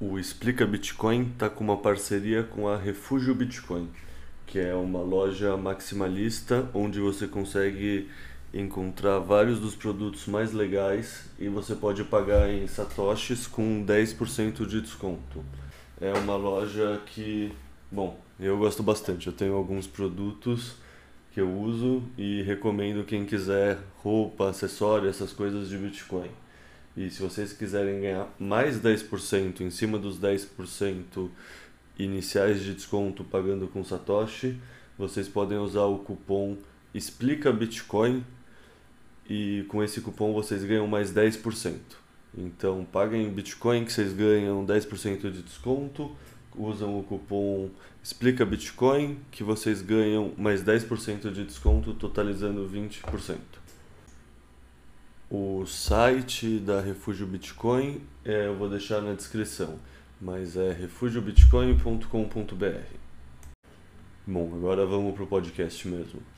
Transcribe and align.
O 0.00 0.16
Explica 0.18 0.64
Bitcoin 0.64 1.30
está 1.32 1.50
com 1.50 1.64
uma 1.64 1.76
parceria 1.76 2.44
com 2.44 2.68
a 2.68 2.76
Refúgio 2.76 3.34
Bitcoin, 3.34 3.88
que 4.46 4.58
é 4.58 4.74
uma 4.74 5.00
loja 5.00 5.56
maximalista 5.56 6.70
onde 6.72 7.00
você 7.00 7.26
consegue 7.26 8.08
encontrar 8.52 9.18
vários 9.18 9.60
dos 9.60 9.74
produtos 9.74 10.26
mais 10.26 10.52
legais 10.52 11.28
e 11.38 11.48
você 11.48 11.74
pode 11.74 12.02
pagar 12.04 12.50
em 12.50 12.66
satoshis 12.66 13.46
com 13.46 13.84
10% 13.84 14.66
de 14.66 14.80
desconto. 14.80 15.44
É 16.00 16.12
uma 16.12 16.36
loja 16.36 17.00
que, 17.06 17.52
bom, 17.90 18.18
eu 18.40 18.56
gosto 18.56 18.82
bastante. 18.82 19.26
Eu 19.26 19.32
tenho 19.32 19.54
alguns 19.54 19.86
produtos 19.86 20.76
que 21.32 21.40
eu 21.40 21.52
uso 21.52 22.02
e 22.16 22.42
recomendo 22.42 23.04
quem 23.04 23.24
quiser 23.24 23.78
roupa, 24.02 24.48
acessório, 24.48 25.08
essas 25.08 25.32
coisas 25.32 25.68
de 25.68 25.76
Bitcoin. 25.76 26.30
E 26.96 27.10
se 27.10 27.20
vocês 27.20 27.52
quiserem 27.52 28.00
ganhar 28.00 28.28
mais 28.38 28.80
10% 28.80 29.60
em 29.60 29.70
cima 29.70 29.98
dos 29.98 30.18
10% 30.18 31.28
iniciais 31.98 32.62
de 32.62 32.74
desconto 32.74 33.22
pagando 33.24 33.68
com 33.68 33.84
Satoshi, 33.84 34.58
vocês 34.96 35.28
podem 35.28 35.58
usar 35.58 35.84
o 35.84 35.98
cupom 35.98 36.56
Explica 36.94 37.52
Bitcoin 37.52 38.24
e 39.28 39.64
com 39.68 39.82
esse 39.82 40.00
cupom 40.00 40.32
vocês 40.32 40.64
ganham 40.64 40.86
mais 40.86 41.12
10%. 41.12 41.74
Então 42.36 42.86
paguem 42.90 43.30
Bitcoin 43.30 43.84
que 43.84 43.92
vocês 43.92 44.12
ganham 44.12 44.64
10% 44.64 45.30
de 45.30 45.42
desconto, 45.42 46.16
usam 46.56 46.98
o 46.98 47.02
cupom 47.02 47.68
Explica 48.02 48.46
Bitcoin 48.46 49.18
que 49.30 49.44
vocês 49.44 49.82
ganham 49.82 50.32
mais 50.38 50.64
10% 50.64 51.30
de 51.30 51.44
desconto, 51.44 51.92
totalizando 51.92 52.66
20%. 52.66 53.36
O 55.30 55.66
site 55.66 56.58
da 56.58 56.80
Refúgio 56.80 57.26
Bitcoin 57.26 58.00
é, 58.24 58.46
eu 58.46 58.56
vou 58.56 58.70
deixar 58.70 59.02
na 59.02 59.12
descrição, 59.12 59.78
mas 60.18 60.56
é 60.56 60.72
refugiobitcoin.com.br. 60.72 62.94
Bom, 64.26 64.54
agora 64.54 64.86
vamos 64.86 65.14
para 65.14 65.24
o 65.24 65.26
podcast 65.26 65.86
mesmo. 65.86 66.37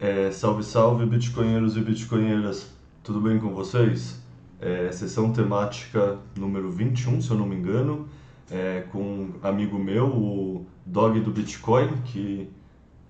É, 0.00 0.30
salve, 0.30 0.62
salve, 0.62 1.04
bitcoinheiros 1.06 1.76
e 1.76 1.80
bitcoinheiras, 1.80 2.70
tudo 3.02 3.20
bem 3.20 3.36
com 3.40 3.52
vocês? 3.52 4.22
É, 4.60 4.92
sessão 4.92 5.32
temática 5.32 6.18
número 6.36 6.70
21, 6.70 7.20
se 7.20 7.28
eu 7.32 7.36
não 7.36 7.44
me 7.44 7.56
engano, 7.56 8.08
é, 8.48 8.84
com 8.92 9.02
um 9.02 9.34
amigo 9.42 9.76
meu, 9.76 10.06
o 10.06 10.66
Dog 10.86 11.18
do 11.18 11.32
Bitcoin, 11.32 11.96
que 12.04 12.48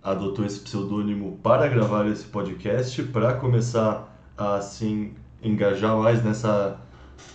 adotou 0.02 0.46
esse 0.46 0.60
pseudônimo 0.60 1.38
para 1.42 1.68
gravar 1.68 2.06
esse 2.06 2.24
podcast, 2.24 3.02
para 3.02 3.34
começar 3.34 4.18
a 4.34 4.54
assim 4.54 5.12
engajar 5.42 5.94
mais 5.94 6.24
nessa 6.24 6.80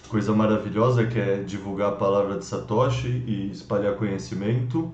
coisa 0.07 0.33
maravilhosa 0.33 1.05
que 1.05 1.19
é 1.19 1.43
divulgar 1.43 1.89
a 1.89 1.95
palavra 1.95 2.39
de 2.39 2.45
Satoshi 2.45 3.23
e 3.27 3.51
espalhar 3.51 3.93
conhecimento. 3.97 4.91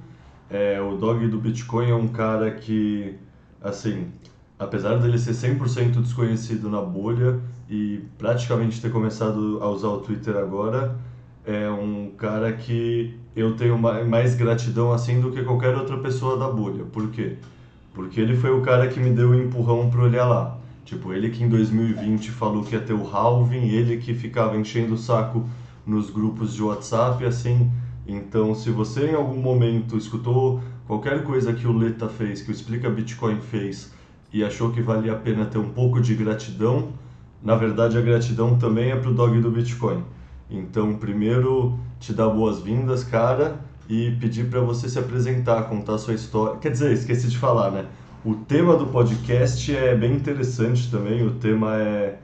É, 0.50 0.82
o 0.82 0.98
Dog 0.98 1.26
do 1.30 1.40
Bitcoin 1.40 1.92
é 1.92 1.96
um 1.96 2.10
cara 2.10 2.52
que, 2.52 3.16
assim, 3.62 4.12
apesar 4.60 4.98
dele 4.98 5.18
ser 5.18 5.32
100% 5.32 6.02
desconhecido 6.02 6.70
na 6.70 6.82
bolha 6.82 7.40
e 7.70 8.02
praticamente 8.18 8.82
ter 8.82 8.92
começado 8.92 9.58
a 9.62 9.70
usar 9.70 9.88
o 9.88 10.00
Twitter 10.00 10.36
agora, 10.36 10.98
é 11.46 11.70
um 11.70 12.12
cara 12.18 12.52
que 12.52 13.18
eu 13.36 13.56
tenho 13.56 13.78
mais 13.78 14.36
gratidão 14.36 14.92
assim 14.92 15.22
do 15.22 15.32
que 15.32 15.42
qualquer 15.44 15.76
outra 15.76 15.98
pessoa 15.98 16.38
da 16.38 16.50
bolha. 16.50 16.84
Por 16.84 17.10
quê? 17.10 17.38
Porque 17.94 18.20
ele 18.20 18.36
foi 18.36 18.52
o 18.52 18.62
cara 18.62 18.88
que 18.88 19.00
me 19.00 19.12
deu 19.12 19.30
o 19.30 19.32
um 19.32 19.42
empurrão 19.42 19.90
para 19.90 20.02
olhar 20.02 20.26
lá. 20.26 20.58
Tipo, 20.84 21.14
ele 21.14 21.30
que 21.30 21.44
em 21.44 21.50
2020 21.50 22.32
falou 22.32 22.64
que 22.64 22.76
ia 22.76 22.82
ter 22.82 22.94
o 22.94 23.08
halving, 23.08 23.68
ele 23.70 23.98
que 23.98 24.14
ficava 24.14 24.58
enchendo 24.58 24.96
o 24.96 24.98
saco 24.98 25.48
nos 25.86 26.10
grupos 26.10 26.54
de 26.54 26.62
WhatsApp, 26.62 27.24
assim. 27.26 27.72
Então, 28.08 28.54
se 28.56 28.72
você 28.72 29.12
em 29.12 29.14
algum 29.14 29.40
momento 29.40 29.96
escutou 29.96 30.60
qualquer 30.88 31.24
coisa 31.24 31.54
que 31.54 31.68
o 31.68 31.72
Leta 31.72 32.10
fez, 32.10 32.42
que 32.42 32.50
o 32.50 32.52
Explica 32.52 32.90
Bitcoin 32.90 33.40
fez, 33.40 33.94
e 34.32 34.44
achou 34.44 34.72
que 34.72 34.82
valia 34.82 35.14
a 35.14 35.16
pena 35.16 35.46
ter 35.46 35.58
um 35.58 35.70
pouco 35.70 36.00
de 36.02 36.14
gratidão, 36.16 36.90
na 37.42 37.56
verdade 37.56 37.98
a 37.98 38.02
gratidão 38.02 38.58
também 38.58 38.92
é 38.92 38.96
para 38.96 39.10
o 39.10 39.14
dog 39.14 39.40
do 39.40 39.52
Bitcoin. 39.52 40.04
Então, 40.50 40.96
primeiro 40.96 41.80
te 42.00 42.14
dar 42.14 42.30
boas-vindas, 42.30 43.04
cara, 43.04 43.60
e 43.88 44.12
pedir 44.20 44.50
para 44.50 44.62
você 44.62 44.88
se 44.88 44.98
apresentar, 45.00 45.64
contar 45.64 45.98
sua 45.98 46.14
história. 46.14 46.58
Quer 46.58 46.72
dizer, 46.72 46.92
esqueci 46.92 47.28
de 47.28 47.38
falar, 47.38 47.72
né? 47.72 47.86
O 48.24 48.36
tema 48.36 48.76
do 48.76 48.88
podcast 48.88 49.76
é 49.76 49.96
bem 49.96 50.14
interessante 50.14 50.92
também. 50.92 51.26
O 51.26 51.32
tema 51.32 51.76
é 51.78 52.20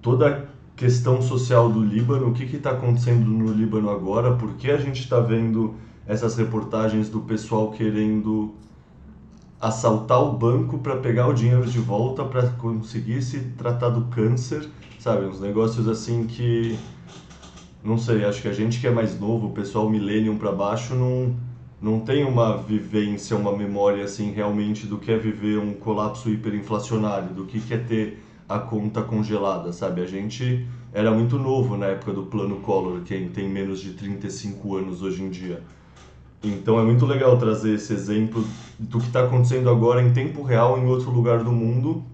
toda 0.00 0.28
a 0.28 0.42
questão 0.74 1.22
social 1.22 1.70
do 1.70 1.82
Líbano, 1.82 2.28
o 2.28 2.32
que 2.32 2.44
está 2.44 2.70
acontecendo 2.70 3.26
no 3.26 3.52
Líbano 3.52 3.90
agora, 3.90 4.34
por 4.34 4.54
que 4.54 4.70
a 4.70 4.76
gente 4.76 5.00
está 5.00 5.20
vendo 5.20 5.74
essas 6.06 6.36
reportagens 6.36 7.08
do 7.08 7.20
pessoal 7.20 7.70
querendo 7.70 8.54
assaltar 9.60 10.22
o 10.22 10.32
banco 10.32 10.78
para 10.78 10.96
pegar 10.96 11.26
o 11.28 11.32
dinheiro 11.32 11.66
de 11.66 11.78
volta 11.78 12.24
para 12.24 12.48
conseguir 12.48 13.22
se 13.22 13.40
tratar 13.56 13.88
do 13.88 14.02
câncer, 14.06 14.68
sabe? 14.98 15.26
Uns 15.26 15.40
negócios 15.40 15.88
assim 15.88 16.26
que 16.26 16.78
não 17.82 17.96
sei, 17.96 18.24
acho 18.24 18.42
que 18.42 18.48
a 18.48 18.52
gente 18.52 18.80
que 18.80 18.86
é 18.86 18.90
mais 18.90 19.18
novo, 19.18 19.46
o 19.46 19.52
pessoal 19.52 19.88
millennium 19.88 20.36
para 20.36 20.52
baixo 20.52 20.94
não 20.94 21.34
não 21.80 22.00
tem 22.00 22.24
uma 22.24 22.56
vivência, 22.56 23.36
uma 23.36 23.54
memória 23.54 24.02
assim 24.02 24.32
realmente 24.32 24.86
do 24.86 24.98
que 24.98 25.12
é 25.12 25.18
viver 25.18 25.58
um 25.58 25.74
colapso 25.74 26.30
hiperinflacionário, 26.30 27.34
do 27.34 27.44
que 27.44 27.62
é 27.72 27.76
ter 27.76 28.22
a 28.48 28.58
conta 28.58 29.02
congelada, 29.02 29.72
sabe? 29.72 30.00
A 30.00 30.06
gente 30.06 30.66
era 30.92 31.10
muito 31.10 31.38
novo 31.38 31.76
na 31.76 31.86
época 31.86 32.12
do 32.12 32.24
plano 32.24 32.56
Collor, 32.56 33.02
quem 33.02 33.28
tem 33.28 33.48
menos 33.48 33.80
de 33.80 33.92
35 33.92 34.76
anos 34.76 35.02
hoje 35.02 35.22
em 35.22 35.28
dia. 35.28 35.62
Então 36.48 36.78
é 36.78 36.82
muito 36.82 37.06
legal 37.06 37.36
trazer 37.38 37.74
esse 37.74 37.92
exemplo 37.92 38.44
do 38.78 38.98
que 38.98 39.06
está 39.06 39.24
acontecendo 39.24 39.70
agora 39.70 40.02
em 40.02 40.12
tempo 40.12 40.42
real 40.42 40.78
em 40.78 40.86
outro 40.86 41.10
lugar 41.10 41.42
do 41.42 41.52
mundo. 41.52 42.04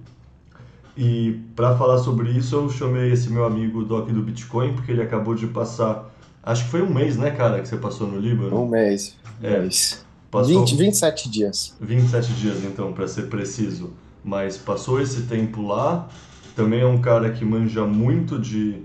E 0.97 1.41
para 1.57 1.77
falar 1.77 1.99
sobre 1.99 2.31
isso, 2.31 2.55
eu 2.55 2.71
chamei 2.71 3.13
esse 3.13 3.31
meu 3.31 3.45
amigo 3.45 3.83
Doc 3.85 4.09
do 4.11 4.23
Bitcoin, 4.23 4.75
porque 4.75 4.93
ele 4.93 5.03
acabou 5.03 5.35
de 5.35 5.47
passar. 5.47 6.11
Acho 6.43 6.65
que 6.65 6.71
foi 6.71 6.83
um 6.83 6.93
mês, 6.93 7.17
né, 7.17 7.31
cara, 7.31 7.61
que 7.61 7.69
você 7.69 7.77
passou 7.77 8.07
no 8.07 8.19
Líbano? 8.19 8.63
Um 8.63 8.69
mês. 8.69 9.17
É. 9.43 9.61
Mês. 9.61 10.05
Passou 10.31 10.61
20, 10.61 10.77
27 10.77 11.31
dias. 11.31 11.77
27 11.81 12.33
dias, 12.35 12.65
então, 12.65 12.93
para 12.93 13.07
ser 13.07 13.29
preciso. 13.29 13.93
Mas 14.25 14.57
passou 14.57 15.01
esse 15.01 15.23
tempo 15.23 15.63
lá. 15.63 16.09
Também 16.55 16.81
é 16.81 16.87
um 16.87 17.01
cara 17.01 17.31
que 17.31 17.45
manja 17.45 17.87
muito 17.87 18.39
de 18.39 18.83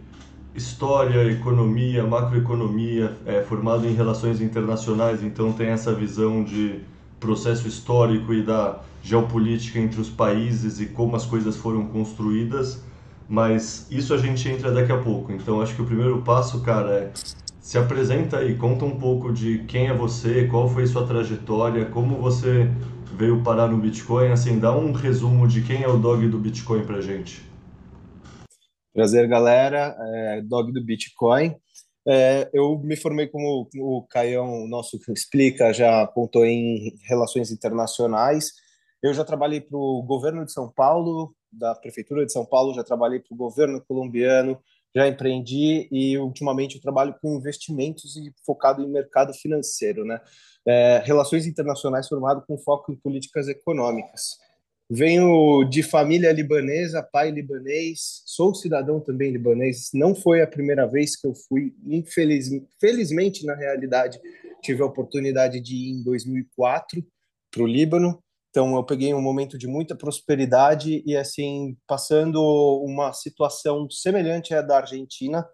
história, 0.58 1.24
economia, 1.32 2.04
macroeconomia, 2.04 3.16
é 3.26 3.44
formado 3.44 3.88
em 3.88 3.94
relações 3.94 4.42
internacionais, 4.42 5.22
então 5.24 5.54
tem 5.54 5.68
essa 5.68 5.94
visão 5.94 6.44
de 6.44 6.80
processo 7.20 7.68
histórico 7.68 8.34
e 8.34 8.42
da 8.42 8.80
geopolítica 9.04 9.78
entre 9.80 10.02
os 10.02 10.10
países 10.10 10.82
e 10.82 10.88
como 10.88 11.16
as 11.16 11.26
coisas 11.26 11.56
foram 11.56 11.86
construídas, 11.86 12.84
mas 13.30 13.88
isso 13.92 14.14
a 14.14 14.18
gente 14.18 14.50
entra 14.50 14.72
daqui 14.72 14.92
a 14.92 14.98
pouco. 14.98 15.32
Então 15.32 15.62
acho 15.62 15.76
que 15.76 15.82
o 15.82 15.86
primeiro 15.86 16.22
passo, 16.24 16.62
cara, 16.62 16.92
é 16.92 17.12
se 17.62 17.78
apresenta 17.78 18.38
aí, 18.38 18.56
conta 18.56 18.86
um 18.86 18.98
pouco 18.98 19.32
de 19.32 19.60
quem 19.68 19.88
é 19.88 19.94
você, 19.94 20.48
qual 20.50 20.70
foi 20.70 20.88
sua 20.88 21.06
trajetória, 21.06 21.86
como 21.86 22.16
você 22.16 22.72
veio 23.16 23.42
parar 23.42 23.68
no 23.68 23.78
Bitcoin, 23.78 24.30
assim, 24.30 24.58
dá 24.58 24.76
um 24.76 24.94
resumo 24.94 25.48
de 25.48 25.62
quem 25.62 25.84
é 25.84 25.88
o 25.88 25.98
dog 25.98 26.28
do 26.30 26.40
Bitcoin 26.40 26.84
pra 26.84 27.02
gente. 27.02 27.47
Prazer, 28.98 29.28
galera. 29.28 29.96
É, 30.00 30.42
Dog 30.42 30.72
do 30.72 30.84
Bitcoin. 30.84 31.56
É, 32.08 32.50
eu 32.52 32.80
me 32.80 32.96
formei 32.96 33.28
como 33.28 33.70
o 33.76 34.02
Caião, 34.10 34.68
nosso 34.68 34.98
explica, 35.10 35.72
já 35.72 36.08
contou 36.08 36.44
em 36.44 36.98
relações 37.04 37.52
internacionais. 37.52 38.54
Eu 39.04 39.14
já 39.14 39.24
trabalhei 39.24 39.62
para 39.62 39.78
o 39.78 40.02
governo 40.02 40.44
de 40.44 40.52
São 40.52 40.68
Paulo, 40.68 41.32
da 41.52 41.76
prefeitura 41.76 42.26
de 42.26 42.34
São 42.34 42.44
Paulo, 42.44 42.74
já 42.74 42.84
trabalhei 42.84 43.20
para 43.20 43.36
o 43.36 43.38
governo 43.38 43.80
colombiano, 43.88 44.58
já 44.96 45.08
empreendi 45.08 45.88
e 45.92 46.18
ultimamente 46.18 46.78
eu 46.78 46.82
trabalho 46.82 47.16
com 47.22 47.36
investimentos 47.36 48.16
e 48.16 48.34
focado 48.44 48.82
em 48.82 48.90
mercado 48.90 49.32
financeiro, 49.32 50.04
né? 50.06 50.20
É, 50.66 51.04
relações 51.06 51.46
internacionais 51.46 52.08
formado 52.08 52.44
com 52.48 52.58
foco 52.58 52.92
em 52.92 52.96
políticas 52.96 53.48
econômicas. 53.48 54.40
Venho 54.90 55.66
de 55.66 55.84
família 55.84 56.32
libanesa, 56.32 57.04
pai 57.04 57.30
libanês, 57.30 58.22
sou 58.26 58.56
cidadão 58.56 59.02
também 59.02 59.32
libanês. 59.32 59.90
Não 59.94 60.16
foi 60.16 60.42
a 60.42 60.48
primeira 60.48 60.86
vez 60.88 61.16
que 61.20 61.28
eu 61.28 61.34
fui, 61.36 61.74
infeliz, 61.86 62.50
felizmente, 62.80 63.46
na 63.46 63.54
realidade, 63.54 64.18
tive 64.62 64.82
a 64.82 64.86
oportunidade 64.86 65.60
de 65.60 65.76
ir 65.76 65.92
em 65.92 66.04
2004 66.04 67.06
para 67.52 67.64
o 67.64 67.68
Líbano. 67.68 68.24
Então, 68.50 68.76
eu 68.76 68.84
peguei 68.84 69.14
um 69.14 69.22
momento 69.22 69.58
de 69.58 69.68
muita 69.68 69.94
prosperidade 69.94 71.04
e, 71.06 71.18
assim, 71.18 71.78
passando 71.86 72.42
uma 72.84 73.12
situação 73.12 73.90
semelhante 73.90 74.54
à 74.54 74.62
da 74.62 74.78
Argentina. 74.78 75.46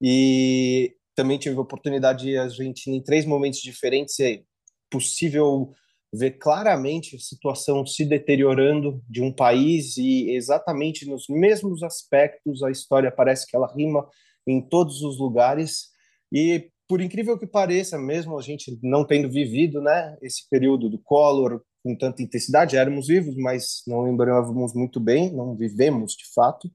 E 0.00 0.94
também 1.16 1.38
tive 1.38 1.56
a 1.56 1.62
oportunidade 1.62 2.24
de 2.24 2.30
ir 2.32 2.36
à 2.36 2.42
Argentina 2.44 2.94
em 2.94 3.02
três 3.02 3.24
momentos 3.24 3.60
diferentes. 3.60 4.20
É 4.20 4.42
possível 4.90 5.72
ver 6.16 6.32
claramente 6.32 7.16
a 7.16 7.18
situação 7.18 7.84
se 7.84 8.04
deteriorando 8.04 9.02
de 9.08 9.22
um 9.22 9.32
país 9.32 9.96
e 9.96 10.30
exatamente 10.30 11.08
nos 11.08 11.26
mesmos 11.28 11.82
aspectos 11.82 12.62
a 12.62 12.70
história 12.70 13.10
parece 13.10 13.46
que 13.46 13.56
ela 13.56 13.72
rima 13.74 14.08
em 14.46 14.60
todos 14.60 15.02
os 15.02 15.18
lugares 15.18 15.88
e 16.32 16.70
por 16.88 17.00
incrível 17.00 17.38
que 17.38 17.46
pareça, 17.46 17.98
mesmo 17.98 18.38
a 18.38 18.42
gente 18.42 18.78
não 18.82 19.04
tendo 19.06 19.30
vivido, 19.30 19.80
né, 19.80 20.16
esse 20.20 20.48
período 20.50 20.90
do 20.90 20.98
Collor 20.98 21.62
com 21.82 21.96
tanta 21.96 22.22
intensidade, 22.22 22.76
éramos 22.76 23.08
vivos, 23.08 23.34
mas 23.36 23.82
não 23.86 24.02
lembrávamos 24.02 24.74
muito 24.74 25.00
bem, 25.00 25.32
não 25.32 25.56
vivemos 25.56 26.12
de 26.12 26.24
fato. 26.34 26.70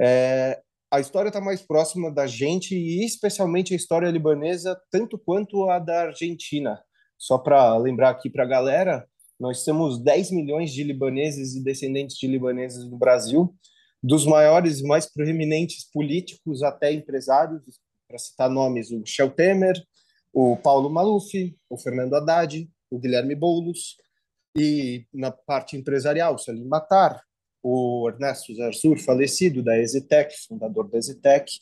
É, 0.00 0.60
a 0.92 1.00
história 1.00 1.28
está 1.28 1.40
mais 1.40 1.62
próxima 1.62 2.10
da 2.12 2.26
gente 2.26 2.74
e 2.74 3.04
especialmente 3.04 3.72
a 3.72 3.76
história 3.76 4.10
libanesa, 4.10 4.80
tanto 4.90 5.18
quanto 5.18 5.68
a 5.68 5.78
da 5.78 6.02
Argentina. 6.02 6.80
Só 7.20 7.36
para 7.36 7.76
lembrar 7.76 8.08
aqui 8.08 8.30
para 8.30 8.44
a 8.44 8.48
galera, 8.48 9.06
nós 9.38 9.62
temos 9.62 10.02
10 10.02 10.30
milhões 10.30 10.72
de 10.72 10.82
libaneses 10.82 11.54
e 11.54 11.62
descendentes 11.62 12.16
de 12.16 12.26
libaneses 12.26 12.88
no 12.88 12.96
Brasil, 12.96 13.54
dos 14.02 14.24
maiores 14.24 14.80
e 14.80 14.84
mais 14.84 15.04
proeminentes 15.04 15.84
políticos 15.92 16.62
até 16.62 16.90
empresários, 16.90 17.62
para 18.08 18.18
citar 18.18 18.48
nomes, 18.48 18.90
o 18.90 19.00
Michel 19.00 19.30
Temer, 19.30 19.76
o 20.32 20.56
Paulo 20.56 20.88
Maluf, 20.88 21.54
o 21.68 21.76
Fernando 21.76 22.14
Haddad, 22.14 22.66
o 22.90 22.98
Guilherme 22.98 23.34
Boulos, 23.34 23.96
e 24.56 25.04
na 25.12 25.30
parte 25.30 25.76
empresarial, 25.76 26.38
Salim 26.38 26.64
Matar, 26.64 27.22
o 27.62 28.08
Ernesto 28.08 28.54
Zarzur, 28.54 28.98
falecido 28.98 29.62
da 29.62 29.78
Exitec, 29.78 30.34
fundador 30.48 30.88
da 30.88 30.96
Exitec. 30.96 31.52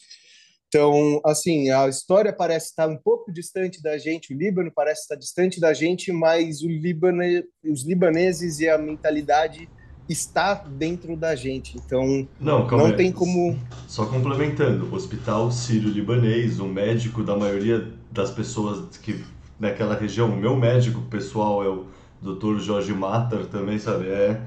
Então, 0.69 1.21
assim, 1.25 1.71
a 1.71 1.89
história 1.89 2.33
parece 2.33 2.67
estar 2.67 2.89
um 2.89 2.97
pouco 2.97 3.33
distante 3.33 3.83
da 3.83 3.97
gente, 3.97 4.35
o 4.35 4.37
Líbano 4.37 4.71
parece 4.75 5.03
estar 5.03 5.17
distante 5.17 5.59
da 5.59 5.73
gente, 5.73 6.13
mas 6.13 6.61
o 6.61 6.69
Líbano, 6.69 7.23
os 7.65 7.87
libaneses 7.87 8.61
e 8.61 8.69
a 8.69 8.77
mentalidade 8.77 9.69
está 10.09 10.55
dentro 10.55 11.17
da 11.17 11.35
gente. 11.35 11.77
Então, 11.77 12.29
não, 12.39 12.67
não 12.67 12.97
tem 12.97 13.11
como. 13.11 13.59
Só 13.87 14.07
complementando, 14.07 14.95
Hospital 14.95 15.51
Sírio-Libanês, 15.51 16.61
o 16.61 16.67
médico 16.67 17.23
da 17.23 17.37
maioria 17.37 17.91
das 18.11 18.31
pessoas 18.31 18.97
que 18.99 19.25
naquela 19.59 19.95
região, 19.95 20.29
o 20.31 20.37
meu 20.37 20.57
médico 20.57 21.01
pessoal 21.03 21.65
é 21.65 21.69
o 21.69 21.87
Dr. 22.21 22.59
Jorge 22.61 22.93
Matar 22.93 23.47
também, 23.47 23.79
sabe? 23.79 24.09
É 24.09 24.41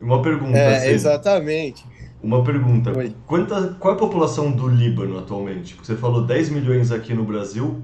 uma 0.00 0.22
pergunta. 0.22 0.56
É, 0.56 0.76
assim, 0.76 0.88
exatamente. 0.88 1.84
Uma 2.22 2.44
pergunta. 2.44 2.92
Quanta, 3.26 3.76
qual 3.78 3.94
é 3.94 3.96
a 3.96 3.98
população 3.98 4.50
do 4.50 4.68
Líbano 4.68 5.18
atualmente? 5.18 5.74
Você 5.82 5.96
falou 5.96 6.22
10 6.26 6.50
milhões 6.50 6.92
aqui 6.92 7.14
no 7.14 7.24
Brasil. 7.24 7.82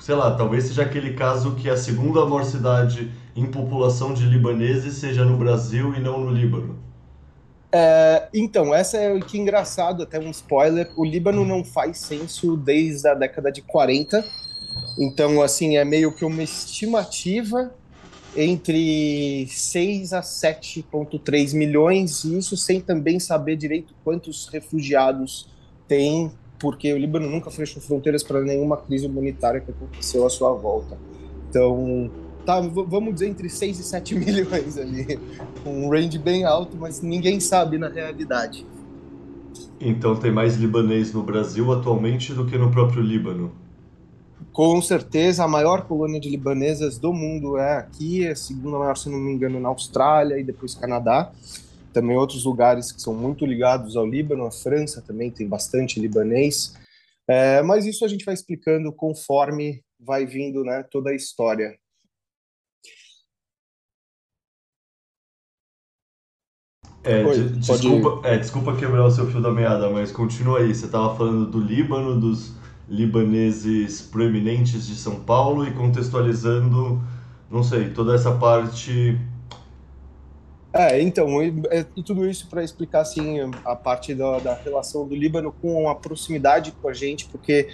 Sei 0.00 0.14
lá, 0.14 0.34
talvez 0.34 0.64
seja 0.64 0.82
aquele 0.82 1.14
caso 1.14 1.54
que 1.56 1.68
a 1.68 1.76
segunda 1.76 2.24
maior 2.24 2.44
cidade 2.44 3.10
em 3.34 3.46
população 3.46 4.14
de 4.14 4.24
libaneses 4.24 4.94
seja 4.94 5.24
no 5.24 5.36
Brasil 5.36 5.94
e 5.94 6.00
não 6.00 6.20
no 6.20 6.30
Líbano. 6.30 6.78
É, 7.72 8.28
então, 8.34 8.74
essa 8.74 8.98
é 8.98 9.12
o 9.12 9.20
que 9.20 9.38
engraçado, 9.38 10.02
até 10.02 10.18
um 10.18 10.30
spoiler. 10.30 10.90
O 10.96 11.04
Líbano 11.04 11.44
não 11.44 11.64
faz 11.64 11.98
censo 11.98 12.56
desde 12.56 13.08
a 13.08 13.14
década 13.14 13.50
de 13.50 13.62
40. 13.62 14.24
Então, 14.98 15.40
assim, 15.40 15.76
é 15.76 15.84
meio 15.84 16.12
que 16.12 16.24
uma 16.24 16.42
estimativa 16.42 17.72
entre 18.36 19.46
6 19.48 20.12
a 20.12 20.20
7,3 20.20 21.54
milhões, 21.54 22.24
e 22.24 22.38
isso 22.38 22.56
sem 22.56 22.80
também 22.80 23.20
saber 23.20 23.56
direito 23.56 23.94
quantos 24.02 24.48
refugiados 24.48 25.48
tem, 25.86 26.30
porque 26.58 26.92
o 26.92 26.98
Líbano 26.98 27.28
nunca 27.28 27.50
fechou 27.50 27.82
fronteiras 27.82 28.22
para 28.22 28.40
nenhuma 28.40 28.76
crise 28.76 29.06
humanitária 29.06 29.60
que 29.60 29.70
aconteceu 29.70 30.24
à 30.26 30.30
sua 30.30 30.52
volta. 30.52 30.96
Então, 31.48 32.10
tá, 32.46 32.60
vamos 32.60 33.14
dizer 33.14 33.28
entre 33.28 33.48
6 33.48 33.78
e 33.78 33.82
7 33.82 34.14
milhões 34.18 34.78
ali. 34.78 35.18
Um 35.66 35.88
range 35.90 36.18
bem 36.18 36.44
alto, 36.44 36.76
mas 36.76 37.02
ninguém 37.02 37.40
sabe 37.40 37.78
na 37.78 37.88
realidade. 37.88 38.64
Então 39.80 40.14
tem 40.14 40.30
mais 40.30 40.56
libanês 40.56 41.12
no 41.12 41.22
Brasil 41.22 41.72
atualmente 41.72 42.32
do 42.32 42.46
que 42.46 42.56
no 42.56 42.70
próprio 42.70 43.02
Líbano? 43.02 43.50
Com 44.52 44.82
certeza, 44.82 45.44
a 45.44 45.48
maior 45.48 45.86
colônia 45.86 46.20
de 46.20 46.28
libanesas 46.28 46.98
do 46.98 47.10
mundo 47.10 47.56
é 47.56 47.78
aqui, 47.78 48.28
a 48.28 48.36
segunda 48.36 48.78
maior, 48.78 48.96
se 48.98 49.08
não 49.08 49.18
me 49.18 49.32
engano, 49.32 49.58
na 49.58 49.70
Austrália 49.70 50.38
e 50.38 50.44
depois 50.44 50.74
Canadá. 50.74 51.32
Também 51.90 52.16
outros 52.16 52.44
lugares 52.44 52.92
que 52.92 53.00
são 53.00 53.14
muito 53.14 53.46
ligados 53.46 53.96
ao 53.96 54.06
Líbano, 54.06 54.44
a 54.44 54.50
França 54.50 55.00
também 55.00 55.30
tem 55.30 55.48
bastante 55.48 55.98
libanês. 55.98 56.74
É, 57.26 57.62
mas 57.62 57.86
isso 57.86 58.04
a 58.04 58.08
gente 58.08 58.26
vai 58.26 58.34
explicando 58.34 58.92
conforme 58.92 59.82
vai 59.98 60.26
vindo 60.26 60.62
né, 60.64 60.82
toda 60.90 61.10
a 61.10 61.14
história. 61.14 61.78
É, 67.04 67.24
Oi, 67.24 67.48
desculpa, 67.48 68.28
é, 68.28 68.36
desculpa 68.36 68.76
quebrar 68.76 69.06
o 69.06 69.10
seu 69.10 69.26
fio 69.30 69.40
da 69.40 69.50
meada, 69.50 69.88
mas 69.88 70.12
continua 70.12 70.60
aí. 70.60 70.74
Você 70.74 70.86
estava 70.86 71.16
falando 71.16 71.50
do 71.50 71.58
Líbano, 71.58 72.20
dos 72.20 72.52
libaneses 72.92 74.02
proeminentes 74.02 74.86
de 74.86 74.94
São 74.94 75.18
Paulo 75.18 75.66
e 75.66 75.72
contextualizando, 75.72 77.02
não 77.50 77.62
sei, 77.62 77.88
toda 77.88 78.14
essa 78.14 78.32
parte. 78.32 79.18
É, 80.74 81.00
então, 81.00 81.42
e, 81.42 81.54
é, 81.70 81.86
e 81.96 82.02
tudo 82.02 82.28
isso 82.28 82.48
para 82.48 82.62
explicar 82.62 83.00
assim 83.00 83.38
a 83.64 83.74
parte 83.74 84.14
da, 84.14 84.38
da 84.38 84.54
relação 84.54 85.08
do 85.08 85.14
Líbano 85.14 85.52
com 85.52 85.88
a 85.88 85.94
proximidade 85.94 86.72
com 86.82 86.88
a 86.88 86.92
gente, 86.92 87.24
porque 87.26 87.70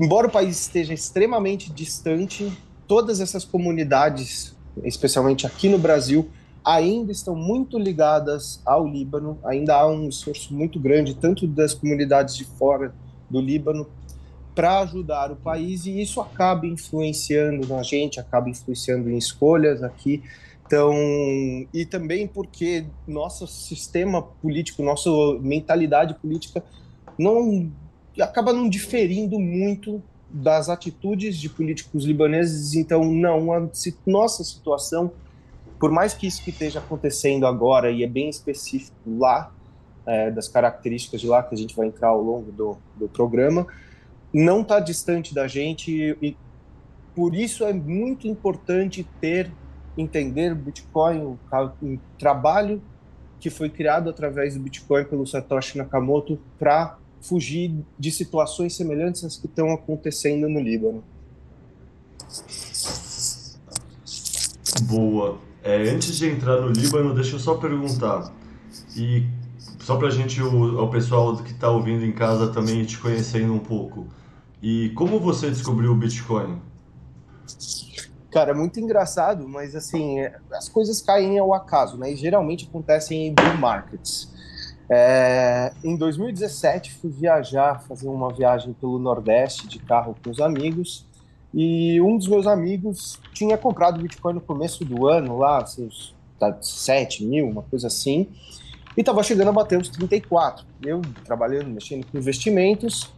embora 0.00 0.26
o 0.26 0.30
país 0.30 0.58
esteja 0.58 0.94
extremamente 0.94 1.70
distante, 1.70 2.50
todas 2.86 3.20
essas 3.20 3.44
comunidades, 3.44 4.56
especialmente 4.82 5.46
aqui 5.46 5.68
no 5.68 5.78
Brasil, 5.78 6.30
ainda 6.64 7.12
estão 7.12 7.34
muito 7.34 7.78
ligadas 7.78 8.62
ao 8.64 8.86
Líbano, 8.86 9.38
ainda 9.44 9.74
há 9.74 9.86
um 9.86 10.08
esforço 10.08 10.54
muito 10.54 10.80
grande, 10.80 11.14
tanto 11.14 11.46
das 11.46 11.74
comunidades 11.74 12.34
de 12.34 12.44
fora 12.44 12.94
do 13.28 13.40
Líbano 13.42 13.86
para 14.58 14.80
ajudar 14.80 15.30
o 15.30 15.36
país 15.36 15.86
e 15.86 16.00
isso 16.00 16.20
acaba 16.20 16.66
influenciando 16.66 17.64
na 17.68 17.80
gente, 17.84 18.18
acaba 18.18 18.50
influenciando 18.50 19.08
em 19.08 19.16
escolhas 19.16 19.84
aqui. 19.84 20.20
Então, 20.66 20.92
e 21.72 21.86
também 21.88 22.26
porque 22.26 22.84
nosso 23.06 23.46
sistema 23.46 24.20
político, 24.20 24.82
nossa 24.82 25.08
mentalidade 25.40 26.14
política 26.14 26.64
não 27.16 27.70
acaba 28.20 28.52
não 28.52 28.68
diferindo 28.68 29.38
muito 29.38 30.02
das 30.28 30.68
atitudes 30.68 31.36
de 31.36 31.48
políticos 31.48 32.04
libaneses. 32.04 32.74
Então, 32.74 33.04
não, 33.04 33.52
a 33.52 33.68
nossa 34.04 34.42
situação, 34.42 35.12
por 35.78 35.92
mais 35.92 36.14
que 36.14 36.26
isso 36.26 36.42
que 36.42 36.50
esteja 36.50 36.80
acontecendo 36.80 37.46
agora 37.46 37.92
e 37.92 38.02
é 38.02 38.08
bem 38.08 38.28
específico 38.28 38.96
lá, 39.06 39.52
é, 40.04 40.32
das 40.32 40.48
características 40.48 41.20
de 41.20 41.28
lá 41.28 41.44
que 41.44 41.54
a 41.54 41.58
gente 41.58 41.76
vai 41.76 41.86
entrar 41.86 42.08
ao 42.08 42.20
longo 42.20 42.50
do, 42.50 42.76
do 42.96 43.08
programa, 43.08 43.64
não 44.32 44.62
está 44.62 44.80
distante 44.80 45.34
da 45.34 45.46
gente 45.46 46.16
e 46.22 46.36
por 47.14 47.34
isso 47.34 47.64
é 47.64 47.72
muito 47.72 48.28
importante 48.28 49.06
ter 49.20 49.50
entender 49.96 50.52
o 50.52 50.56
Bitcoin, 50.56 51.18
o, 51.20 51.38
o 51.82 51.98
trabalho 52.18 52.80
que 53.40 53.50
foi 53.50 53.68
criado 53.68 54.10
através 54.10 54.54
do 54.54 54.60
Bitcoin 54.60 55.04
pelo 55.04 55.26
Satoshi 55.26 55.78
Nakamoto 55.78 56.38
para 56.58 56.96
fugir 57.20 57.74
de 57.98 58.10
situações 58.10 58.76
semelhantes 58.76 59.24
às 59.24 59.36
que 59.36 59.46
estão 59.46 59.72
acontecendo 59.72 60.48
no 60.48 60.60
Líbano. 60.60 61.02
Boa. 64.82 65.38
É, 65.62 65.90
antes 65.90 66.16
de 66.16 66.28
entrar 66.28 66.60
no 66.60 66.68
Líbano, 66.68 67.14
deixa 67.14 67.34
eu 67.34 67.40
só 67.40 67.56
perguntar. 67.56 68.32
E 68.96 69.26
só 69.80 69.96
para 69.96 70.08
a 70.08 70.10
gente, 70.10 70.40
o, 70.42 70.84
o 70.84 70.88
pessoal 70.88 71.36
que 71.36 71.52
está 71.52 71.70
ouvindo 71.70 72.04
em 72.04 72.12
casa 72.12 72.52
também 72.52 72.84
te 72.84 72.98
conhecendo 72.98 73.52
um 73.52 73.58
pouco. 73.58 74.06
E 74.62 74.90
como 74.90 75.20
você 75.20 75.48
descobriu 75.48 75.92
o 75.92 75.94
Bitcoin? 75.94 76.60
Cara, 78.30 78.50
é 78.50 78.54
muito 78.54 78.78
engraçado, 78.78 79.48
mas 79.48 79.74
assim, 79.74 80.20
é, 80.20 80.36
as 80.52 80.68
coisas 80.68 81.00
caem 81.00 81.38
ao 81.38 81.54
acaso, 81.54 81.96
né? 81.96 82.12
E 82.12 82.16
geralmente 82.16 82.66
acontecem 82.68 83.28
em 83.28 83.34
bull 83.34 83.56
markets. 83.58 84.28
É, 84.90 85.72
em 85.84 85.96
2017, 85.96 86.94
fui 86.94 87.10
viajar, 87.10 87.82
fazer 87.82 88.08
uma 88.08 88.32
viagem 88.32 88.72
pelo 88.72 88.98
Nordeste 88.98 89.68
de 89.68 89.78
carro 89.78 90.14
com 90.22 90.30
os 90.30 90.40
amigos. 90.40 91.06
E 91.54 92.00
um 92.00 92.18
dos 92.18 92.28
meus 92.28 92.46
amigos 92.46 93.18
tinha 93.32 93.56
comprado 93.56 94.00
Bitcoin 94.00 94.34
no 94.34 94.40
começo 94.40 94.84
do 94.84 95.06
ano, 95.06 95.38
lá, 95.38 95.64
seus 95.64 96.14
7 96.60 97.24
mil, 97.24 97.48
uma 97.48 97.62
coisa 97.62 97.86
assim. 97.86 98.28
E 98.96 99.00
estava 99.00 99.22
chegando 99.22 99.48
a 99.48 99.52
bater 99.52 99.80
os 99.80 99.88
34. 99.88 100.66
Eu 100.84 101.00
trabalhando, 101.24 101.68
mexendo 101.68 102.06
com 102.06 102.18
investimentos, 102.18 103.12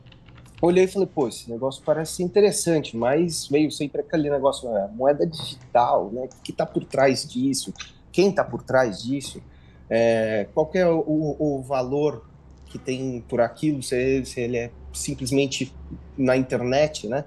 olhei 0.61 0.85
e 0.85 0.89
falei, 0.89 1.09
pô, 1.13 1.29
esse 1.29 1.51
negócio 1.51 1.83
parece 1.85 2.23
interessante, 2.23 2.97
mas 2.97 3.47
veio 3.49 3.71
sempre 3.71 4.01
aquele 4.01 4.29
negócio, 4.29 4.69
é, 4.77 4.89
moeda 4.89 5.27
digital, 5.27 6.11
né? 6.13 6.25
O 6.25 6.43
que 6.43 6.53
está 6.53 6.67
por 6.67 6.85
trás 6.85 7.27
disso? 7.27 7.73
Quem 8.13 8.31
está 8.31 8.45
por 8.45 8.63
trás 8.63 9.03
disso? 9.03 9.43
É, 9.89 10.47
qual 10.55 10.71
é 10.75 10.87
o, 10.87 11.37
o, 11.39 11.63
valor 11.63 12.25
que 12.67 12.79
tem 12.79 13.25
por 13.29 13.41
aquilo? 13.41 13.83
Se, 13.83 14.25
se 14.25 14.41
ele 14.41 14.57
é 14.57 14.71
simplesmente 14.93 15.75
na 16.17 16.37
internet, 16.37 17.09
né? 17.09 17.25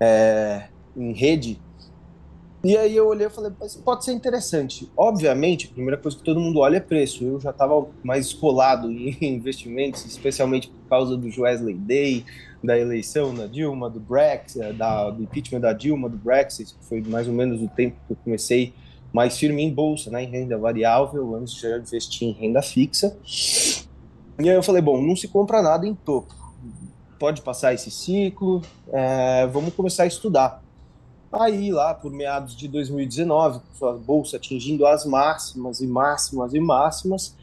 É, 0.00 0.68
em 0.96 1.12
rede. 1.12 1.60
E 2.64 2.76
aí 2.76 2.96
eu 2.96 3.08
olhei 3.08 3.26
e 3.26 3.30
falei, 3.30 3.50
pode 3.84 4.04
ser 4.04 4.12
interessante. 4.12 4.88
Obviamente, 4.96 5.66
a 5.66 5.74
primeira 5.74 5.96
coisa 5.96 6.16
que 6.16 6.22
todo 6.22 6.38
mundo 6.38 6.60
olha 6.60 6.76
é 6.76 6.80
preço. 6.80 7.24
Eu 7.24 7.40
já 7.40 7.50
estava 7.50 7.88
mais 8.04 8.26
escolado 8.26 8.90
em 8.90 9.16
investimentos, 9.34 10.04
especialmente 10.04 10.68
por 10.68 10.88
causa 10.88 11.16
do 11.16 11.28
Wesley 11.40 11.74
Day, 11.74 12.24
da 12.62 12.78
eleição 12.78 13.34
da 13.34 13.48
Dilma, 13.48 13.90
do 13.90 13.98
Brexit, 13.98 14.72
da, 14.74 15.10
do 15.10 15.24
impeachment 15.24 15.60
da 15.60 15.72
Dilma, 15.72 16.08
do 16.08 16.16
Brexit, 16.16 16.74
que 16.74 16.84
foi 16.84 17.02
mais 17.02 17.26
ou 17.26 17.34
menos 17.34 17.60
o 17.60 17.68
tempo 17.68 17.96
que 18.06 18.12
eu 18.12 18.16
comecei 18.22 18.72
mais 19.12 19.36
firme 19.36 19.62
em 19.62 19.70
bolsa, 19.72 20.10
né, 20.10 20.22
em 20.22 20.30
renda 20.30 20.56
variável, 20.56 21.34
antes 21.34 21.54
de 21.54 21.66
investir 21.66 22.28
em 22.28 22.32
renda 22.32 22.62
fixa. 22.62 23.16
E 24.38 24.48
aí 24.48 24.56
eu 24.56 24.62
falei, 24.62 24.80
bom, 24.80 25.02
não 25.02 25.14
se 25.16 25.28
compra 25.28 25.60
nada 25.60 25.86
em 25.86 25.94
topo. 25.94 26.32
Pode 27.18 27.42
passar 27.42 27.74
esse 27.74 27.90
ciclo, 27.90 28.62
é, 28.92 29.46
vamos 29.48 29.74
começar 29.74 30.04
a 30.04 30.06
estudar. 30.06 30.61
Aí, 31.32 31.72
lá 31.72 31.94
por 31.94 32.12
meados 32.12 32.54
de 32.54 32.68
2019, 32.68 33.60
com 33.78 33.86
a 33.86 33.92
bolsa 33.94 34.36
atingindo 34.36 34.86
as 34.86 35.06
máximas 35.06 35.80
e 35.80 35.86
máximas 35.86 36.52
e 36.52 36.60
máximas, 36.60 37.34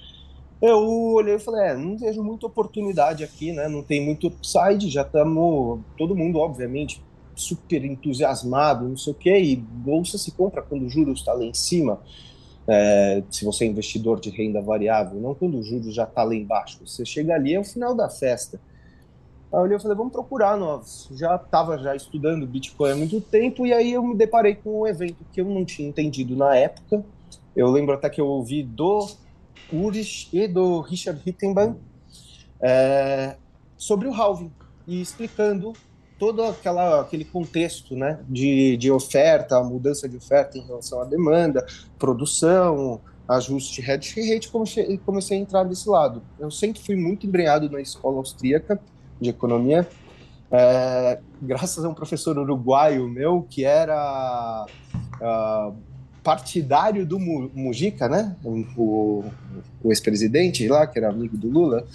eu 0.61 0.77
olhei 1.13 1.35
e 1.35 1.39
falei, 1.39 1.69
é, 1.69 1.75
não 1.75 1.97
vejo 1.97 2.21
muita 2.21 2.45
oportunidade 2.45 3.23
aqui, 3.23 3.51
né? 3.51 3.67
Não 3.67 3.81
tem 3.81 4.05
muito 4.05 4.27
upside, 4.27 4.89
já 4.89 5.01
estamos, 5.01 5.79
todo 5.97 6.15
mundo, 6.15 6.37
obviamente, 6.37 7.01
super 7.33 7.83
entusiasmado, 7.83 8.87
não 8.87 8.97
sei 8.97 9.13
o 9.13 9.15
quê, 9.15 9.39
e 9.39 9.55
bolsa 9.55 10.17
se 10.17 10.31
compra 10.31 10.61
quando 10.61 10.85
o 10.85 10.89
juros 10.89 11.19
está 11.19 11.33
lá 11.33 11.43
em 11.43 11.53
cima, 11.53 11.99
é, 12.67 13.23
se 13.31 13.43
você 13.43 13.63
é 13.63 13.67
investidor 13.67 14.19
de 14.19 14.29
renda 14.29 14.61
variável, 14.61 15.19
não 15.19 15.33
quando 15.33 15.57
o 15.57 15.63
juros 15.63 15.95
já 15.95 16.03
está 16.03 16.23
lá 16.23 16.35
embaixo. 16.35 16.77
Você 16.85 17.03
chega 17.05 17.33
ali, 17.33 17.55
é 17.55 17.59
o 17.59 17.63
final 17.63 17.95
da 17.95 18.09
festa. 18.09 18.61
Aí 19.51 19.71
eu 19.71 19.79
falei, 19.79 19.97
vamos 19.97 20.13
procurar 20.13 20.55
novos. 20.55 21.09
Já 21.11 21.35
estava 21.35 21.77
já 21.79 21.95
estudando 21.95 22.45
Bitcoin 22.45 22.91
há 22.91 22.95
muito 22.95 23.19
tempo, 23.19 23.65
e 23.65 23.73
aí 23.73 23.93
eu 23.93 24.03
me 24.03 24.15
deparei 24.15 24.55
com 24.55 24.81
um 24.81 24.87
evento 24.87 25.25
que 25.33 25.41
eu 25.41 25.45
não 25.45 25.65
tinha 25.65 25.89
entendido 25.89 26.35
na 26.35 26.55
época. 26.55 27.03
Eu 27.55 27.69
lembro 27.71 27.95
até 27.95 28.09
que 28.09 28.21
eu 28.21 28.27
ouvi 28.27 28.61
do 28.61 29.09
Ulrich 29.73 30.29
e 30.31 30.47
do 30.47 30.81
Richard 30.81 31.19
Hittenbank 31.25 31.79
é, 32.61 33.37
sobre 33.75 34.07
o 34.07 34.13
halving, 34.13 34.51
e 34.87 35.01
explicando 35.01 35.73
todo 36.19 36.43
aquela, 36.43 37.01
aquele 37.01 37.25
contexto 37.25 37.95
né, 37.95 38.19
de, 38.27 38.77
de 38.77 38.91
oferta, 38.91 39.63
mudança 39.63 40.07
de 40.07 40.17
oferta 40.17 40.57
em 40.57 40.61
relação 40.61 41.01
à 41.01 41.05
demanda, 41.05 41.65
produção, 41.97 43.01
ajuste 43.27 43.81
hedge 43.81 44.33
rate, 44.33 44.49
comecei, 44.49 44.97
comecei 44.99 45.37
a 45.37 45.41
entrar 45.41 45.63
desse 45.63 45.89
lado. 45.89 46.21
Eu 46.37 46.51
sempre 46.51 46.81
fui 46.81 46.95
muito 46.95 47.25
embrenhado 47.25 47.69
na 47.69 47.81
escola 47.81 48.17
austríaca 48.17 48.79
de 49.19 49.29
economia, 49.29 49.87
é, 50.51 51.19
graças 51.41 51.83
a 51.83 51.89
um 51.89 51.93
professor 51.93 52.37
uruguaio 52.37 53.07
meu 53.07 53.45
que 53.49 53.63
era 53.63 54.65
uh, 55.21 55.75
partidário 56.23 57.05
do 57.05 57.19
Mujica, 57.19 58.09
né, 58.09 58.35
o, 58.43 59.23
o 59.83 59.91
ex-presidente 59.91 60.67
lá, 60.67 60.87
que 60.87 60.97
era 60.97 61.09
amigo 61.09 61.37
do 61.37 61.49
Lula, 61.49 61.85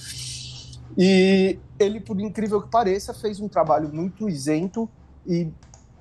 e 0.97 1.59
ele, 1.79 2.01
por 2.01 2.21
incrível 2.21 2.63
que 2.63 2.69
pareça, 2.69 3.13
fez 3.13 3.41
um 3.41 3.49
trabalho 3.49 3.89
muito 3.93 4.29
isento 4.29 4.89
e 5.27 5.49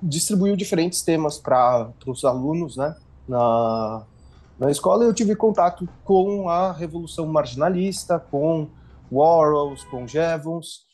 distribuiu 0.00 0.54
diferentes 0.54 1.02
temas 1.02 1.38
para 1.38 1.90
os 2.06 2.24
alunos 2.24 2.76
né, 2.76 2.94
na, 3.26 4.04
na 4.58 4.70
escola. 4.70 5.04
Eu 5.04 5.14
tive 5.14 5.34
contato 5.34 5.88
com 6.04 6.48
a 6.48 6.72
Revolução 6.72 7.26
Marginalista, 7.26 8.18
com 8.18 8.68
Warhols, 9.10 9.82
com 9.84 10.06
Jevons. 10.06 10.84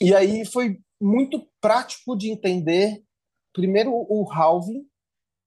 E 0.00 0.14
aí 0.14 0.44
foi 0.44 0.78
muito 1.00 1.46
prático 1.60 2.16
de 2.16 2.30
entender, 2.30 3.02
primeiro, 3.52 3.90
o 3.92 4.30
halving, 4.30 4.86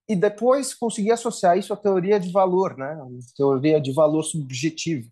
e 0.08 0.15
depois 0.15 0.74
conseguir 0.74 1.12
associar 1.12 1.58
isso 1.58 1.72
à 1.72 1.77
teoria 1.77 2.20
de 2.20 2.32
valor, 2.32 2.75
né? 2.75 2.98
Teoria 3.36 3.79
de 3.79 3.94
valor 3.94 4.24
subjetivo. 4.24 5.08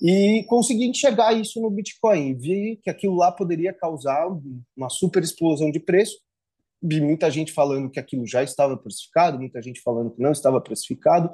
E 0.00 0.44
consegui 0.48 0.86
enxergar 0.86 1.34
isso 1.34 1.60
no 1.60 1.70
Bitcoin. 1.70 2.34
Vi 2.34 2.80
que 2.82 2.88
aquilo 2.88 3.14
lá 3.16 3.30
poderia 3.30 3.74
causar 3.74 4.26
uma 4.74 4.88
super 4.88 5.22
explosão 5.22 5.70
de 5.70 5.78
preço. 5.78 6.18
Vi 6.82 7.02
muita 7.02 7.30
gente 7.30 7.52
falando 7.52 7.90
que 7.90 8.00
aquilo 8.00 8.26
já 8.26 8.42
estava 8.42 8.78
precificado, 8.78 9.38
muita 9.38 9.60
gente 9.60 9.82
falando 9.82 10.10
que 10.10 10.22
não 10.22 10.32
estava 10.32 10.58
precificado. 10.58 11.30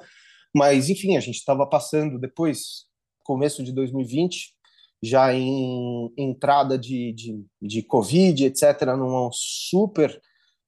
Mas, 0.54 0.90
enfim, 0.90 1.16
a 1.16 1.20
gente 1.20 1.36
estava 1.36 1.64
passando 1.64 2.18
depois, 2.18 2.86
começo 3.22 3.62
de 3.62 3.70
2020, 3.70 4.57
já 5.02 5.32
em 5.32 6.12
entrada 6.16 6.78
de, 6.78 7.12
de, 7.12 7.46
de 7.60 7.82
Covid, 7.82 8.46
etc., 8.46 8.82
numa 8.96 9.30
super 9.32 10.20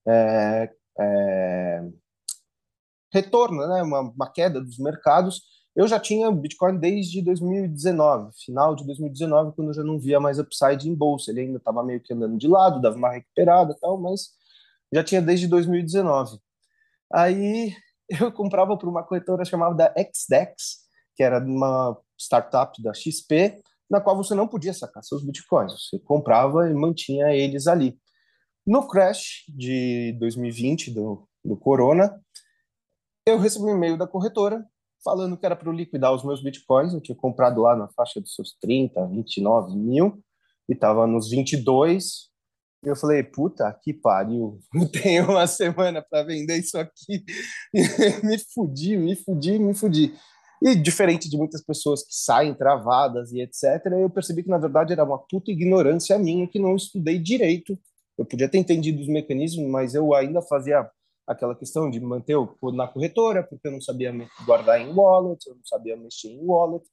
é, 0.06 0.70
é, 0.98 1.82
retorno, 3.12 3.66
né? 3.66 3.82
uma, 3.82 4.00
uma 4.00 4.32
queda 4.32 4.60
dos 4.60 4.78
mercados 4.78 5.42
eu 5.74 5.86
já 5.86 6.00
tinha 6.00 6.30
Bitcoin 6.32 6.78
desde 6.78 7.22
2019, 7.22 8.32
final 8.44 8.74
de 8.74 8.84
2019, 8.84 9.54
quando 9.54 9.68
eu 9.68 9.74
já 9.74 9.84
não 9.84 9.98
via 10.00 10.18
mais 10.18 10.38
upside 10.38 10.88
em 10.88 10.94
bolsa. 10.94 11.30
Ele 11.30 11.42
ainda 11.42 11.58
estava 11.58 11.82
meio 11.82 12.00
que 12.00 12.12
andando 12.12 12.36
de 12.36 12.48
lado, 12.48 12.80
dava 12.80 12.96
uma 12.96 13.12
recuperada 13.12 13.76
tal, 13.80 13.98
mas 13.98 14.30
já 14.92 15.04
tinha 15.04 15.22
desde 15.22 15.46
2019. 15.46 16.38
Aí 17.12 17.72
eu 18.20 18.32
comprava 18.32 18.76
por 18.76 18.88
uma 18.88 19.04
corretora 19.04 19.44
chamada 19.44 19.94
XDEX, 19.96 20.80
que 21.14 21.22
era 21.22 21.38
uma 21.38 21.96
startup 22.18 22.82
da 22.82 22.92
XP, 22.92 23.62
na 23.90 24.00
qual 24.00 24.16
você 24.16 24.34
não 24.34 24.46
podia 24.46 24.72
sacar 24.72 25.02
seus 25.02 25.24
bitcoins. 25.24 25.72
Você 25.72 25.98
comprava 25.98 26.70
e 26.70 26.74
mantinha 26.74 27.34
eles 27.34 27.66
ali. 27.66 27.98
No 28.66 28.86
crash 28.86 29.44
de 29.48 30.16
2020, 30.20 30.92
do, 30.92 31.26
do 31.44 31.56
Corona, 31.56 32.20
eu 33.26 33.38
recebi 33.38 33.64
um 33.64 33.76
e-mail 33.76 33.96
da 33.96 34.06
corretora 34.06 34.64
falando 35.02 35.36
que 35.36 35.46
era 35.46 35.56
para 35.56 35.68
eu 35.68 35.72
liquidar 35.72 36.14
os 36.14 36.24
meus 36.24 36.42
bitcoins. 36.42 36.92
Eu 36.92 37.00
tinha 37.00 37.16
comprado 37.16 37.62
lá 37.62 37.74
na 37.74 37.88
faixa 37.88 38.20
dos 38.20 38.34
seus 38.34 38.56
30, 38.60 39.06
29 39.08 39.76
mil 39.76 40.22
e 40.68 40.74
estava 40.74 41.06
nos 41.06 41.28
22. 41.30 42.30
E 42.84 42.88
eu 42.88 42.96
falei, 42.96 43.22
puta 43.22 43.70
que 43.82 43.92
pariu, 43.92 44.58
não 44.72 44.86
tenho 44.90 45.30
uma 45.30 45.46
semana 45.46 46.04
para 46.08 46.22
vender 46.22 46.58
isso 46.58 46.78
aqui. 46.78 47.24
me 48.22 48.38
fudi, 48.54 48.96
me 48.96 49.16
fudi, 49.16 49.58
me 49.58 49.74
fudi. 49.74 50.14
E 50.62 50.74
diferente 50.74 51.28
de 51.28 51.36
muitas 51.38 51.62
pessoas 51.62 52.02
que 52.02 52.14
saem 52.14 52.52
travadas 52.52 53.32
e 53.32 53.40
etc., 53.40 53.86
eu 53.98 54.10
percebi 54.10 54.42
que 54.42 54.50
na 54.50 54.58
verdade 54.58 54.92
era 54.92 55.04
uma 55.04 55.18
puta 55.18 55.50
ignorância 55.50 56.18
minha 56.18 56.46
que 56.46 56.58
não 56.58 56.76
estudei 56.76 57.18
direito. 57.18 57.78
Eu 58.18 58.26
podia 58.26 58.48
ter 58.48 58.58
entendido 58.58 59.00
os 59.00 59.08
mecanismos, 59.08 59.66
mas 59.66 59.94
eu 59.94 60.14
ainda 60.14 60.42
fazia 60.42 60.88
aquela 61.26 61.54
questão 61.54 61.88
de 61.88 61.98
manter 62.00 62.36
o 62.36 62.56
na 62.72 62.86
corretora, 62.86 63.42
porque 63.42 63.68
eu 63.68 63.72
não 63.72 63.80
sabia 63.80 64.12
guardar 64.44 64.80
em 64.80 64.92
wallet, 64.92 65.46
eu 65.46 65.54
não 65.54 65.64
sabia 65.64 65.96
mexer 65.96 66.28
em 66.28 66.44
wallet. 66.44 66.84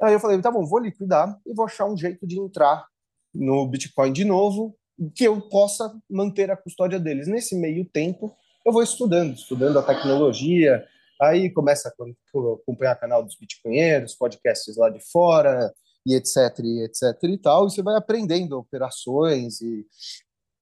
Aí 0.00 0.12
eu 0.12 0.20
falei, 0.20 0.40
tá 0.40 0.50
bom, 0.50 0.64
vou 0.64 0.78
liquidar 0.78 1.36
e 1.44 1.52
vou 1.52 1.64
achar 1.64 1.86
um 1.86 1.96
jeito 1.96 2.26
de 2.26 2.38
entrar 2.38 2.86
no 3.34 3.66
Bitcoin 3.66 4.12
de 4.12 4.24
novo, 4.24 4.76
que 5.14 5.24
eu 5.24 5.40
possa 5.48 5.92
manter 6.08 6.50
a 6.50 6.56
custódia 6.56 7.00
deles. 7.00 7.26
Nesse 7.26 7.56
meio 7.56 7.84
tempo, 7.84 8.32
eu 8.64 8.72
vou 8.72 8.82
estudando, 8.82 9.34
estudando 9.34 9.78
a 9.78 9.82
tecnologia, 9.82 10.86
aí 11.20 11.50
começa 11.50 11.88
a 11.88 11.92
acompanhar 12.60 12.96
canal 12.96 13.22
dos 13.22 13.36
bitcoinheiros, 13.36 14.14
podcasts 14.14 14.76
lá 14.76 14.90
de 14.90 15.00
fora, 15.10 15.72
e 16.06 16.14
etc, 16.14 16.58
e 16.60 16.84
etc 16.84 17.22
e 17.24 17.38
tal, 17.38 17.66
e 17.66 17.70
você 17.70 17.82
vai 17.82 17.96
aprendendo 17.96 18.58
operações 18.58 19.60
e 19.60 19.86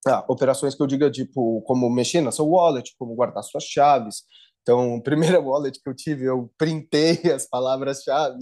ah, 0.07 0.25
operações 0.29 0.75
que 0.75 0.83
eu 0.83 0.87
diga, 0.87 1.11
tipo, 1.11 1.61
como 1.63 1.91
mexer 1.91 2.21
na 2.21 2.31
sua 2.31 2.47
wallet, 2.47 2.95
como 2.97 3.15
guardar 3.15 3.43
suas 3.43 3.65
chaves. 3.65 4.23
Então, 4.63 5.01
primeira 5.03 5.41
wallet 5.41 5.81
que 5.83 5.89
eu 5.89 5.95
tive, 5.95 6.25
eu 6.25 6.53
printei 6.57 7.19
as 7.35 7.47
palavras-chave. 7.47 8.39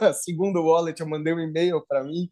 a 0.00 0.12
segunda 0.12 0.60
wallet, 0.60 1.00
eu 1.00 1.08
mandei 1.08 1.32
um 1.32 1.40
e-mail 1.40 1.84
para 1.88 2.04
mim, 2.04 2.30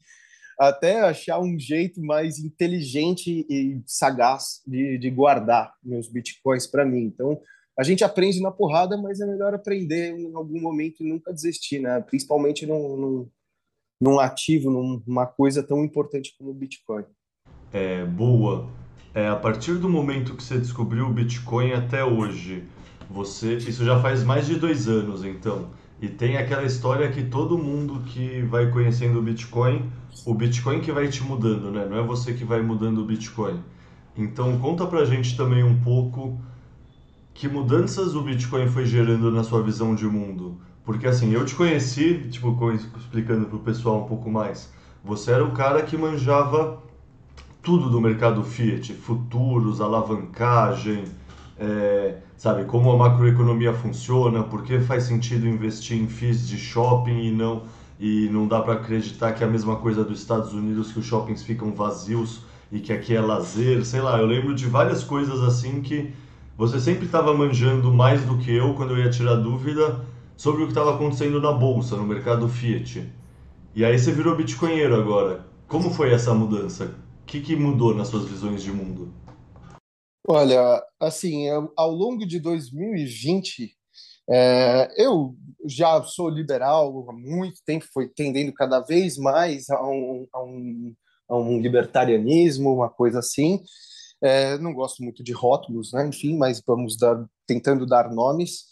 até 0.59 1.01
achar 1.01 1.41
um 1.41 1.59
jeito 1.59 2.01
mais 2.01 2.39
inteligente 2.39 3.45
e 3.51 3.83
sagaz 3.85 4.61
de, 4.65 4.97
de 4.99 5.11
guardar 5.11 5.75
meus 5.83 6.09
bitcoins 6.09 6.69
para 6.69 6.85
mim. 6.85 7.03
Então, 7.03 7.41
a 7.79 7.83
gente 7.83 8.05
aprende 8.05 8.41
na 8.41 8.51
porrada, 8.51 8.97
mas 8.97 9.21
é 9.21 9.27
melhor 9.27 9.55
aprender 9.55 10.17
em 10.17 10.35
algum 10.35 10.61
momento 10.61 11.03
e 11.03 11.09
nunca 11.09 11.33
desistir, 11.33 11.81
né? 11.81 12.01
Principalmente 12.01 12.67
num, 12.67 12.97
num, 12.97 13.31
num 14.01 14.21
ativo, 14.21 14.71
numa 15.07 15.27
coisa 15.27 15.63
tão 15.63 15.85
importante 15.85 16.35
como 16.39 16.51
o 16.51 16.55
Bitcoin 16.55 17.05
é, 17.75 18.05
boa, 18.05 18.69
é, 19.13 19.27
a 19.27 19.35
partir 19.35 19.75
do 19.75 19.89
momento 19.89 20.37
que 20.37 20.45
você 20.45 20.59
descobriu 20.59 21.07
o 21.07 21.13
Bitcoin 21.13 21.73
até 21.73 22.05
hoje, 22.05 22.63
você 23.11 23.57
isso 23.57 23.85
já 23.85 24.01
faz 24.01 24.23
mais 24.23 24.47
de 24.47 24.55
dois 24.55 24.87
anos, 24.87 25.25
então. 25.25 25.71
E 26.01 26.09
tem 26.09 26.37
aquela 26.37 26.65
história 26.65 27.11
que 27.11 27.25
todo 27.25 27.59
mundo 27.59 28.05
que 28.07 28.43
vai 28.43 28.71
conhecendo 28.71 29.19
o 29.19 29.23
Bitcoin, 29.23 29.91
o 30.25 30.33
Bitcoin 30.35 30.81
que 30.81 30.93
vai 30.93 31.09
te 31.09 31.25
mudando, 31.25 31.73
né? 31.73 31.85
Não 31.85 31.99
é 31.99 32.03
você 32.07 32.33
que 32.33 32.45
vai 32.45 32.63
mudando 32.63 32.99
o 32.99 33.05
Bitcoin. 33.05 33.61
Então 34.17 34.57
conta 34.61 34.87
pra 34.87 35.05
gente 35.05 35.37
também 35.37 35.65
um 35.65 35.81
pouco 35.83 36.39
que 37.35 37.49
mudanças 37.49 38.15
o 38.15 38.23
Bitcoin 38.23 38.69
foi 38.69 38.87
gerando 38.87 39.31
na 39.31 39.43
sua 39.43 39.61
visão 39.63 39.95
de 39.95 40.07
mundo. 40.07 40.57
Porque 40.85 41.07
assim, 41.07 41.33
eu 41.33 41.45
te 41.45 41.55
conheci, 41.55 42.29
tipo, 42.31 42.57
explicando 42.73 43.47
pro 43.47 43.59
pessoal 43.59 44.05
um 44.05 44.07
pouco 44.07 44.31
mais, 44.31 44.73
você 45.03 45.33
era 45.33 45.45
o 45.45 45.51
cara 45.51 45.83
que 45.83 45.97
manjava 45.97 46.83
tudo 47.61 47.91
do 47.91 48.01
mercado 48.01 48.45
Fiat, 48.45 48.93
futuros, 48.95 49.81
alavancagem, 49.81 51.05
é, 51.59 52.19
sabe, 52.37 52.65
como 52.65 52.93
a 52.93 52.97
macroeconomia 52.97 53.73
funciona, 53.73 54.43
por 54.43 54.63
que 54.63 54.79
faz 54.81 55.05
sentido 55.05 55.49
investir 55.49 56.01
em 56.01 56.07
FIIs 56.07 56.47
de 56.47 56.59
shopping 56.59 57.25
e 57.25 57.31
não 57.33 57.63
e 57.99 58.29
não 58.29 58.49
dá 58.49 58.61
para 58.61 58.75
acreditar 58.75 59.33
que 59.33 59.45
é 59.45 59.47
a 59.47 59.51
mesma 59.51 59.77
coisa 59.77 60.05
dos 60.05 60.19
Estados 60.19 60.53
Unidos, 60.53 60.93
que 60.93 60.99
os 60.99 61.07
shoppings 61.07 61.45
ficam 61.45 61.73
vazios 61.73 62.41
e 62.71 62.81
que 62.81 62.93
aqui 62.93 63.15
é 63.15 63.21
lazer, 63.21 63.85
sei 63.87 64.01
lá, 64.01 64.19
eu 64.19 64.27
lembro 64.27 64.53
de 64.53 64.67
várias 64.67 65.05
coisas 65.05 65.41
assim 65.41 65.81
que 65.81 66.13
você 66.57 66.79
sempre 66.79 67.07
estava 67.07 67.35
manjando 67.35 67.93
mais 67.93 68.25
do 68.25 68.39
que 68.39 68.55
eu 68.55 68.75
quando 68.75 68.93
eu 68.93 69.05
ia 69.05 69.11
tirar 69.11 69.35
dúvida 69.35 70.05
sobre 70.37 70.63
o 70.63 70.67
que 70.67 70.73
estava 70.73 70.95
acontecendo 70.95 71.41
na 71.41 71.53
bolsa, 71.53 71.97
no 71.97 72.05
mercado 72.05 72.49
Fiat. 72.49 73.11
E 73.75 73.85
aí 73.85 73.99
você 73.99 74.13
virou 74.13 74.37
bitcoinheiro 74.37 74.95
agora. 74.95 75.45
Como 75.67 75.91
foi 75.91 76.13
essa 76.13 76.33
mudança? 76.33 76.95
O 77.23 77.27
que, 77.27 77.41
que 77.41 77.57
mudou 77.57 77.95
nas 77.95 78.09
suas 78.09 78.29
visões 78.29 78.63
de 78.63 78.71
mundo? 78.71 79.13
Olha, 80.27 80.83
assim, 81.01 81.47
ao 81.77 81.91
longo 81.91 82.25
de 82.27 82.39
2020, 82.39 83.73
é, 84.31 84.95
eu 84.97 85.35
já 85.67 86.03
sou 86.05 86.29
liberal 86.29 87.07
há 87.09 87.13
muito 87.13 87.61
tempo, 87.67 87.85
foi 87.93 88.09
tendendo 88.09 88.53
cada 88.53 88.81
vez 88.81 89.19
mais 89.19 89.69
a 89.71 89.83
um, 89.83 90.27
a 90.33 90.43
um, 90.43 90.95
a 91.29 91.37
um 91.37 91.61
libertarianismo, 91.61 92.73
uma 92.73 92.89
coisa 92.89 93.19
assim. 93.19 93.61
É, 94.25 94.57
não 94.57 94.73
gosto 94.73 95.03
muito 95.03 95.23
de 95.23 95.33
rótulos, 95.33 95.93
né? 95.93 96.07
enfim, 96.07 96.35
mas 96.39 96.63
vamos 96.67 96.97
dar, 96.97 97.29
tentando 97.47 97.85
dar 97.85 98.11
nomes. 98.11 98.65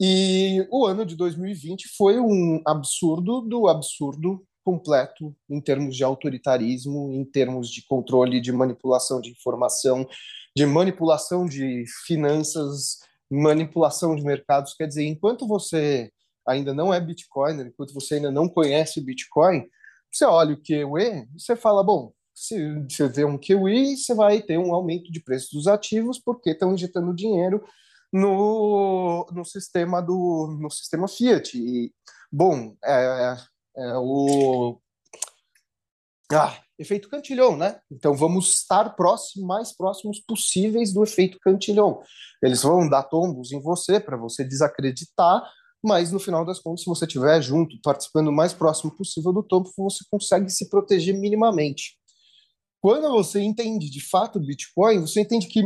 E 0.00 0.66
o 0.70 0.86
ano 0.86 1.04
de 1.04 1.14
2020 1.14 1.88
foi 1.94 2.18
um 2.18 2.62
absurdo 2.66 3.42
do 3.42 3.68
absurdo 3.68 4.42
completo 4.64 5.36
em 5.50 5.60
termos 5.60 5.94
de 5.94 6.02
autoritarismo, 6.02 7.12
em 7.12 7.22
termos 7.22 7.70
de 7.70 7.84
controle, 7.86 8.40
de 8.40 8.50
manipulação 8.50 9.20
de 9.20 9.30
informação, 9.30 10.08
de 10.56 10.64
manipulação 10.64 11.44
de 11.44 11.84
finanças, 12.06 12.98
manipulação 13.30 14.16
de 14.16 14.22
mercados. 14.22 14.72
Quer 14.72 14.86
dizer, 14.86 15.04
enquanto 15.04 15.46
você 15.46 16.10
ainda 16.46 16.72
não 16.72 16.94
é 16.94 17.00
Bitcoiner, 17.00 17.66
enquanto 17.66 17.92
você 17.92 18.14
ainda 18.14 18.30
não 18.30 18.48
conhece 18.48 19.02
Bitcoin, 19.02 19.66
você 20.10 20.24
olha 20.24 20.54
o 20.54 20.62
QE, 20.62 21.28
você 21.36 21.54
fala, 21.54 21.84
bom, 21.84 22.12
se 22.38 22.86
você 22.88 23.08
vê 23.08 23.24
um 23.24 23.36
QE, 23.36 23.96
você 23.96 24.14
vai 24.14 24.40
ter 24.40 24.58
um 24.58 24.72
aumento 24.72 25.10
de 25.10 25.20
preço 25.20 25.48
dos 25.52 25.66
ativos 25.66 26.20
porque 26.20 26.50
estão 26.50 26.72
injetando 26.72 27.12
dinheiro 27.12 27.64
no, 28.12 29.26
no 29.32 29.44
sistema 29.44 30.00
do 30.00 30.56
no 30.60 30.70
sistema 30.70 31.08
Fiat. 31.08 31.58
E, 31.58 31.92
bom, 32.30 32.76
é, 32.84 33.36
é 33.76 33.96
o 33.96 34.78
ah, 36.32 36.56
efeito 36.78 37.08
cantilhão, 37.08 37.56
né? 37.56 37.80
Então 37.90 38.14
vamos 38.14 38.52
estar 38.52 38.88
próximo, 38.90 39.44
mais 39.44 39.76
próximos 39.76 40.20
possíveis 40.20 40.92
do 40.92 41.02
efeito 41.02 41.40
cantilhão. 41.40 42.00
Eles 42.40 42.62
vão 42.62 42.88
dar 42.88 43.02
tombos 43.02 43.50
em 43.50 43.60
você 43.60 43.98
para 43.98 44.16
você 44.16 44.44
desacreditar, 44.44 45.42
mas 45.82 46.12
no 46.12 46.20
final 46.20 46.44
das 46.44 46.60
contas, 46.60 46.82
se 46.82 46.86
você 46.86 47.04
estiver 47.04 47.42
junto, 47.42 47.80
participando 47.82 48.28
o 48.28 48.32
mais 48.32 48.52
próximo 48.52 48.96
possível 48.96 49.32
do 49.32 49.42
tombo, 49.42 49.68
você 49.76 50.04
consegue 50.08 50.50
se 50.50 50.68
proteger 50.68 51.18
minimamente. 51.18 51.97
Quando 52.80 53.10
você 53.10 53.40
entende 53.40 53.90
de 53.90 54.00
fato 54.00 54.38
o 54.38 54.42
Bitcoin, 54.44 55.00
você 55.00 55.20
entende 55.20 55.46
que 55.46 55.62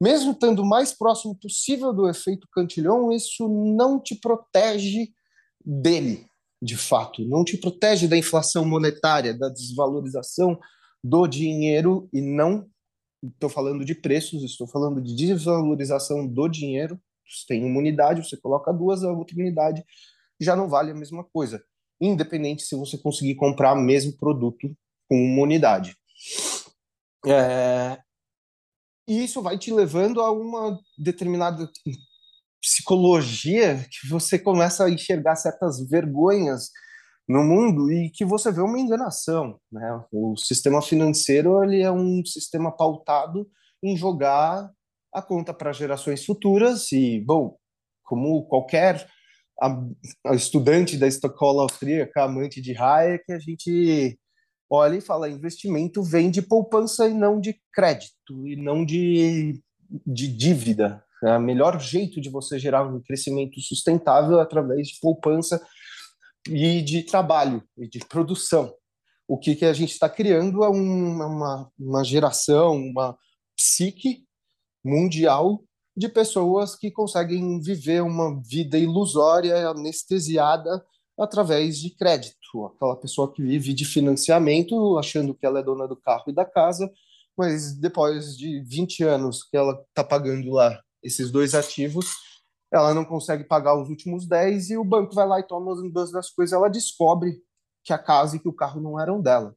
mesmo 0.00 0.32
estando 0.32 0.64
mais 0.64 0.92
próximo 0.92 1.34
possível 1.34 1.92
do 1.92 2.08
efeito 2.08 2.48
cantilhão, 2.52 3.12
isso 3.12 3.48
não 3.48 4.00
te 4.00 4.14
protege 4.14 5.08
dele 5.64 6.26
de 6.60 6.76
fato, 6.76 7.24
não 7.24 7.44
te 7.44 7.56
protege 7.56 8.08
da 8.08 8.16
inflação 8.16 8.64
monetária, 8.64 9.32
da 9.32 9.48
desvalorização 9.48 10.58
do 11.02 11.26
dinheiro 11.26 12.08
e 12.12 12.20
não 12.20 12.68
estou 13.22 13.48
falando 13.48 13.84
de 13.84 13.94
preços, 13.94 14.42
estou 14.42 14.66
falando 14.66 15.00
de 15.00 15.14
desvalorização 15.14 16.26
do 16.26 16.48
dinheiro. 16.48 17.00
Você 17.26 17.44
tem 17.46 17.64
uma 17.64 17.78
unidade, 17.78 18.26
você 18.26 18.36
coloca 18.36 18.72
duas, 18.72 19.04
a 19.04 19.12
outra 19.12 19.36
unidade 19.36 19.84
já 20.40 20.54
não 20.56 20.68
vale 20.68 20.92
a 20.92 20.94
mesma 20.94 21.24
coisa, 21.24 21.62
independente 22.00 22.62
se 22.62 22.76
você 22.76 22.96
conseguir 22.96 23.34
comprar 23.34 23.74
o 23.74 23.80
mesmo 23.80 24.16
produto 24.16 24.72
com 25.08 25.16
uma 25.16 25.42
unidade. 25.42 25.96
É... 27.26 27.98
E 29.06 29.24
isso 29.24 29.42
vai 29.42 29.58
te 29.58 29.72
levando 29.72 30.20
a 30.20 30.30
uma 30.30 30.78
determinada 30.98 31.68
psicologia 32.60 33.86
que 33.90 34.08
você 34.08 34.38
começa 34.38 34.84
a 34.84 34.90
enxergar 34.90 35.36
certas 35.36 35.80
vergonhas 35.88 36.70
no 37.28 37.42
mundo 37.42 37.90
e 37.92 38.10
que 38.10 38.24
você 38.24 38.50
vê 38.50 38.60
uma 38.60 38.78
enganação, 38.78 39.58
né? 39.70 40.02
O 40.10 40.36
sistema 40.36 40.80
financeiro 40.80 41.62
ele 41.62 41.82
é 41.82 41.90
um 41.90 42.24
sistema 42.24 42.74
pautado 42.74 43.48
em 43.82 43.96
jogar 43.96 44.70
a 45.12 45.22
conta 45.22 45.54
para 45.54 45.72
gerações 45.72 46.24
futuras 46.24 46.90
e, 46.92 47.20
bom, 47.20 47.56
como 48.02 48.46
qualquer 48.46 49.06
a, 49.60 49.78
a 50.26 50.34
estudante 50.34 50.96
da 50.96 51.06
escola 51.06 51.62
austríaca, 51.62 52.24
amante 52.24 52.60
de 52.60 52.76
Hayek, 52.76 53.30
a 53.32 53.38
gente 53.38 54.18
olha 54.70 54.96
e 54.96 55.00
fala 55.00 55.28
investimento 55.28 56.02
vem 56.02 56.30
de 56.30 56.42
poupança 56.42 57.08
e 57.08 57.14
não 57.14 57.40
de 57.40 57.58
crédito 57.72 58.46
e 58.46 58.56
não 58.56 58.84
de, 58.84 59.62
de 60.06 60.28
dívida, 60.28 61.02
é 61.24 61.36
o 61.36 61.40
melhor 61.40 61.80
jeito 61.80 62.20
de 62.20 62.28
você 62.28 62.58
gerar 62.58 62.84
um 62.84 63.00
crescimento 63.00 63.60
sustentável 63.60 64.38
é 64.38 64.42
através 64.42 64.88
de 64.88 65.00
poupança 65.00 65.60
e 66.48 66.80
de 66.82 67.02
trabalho 67.02 67.62
e 67.76 67.88
de 67.88 67.98
produção. 68.00 68.72
O 69.26 69.36
que, 69.36 69.56
que 69.56 69.64
a 69.64 69.72
gente 69.72 69.92
está 69.92 70.08
criando 70.08 70.64
é 70.64 70.68
uma, 70.68 71.70
uma 71.78 72.04
geração, 72.04 72.76
uma 72.76 73.16
psique 73.56 74.24
mundial 74.84 75.62
de 75.96 76.08
pessoas 76.08 76.76
que 76.76 76.90
conseguem 76.90 77.60
viver 77.60 78.02
uma 78.02 78.40
vida 78.40 78.78
ilusória, 78.78 79.68
anestesiada 79.68 80.82
através 81.18 81.78
de 81.78 81.90
crédito. 81.90 82.36
Aquela 82.66 82.96
pessoa 82.96 83.32
que 83.32 83.42
vive 83.42 83.74
de 83.74 83.84
financiamento, 83.84 84.96
achando 84.98 85.34
que 85.34 85.44
ela 85.44 85.60
é 85.60 85.62
dona 85.62 85.86
do 85.88 85.96
carro 85.96 86.24
e 86.28 86.32
da 86.32 86.44
casa, 86.44 86.90
mas 87.36 87.74
depois 87.74 88.36
de 88.36 88.60
20 88.62 89.04
anos 89.04 89.42
que 89.42 89.56
ela 89.56 89.72
está 89.88 90.02
pagando 90.02 90.50
lá 90.50 90.80
esses 91.02 91.30
dois 91.30 91.54
ativos, 91.54 92.12
ela 92.72 92.92
não 92.92 93.04
consegue 93.04 93.44
pagar 93.44 93.80
os 93.80 93.88
últimos 93.88 94.26
10 94.26 94.70
e 94.70 94.76
o 94.76 94.84
banco 94.84 95.14
vai 95.14 95.26
lá 95.26 95.40
e 95.40 95.46
toma 95.46 95.72
as 95.72 95.92
duas 95.92 96.10
das 96.10 96.30
coisas, 96.30 96.52
ela 96.52 96.68
descobre 96.68 97.40
que 97.84 97.92
a 97.92 97.98
casa 97.98 98.36
e 98.36 98.40
que 98.40 98.48
o 98.48 98.52
carro 98.52 98.80
não 98.80 99.00
eram 99.00 99.20
dela. 99.20 99.54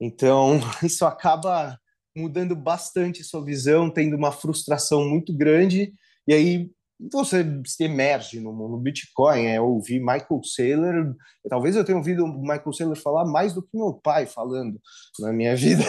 Então, 0.00 0.58
isso 0.82 1.04
acaba 1.04 1.78
mudando 2.16 2.54
bastante 2.56 3.24
sua 3.24 3.44
visão, 3.44 3.90
tendo 3.90 4.16
uma 4.16 4.32
frustração 4.32 5.08
muito 5.08 5.32
grande, 5.34 5.94
e 6.26 6.34
aí 6.34 6.70
você 7.10 7.44
se 7.66 7.84
emerge 7.84 8.40
no, 8.40 8.52
no 8.52 8.78
Bitcoin. 8.78 9.46
É, 9.46 9.58
eu 9.58 9.64
ouvi 9.64 9.98
Michael 9.98 10.40
Saylor, 10.44 11.14
talvez 11.48 11.74
eu 11.74 11.84
tenha 11.84 11.98
ouvido 11.98 12.24
o 12.24 12.40
Michael 12.40 12.72
Saylor 12.72 12.96
falar 12.96 13.24
mais 13.24 13.52
do 13.52 13.62
que 13.62 13.76
meu 13.76 13.94
pai 13.94 14.26
falando 14.26 14.80
na 15.18 15.32
minha 15.32 15.54
vida. 15.56 15.84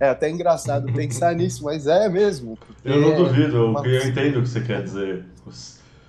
É 0.00 0.08
até 0.08 0.30
engraçado 0.30 0.92
pensar 0.92 1.34
nisso, 1.34 1.64
mas 1.64 1.86
é 1.86 2.08
mesmo. 2.08 2.58
Eu 2.84 3.00
não 3.00 3.16
duvido, 3.16 3.56
é 3.56 3.60
uma... 3.60 3.86
eu 3.86 4.08
entendo 4.08 4.38
o 4.38 4.42
que 4.42 4.48
você 4.48 4.60
quer 4.60 4.82
dizer. 4.82 5.24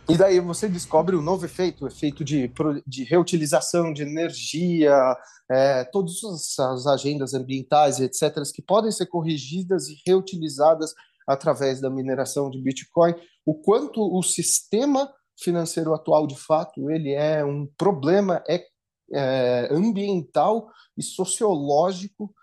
E 0.09 0.17
daí 0.17 0.39
você 0.39 0.67
descobre 0.67 1.15
um 1.15 1.21
novo 1.21 1.45
efeito, 1.45 1.85
o 1.85 1.87
efeito 1.87 2.23
de, 2.23 2.51
de 2.85 3.03
reutilização 3.03 3.93
de 3.93 4.01
energia, 4.01 5.15
é, 5.49 5.83
todas 5.83 6.15
as 6.59 6.87
agendas 6.87 7.35
ambientais, 7.35 7.99
etc., 7.99 8.41
que 8.51 8.61
podem 8.61 8.91
ser 8.91 9.05
corrigidas 9.05 9.87
e 9.87 10.01
reutilizadas 10.05 10.95
através 11.29 11.79
da 11.79 11.91
mineração 11.91 12.49
de 12.49 12.59
Bitcoin, 12.59 13.13
o 13.45 13.53
quanto 13.53 14.01
o 14.01 14.23
sistema 14.23 15.13
financeiro 15.39 15.93
atual, 15.93 16.25
de 16.25 16.35
fato, 16.35 16.89
ele 16.89 17.11
é 17.11 17.45
um 17.45 17.67
problema 17.77 18.43
é, 18.49 18.65
é 19.13 19.69
ambiental 19.71 20.67
e 20.97 21.03
sociológico 21.03 22.33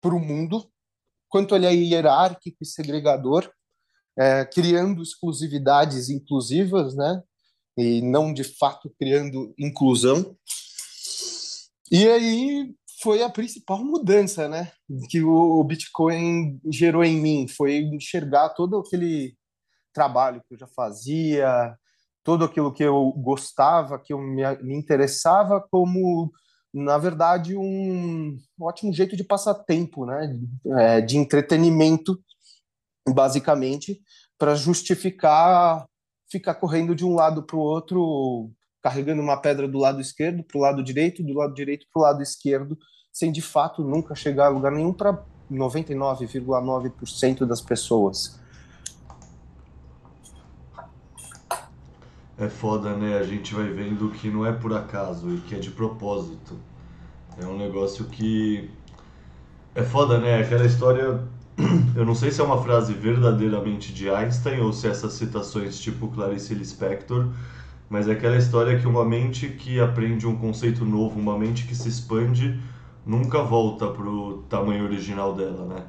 para 0.00 0.14
o 0.14 0.20
mundo, 0.20 0.70
quanto 1.28 1.56
ele 1.56 1.66
é 1.66 1.74
hierárquico 1.74 2.58
e 2.62 2.66
segregador, 2.66 3.50
é, 4.16 4.44
criando 4.44 5.02
exclusividades 5.02 6.08
inclusivas, 6.08 6.94
né? 6.94 7.20
E 7.76 8.00
não 8.00 8.32
de 8.32 8.44
fato 8.44 8.94
criando 8.96 9.52
inclusão. 9.58 10.36
E 11.90 12.06
aí 12.06 12.74
foi 13.02 13.22
a 13.22 13.28
principal 13.28 13.84
mudança, 13.84 14.48
né? 14.48 14.72
Que 15.10 15.22
o 15.22 15.62
Bitcoin 15.64 16.60
gerou 16.70 17.04
em 17.04 17.20
mim, 17.20 17.48
foi 17.48 17.78
enxergar 17.78 18.50
todo 18.50 18.78
aquele 18.78 19.36
trabalho 19.92 20.42
que 20.46 20.54
eu 20.54 20.58
já 20.58 20.66
fazia, 20.68 21.76
todo 22.24 22.44
aquilo 22.44 22.72
que 22.72 22.82
eu 22.82 23.12
gostava, 23.12 23.98
que 23.98 24.12
eu 24.12 24.18
me, 24.18 24.42
me 24.62 24.76
interessava, 24.76 25.64
como 25.70 26.30
na 26.72 26.98
verdade 26.98 27.56
um 27.56 28.36
ótimo 28.60 28.92
jeito 28.92 29.16
de 29.16 29.24
passar 29.24 29.54
tempo, 29.54 30.04
né? 30.06 30.38
É, 30.78 31.00
de 31.00 31.16
entretenimento, 31.16 32.18
basicamente, 33.08 34.00
para 34.38 34.54
justificar 34.54 35.86
ficar 36.30 36.54
correndo 36.54 36.94
de 36.94 37.04
um 37.04 37.14
lado 37.14 37.44
para 37.44 37.56
o 37.56 37.60
outro 37.60 38.50
carregando 38.86 39.20
uma 39.20 39.36
pedra 39.36 39.66
do 39.66 39.78
lado 39.78 40.00
esquerdo 40.00 40.44
para 40.44 40.56
o 40.56 40.60
lado 40.60 40.80
direito, 40.80 41.20
do 41.20 41.34
lado 41.34 41.52
direito 41.52 41.88
para 41.92 41.98
o 42.00 42.02
lado 42.04 42.22
esquerdo, 42.22 42.78
sem 43.12 43.32
de 43.32 43.42
fato 43.42 43.82
nunca 43.82 44.14
chegar 44.14 44.46
a 44.46 44.48
lugar 44.48 44.70
nenhum 44.70 44.92
para 44.92 45.24
99,9% 45.50 47.44
das 47.44 47.60
pessoas. 47.60 48.38
É 52.38 52.48
foda, 52.48 52.96
né? 52.96 53.18
A 53.18 53.24
gente 53.24 53.52
vai 53.52 53.66
vendo 53.70 54.08
que 54.10 54.30
não 54.30 54.46
é 54.46 54.52
por 54.52 54.72
acaso 54.72 55.34
e 55.34 55.38
que 55.40 55.56
é 55.56 55.58
de 55.58 55.72
propósito. 55.72 56.56
É 57.42 57.44
um 57.44 57.58
negócio 57.58 58.04
que. 58.04 58.70
É 59.74 59.82
foda, 59.82 60.20
né? 60.20 60.42
Aquela 60.42 60.64
história. 60.64 61.24
Eu 61.96 62.06
não 62.06 62.14
sei 62.14 62.30
se 62.30 62.40
é 62.40 62.44
uma 62.44 62.62
frase 62.62 62.92
verdadeiramente 62.92 63.92
de 63.92 64.08
Einstein 64.08 64.60
ou 64.60 64.72
se 64.72 64.86
essas 64.86 65.14
citações 65.14 65.80
tipo 65.80 66.06
Clarice 66.06 66.54
Lispector, 66.54 67.32
mas 67.88 68.08
é 68.08 68.12
aquela 68.12 68.36
história 68.36 68.78
que 68.78 68.86
uma 68.86 69.04
mente 69.04 69.48
que 69.48 69.78
aprende 69.80 70.26
um 70.26 70.36
conceito 70.36 70.84
novo, 70.84 71.18
uma 71.18 71.38
mente 71.38 71.66
que 71.66 71.74
se 71.74 71.88
expande, 71.88 72.60
nunca 73.04 73.42
volta 73.42 73.86
pro 73.86 74.44
tamanho 74.48 74.84
original 74.84 75.34
dela, 75.34 75.66
né? 75.66 75.84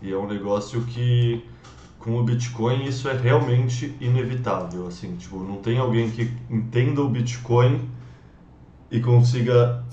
E 0.00 0.12
é 0.12 0.16
um 0.16 0.26
negócio 0.26 0.82
que 0.82 1.44
com 1.98 2.16
o 2.16 2.24
Bitcoin 2.24 2.84
isso 2.84 3.08
é 3.08 3.16
realmente 3.16 3.94
inevitável, 4.00 4.86
assim, 4.86 5.14
tipo, 5.16 5.38
não 5.44 5.56
tem 5.56 5.78
alguém 5.78 6.10
que 6.10 6.32
entenda 6.50 7.00
o 7.00 7.08
Bitcoin 7.08 7.88
e 8.90 8.98
consiga 9.00 9.84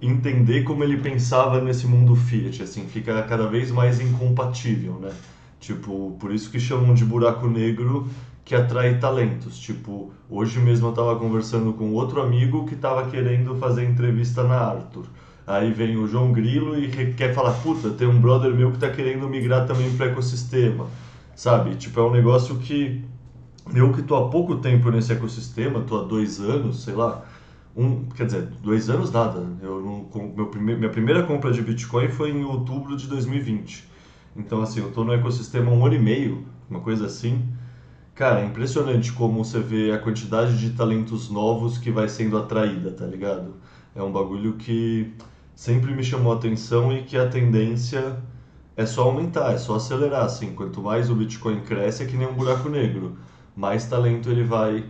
entender 0.00 0.64
como 0.64 0.82
ele 0.82 0.98
pensava 0.98 1.60
nesse 1.60 1.86
mundo 1.86 2.14
Fiat, 2.16 2.62
assim, 2.62 2.86
fica 2.86 3.22
cada 3.22 3.46
vez 3.46 3.70
mais 3.70 4.00
incompatível, 4.00 4.94
né? 4.94 5.12
Tipo, 5.60 6.16
por 6.18 6.34
isso 6.34 6.50
que 6.50 6.58
chamam 6.58 6.92
de 6.92 7.04
buraco 7.04 7.46
negro 7.46 8.08
que 8.44 8.54
atrai 8.54 8.98
talentos. 8.98 9.58
Tipo, 9.58 10.12
hoje 10.28 10.58
mesmo 10.58 10.88
eu 10.88 10.90
estava 10.90 11.16
conversando 11.16 11.72
com 11.72 11.92
outro 11.92 12.20
amigo 12.20 12.66
que 12.66 12.74
estava 12.74 13.08
querendo 13.10 13.54
fazer 13.56 13.84
entrevista 13.84 14.42
na 14.42 14.56
Arthur. 14.56 15.06
Aí 15.46 15.72
vem 15.72 15.96
o 15.96 16.06
João 16.06 16.32
Grilo 16.32 16.78
e 16.78 16.88
quer 16.88 17.34
falar, 17.34 17.52
puta, 17.54 17.90
tem 17.90 18.06
um 18.06 18.20
brother 18.20 18.54
meu 18.54 18.70
que 18.70 18.76
está 18.76 18.90
querendo 18.90 19.28
migrar 19.28 19.66
também 19.66 19.90
para 19.96 20.06
ecossistema 20.06 20.86
sabe? 21.34 21.74
Tipo, 21.76 22.00
é 22.00 22.02
um 22.04 22.10
negócio 22.10 22.56
que 22.58 23.04
eu 23.74 23.92
que 23.92 24.02
tô 24.02 24.16
há 24.16 24.28
pouco 24.28 24.56
tempo 24.56 24.90
nesse 24.90 25.12
ecossistema, 25.12 25.80
tô 25.80 26.00
há 26.00 26.04
dois 26.04 26.40
anos, 26.40 26.82
sei 26.82 26.94
lá, 26.94 27.24
um, 27.76 28.04
quer 28.06 28.26
dizer, 28.26 28.42
dois 28.62 28.90
anos 28.90 29.10
nada. 29.10 29.46
Eu 29.62 29.80
não, 29.80 30.32
meu 30.34 30.46
prime, 30.46 30.76
minha 30.76 30.90
primeira 30.90 31.22
compra 31.22 31.52
de 31.52 31.62
Bitcoin 31.62 32.08
foi 32.08 32.30
em 32.30 32.44
outubro 32.44 32.96
de 32.96 33.06
2020. 33.06 33.88
Então, 34.36 34.62
assim, 34.62 34.80
eu 34.80 34.90
tô 34.90 35.04
no 35.04 35.12
ecossistema 35.12 35.70
há 35.70 35.74
um 35.74 35.84
ano 35.84 35.94
e 35.94 35.98
meio, 35.98 36.46
uma 36.68 36.80
coisa 36.80 37.06
assim. 37.06 37.48
Cara, 38.14 38.40
é 38.40 38.44
impressionante 38.44 39.12
como 39.12 39.42
você 39.42 39.58
vê 39.58 39.90
a 39.90 39.98
quantidade 39.98 40.58
de 40.58 40.70
talentos 40.76 41.30
novos 41.30 41.78
que 41.78 41.90
vai 41.90 42.08
sendo 42.08 42.36
atraída, 42.36 42.90
tá 42.92 43.06
ligado? 43.06 43.54
É 43.94 44.02
um 44.02 44.12
bagulho 44.12 44.54
que 44.54 45.14
sempre 45.54 45.94
me 45.94 46.04
chamou 46.04 46.32
a 46.32 46.36
atenção 46.36 46.92
e 46.92 47.02
que 47.04 47.16
a 47.16 47.28
tendência 47.28 48.18
é 48.76 48.84
só 48.84 49.04
aumentar, 49.04 49.52
é 49.52 49.58
só 49.58 49.76
acelerar, 49.76 50.24
assim. 50.24 50.54
Quanto 50.54 50.82
mais 50.82 51.08
o 51.10 51.14
Bitcoin 51.14 51.60
cresce, 51.62 52.02
é 52.02 52.06
que 52.06 52.16
nem 52.16 52.28
um 52.28 52.34
buraco 52.34 52.68
negro. 52.68 53.16
Mais 53.56 53.86
talento 53.86 54.28
ele 54.30 54.44
vai 54.44 54.84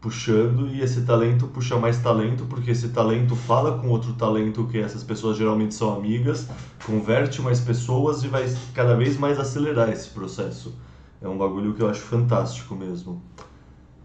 puxando 0.00 0.68
e 0.68 0.82
esse 0.82 1.02
talento 1.02 1.46
puxa 1.48 1.78
mais 1.78 1.98
talento 1.98 2.44
porque 2.44 2.70
esse 2.70 2.90
talento 2.90 3.34
fala 3.34 3.78
com 3.78 3.88
outro 3.88 4.12
talento 4.12 4.66
que 4.66 4.78
essas 4.78 5.02
pessoas 5.02 5.36
geralmente 5.38 5.74
são 5.74 5.94
amigas, 5.94 6.48
converte 6.84 7.40
mais 7.42 7.58
pessoas 7.60 8.22
e 8.22 8.28
vai 8.28 8.46
cada 8.74 8.94
vez 8.94 9.16
mais 9.18 9.40
acelerar 9.40 9.88
esse 9.90 10.10
processo. 10.10 10.74
É 11.20 11.28
um 11.28 11.36
bagulho 11.36 11.74
que 11.74 11.82
eu 11.82 11.88
acho 11.88 12.02
fantástico 12.02 12.74
mesmo. 12.74 13.22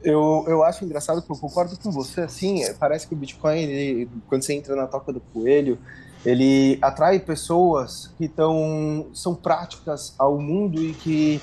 Eu, 0.03 0.45
eu 0.47 0.63
acho 0.63 0.83
engraçado, 0.83 1.21
porque 1.21 1.33
eu 1.33 1.37
concordo 1.37 1.77
com 1.77 1.91
você, 1.91 2.21
assim, 2.21 2.61
parece 2.79 3.07
que 3.07 3.13
o 3.13 3.17
Bitcoin, 3.17 3.59
ele, 3.59 4.09
quando 4.27 4.41
você 4.41 4.53
entra 4.53 4.75
na 4.75 4.87
toca 4.87 5.13
do 5.13 5.19
coelho, 5.19 5.77
ele 6.25 6.79
atrai 6.81 7.19
pessoas 7.19 8.11
que 8.17 8.27
tão, 8.27 9.07
são 9.13 9.35
práticas 9.35 10.15
ao 10.17 10.39
mundo 10.39 10.81
e 10.81 10.93
que, 10.93 11.41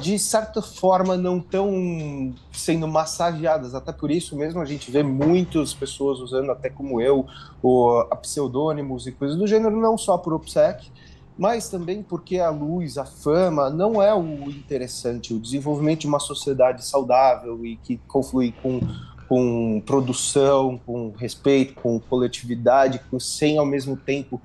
de 0.00 0.18
certa 0.18 0.60
forma, 0.60 1.16
não 1.16 1.38
estão 1.38 2.34
sendo 2.52 2.88
massageadas. 2.88 3.74
Até 3.76 3.92
por 3.92 4.10
isso 4.10 4.36
mesmo 4.36 4.60
a 4.60 4.64
gente 4.64 4.90
vê 4.90 5.04
muitas 5.04 5.72
pessoas 5.72 6.18
usando, 6.18 6.50
até 6.50 6.68
como 6.68 7.00
eu, 7.00 7.26
o, 7.62 8.04
pseudônimos 8.22 9.06
e 9.06 9.12
coisas 9.12 9.36
do 9.36 9.46
gênero, 9.46 9.80
não 9.80 9.96
só 9.96 10.18
por 10.18 10.32
OPSEC, 10.32 10.90
mas 11.38 11.68
também 11.68 12.02
porque 12.02 12.38
a 12.38 12.50
luz, 12.50 12.98
a 12.98 13.04
fama, 13.04 13.70
não 13.70 14.02
é 14.02 14.12
o 14.12 14.50
interessante. 14.50 15.32
O 15.32 15.38
desenvolvimento 15.38 16.00
de 16.00 16.08
uma 16.08 16.18
sociedade 16.18 16.84
saudável 16.84 17.64
e 17.64 17.76
que 17.76 17.98
conflui 18.08 18.52
com 18.62 18.80
com 19.28 19.82
produção, 19.84 20.80
com 20.86 21.10
respeito, 21.10 21.74
com 21.74 22.00
coletividade, 22.00 22.98
com 23.10 23.20
sem 23.20 23.58
ao 23.58 23.66
mesmo 23.66 23.94
tempo 23.94 24.40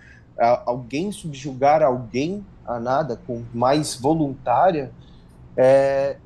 alguém 0.65 1.09
subjugar 1.09 1.81
alguém 1.81 2.45
a 2.65 2.79
nada, 2.79 3.19
com 3.25 3.43
mais 3.53 3.95
voluntária, 3.95 4.91
é, 5.55 6.17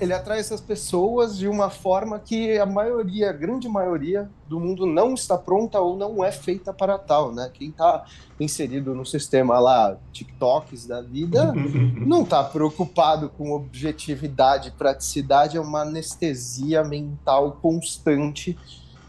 ele 0.00 0.14
atrai 0.14 0.40
essas 0.40 0.62
pessoas 0.62 1.36
de 1.36 1.46
uma 1.46 1.68
forma 1.68 2.18
que 2.18 2.58
a 2.58 2.64
maioria, 2.64 3.28
a 3.28 3.32
grande 3.34 3.68
maioria 3.68 4.30
do 4.48 4.58
mundo 4.58 4.86
não 4.86 5.12
está 5.12 5.36
pronta 5.36 5.78
ou 5.78 5.94
não 5.94 6.24
é 6.24 6.32
feita 6.32 6.72
para 6.72 6.98
tal, 6.98 7.32
né? 7.32 7.50
Quem 7.52 7.68
está 7.68 8.06
inserido 8.40 8.94
no 8.94 9.04
sistema 9.04 9.58
lá, 9.58 9.98
TikToks 10.10 10.86
da 10.86 11.02
vida, 11.02 11.52
não 12.06 12.22
está 12.22 12.42
preocupado 12.42 13.28
com 13.28 13.52
objetividade, 13.52 14.70
praticidade, 14.70 15.58
é 15.58 15.60
uma 15.60 15.82
anestesia 15.82 16.82
mental 16.82 17.58
constante 17.60 18.58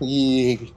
e 0.02 0.74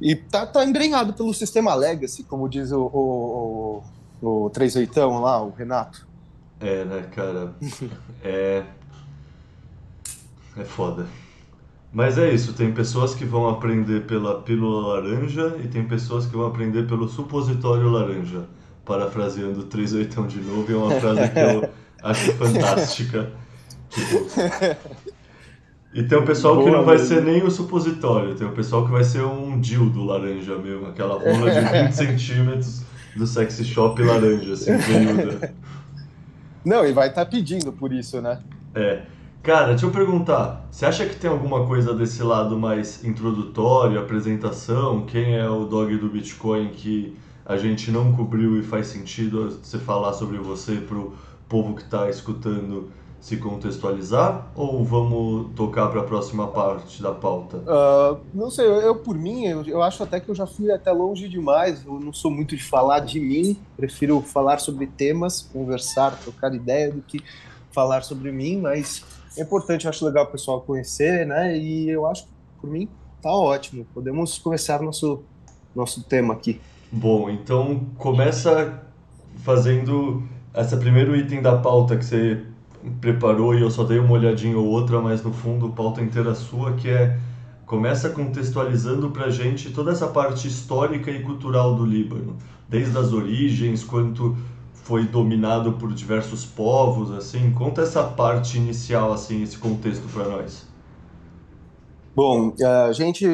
e 0.00 0.16
tá, 0.16 0.44
tá 0.44 0.64
embrenhado 0.64 1.12
pelo 1.12 1.32
sistema 1.32 1.76
legacy, 1.76 2.24
como 2.24 2.48
diz 2.48 2.72
o, 2.72 2.90
o, 2.92 3.84
o, 4.20 4.46
o 4.46 4.50
38 4.50 4.98
lá, 5.20 5.40
o 5.40 5.50
Renato. 5.50 6.04
É, 6.58 6.84
né, 6.84 7.02
cara? 7.14 7.54
é 8.20 8.64
é 10.56 10.64
foda. 10.64 11.06
Mas 11.92 12.16
é 12.16 12.32
isso, 12.32 12.54
tem 12.54 12.72
pessoas 12.72 13.14
que 13.14 13.24
vão 13.24 13.48
aprender 13.48 14.06
pela 14.06 14.40
pílula 14.40 14.94
laranja 14.94 15.56
e 15.62 15.68
tem 15.68 15.84
pessoas 15.84 16.24
que 16.26 16.34
vão 16.34 16.46
aprender 16.46 16.86
pelo 16.86 17.08
supositório 17.08 17.90
laranja. 17.90 18.46
Parafraseando 18.84 19.64
38 19.64 20.26
de 20.26 20.40
novo, 20.40 20.72
é 20.72 20.76
uma 20.76 20.90
frase 20.98 21.28
que 21.28 21.38
eu 21.38 21.70
acho 22.02 22.32
fantástica. 22.34 23.30
Tipo... 23.90 24.30
E 25.94 26.02
tem 26.02 26.16
o 26.16 26.24
pessoal 26.24 26.54
Boa, 26.54 26.66
que 26.66 26.76
não 26.76 26.84
vai 26.84 26.96
mesmo. 26.96 27.08
ser 27.08 27.22
nem 27.22 27.42
o 27.42 27.50
supositório, 27.50 28.34
tem 28.34 28.46
o 28.46 28.52
pessoal 28.52 28.86
que 28.86 28.90
vai 28.90 29.04
ser 29.04 29.22
um 29.22 29.60
dildo 29.60 30.02
laranja 30.02 30.56
mesmo, 30.56 30.86
aquela 30.86 31.14
rola 31.14 31.50
de 31.50 31.60
20 31.60 31.92
centímetros 31.92 32.82
do 33.14 33.26
sexy 33.26 33.64
shop 33.64 34.02
laranja, 34.02 34.54
assim. 34.54 34.70
Não, 36.64 36.86
e 36.86 36.92
vai 36.92 37.08
estar 37.08 37.24
tá 37.24 37.30
pedindo 37.30 37.72
por 37.72 37.92
isso, 37.92 38.22
né? 38.22 38.38
É. 38.74 39.02
Cara, 39.42 39.70
deixa 39.70 39.86
eu 39.86 39.90
perguntar, 39.90 40.64
você 40.70 40.86
acha 40.86 41.04
que 41.04 41.16
tem 41.16 41.28
alguma 41.28 41.66
coisa 41.66 41.92
desse 41.92 42.22
lado 42.22 42.56
mais 42.56 43.04
introdutório, 43.04 43.98
apresentação? 43.98 45.04
Quem 45.04 45.34
é 45.34 45.50
o 45.50 45.64
dog 45.64 45.96
do 45.96 46.08
Bitcoin 46.08 46.68
que 46.68 47.18
a 47.44 47.56
gente 47.56 47.90
não 47.90 48.12
cobriu 48.12 48.56
e 48.56 48.62
faz 48.62 48.86
sentido 48.86 49.50
você 49.60 49.80
falar 49.80 50.12
sobre 50.12 50.38
você 50.38 50.76
para 50.76 50.96
o 50.96 51.14
povo 51.48 51.74
que 51.74 51.82
está 51.82 52.08
escutando 52.08 52.92
se 53.20 53.36
contextualizar? 53.36 54.46
Ou 54.54 54.84
vamos 54.84 55.50
tocar 55.56 55.88
para 55.88 56.02
a 56.02 56.04
próxima 56.04 56.46
parte 56.46 57.02
da 57.02 57.10
pauta? 57.10 57.56
Uh, 57.56 58.20
não 58.32 58.48
sei, 58.48 58.64
eu, 58.64 58.74
eu 58.74 58.94
por 58.94 59.18
mim, 59.18 59.46
eu, 59.46 59.64
eu, 59.66 59.82
acho 59.82 60.04
até 60.04 60.20
que 60.20 60.28
eu 60.28 60.36
já 60.36 60.46
fui 60.46 60.70
até 60.70 60.92
longe 60.92 61.28
demais. 61.28 61.84
Eu 61.84 61.98
não 61.98 62.12
sou 62.12 62.30
muito 62.30 62.56
de 62.56 62.62
falar 62.62 63.00
de 63.00 63.18
mim, 63.18 63.58
prefiro 63.76 64.20
falar 64.20 64.58
sobre 64.58 64.86
temas, 64.86 65.42
conversar, 65.52 66.16
trocar 66.20 66.54
ideia 66.54 66.92
do 66.92 67.02
que 67.02 67.18
falar 67.72 68.02
sobre 68.02 68.30
mim, 68.30 68.60
mas 68.60 69.04
é 69.36 69.42
importante, 69.42 69.84
eu 69.84 69.90
acho 69.90 70.04
legal 70.04 70.24
o 70.24 70.28
pessoal 70.28 70.60
conhecer, 70.60 71.26
né? 71.26 71.56
E 71.56 71.88
eu 71.88 72.06
acho 72.06 72.24
que, 72.24 72.30
por 72.60 72.70
mim, 72.70 72.88
tá 73.20 73.30
ótimo. 73.30 73.86
Podemos 73.94 74.38
começar 74.38 74.82
nosso, 74.82 75.22
nosso 75.74 76.02
tema 76.04 76.34
aqui. 76.34 76.60
Bom, 76.90 77.30
então 77.30 77.86
começa 77.96 78.82
fazendo 79.38 80.22
esse 80.54 80.76
primeiro 80.76 81.16
item 81.16 81.40
da 81.40 81.56
pauta 81.56 81.96
que 81.96 82.04
você 82.04 82.42
preparou 83.00 83.54
e 83.54 83.62
eu 83.62 83.70
só 83.70 83.84
dei 83.84 83.98
uma 83.98 84.12
olhadinha 84.12 84.58
ou 84.58 84.66
outra, 84.66 85.00
mas 85.00 85.22
no 85.22 85.32
fundo 85.32 85.70
pauta 85.70 86.02
inteira 86.02 86.34
sua, 86.34 86.72
que 86.72 86.90
é 86.90 87.18
começa 87.64 88.10
contextualizando 88.10 89.10
para 89.10 89.30
gente 89.30 89.70
toda 89.70 89.92
essa 89.92 90.06
parte 90.06 90.46
histórica 90.46 91.10
e 91.10 91.22
cultural 91.22 91.74
do 91.74 91.86
Líbano, 91.86 92.36
desde 92.68 92.96
as 92.98 93.14
origens, 93.14 93.82
quanto 93.82 94.36
foi 94.82 95.06
dominado 95.06 95.72
por 95.74 95.92
diversos 95.92 96.44
povos, 96.44 97.10
assim. 97.10 97.52
Conta 97.52 97.82
essa 97.82 98.04
parte 98.04 98.56
inicial, 98.56 99.12
assim, 99.12 99.42
esse 99.42 99.56
contexto 99.58 100.06
para 100.12 100.28
nós. 100.28 100.66
Bom, 102.14 102.54
a 102.62 102.92
gente, 102.92 103.24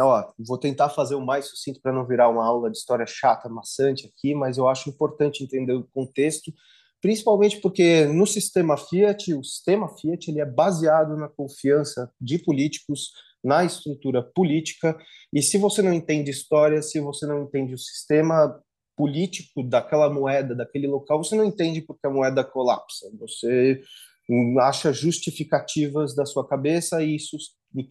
ó, 0.00 0.32
vou 0.38 0.56
tentar 0.56 0.88
fazer 0.88 1.14
o 1.16 1.24
mais 1.24 1.50
sucinto 1.50 1.80
para 1.82 1.92
não 1.92 2.06
virar 2.06 2.30
uma 2.30 2.46
aula 2.46 2.70
de 2.70 2.78
história 2.78 3.04
chata, 3.06 3.48
maçante 3.48 4.06
aqui, 4.06 4.34
mas 4.34 4.56
eu 4.56 4.66
acho 4.66 4.88
importante 4.88 5.44
entender 5.44 5.74
o 5.74 5.86
contexto, 5.92 6.50
principalmente 7.02 7.60
porque 7.60 8.06
no 8.06 8.26
sistema 8.26 8.78
Fiat, 8.78 9.34
o 9.34 9.44
sistema 9.44 9.88
Fiat 9.98 10.30
ele 10.30 10.40
é 10.40 10.46
baseado 10.46 11.14
na 11.14 11.28
confiança 11.28 12.10
de 12.18 12.38
políticos 12.38 13.10
na 13.44 13.64
estrutura 13.64 14.22
política. 14.22 14.96
E 15.32 15.42
se 15.42 15.58
você 15.58 15.82
não 15.82 15.92
entende 15.92 16.30
história, 16.30 16.82
se 16.82 16.98
você 17.00 17.26
não 17.26 17.42
entende 17.42 17.74
o 17.74 17.78
sistema 17.78 18.60
político 18.96 19.62
daquela 19.62 20.10
moeda, 20.10 20.54
daquele 20.54 20.86
local, 20.86 21.22
você 21.22 21.36
não 21.36 21.44
entende 21.44 21.80
porque 21.82 22.06
a 22.06 22.10
moeda 22.10 22.42
colapsa. 22.42 23.06
Você 23.20 23.80
acha 24.60 24.92
justificativas 24.92 26.14
da 26.14 26.26
sua 26.26 26.46
cabeça 26.46 27.02
e 27.02 27.16
isso 27.16 27.36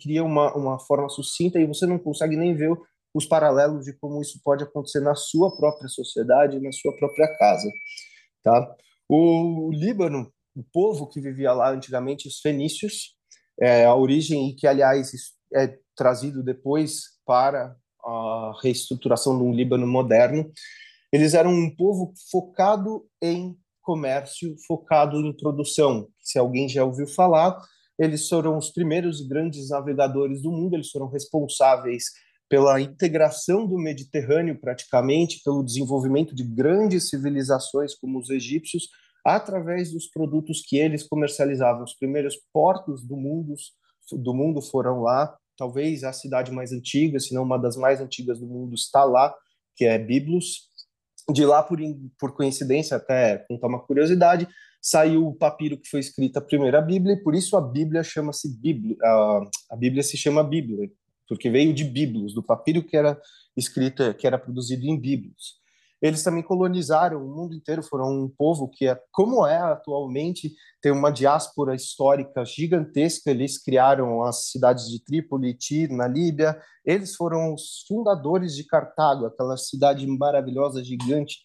cria 0.01 0.23
uma, 0.23 0.53
uma 0.55 0.79
forma 0.79 1.07
sucinta 1.07 1.59
e 1.59 1.65
você 1.65 1.85
não 1.85 1.99
consegue 1.99 2.35
nem 2.35 2.55
ver 2.55 2.75
os 3.13 3.25
paralelos 3.25 3.85
de 3.85 3.93
como 3.93 4.21
isso 4.21 4.41
pode 4.43 4.63
acontecer 4.63 4.99
na 4.99 5.15
sua 5.15 5.55
própria 5.55 5.87
sociedade, 5.87 6.59
na 6.59 6.71
sua 6.71 6.93
própria 6.97 7.33
casa, 7.37 7.71
tá? 8.43 8.75
O 9.07 9.71
Líbano, 9.71 10.29
o 10.53 10.63
povo 10.63 11.07
que 11.07 11.21
vivia 11.21 11.53
lá 11.53 11.71
antigamente, 11.71 12.27
os 12.27 12.39
fenícios, 12.39 13.15
é, 13.61 13.85
a 13.85 13.95
origem 13.95 14.49
e 14.49 14.55
que 14.55 14.67
aliás 14.67 15.11
é 15.53 15.77
trazido 15.95 16.43
depois 16.43 17.03
para 17.25 17.75
a 18.03 18.53
reestruturação 18.61 19.41
um 19.41 19.53
Líbano 19.53 19.87
moderno, 19.87 20.51
eles 21.11 21.33
eram 21.33 21.51
um 21.51 21.73
povo 21.75 22.13
focado 22.31 23.05
em 23.21 23.57
comércio, 23.81 24.55
focado 24.67 25.17
em 25.19 25.35
produção. 25.35 26.07
Se 26.19 26.39
alguém 26.39 26.67
já 26.67 26.83
ouviu 26.83 27.07
falar, 27.07 27.57
eles 27.97 28.27
foram 28.27 28.57
os 28.57 28.71
primeiros 28.71 29.21
grandes 29.21 29.69
navegadores 29.69 30.41
do 30.41 30.51
mundo, 30.51 30.75
eles 30.75 30.89
foram 30.89 31.07
responsáveis 31.07 32.05
pela 32.49 32.79
integração 32.79 33.65
do 33.65 33.77
Mediterrâneo, 33.77 34.59
praticamente, 34.59 35.41
pelo 35.43 35.63
desenvolvimento 35.63 36.35
de 36.35 36.43
grandes 36.43 37.09
civilizações 37.09 37.95
como 37.95 38.19
os 38.19 38.29
egípcios, 38.29 38.89
através 39.25 39.91
dos 39.91 40.07
produtos 40.07 40.61
que 40.61 40.77
eles 40.77 41.07
comercializavam. 41.07 41.83
Os 41.83 41.95
primeiros 41.95 42.35
portos 42.53 43.03
do 43.03 43.15
mundo, 43.15 43.55
do 44.11 44.33
mundo 44.33 44.61
foram 44.61 45.01
lá, 45.01 45.35
talvez 45.57 46.03
a 46.03 46.13
cidade 46.13 46.51
mais 46.51 46.71
antiga, 46.71 47.19
se 47.19 47.33
não 47.33 47.43
uma 47.43 47.57
das 47.57 47.75
mais 47.75 47.99
antigas 47.99 48.39
do 48.39 48.45
mundo, 48.45 48.75
está 48.75 49.03
lá, 49.03 49.33
que 49.75 49.85
é 49.85 49.97
Biblos. 49.97 50.69
De 51.29 51.45
lá, 51.45 51.63
por, 51.63 51.79
por 52.19 52.35
coincidência, 52.35 52.97
até 52.97 53.39
contar 53.47 53.67
uma 53.67 53.79
curiosidade, 53.79 54.47
saiu 54.81 55.27
o 55.27 55.33
papiro 55.33 55.77
que 55.77 55.89
foi 55.89 55.99
escrita 55.99 56.37
a 56.37 56.41
primeira 56.43 56.79
Bíblia, 56.79 57.15
e 57.15 57.23
por 57.23 57.33
isso 57.33 57.57
a 57.57 57.61
Bíblia 57.61 58.03
chama-se 58.03 58.55
Bíblia, 58.59 58.95
a, 59.01 59.41
a 59.71 59.75
Bíblia 59.75 60.03
se 60.03 60.15
chama 60.15 60.43
Bíblia, 60.43 60.91
porque 61.27 61.49
veio 61.49 61.73
de 61.73 61.83
Bíblios, 61.83 62.35
do 62.35 62.43
papiro 62.43 62.83
que 62.83 62.95
era 62.95 63.19
escrito, 63.57 64.13
que 64.13 64.27
era 64.27 64.37
produzido 64.37 64.85
em 64.85 64.99
Bíblios. 64.99 65.55
Eles 66.01 66.23
também 66.23 66.43
colonizaram 66.43 67.25
o 67.25 67.35
mundo 67.35 67.55
inteiro, 67.55 67.81
foram 67.81 68.09
um 68.11 68.29
povo 68.29 68.69
que 68.69 68.87
é 68.87 68.99
como 69.11 69.45
é 69.45 69.57
atualmente, 69.57 70.53
tem 70.81 70.91
uma 70.91 71.09
diáspora 71.09 71.73
histórica 71.73 72.43
gigantesca. 72.45 73.31
Eles 73.31 73.57
criaram 73.57 74.23
as 74.23 74.51
cidades 74.51 74.89
de 74.89 75.03
Trípoli 75.03 75.49
e 75.49 75.57
Tir 75.57 75.89
na 75.89 76.07
Líbia. 76.07 76.61
Eles 76.85 77.15
foram 77.15 77.53
os 77.53 77.85
fundadores 77.87 78.55
de 78.55 78.65
Cartago, 78.65 79.25
aquela 79.25 79.57
cidade 79.57 80.05
maravilhosa, 80.05 80.83
gigante, 80.83 81.39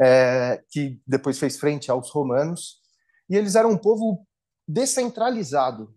é, 0.00 0.60
que 0.70 1.00
depois 1.06 1.38
fez 1.38 1.56
frente 1.56 1.90
aos 1.90 2.10
romanos. 2.10 2.80
E 3.30 3.36
eles 3.36 3.54
eram 3.54 3.70
um 3.70 3.78
povo 3.78 4.26
descentralizado, 4.66 5.94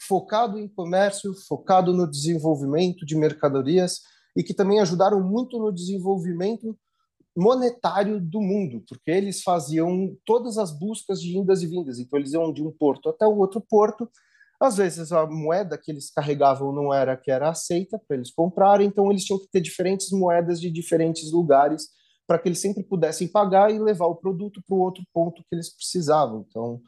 focado 0.00 0.58
em 0.58 0.68
comércio, 0.68 1.32
focado 1.48 1.92
no 1.92 2.08
desenvolvimento 2.08 3.06
de 3.06 3.16
mercadorias 3.16 4.00
e 4.36 4.42
que 4.42 4.54
também 4.54 4.80
ajudaram 4.80 5.20
muito 5.20 5.58
no 5.58 5.72
desenvolvimento 5.72 6.78
monetário 7.38 8.20
do 8.20 8.40
mundo, 8.40 8.82
porque 8.88 9.12
eles 9.12 9.42
faziam 9.42 10.16
todas 10.26 10.58
as 10.58 10.76
buscas 10.76 11.20
de 11.22 11.38
indas 11.38 11.62
e 11.62 11.68
vindas. 11.68 12.00
Então 12.00 12.18
eles 12.18 12.32
iam 12.32 12.52
de 12.52 12.62
um 12.62 12.72
porto 12.72 13.08
até 13.08 13.24
o 13.24 13.36
outro 13.36 13.60
porto. 13.60 14.10
Às 14.60 14.76
vezes 14.76 15.12
a 15.12 15.24
moeda 15.24 15.78
que 15.78 15.92
eles 15.92 16.10
carregavam 16.10 16.72
não 16.72 16.92
era 16.92 17.16
que 17.16 17.30
era 17.30 17.48
aceita 17.48 17.96
para 17.96 18.16
eles 18.16 18.32
comprarem, 18.32 18.88
então 18.88 19.08
eles 19.08 19.24
tinham 19.24 19.38
que 19.38 19.48
ter 19.52 19.60
diferentes 19.60 20.10
moedas 20.10 20.60
de 20.60 20.68
diferentes 20.68 21.30
lugares 21.30 21.86
para 22.26 22.40
que 22.40 22.48
eles 22.48 22.58
sempre 22.58 22.82
pudessem 22.82 23.28
pagar 23.28 23.72
e 23.72 23.78
levar 23.78 24.06
o 24.06 24.16
produto 24.16 24.60
para 24.66 24.76
o 24.76 24.80
outro 24.80 25.04
ponto 25.14 25.42
que 25.48 25.54
eles 25.54 25.72
precisavam. 25.72 26.44
Então 26.48 26.80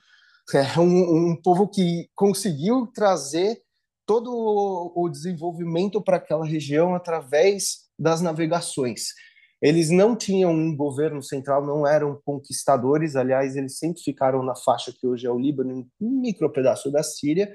é 0.52 0.80
um, 0.80 1.30
um 1.30 1.36
povo 1.40 1.68
que 1.68 2.08
conseguiu 2.16 2.88
trazer 2.88 3.62
todo 4.04 4.32
o 4.96 5.08
desenvolvimento 5.08 6.02
para 6.02 6.16
aquela 6.16 6.44
região 6.44 6.96
através 6.96 7.88
das 7.96 8.20
navegações. 8.20 9.10
Eles 9.60 9.90
não 9.90 10.16
tinham 10.16 10.52
um 10.52 10.74
governo 10.74 11.22
central, 11.22 11.64
não 11.66 11.86
eram 11.86 12.20
conquistadores, 12.24 13.14
aliás, 13.14 13.56
eles 13.56 13.78
sempre 13.78 14.00
ficaram 14.02 14.42
na 14.42 14.56
faixa 14.56 14.92
que 14.92 15.06
hoje 15.06 15.26
é 15.26 15.30
o 15.30 15.38
Líbano, 15.38 15.86
um 16.00 16.20
micro 16.20 16.50
pedaço 16.50 16.90
da 16.90 17.02
Síria, 17.02 17.54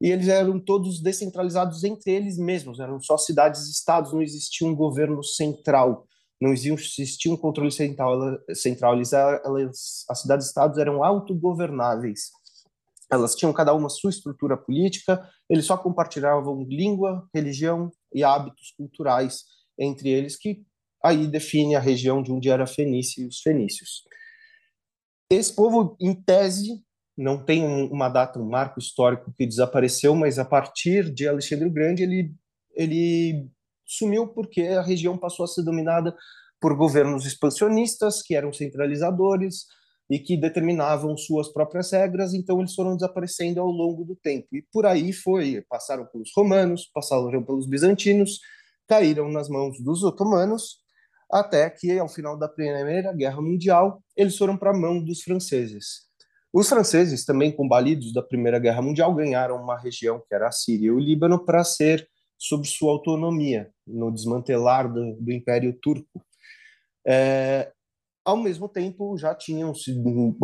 e 0.00 0.10
eles 0.10 0.28
eram 0.28 0.58
todos 0.58 1.00
descentralizados 1.00 1.84
entre 1.84 2.10
eles 2.10 2.38
mesmos, 2.38 2.80
eram 2.80 3.00
só 3.00 3.18
cidades-estados, 3.18 4.12
não 4.12 4.22
existia 4.22 4.66
um 4.66 4.74
governo 4.74 5.22
central, 5.22 6.06
não 6.40 6.52
existia 6.52 7.32
um 7.32 7.36
controle 7.36 7.70
central, 7.70 8.18
central. 8.52 8.96
Eles, 8.96 9.12
elas, 9.12 10.04
as 10.10 10.22
cidades-estados 10.22 10.76
eram 10.76 11.04
autogovernáveis. 11.04 12.30
Elas 13.12 13.36
tinham 13.36 13.52
cada 13.52 13.72
uma 13.74 13.88
sua 13.88 14.10
estrutura 14.10 14.56
política, 14.56 15.24
eles 15.48 15.66
só 15.66 15.76
compartilhavam 15.76 16.64
língua, 16.64 17.28
religião 17.32 17.92
e 18.12 18.24
hábitos 18.24 18.72
culturais 18.76 19.44
entre 19.78 20.08
eles 20.08 20.34
que 20.34 20.64
aí 21.02 21.26
define 21.26 21.74
a 21.74 21.80
região 21.80 22.22
de 22.22 22.30
onde 22.30 22.48
era 22.48 22.66
Fenícia 22.66 23.22
e 23.22 23.26
os 23.26 23.40
fenícios. 23.40 24.02
Esse 25.30 25.54
povo, 25.54 25.96
em 26.00 26.14
tese, 26.14 26.82
não 27.16 27.42
tem 27.42 27.64
uma 27.64 28.08
data, 28.08 28.38
um 28.38 28.48
marco 28.48 28.78
histórico 28.78 29.32
que 29.36 29.46
desapareceu, 29.46 30.14
mas 30.14 30.38
a 30.38 30.44
partir 30.44 31.12
de 31.12 31.26
Alexandre 31.26 31.66
o 31.66 31.72
Grande 31.72 32.02
ele, 32.02 32.34
ele 32.74 33.48
sumiu 33.84 34.28
porque 34.28 34.62
a 34.62 34.82
região 34.82 35.16
passou 35.16 35.44
a 35.44 35.48
ser 35.48 35.62
dominada 35.62 36.14
por 36.60 36.76
governos 36.76 37.26
expansionistas 37.26 38.22
que 38.22 38.34
eram 38.34 38.52
centralizadores 38.52 39.66
e 40.08 40.18
que 40.18 40.36
determinavam 40.36 41.16
suas 41.16 41.48
próprias 41.48 41.90
regras, 41.90 42.34
então 42.34 42.60
eles 42.60 42.74
foram 42.74 42.94
desaparecendo 42.94 43.60
ao 43.60 43.68
longo 43.68 44.04
do 44.04 44.14
tempo. 44.14 44.48
E 44.52 44.62
por 44.70 44.84
aí 44.84 45.12
foi, 45.12 45.64
passaram 45.68 46.06
pelos 46.06 46.30
romanos, 46.36 46.90
passaram 46.92 47.42
pelos 47.42 47.66
bizantinos, 47.66 48.38
caíram 48.86 49.30
nas 49.30 49.48
mãos 49.48 49.82
dos 49.82 50.02
otomanos 50.02 50.81
até 51.32 51.70
que, 51.70 51.98
ao 51.98 52.08
final 52.08 52.38
da 52.38 52.48
Primeira 52.48 53.12
Guerra 53.12 53.40
Mundial, 53.40 54.02
eles 54.14 54.36
foram 54.36 54.56
para 54.56 54.70
a 54.70 54.76
mão 54.76 55.02
dos 55.02 55.22
franceses. 55.22 56.02
Os 56.52 56.68
franceses, 56.68 57.24
também 57.24 57.50
combalidos 57.50 58.12
da 58.12 58.22
Primeira 58.22 58.58
Guerra 58.58 58.82
Mundial, 58.82 59.14
ganharam 59.14 59.56
uma 59.56 59.78
região 59.78 60.22
que 60.28 60.34
era 60.34 60.48
a 60.48 60.52
Síria 60.52 60.88
e 60.88 60.90
o 60.90 60.98
Líbano 60.98 61.42
para 61.42 61.64
ser 61.64 62.06
sob 62.36 62.66
sua 62.66 62.92
autonomia 62.92 63.70
no 63.86 64.12
desmantelar 64.12 64.92
do, 64.92 65.14
do 65.14 65.32
Império 65.32 65.72
Turco. 65.80 66.22
É, 67.06 67.72
ao 68.24 68.36
mesmo 68.36 68.68
tempo, 68.68 69.16
já 69.18 69.34
tinham 69.34 69.72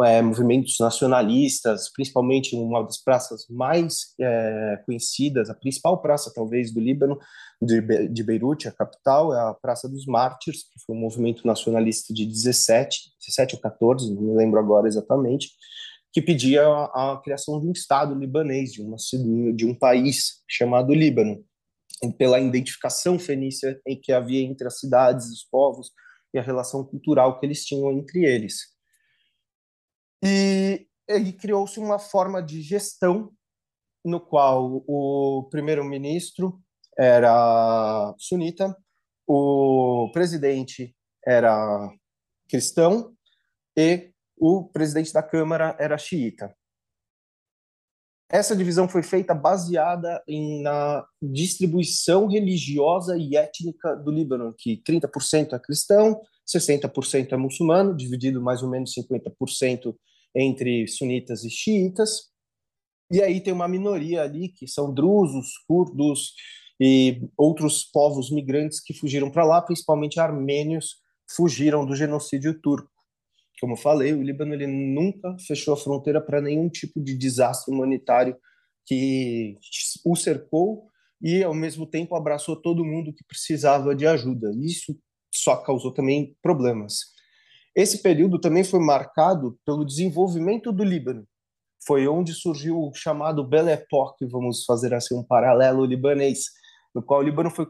é, 0.05 0.21
movimentos 0.21 0.77
nacionalistas, 0.81 1.91
principalmente 1.93 2.57
uma 2.57 2.83
das 2.83 2.99
praças 3.03 3.47
mais 3.49 4.15
é, 4.21 4.83
conhecidas, 4.85 5.49
a 5.49 5.55
principal 5.55 6.01
praça, 6.03 6.33
talvez, 6.35 6.73
do 6.73 6.81
Líbano, 6.81 7.19
de, 7.63 8.09
de 8.09 8.23
Beirute, 8.25 8.67
a 8.67 8.73
capital, 8.73 9.33
é 9.33 9.41
a 9.41 9.55
Praça 9.55 9.89
dos 9.89 10.07
Mártires, 10.07 10.63
que 10.63 10.81
foi 10.85 10.97
um 10.97 11.01
movimento 11.01 11.47
nacionalista 11.47 12.13
de 12.13 12.27
17, 12.27 13.13
17 13.25 13.55
ou 13.55 13.61
14, 13.61 14.13
não 14.13 14.23
me 14.23 14.37
lembro 14.37 14.59
agora 14.59 14.89
exatamente, 14.89 15.51
que 16.13 16.21
pedia 16.21 16.67
a, 16.67 17.13
a 17.13 17.21
criação 17.23 17.61
de 17.61 17.69
um 17.69 17.73
Estado 17.73 18.15
libanês, 18.15 18.73
de, 18.73 18.83
uma, 18.83 18.97
de 19.55 19.67
um 19.67 19.75
país 19.75 20.43
chamado 20.49 20.93
Líbano, 20.93 21.45
pela 22.17 22.41
identificação 22.41 23.19
fenícia 23.19 23.81
em 23.87 24.01
que 24.01 24.13
havia 24.13 24.43
entre 24.43 24.67
as 24.67 24.79
cidades, 24.81 25.27
os 25.27 25.45
povos, 25.45 25.91
e 26.33 26.39
a 26.39 26.43
relação 26.43 26.85
cultural 26.85 27.39
que 27.39 27.47
eles 27.47 27.65
tinham 27.65 27.93
entre 27.93 28.25
eles. 28.25 28.77
E, 30.23 30.87
e 31.09 31.33
criou-se 31.33 31.79
uma 31.79 31.99
forma 31.99 32.43
de 32.43 32.61
gestão 32.61 33.33
no 34.05 34.21
qual 34.21 34.85
o 34.87 35.49
primeiro-ministro 35.51 36.61
era 36.99 38.15
sunita, 38.19 38.77
o 39.27 40.11
presidente 40.13 40.97
era 41.25 41.91
cristão 42.49 43.15
e 43.77 44.13
o 44.37 44.65
presidente 44.65 45.13
da 45.13 45.23
Câmara 45.23 45.77
era 45.79 45.99
xiita. 45.99 46.57
Essa 48.31 48.55
divisão 48.55 48.87
foi 48.87 49.03
feita 49.03 49.35
baseada 49.35 50.23
em, 50.29 50.61
na 50.63 51.07
distribuição 51.23 52.27
religiosa 52.27 53.17
e 53.17 53.37
étnica 53.37 53.97
do 53.97 54.11
Líbano, 54.11 54.55
que 54.57 54.83
30% 54.87 55.55
é 55.55 55.59
cristão, 55.59 56.21
60% 56.47 57.33
é 57.33 57.37
muçulmano, 57.37 57.97
dividido 57.97 58.43
mais 58.43 58.63
ou 58.63 58.69
menos 58.69 58.93
50% 58.95 59.95
entre 60.35 60.87
sunitas 60.87 61.43
e 61.43 61.51
xiitas. 61.51 62.29
E 63.11 63.23
aí 63.23 63.41
tem 63.41 63.53
uma 63.53 63.67
minoria 63.67 64.23
ali 64.23 64.51
que 64.51 64.69
são 64.69 64.93
drusos, 64.93 65.57
curdos 65.67 66.35
e 66.79 67.27
outros 67.37 67.83
povos 67.83 68.31
migrantes 68.31 68.79
que 68.79 68.93
fugiram 68.93 69.31
para 69.31 69.45
lá, 69.45 69.63
principalmente 69.63 70.21
armênios, 70.21 70.97
fugiram 71.31 71.87
do 71.87 71.97
genocídio 71.97 72.61
turco 72.61 72.98
como 73.61 73.75
eu 73.75 73.77
falei, 73.77 74.13
o 74.13 74.23
Líbano 74.23 74.55
ele 74.55 74.67
nunca 74.67 75.37
fechou 75.47 75.75
a 75.75 75.77
fronteira 75.77 76.21
para 76.21 76.41
nenhum 76.41 76.69
tipo 76.69 77.01
de 77.01 77.17
desastre 77.17 77.75
humanitário 77.75 78.37
que 78.87 79.57
o 80.05 80.17
cercou 80.17 80.89
e, 81.21 81.43
ao 81.43 81.55
mesmo 81.55 81.87
tempo, 81.87 82.15
abraçou 82.15 82.57
todo 82.57 82.85
mundo 82.85 83.13
que 83.13 83.25
precisava 83.25 83.95
de 83.95 84.07
ajuda. 84.07 84.51
Isso 84.57 84.97
só 85.33 85.57
causou 85.57 85.93
também 85.93 86.37
problemas. 86.43 86.99
Esse 87.77 88.03
período 88.03 88.41
também 88.41 88.65
foi 88.65 88.81
marcado 88.81 89.59
pelo 89.65 89.85
desenvolvimento 89.85 90.73
do 90.73 90.83
Líbano. 90.83 91.27
Foi 91.87 92.09
onde 92.09 92.33
surgiu 92.33 92.79
o 92.79 92.95
chamado 92.95 93.47
Belle 93.47 93.71
Époque, 93.71 94.27
vamos 94.27 94.65
fazer 94.65 94.95
assim 94.95 95.17
um 95.17 95.23
paralelo 95.23 95.85
libanês, 95.85 96.45
no 96.95 97.03
qual 97.03 97.21
o 97.21 97.23
Líbano 97.23 97.51
foi, 97.51 97.67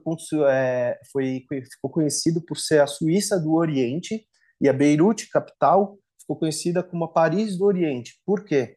é, 0.49 0.99
foi, 1.13 1.45
ficou 1.71 1.91
conhecido 1.91 2.41
por 2.41 2.57
ser 2.57 2.81
a 2.81 2.87
Suíça 2.87 3.39
do 3.39 3.55
Oriente 3.55 4.27
e 4.61 4.69
a 4.69 4.73
Beirute, 4.73 5.29
capital, 5.29 5.99
ficou 6.21 6.37
conhecida 6.37 6.83
como 6.83 7.05
a 7.05 7.09
Paris 7.09 7.57
do 7.57 7.65
Oriente. 7.65 8.21
Por 8.25 8.45
quê? 8.45 8.77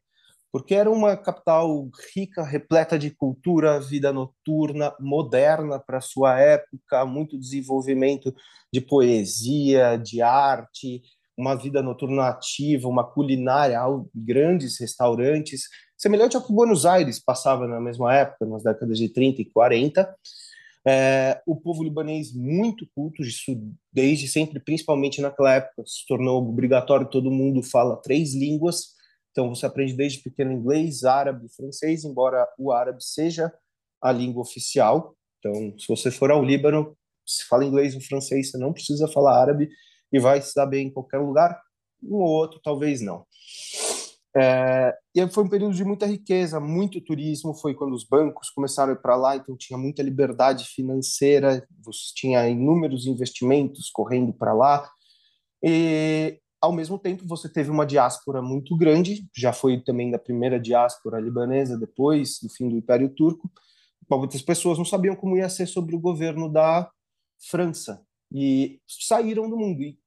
Porque 0.52 0.76
era 0.76 0.92
uma 0.92 1.16
capital 1.16 1.90
rica, 2.14 2.44
repleta 2.44 3.00
de 3.00 3.10
cultura, 3.12 3.80
vida 3.80 4.12
noturna, 4.12 4.94
moderna 5.00 5.80
para 5.80 6.02
sua 6.02 6.40
época, 6.40 7.06
muito 7.06 7.40
desenvolvimento 7.40 8.34
de 8.72 8.82
poesia, 8.82 9.98
de 9.98 10.22
arte, 10.22 11.02
uma 11.38 11.56
vida 11.56 11.82
noturna 11.82 12.28
ativa, 12.28 12.88
uma 12.88 13.04
culinária, 13.04 13.80
grandes 14.14 14.80
restaurantes, 14.80 15.64
semelhante 15.98 16.36
ao 16.36 16.46
que 16.46 16.54
Buenos 16.54 16.86
Aires 16.86 17.24
passava 17.24 17.68
na 17.68 17.80
mesma 17.80 18.14
época, 18.14 18.46
nas 18.46 18.64
décadas 18.64 18.98
de 18.98 19.10
30 19.10 19.42
e 19.42 19.46
40. 19.46 20.16
É, 20.88 21.42
o 21.46 21.56
povo 21.56 21.84
libanês 21.84 22.34
muito 22.34 22.88
culto, 22.96 23.22
isso 23.22 23.52
desde 23.94 24.28
sempre, 24.28 24.60
principalmente 24.60 25.22
naquela 25.22 25.54
época, 25.54 25.84
se 25.86 26.06
tornou 26.08 26.42
obrigatório, 26.42 27.10
todo 27.10 27.30
mundo 27.30 27.62
fala 27.62 27.98
três 27.98 28.34
línguas, 28.34 28.96
então 29.32 29.50
você 29.50 29.66
aprende 29.66 29.94
desde 29.94 30.24
pequeno 30.24 30.52
inglês, 30.52 31.04
árabe, 31.04 31.48
francês, 31.56 32.04
embora 32.04 32.48
o 32.58 32.72
árabe 32.72 33.04
seja 33.04 33.54
a 34.02 34.12
língua 34.12 34.42
oficial. 34.42 35.16
Então, 35.40 35.78
se 35.78 35.88
você 35.88 36.10
for 36.10 36.32
ao 36.32 36.44
Líbano, 36.44 36.98
se 37.26 37.46
fala 37.48 37.64
inglês 37.64 37.96
ou 37.96 38.02
francês, 38.02 38.50
você 38.50 38.58
não 38.58 38.74
precisa 38.74 39.08
falar 39.08 39.40
árabe 39.40 39.70
e 40.12 40.20
vai 40.20 40.42
se 40.42 40.54
dar 40.56 40.66
bem 40.66 40.88
em 40.88 40.92
qualquer 40.92 41.20
lugar. 41.20 41.62
Um 42.04 42.16
ou 42.16 42.28
outro, 42.28 42.60
talvez 42.64 43.02
não. 43.02 43.26
É, 44.36 44.96
e 45.14 45.28
foi 45.28 45.44
um 45.44 45.50
período 45.50 45.76
de 45.76 45.84
muita 45.84 46.06
riqueza, 46.06 46.60
muito 46.60 47.02
turismo. 47.02 47.54
Foi 47.54 47.74
quando 47.74 47.94
os 47.94 48.06
bancos 48.06 48.50
começaram 48.50 48.94
a 48.94 48.96
ir 48.96 49.02
para 49.02 49.16
lá, 49.16 49.36
então 49.36 49.58
tinha 49.58 49.78
muita 49.78 50.02
liberdade 50.02 50.66
financeira, 50.66 51.68
você 51.84 52.14
tinha 52.16 52.48
inúmeros 52.48 53.06
investimentos 53.06 53.90
correndo 53.90 54.34
para 54.34 54.54
lá. 54.54 54.90
E 55.64 56.40
ao 56.62 56.72
mesmo 56.72 56.98
tempo, 56.98 57.28
você 57.28 57.50
teve 57.50 57.72
uma 57.72 57.86
diáspora 57.86 58.42
muito 58.42 58.78
grande, 58.78 59.28
já 59.36 59.52
foi 59.52 59.82
também 59.82 60.12
da 60.12 60.20
primeira 60.20 60.60
diáspora 60.60 61.20
libanesa 61.20 61.78
depois 61.78 62.40
do 62.42 62.50
fim 62.50 62.70
do 62.70 62.78
Império 62.78 63.10
Turco. 63.10 63.52
Muitas 64.10 64.42
pessoas 64.42 64.78
não 64.78 64.86
sabiam 64.86 65.16
como 65.16 65.38
ia 65.38 65.50
ser 65.50 65.66
sobre 65.66 65.96
o 65.96 66.00
governo 66.00 66.52
da 66.52 66.90
França 67.50 68.06
e 68.32 68.80
saíram 68.88 69.50
do 69.50 69.58
mundo. 69.58 69.82
E 69.82 69.98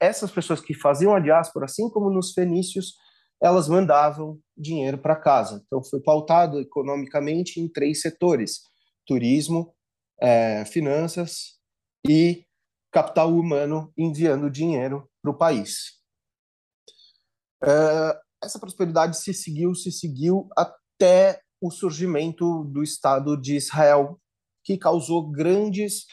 essas 0.00 0.30
pessoas 0.30 0.60
que 0.60 0.74
faziam 0.74 1.14
a 1.14 1.20
diáspora, 1.20 1.66
assim 1.66 1.90
como 1.90 2.10
nos 2.10 2.32
fenícios, 2.32 2.94
elas 3.40 3.68
mandavam 3.68 4.40
dinheiro 4.56 4.98
para 4.98 5.16
casa. 5.16 5.62
Então, 5.66 5.82
foi 5.82 6.00
pautado 6.00 6.60
economicamente 6.60 7.60
em 7.60 7.68
três 7.68 8.00
setores: 8.00 8.62
turismo, 9.06 9.74
é, 10.20 10.64
finanças 10.64 11.58
e 12.06 12.44
capital 12.90 13.34
humano 13.34 13.92
enviando 13.96 14.50
dinheiro 14.50 15.08
para 15.22 15.30
o 15.30 15.38
país. 15.38 15.98
É, 17.62 18.18
essa 18.42 18.58
prosperidade 18.58 19.16
se 19.16 19.32
seguiu, 19.34 19.74
se 19.74 19.92
seguiu 19.92 20.48
até 20.56 21.40
o 21.60 21.70
surgimento 21.70 22.64
do 22.64 22.82
Estado 22.82 23.36
de 23.36 23.56
Israel, 23.56 24.20
que 24.64 24.78
causou 24.78 25.30
grandes 25.30 26.06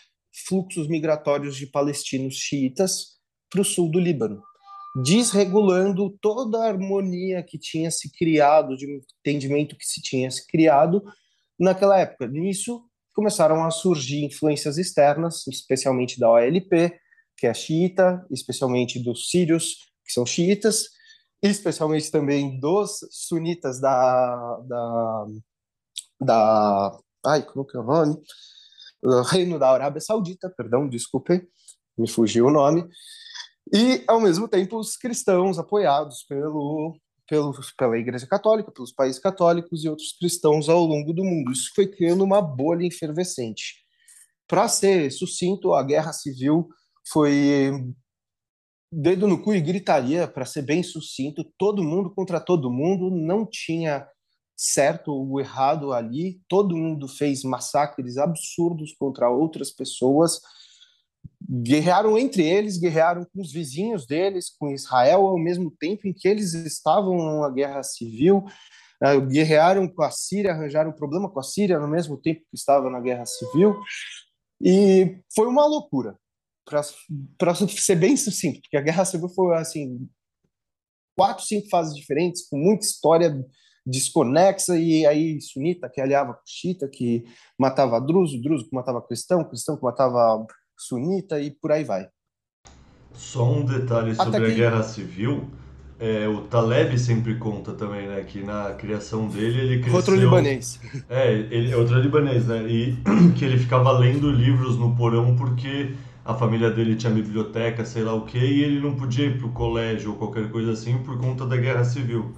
fluxos 0.47 0.87
migratórios 0.87 1.55
de 1.55 1.67
palestinos 1.67 2.35
xiitas 2.35 3.19
para 3.49 3.61
o 3.61 3.65
sul 3.65 3.89
do 3.89 3.99
Líbano 3.99 4.41
desregulando 4.95 6.09
toda 6.21 6.59
a 6.59 6.67
harmonia 6.67 7.43
que 7.43 7.57
tinha 7.57 7.91
se 7.91 8.09
criado, 8.11 8.77
de 8.77 9.01
entendimento 9.19 9.75
que 9.75 9.85
se 9.85 10.01
tinha 10.01 10.31
se 10.31 10.47
criado 10.47 11.03
naquela 11.59 11.99
época. 11.99 12.27
Nisso 12.27 12.81
começaram 13.13 13.63
a 13.63 13.71
surgir 13.71 14.23
influências 14.23 14.77
externas, 14.77 15.45
especialmente 15.47 16.19
da 16.19 16.29
OLP, 16.29 16.97
que 17.37 17.47
é 17.47 17.53
xiita, 17.53 18.25
especialmente 18.31 18.97
dos 19.03 19.29
sírios, 19.29 19.75
que 20.05 20.13
são 20.13 20.25
xiitas, 20.25 20.89
especialmente 21.41 22.09
também 22.09 22.59
dos 22.59 22.99
sunitas 23.11 23.79
da, 23.79 24.59
da, 24.67 25.25
da 26.21 26.99
ai, 27.25 27.43
como 27.43 27.65
que 27.65 27.75
é 27.75 27.79
o 27.79 27.83
nome? 27.83 28.15
Reino 29.29 29.59
da 29.59 29.69
Arábia 29.69 30.01
Saudita, 30.01 30.49
perdão, 30.55 30.87
desculpe, 30.87 31.47
me 31.97 32.09
fugiu 32.09 32.47
o 32.47 32.51
nome, 32.51 32.87
e, 33.73 34.03
ao 34.07 34.21
mesmo 34.21 34.47
tempo, 34.47 34.77
os 34.77 34.95
cristãos 34.95 35.57
apoiados 35.57 36.23
pelo, 36.27 36.97
pelo, 37.27 37.53
pela 37.77 37.97
Igreja 37.97 38.27
Católica, 38.27 38.71
pelos 38.71 38.91
países 38.91 39.19
católicos 39.19 39.83
e 39.83 39.89
outros 39.89 40.13
cristãos 40.17 40.69
ao 40.69 40.85
longo 40.85 41.13
do 41.13 41.23
mundo. 41.23 41.51
Isso 41.51 41.71
foi 41.75 41.87
criando 41.87 42.23
uma 42.23 42.41
bolha 42.41 42.85
efervescente. 42.85 43.83
Para 44.47 44.67
ser 44.67 45.11
sucinto, 45.11 45.73
a 45.73 45.83
guerra 45.83 46.13
civil 46.13 46.67
foi 47.11 47.71
dedo 48.91 49.27
no 49.27 49.41
cu 49.41 49.53
e 49.53 49.61
gritaria, 49.61 50.27
para 50.27 50.45
ser 50.45 50.61
bem 50.61 50.83
sucinto, 50.83 51.43
todo 51.57 51.83
mundo 51.83 52.13
contra 52.13 52.39
todo 52.39 52.71
mundo, 52.71 53.09
não 53.09 53.45
tinha 53.45 54.07
certo 54.55 55.11
ou 55.11 55.39
errado 55.39 55.91
ali, 55.91 56.39
todo 56.47 56.77
mundo 56.77 57.07
fez 57.07 57.43
massacres 57.43 58.17
absurdos 58.17 58.93
contra 58.97 59.29
outras 59.29 59.69
pessoas 59.69 60.39
guerrearam 61.49 62.17
entre 62.17 62.43
eles, 62.43 62.77
guerrearam 62.77 63.25
com 63.25 63.41
os 63.41 63.51
vizinhos 63.51 64.05
deles, 64.05 64.49
com 64.57 64.71
Israel, 64.71 65.25
ao 65.25 65.37
mesmo 65.37 65.71
tempo 65.71 66.07
em 66.07 66.13
que 66.13 66.27
eles 66.27 66.53
estavam 66.53 67.15
numa 67.15 67.51
guerra 67.51 67.83
civil, 67.83 68.45
uh, 69.03 69.21
guerrearam 69.27 69.87
com 69.87 70.03
a 70.03 70.11
Síria, 70.11 70.51
arranjaram 70.51 70.91
um 70.91 70.95
problema 70.95 71.29
com 71.29 71.39
a 71.39 71.43
Síria 71.43 71.79
no 71.79 71.87
mesmo 71.87 72.17
tempo 72.17 72.41
que 72.41 72.57
estava 72.57 72.89
na 72.89 72.99
guerra 72.99 73.25
civil, 73.25 73.75
e 74.61 75.19
foi 75.35 75.47
uma 75.47 75.65
loucura, 75.65 76.17
para 76.65 77.53
ser 77.53 77.95
bem 77.95 78.17
sucinto, 78.17 78.61
porque 78.61 78.77
a 78.77 78.81
guerra 78.81 79.05
civil 79.05 79.29
foi 79.29 79.55
assim 79.55 80.09
quatro, 81.15 81.45
cinco 81.45 81.69
fases 81.69 81.95
diferentes, 81.95 82.47
com 82.47 82.57
muita 82.57 82.85
história 82.85 83.45
desconexa, 83.85 84.77
e 84.77 85.05
aí 85.05 85.39
sunita 85.39 85.89
que 85.89 86.01
aliava 86.01 86.33
com 86.33 86.41
xiita, 86.45 86.87
que 86.87 87.23
matava 87.57 88.01
druso, 88.01 88.41
druso 88.41 88.67
que 88.67 88.75
matava 88.75 89.01
cristão, 89.01 89.47
cristão 89.47 89.77
que 89.77 89.83
matava 89.83 90.45
sunita 90.77 91.39
e 91.39 91.51
por 91.51 91.71
aí 91.71 91.83
vai. 91.83 92.07
Só 93.13 93.49
um 93.51 93.63
detalhe 93.63 94.13
sobre 94.15 94.45
a 94.45 94.49
guerra 94.49 94.83
civil. 94.83 95.49
É, 95.97 96.27
o 96.27 96.41
Taleb 96.41 96.97
sempre 96.99 97.35
conta 97.35 97.71
também, 97.71 98.05
né, 98.07 98.21
que 98.23 98.43
na 98.43 98.73
criação 98.73 99.29
dele 99.29 99.61
ele 99.61 99.77
cresceu... 99.79 99.95
Outro 99.95 100.15
libanês. 100.15 100.79
É, 101.09 101.31
ele 101.33 101.71
é 101.71 101.77
outro 101.77 101.97
libanês, 101.99 102.47
né, 102.47 102.63
e 102.67 102.97
que 103.37 103.45
ele 103.45 103.57
ficava 103.57 103.91
lendo 103.93 104.29
livros 104.29 104.77
no 104.77 104.93
porão 104.93 105.37
porque 105.37 105.93
a 106.25 106.33
família 106.33 106.69
dele 106.69 106.95
tinha 106.95 107.13
biblioteca, 107.13 107.85
sei 107.85 108.03
lá 108.03 108.13
o 108.13 108.25
que, 108.25 108.37
e 108.37 108.63
ele 108.63 108.81
não 108.81 108.95
podia 108.95 109.27
ir 109.27 109.37
pro 109.37 109.49
colégio 109.49 110.11
ou 110.11 110.17
qualquer 110.17 110.51
coisa 110.51 110.71
assim 110.71 110.97
por 110.97 111.17
conta 111.17 111.45
da 111.45 111.55
guerra 111.55 111.85
civil. 111.85 112.33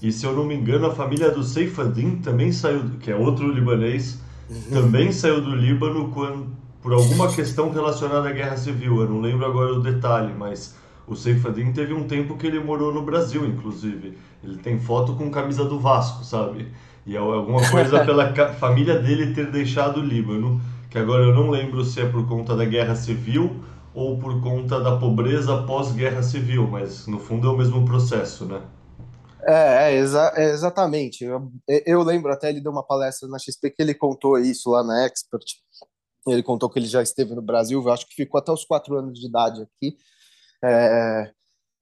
E 0.00 0.12
se 0.12 0.24
eu 0.24 0.32
não 0.32 0.44
me 0.44 0.54
engano, 0.54 0.86
a 0.86 0.94
família 0.94 1.30
do 1.30 1.42
Seifadim 1.42 2.18
também 2.18 2.52
saiu, 2.52 2.90
que 3.00 3.10
é 3.10 3.16
outro 3.16 3.50
libanês, 3.50 4.20
também 4.70 5.10
saiu 5.10 5.40
do 5.40 5.54
Líbano 5.54 6.10
quando 6.10 6.46
por 6.82 6.92
alguma 6.92 7.32
questão 7.32 7.70
relacionada 7.70 8.28
à 8.28 8.32
guerra 8.32 8.56
civil. 8.56 9.00
Eu 9.00 9.08
não 9.08 9.20
lembro 9.20 9.44
agora 9.46 9.72
o 9.72 9.82
detalhe, 9.82 10.32
mas 10.32 10.74
o 11.06 11.16
Seifadin 11.16 11.72
teve 11.72 11.92
um 11.92 12.06
tempo 12.06 12.36
que 12.36 12.46
ele 12.46 12.60
morou 12.60 12.92
no 12.92 13.02
Brasil, 13.02 13.46
inclusive. 13.46 14.18
Ele 14.42 14.58
tem 14.58 14.78
foto 14.78 15.14
com 15.14 15.30
camisa 15.30 15.64
do 15.64 15.78
Vasco, 15.80 16.24
sabe? 16.24 16.72
E 17.06 17.16
é 17.16 17.18
alguma 17.18 17.66
coisa 17.70 18.04
pela 18.04 18.32
família 18.60 18.98
dele 18.98 19.34
ter 19.34 19.50
deixado 19.50 20.00
o 20.00 20.04
Líbano, 20.04 20.60
que 20.90 20.98
agora 20.98 21.24
eu 21.24 21.34
não 21.34 21.50
lembro 21.50 21.84
se 21.84 22.00
é 22.00 22.06
por 22.06 22.26
conta 22.28 22.54
da 22.54 22.64
guerra 22.64 22.94
civil 22.94 23.64
ou 23.94 24.18
por 24.18 24.40
conta 24.42 24.80
da 24.80 24.96
pobreza 24.96 25.62
pós-guerra 25.62 26.22
civil, 26.22 26.68
mas 26.68 27.06
no 27.06 27.18
fundo 27.18 27.48
é 27.48 27.50
o 27.50 27.56
mesmo 27.56 27.84
processo, 27.84 28.44
né? 28.44 28.60
É, 29.42 29.92
é, 29.92 29.96
exa 29.96 30.32
é 30.36 30.50
exatamente. 30.50 31.24
Eu, 31.24 31.50
eu, 31.86 32.02
lembro 32.02 32.30
até 32.32 32.50
ele 32.50 32.60
deu 32.60 32.70
uma 32.70 32.82
palestra 32.82 33.28
na 33.28 33.38
XP 33.38 33.70
que 33.70 33.82
ele 33.82 33.94
contou 33.94 34.38
isso 34.38 34.70
lá 34.70 34.84
na 34.84 35.06
Expert, 35.06 35.44
ele 36.26 36.42
contou 36.42 36.68
que 36.68 36.78
ele 36.78 36.86
já 36.86 37.02
esteve 37.02 37.34
no 37.34 37.42
Brasil, 37.42 37.80
eu 37.80 37.92
acho 37.92 38.06
que 38.06 38.14
ficou 38.14 38.38
até 38.38 38.52
os 38.52 38.64
quatro 38.64 38.96
anos 38.98 39.18
de 39.18 39.26
idade 39.26 39.62
aqui. 39.62 39.96
É, 40.64 41.32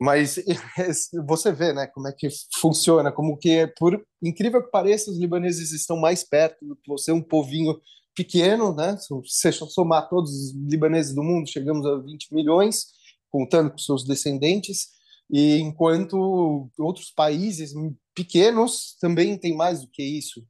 mas 0.01 0.37
você 1.26 1.53
vê, 1.53 1.72
né, 1.72 1.87
como 1.87 2.09
é 2.09 2.12
que 2.12 2.28
funciona, 2.57 3.11
como 3.11 3.37
que, 3.37 3.66
por 3.78 4.05
incrível 4.22 4.62
que 4.62 4.70
pareça, 4.70 5.11
os 5.11 5.18
libaneses 5.18 5.72
estão 5.72 5.97
mais 5.97 6.22
perto 6.22 6.64
do 6.66 6.76
que 6.76 6.89
você, 6.89 7.12
um 7.12 7.22
povinho 7.22 7.80
pequeno, 8.14 8.74
né? 8.74 8.97
Se 9.26 9.53
somar 9.53 10.09
todos 10.09 10.30
os 10.30 10.55
libaneses 10.55 11.14
do 11.14 11.22
mundo, 11.22 11.49
chegamos 11.49 11.84
a 11.87 11.97
20 11.99 12.34
milhões, 12.34 12.87
contando 13.30 13.70
com 13.70 13.78
seus 13.78 14.05
descendentes, 14.05 14.89
e 15.30 15.59
enquanto 15.59 16.70
outros 16.78 17.11
países 17.11 17.74
pequenos 18.14 18.97
também 19.01 19.37
têm 19.37 19.55
mais 19.55 19.82
do 19.82 19.89
que 19.89 20.03
isso. 20.03 20.43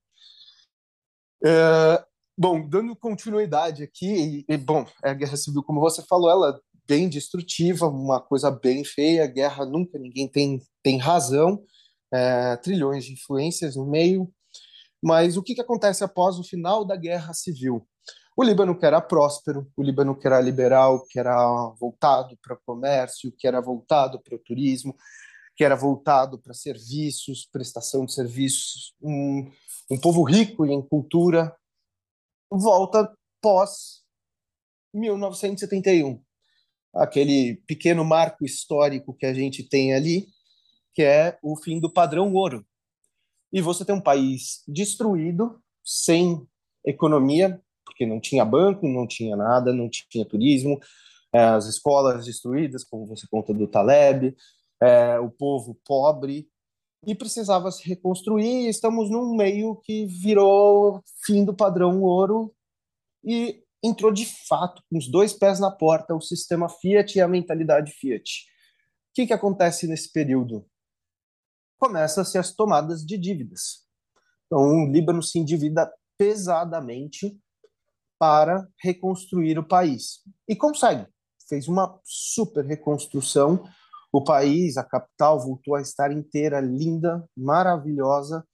É, 1.45 2.05
Bom, 2.39 2.69
dando 2.69 2.95
continuidade 2.95 3.83
aqui, 3.83 4.45
e, 4.47 4.57
bom, 4.59 4.85
a 5.03 5.15
guerra 5.15 5.39
civil, 5.39 5.63
como 5.63 5.81
você 5.81 6.03
falou, 6.03 6.31
ela 6.31 6.51
é 6.51 6.61
bem 6.87 7.09
destrutiva, 7.09 7.89
uma 7.89 8.21
coisa 8.21 8.51
bem 8.51 8.85
feia, 8.85 9.27
guerra 9.27 9.65
nunca 9.65 9.99
ninguém 9.99 10.29
tem, 10.29 10.61
tem 10.83 10.99
razão, 10.99 11.65
é, 12.13 12.57
trilhões 12.57 13.07
de 13.07 13.15
influências 13.15 13.75
no 13.75 13.87
meio, 13.87 14.31
mas 15.03 15.39
o 15.39 15.43
que, 15.43 15.55
que 15.55 15.63
acontece 15.63 16.05
após 16.05 16.39
o 16.39 16.45
final 16.45 16.85
da 16.85 16.95
guerra 16.95 17.33
civil? 17.33 17.89
O 18.37 18.43
Líbano 18.43 18.79
que 18.79 18.85
era 18.85 19.01
próspero, 19.01 19.67
o 19.75 19.83
Líbano 19.83 20.15
que 20.15 20.27
era 20.27 20.39
liberal, 20.39 21.07
que 21.07 21.19
era 21.19 21.35
voltado 21.81 22.37
para 22.43 22.55
o 22.55 22.61
comércio, 22.67 23.33
que 23.33 23.49
era 23.49 23.63
voltado 23.63 24.21
para 24.23 24.37
o 24.37 24.39
turismo, 24.39 24.95
que 25.57 25.65
era 25.65 25.75
voltado 25.75 26.39
para 26.39 26.53
serviços, 26.53 27.49
prestação 27.51 28.05
de 28.05 28.13
serviços, 28.13 28.95
um, 29.01 29.51
um 29.91 29.99
povo 29.99 30.23
rico 30.23 30.67
em 30.67 30.83
cultura, 30.83 31.51
volta 32.51 33.11
pós 33.41 34.03
1971. 34.95 36.23
Aquele 36.95 37.57
pequeno 37.67 38.05
marco 38.05 38.45
histórico 38.45 39.15
que 39.15 39.27
a 39.27 39.35
gente 39.35 39.63
tem 39.69 39.95
ali, 39.95 40.27
que 40.95 41.03
é 41.03 41.39
o 41.43 41.57
fim 41.57 41.79
do 41.79 41.93
padrão 41.93 42.33
ouro. 42.33 42.65
E 43.53 43.61
você 43.61 43.85
tem 43.85 43.95
um 43.95 44.01
país 44.01 44.63
destruído, 44.67 45.63
sem 45.85 46.47
economia, 46.85 47.61
porque 47.85 48.07
não 48.07 48.21
tinha 48.21 48.45
banco, 48.45 48.89
não 48.89 49.07
tinha 49.07 49.37
nada, 49.37 49.73
não 49.73 49.89
tinha 49.89 50.25
turismo, 50.25 50.79
é, 51.33 51.41
as 51.41 51.67
escolas 51.67 52.25
destruídas, 52.25 52.85
como 52.85 53.07
você 53.07 53.27
conta 53.31 53.53
do 53.53 53.69
Taleb, 53.69 54.35
é, 54.81 55.19
o 55.19 55.31
povo 55.31 55.79
pobre, 55.85 56.49
e 57.05 57.15
precisava 57.15 57.71
se 57.71 57.87
reconstruir. 57.87 58.69
Estamos 58.69 59.11
num 59.11 59.35
meio 59.35 59.77
que 59.77 60.07
virou 60.07 61.03
fim 61.25 61.45
do 61.45 61.55
padrão 61.55 62.03
ouro 62.03 62.55
e 63.25 63.63
entrou 63.83 64.13
de 64.13 64.27
fato 64.27 64.83
com 64.89 64.99
os 64.99 65.11
dois 65.11 65.33
pés 65.33 65.61
na 65.61 65.71
porta 65.71 66.15
o 66.15 66.21
sistema 66.21 66.69
Fiat 66.69 67.19
e 67.19 67.21
a 67.21 67.29
mentalidade 67.29 67.93
Fiat. 67.93 68.47
O 69.11 69.15
que, 69.15 69.27
que 69.27 69.33
acontece 69.33 69.87
nesse 69.87 70.13
período? 70.13 70.67
Começa-se 71.79 72.39
as 72.39 72.55
tomadas 72.55 73.05
de 73.05 73.19
dívidas. 73.19 73.87
Então, 74.47 74.61
o 74.61 74.91
Líbano 74.91 75.23
se 75.23 75.39
endivida 75.39 75.93
pesadamente 76.17 77.39
para 78.19 78.67
reconstruir 78.83 79.59
o 79.59 79.67
país. 79.67 80.23
E 80.49 80.57
consegue. 80.57 81.07
Fez 81.49 81.69
uma 81.69 82.01
super 82.05 82.65
reconstrução 82.65 83.65
o 84.17 84.25
país, 84.25 84.79
a 84.79 84.85
capital, 84.85 85.39
voltou 85.39 85.75
a 85.75 85.83
estar 85.83 86.11
inteira, 86.11 86.59
linda, 86.59 87.29
maravilhosa. 87.37 88.47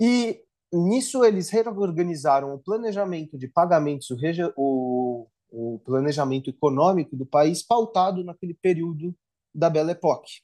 E 0.00 0.42
nisso 0.72 1.24
eles 1.24 1.48
reorganizaram 1.48 2.52
o 2.52 2.58
planejamento 2.58 3.38
de 3.38 3.46
pagamentos, 3.46 4.10
o, 4.10 4.18
o, 4.56 5.28
o 5.74 5.78
planejamento 5.78 6.50
econômico 6.50 7.16
do 7.16 7.24
país, 7.24 7.62
pautado 7.62 8.24
naquele 8.24 8.54
período 8.54 9.14
da 9.54 9.70
Belle 9.70 9.92
Époque, 9.92 10.42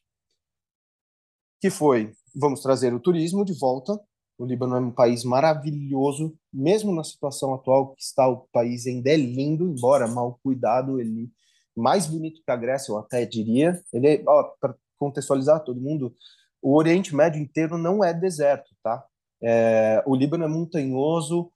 que 1.61 1.69
foi, 1.69 2.13
vamos 2.35 2.61
trazer 2.61 2.95
o 2.95 3.01
turismo 3.01 3.45
de 3.45 3.53
volta, 3.53 4.01
o 4.39 4.47
Líbano 4.47 4.77
é 4.77 4.81
um 4.81 4.93
país 4.93 5.25
maravilhoso, 5.25 6.37
mesmo 6.53 6.95
na 6.95 7.03
situação 7.03 7.53
atual 7.53 7.95
que 7.95 8.03
está 8.03 8.29
o 8.29 8.49
país 8.53 8.87
ainda 8.87 9.11
é 9.11 9.17
lindo, 9.17 9.69
embora 9.69 10.07
mal 10.07 10.39
cuidado, 10.41 11.01
ele 11.01 11.31
mais 11.77 12.07
bonito 12.07 12.43
que 12.45 12.51
a 12.51 12.57
Grécia, 12.57 12.93
eu 12.93 12.99
até 12.99 13.25
diria. 13.25 13.81
Ele, 13.93 14.19
para 14.61 14.75
contextualizar 14.99 15.65
todo 15.65 15.81
mundo, 15.81 16.15
o 16.61 16.77
Oriente 16.77 17.15
Médio 17.15 17.41
inteiro 17.41 17.77
não 17.77 18.05
é 18.05 18.13
deserto, 18.15 18.71
tá? 18.83 19.05
É, 19.43 20.03
o 20.07 20.15
Líbano 20.15 20.45
é 20.45 20.49
montanhoso, 20.49 21.51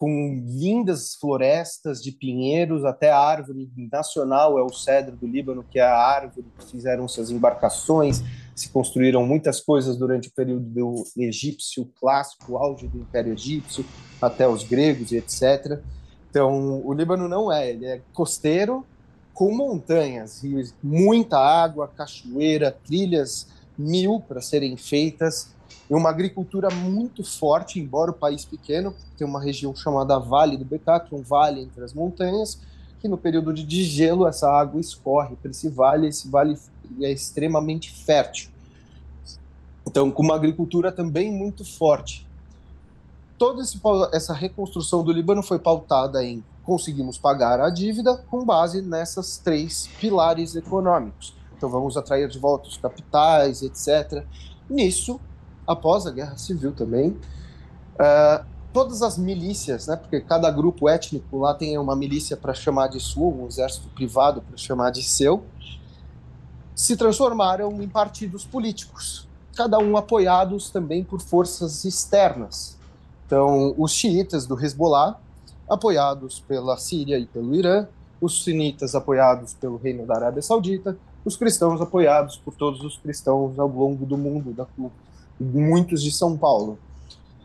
com 0.00 0.42
lindas 0.46 1.14
florestas 1.14 2.02
de 2.02 2.10
pinheiros, 2.10 2.86
até 2.86 3.10
a 3.10 3.18
árvore 3.18 3.70
nacional 3.92 4.58
é 4.58 4.62
o 4.62 4.72
cedro 4.72 5.14
do 5.14 5.26
Líbano, 5.26 5.62
que 5.62 5.78
é 5.78 5.82
a 5.82 5.94
árvore 5.94 6.46
que 6.58 6.70
fizeram 6.70 7.06
suas 7.06 7.30
embarcações, 7.30 8.22
se 8.56 8.70
construíram 8.70 9.26
muitas 9.26 9.60
coisas 9.60 9.98
durante 9.98 10.28
o 10.28 10.32
período 10.32 10.64
do 10.64 11.04
egípcio 11.18 11.84
clássico, 12.00 12.56
auge 12.56 12.88
do 12.88 12.98
Império 12.98 13.34
Egípcio, 13.34 13.84
até 14.22 14.48
os 14.48 14.64
gregos 14.64 15.12
e 15.12 15.18
etc. 15.18 15.82
Então, 16.30 16.80
o 16.82 16.94
Líbano 16.94 17.28
não 17.28 17.52
é, 17.52 17.68
ele 17.68 17.84
é 17.84 18.00
costeiro, 18.14 18.86
com 19.34 19.54
montanhas, 19.54 20.42
rios, 20.42 20.74
muita 20.82 21.38
água, 21.38 21.88
cachoeira, 21.88 22.76
trilhas 22.84 23.48
mil 23.78 24.20
para 24.20 24.40
serem 24.40 24.76
feitas, 24.76 25.54
uma 25.88 26.08
agricultura 26.08 26.70
muito 26.70 27.24
forte, 27.24 27.80
embora 27.80 28.12
o 28.12 28.14
país 28.14 28.44
pequeno, 28.44 28.94
tem 29.16 29.26
uma 29.26 29.42
região 29.42 29.74
chamada 29.74 30.18
Vale 30.18 30.56
do 30.56 30.74
é 30.74 31.14
um 31.14 31.22
vale 31.22 31.62
entre 31.62 31.82
as 31.82 31.92
montanhas, 31.92 32.60
que 33.00 33.08
no 33.08 33.18
período 33.18 33.52
de 33.52 33.64
degelo 33.64 34.26
essa 34.26 34.48
água 34.48 34.80
escorre 34.80 35.34
para 35.36 35.50
esse 35.50 35.68
vale, 35.68 36.06
esse 36.06 36.28
vale 36.28 36.56
é 37.00 37.10
extremamente 37.10 37.90
fértil. 37.90 38.50
Então, 39.86 40.10
com 40.10 40.22
uma 40.22 40.36
agricultura 40.36 40.92
também 40.92 41.32
muito 41.32 41.64
forte. 41.64 42.24
Toda 43.36 43.62
essa 44.12 44.34
reconstrução 44.34 45.02
do 45.02 45.10
Líbano 45.10 45.42
foi 45.42 45.58
pautada 45.58 46.22
em 46.22 46.44
conseguimos 46.64 47.18
pagar 47.18 47.60
a 47.60 47.70
dívida 47.70 48.16
com 48.30 48.44
base 48.44 48.82
nessas 48.82 49.38
três 49.38 49.88
pilares 50.00 50.54
econômicos. 50.54 51.34
Então 51.56 51.68
vamos 51.68 51.96
atrair 51.96 52.28
de 52.28 52.38
volta 52.38 52.68
os 52.68 52.76
capitais, 52.76 53.62
etc. 53.62 54.24
Nisso, 54.68 55.20
após 55.66 56.06
a 56.06 56.10
guerra 56.10 56.36
civil 56.36 56.72
também, 56.72 57.10
uh, 57.10 58.44
todas 58.72 59.02
as 59.02 59.18
milícias, 59.18 59.86
né, 59.86 59.96
porque 59.96 60.20
cada 60.20 60.50
grupo 60.50 60.88
étnico 60.88 61.38
lá 61.38 61.54
tem 61.54 61.76
uma 61.76 61.96
milícia 61.96 62.36
para 62.36 62.54
chamar 62.54 62.88
de 62.88 63.00
sua, 63.00 63.26
um 63.26 63.46
exército 63.46 63.88
privado 63.88 64.40
para 64.42 64.56
chamar 64.56 64.90
de 64.90 65.02
seu, 65.02 65.44
se 66.74 66.96
transformaram 66.96 67.82
em 67.82 67.88
partidos 67.88 68.44
políticos, 68.44 69.28
cada 69.54 69.78
um 69.78 69.96
apoiados 69.96 70.70
também 70.70 71.04
por 71.04 71.20
forças 71.20 71.84
externas. 71.84 72.78
Então, 73.26 73.74
os 73.76 73.92
xiitas 73.92 74.46
do 74.46 74.58
Hezbollah 74.58 75.20
apoiados 75.70 76.40
pela 76.40 76.76
Síria 76.76 77.16
e 77.16 77.24
pelo 77.24 77.54
Irã, 77.54 77.86
os 78.20 78.42
sunitas 78.42 78.94
apoiados 78.94 79.54
pelo 79.54 79.76
Reino 79.76 80.04
da 80.04 80.16
Arábia 80.16 80.42
Saudita, 80.42 80.98
os 81.24 81.36
cristãos 81.36 81.80
apoiados 81.80 82.36
por 82.36 82.54
todos 82.54 82.82
os 82.82 82.98
cristãos 82.98 83.58
ao 83.58 83.68
longo 83.68 84.04
do 84.04 84.18
mundo, 84.18 84.52
da, 84.52 84.66
muitos 85.38 86.02
de 86.02 86.10
São 86.10 86.36
Paulo, 86.36 86.78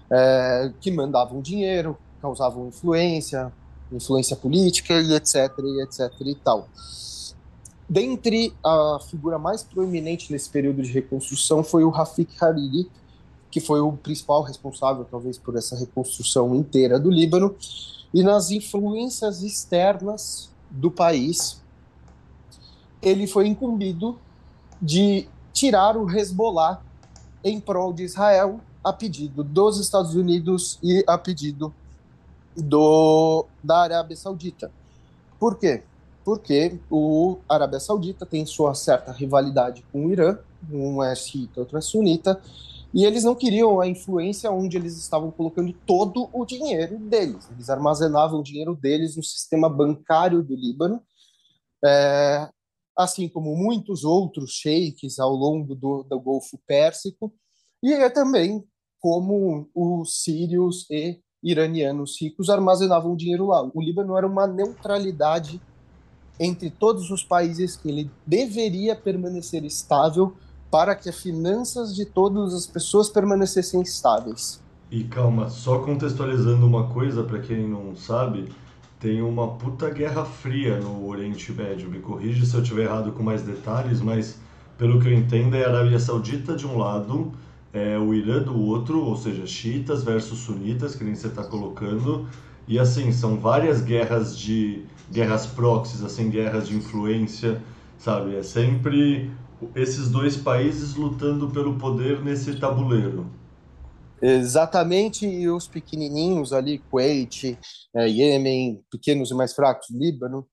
é, 0.10 0.72
que 0.82 0.92
mandavam 0.92 1.40
dinheiro, 1.40 1.96
causavam 2.22 2.68
influência, 2.68 3.54
influência 3.92 4.36
política 4.36 4.94
e 5.00 5.14
etc, 5.14 5.52
e 5.60 5.84
etc 5.84 6.12
e 6.22 6.36
tal. 6.36 6.68
Dentre 7.88 8.52
a 8.64 8.98
figura 9.10 9.38
mais 9.38 9.62
proeminente 9.62 10.32
nesse 10.32 10.50
período 10.50 10.82
de 10.82 10.92
reconstrução 10.92 11.64
foi 11.64 11.84
o 11.84 11.90
Rafik 11.90 12.34
Hariri, 12.44 12.90
que 13.52 13.62
foi 13.62 13.80
o 13.80 13.94
principal 13.94 14.42
responsável, 14.42 15.06
talvez, 15.10 15.38
por 15.38 15.56
essa 15.56 15.78
reconstrução 15.78 16.56
inteira 16.56 17.00
do 17.00 17.10
Líbano, 17.10 17.56
e 18.16 18.24
nas 18.24 18.50
influências 18.50 19.44
externas 19.44 20.50
do 20.72 20.90
país, 20.90 21.62
ele 23.02 23.28
foi 23.28 23.46
incumbido 23.46 24.18
de 24.82 25.28
tirar 25.52 25.98
o 25.98 26.10
Hezbollah 26.10 26.82
em 27.44 27.60
prol 27.60 27.92
de 27.92 28.04
Israel, 28.04 28.62
a 28.82 28.94
pedido 28.94 29.44
dos 29.44 29.82
Estados 29.82 30.16
Unidos 30.16 30.80
e 30.82 31.04
a 31.06 31.18
pedido 31.18 31.74
do, 32.56 33.46
da 33.62 33.80
Arábia 33.80 34.16
Saudita. 34.16 34.72
Por 35.38 35.58
quê? 35.58 35.84
Porque 36.24 36.80
o 36.90 37.40
Arábia 37.50 37.82
Saudita 37.82 38.26
tem 38.26 38.46
sua 38.46 38.74
certa 38.76 39.12
rivalidade 39.12 39.84
com 39.92 40.06
o 40.06 40.12
Irã, 40.12 40.38
um 40.72 41.04
é 41.04 41.14
xiita, 41.14 41.60
outro 41.60 41.78
é 41.78 41.82
sunita, 41.82 42.42
e 42.96 43.04
eles 43.04 43.26
não 43.26 43.36
queriam 43.36 43.82
a 43.82 43.88
influência 43.88 44.50
onde 44.50 44.78
eles 44.78 44.98
estavam 44.98 45.30
colocando 45.30 45.74
todo 45.86 46.30
o 46.32 46.46
dinheiro 46.46 46.98
deles. 46.98 47.46
Eles 47.52 47.70
armazenavam 47.70 48.40
o 48.40 48.44
dinheiro 48.44 48.74
deles 48.74 49.18
no 49.18 49.24
sistema 49.24 49.70
bancário 49.70 50.42
do 50.42 50.56
Líbano, 50.56 51.02
é, 51.84 52.50
assim 52.98 53.28
como 53.28 53.54
muitos 53.54 54.06
outros 54.06 54.52
sheiks 54.52 55.20
ao 55.20 55.32
longo 55.32 55.76
do, 55.76 56.04
do 56.04 56.18
Golfo 56.22 56.58
Pérsico, 56.66 57.34
e 57.84 57.92
é 57.92 58.10
também 58.10 58.64
como 58.98 59.70
os 59.76 60.24
sírios 60.24 60.90
e 60.90 61.20
iranianos 61.44 62.16
ricos 62.20 62.50
armazenavam 62.50 63.14
dinheiro 63.14 63.48
lá. 63.48 63.70
O 63.74 63.82
Líbano 63.82 64.18
era 64.18 64.26
uma 64.26 64.48
neutralidade 64.48 65.62
entre 66.40 66.70
todos 66.70 67.12
os 67.12 67.26
países 67.26 67.76
que 67.76 67.90
ele 67.90 68.10
deveria 68.26 68.96
permanecer 68.96 69.66
estável 69.66 70.34
para 70.76 70.94
que 70.94 71.08
as 71.08 71.18
finanças 71.18 71.96
de 71.96 72.04
todas 72.04 72.54
as 72.54 72.68
pessoas 72.68 73.08
permanecessem 73.08 73.82
estáveis. 73.82 74.62
E 74.92 75.06
calma, 75.06 75.50
só 75.50 75.80
contextualizando 75.80 76.68
uma 76.68 76.88
coisa 76.88 77.24
para 77.24 77.40
quem 77.40 77.66
não 77.66 77.96
sabe, 77.96 78.50
tem 79.00 79.22
uma 79.22 79.54
puta 79.54 79.90
guerra 79.90 80.26
fria 80.26 80.78
no 80.78 81.08
Oriente 81.08 81.54
Médio. 81.54 81.90
Me 81.90 82.00
corrija 82.00 82.46
se 82.46 82.54
eu 82.54 82.62
estiver 82.62 82.84
errado 82.84 83.14
com 83.14 83.24
mais 83.24 83.42
detalhes, 83.42 84.02
mas 84.02 84.38
pelo 84.78 85.00
que 85.00 85.08
eu 85.08 85.14
entendo 85.14 85.56
é 85.56 85.64
a 85.64 85.70
Arábia 85.70 85.98
Saudita 85.98 86.58
de 86.58 86.68
um 86.68 86.78
lado, 86.78 87.32
é, 87.72 87.98
o 87.98 88.14
Irã 88.14 88.44
do 88.44 88.60
outro, 88.60 89.02
ou 89.02 89.16
seja, 89.16 89.48
xiitas 89.48 90.04
versus 90.04 90.40
sunitas, 90.40 90.94
que 90.94 91.06
nem 91.06 91.16
você 91.16 91.28
está 91.28 91.46
colocando. 91.46 92.28
E 92.68 92.78
assim, 92.78 93.14
são 93.14 93.38
várias 93.38 93.80
guerras 93.80 94.38
de 94.38 94.84
guerras 95.10 95.48
proxies, 95.48 96.04
assim, 96.04 96.30
guerras 96.30 96.68
de 96.68 96.76
influência, 96.76 97.62
sabe? 97.98 98.36
É 98.36 98.44
sempre 98.44 99.32
esses 99.76 100.10
dois 100.10 100.36
países 100.36 100.96
lutando 100.96 101.50
pelo 101.50 101.78
poder 101.78 102.24
nesse 102.24 102.56
tabuleiro. 102.60 103.30
Exatamente, 104.22 105.28
e 105.28 105.50
os 105.50 105.68
pequenininhos 105.68 106.54
ali, 106.54 106.80
Kuwait, 106.80 107.58
é, 107.94 108.08
Iêmen, 108.08 108.82
pequenos 108.90 109.30
e 109.30 109.34
mais 109.34 109.54
fracos, 109.54 109.90
Líbano, 109.90 110.48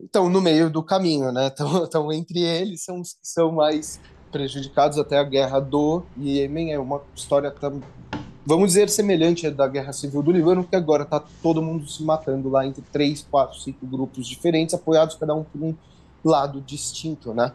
estão 0.00 0.28
no 0.28 0.40
meio 0.40 0.68
do 0.68 0.82
caminho, 0.82 1.32
né? 1.32 1.46
Estão, 1.84 2.12
entre 2.12 2.40
eles, 2.40 2.84
são 2.84 3.00
os 3.00 3.12
que 3.12 3.26
são 3.26 3.52
mais 3.52 4.00
prejudicados. 4.32 4.98
Até 4.98 5.18
a 5.18 5.24
guerra 5.24 5.60
do 5.60 6.02
Iêmen 6.18 6.72
é 6.72 6.78
uma 6.78 7.00
história, 7.14 7.54
vamos 8.44 8.68
dizer, 8.68 8.90
semelhante 8.90 9.46
à 9.46 9.50
da 9.50 9.68
guerra 9.68 9.92
civil 9.92 10.22
do 10.22 10.32
Líbano, 10.32 10.64
que 10.64 10.76
agora 10.76 11.04
está 11.04 11.22
todo 11.42 11.62
mundo 11.62 11.88
se 11.88 12.02
matando 12.02 12.48
lá 12.48 12.66
entre 12.66 12.82
três, 12.92 13.22
quatro, 13.30 13.60
cinco 13.60 13.86
grupos 13.86 14.26
diferentes, 14.26 14.74
apoiados 14.74 15.14
cada 15.14 15.34
um 15.34 15.44
por 15.44 15.62
um 15.62 15.74
lado 16.24 16.60
distinto, 16.60 17.32
né? 17.32 17.52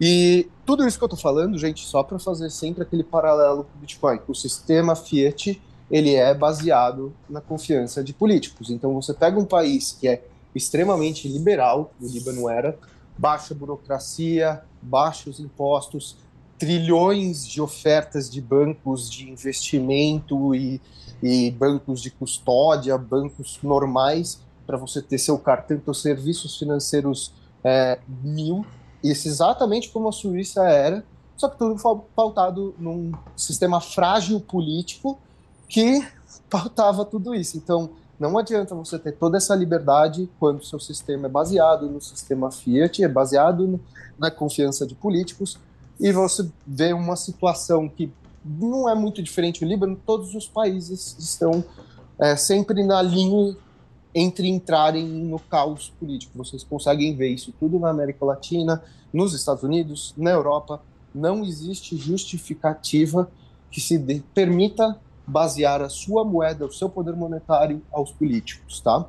E 0.00 0.48
tudo 0.64 0.86
isso 0.86 0.98
que 0.98 1.04
eu 1.04 1.06
estou 1.06 1.18
falando, 1.18 1.56
gente, 1.58 1.86
só 1.86 2.02
para 2.02 2.18
fazer 2.18 2.50
sempre 2.50 2.82
aquele 2.82 3.02
paralelo 3.02 3.64
com 3.64 3.78
o 3.78 3.80
Bitcoin. 3.80 4.20
O 4.28 4.34
sistema 4.34 4.94
Fiat 4.94 5.60
ele 5.90 6.14
é 6.14 6.34
baseado 6.34 7.14
na 7.28 7.40
confiança 7.40 8.02
de 8.02 8.12
políticos. 8.12 8.70
Então 8.70 8.92
você 8.94 9.14
pega 9.14 9.38
um 9.38 9.44
país 9.44 9.92
que 9.92 10.08
é 10.08 10.24
extremamente 10.54 11.28
liberal, 11.28 11.92
o 12.00 12.06
Líbano 12.06 12.48
era, 12.48 12.76
baixa 13.16 13.54
burocracia, 13.54 14.62
baixos 14.82 15.38
impostos, 15.38 16.16
trilhões 16.58 17.46
de 17.46 17.60
ofertas 17.60 18.30
de 18.30 18.40
bancos 18.40 19.10
de 19.10 19.30
investimento 19.30 20.54
e, 20.54 20.80
e 21.22 21.50
bancos 21.50 22.00
de 22.00 22.10
custódia, 22.10 22.96
bancos 22.96 23.58
normais 23.62 24.40
para 24.66 24.76
você 24.76 25.00
ter 25.00 25.18
seu 25.18 25.38
cartão, 25.38 25.80
seus 25.84 26.02
serviços 26.02 26.58
financeiros 26.58 27.32
é, 27.62 27.98
mil 28.22 28.64
isso 29.10 29.28
exatamente 29.28 29.90
como 29.90 30.08
a 30.08 30.12
Suíça 30.12 30.64
era, 30.64 31.04
só 31.36 31.48
que 31.48 31.58
tudo 31.58 31.80
pautado 32.14 32.74
num 32.78 33.12
sistema 33.36 33.80
frágil 33.80 34.40
político 34.40 35.18
que 35.68 36.06
pautava 36.48 37.04
tudo 37.04 37.34
isso. 37.34 37.56
Então, 37.56 37.90
não 38.18 38.38
adianta 38.38 38.74
você 38.74 38.98
ter 38.98 39.12
toda 39.12 39.36
essa 39.36 39.54
liberdade 39.54 40.28
quando 40.40 40.64
seu 40.64 40.80
sistema 40.80 41.26
é 41.26 41.30
baseado 41.30 41.88
no 41.88 42.00
sistema 42.00 42.50
Fiat, 42.50 43.04
é 43.04 43.08
baseado 43.08 43.78
na 44.18 44.30
confiança 44.30 44.86
de 44.86 44.94
políticos, 44.94 45.58
e 46.00 46.12
você 46.12 46.48
vê 46.66 46.92
uma 46.92 47.16
situação 47.16 47.88
que 47.88 48.10
não 48.44 48.88
é 48.88 48.94
muito 48.94 49.22
diferente 49.22 49.60
do 49.60 49.68
Líbano, 49.68 50.00
todos 50.06 50.34
os 50.34 50.46
países 50.46 51.16
estão 51.18 51.64
é, 52.18 52.36
sempre 52.36 52.82
na 52.84 53.02
linha 53.02 53.56
entre 54.18 54.48
entrarem 54.48 55.04
no 55.06 55.38
caos 55.38 55.92
político. 56.00 56.38
Vocês 56.38 56.64
conseguem 56.64 57.14
ver 57.14 57.28
isso 57.28 57.52
tudo 57.60 57.78
na 57.78 57.90
América 57.90 58.24
Latina, 58.24 58.82
nos 59.12 59.34
Estados 59.34 59.62
Unidos, 59.62 60.14
na 60.16 60.30
Europa. 60.30 60.80
Não 61.14 61.44
existe 61.44 61.98
justificativa 61.98 63.30
que 63.70 63.78
se 63.78 63.98
de, 63.98 64.22
permita 64.34 64.98
basear 65.26 65.82
a 65.82 65.90
sua 65.90 66.24
moeda, 66.24 66.64
o 66.64 66.72
seu 66.72 66.88
poder 66.88 67.14
monetário 67.14 67.82
aos 67.92 68.10
políticos, 68.10 68.80
tá? 68.80 69.04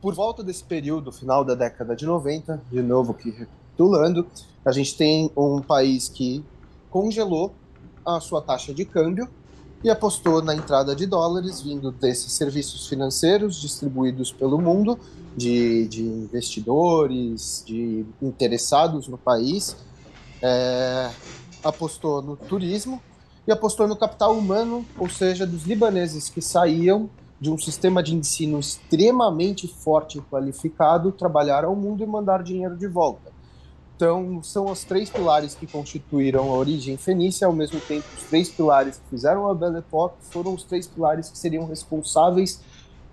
Por 0.00 0.14
volta 0.14 0.44
desse 0.44 0.62
período, 0.62 1.10
final 1.10 1.44
da 1.44 1.56
década 1.56 1.96
de 1.96 2.06
90, 2.06 2.62
de 2.70 2.82
novo 2.82 3.12
aqui 3.12 3.30
recapitulando, 3.30 4.28
a 4.64 4.70
gente 4.70 4.96
tem 4.96 5.28
um 5.36 5.60
país 5.60 6.08
que 6.08 6.44
congelou 6.88 7.52
a 8.04 8.20
sua 8.20 8.40
taxa 8.40 8.72
de 8.72 8.84
câmbio 8.84 9.28
e 9.84 9.90
apostou 9.90 10.42
na 10.42 10.54
entrada 10.54 10.96
de 10.96 11.06
dólares 11.06 11.60
vindo 11.60 11.90
desses 11.90 12.32
serviços 12.32 12.88
financeiros 12.88 13.60
distribuídos 13.60 14.32
pelo 14.32 14.58
mundo, 14.60 14.98
de, 15.36 15.86
de 15.88 16.02
investidores, 16.02 17.62
de 17.66 18.04
interessados 18.22 19.06
no 19.06 19.18
país, 19.18 19.76
é, 20.42 21.10
apostou 21.62 22.22
no 22.22 22.36
turismo 22.36 23.00
e 23.46 23.52
apostou 23.52 23.86
no 23.86 23.96
capital 23.96 24.36
humano, 24.36 24.84
ou 24.98 25.08
seja, 25.08 25.46
dos 25.46 25.64
libaneses 25.64 26.28
que 26.28 26.40
saíam 26.40 27.08
de 27.38 27.50
um 27.50 27.58
sistema 27.58 28.02
de 28.02 28.14
ensino 28.14 28.58
extremamente 28.58 29.68
forte 29.68 30.18
e 30.18 30.22
qualificado, 30.22 31.12
trabalhar 31.12 31.64
ao 31.64 31.76
mundo 31.76 32.02
e 32.02 32.06
mandar 32.06 32.42
dinheiro 32.42 32.76
de 32.76 32.86
volta. 32.86 33.35
Então, 33.96 34.42
são 34.42 34.70
os 34.70 34.84
três 34.84 35.08
pilares 35.08 35.54
que 35.54 35.66
constituíram 35.66 36.50
a 36.50 36.54
origem 36.54 36.98
fenícia, 36.98 37.46
ao 37.46 37.52
mesmo 37.52 37.80
tempo, 37.80 38.04
os 38.14 38.24
três 38.24 38.50
pilares 38.50 38.98
que 38.98 39.08
fizeram 39.08 39.48
a 39.48 39.54
Belle 39.54 39.78
Époque 39.78 40.16
foram 40.20 40.52
os 40.52 40.62
três 40.64 40.86
pilares 40.86 41.30
que 41.30 41.38
seriam 41.38 41.66
responsáveis 41.66 42.60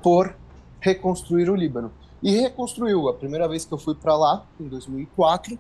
por 0.02 0.36
reconstruir 0.82 1.50
o 1.50 1.56
Líbano. 1.56 1.90
E 2.22 2.32
reconstruiu. 2.32 3.08
A 3.08 3.14
primeira 3.14 3.48
vez 3.48 3.64
que 3.64 3.74
eu 3.74 3.78
fui 3.78 3.96
para 3.96 4.18
lá, 4.18 4.46
em 4.60 4.68
2004, 4.68 5.58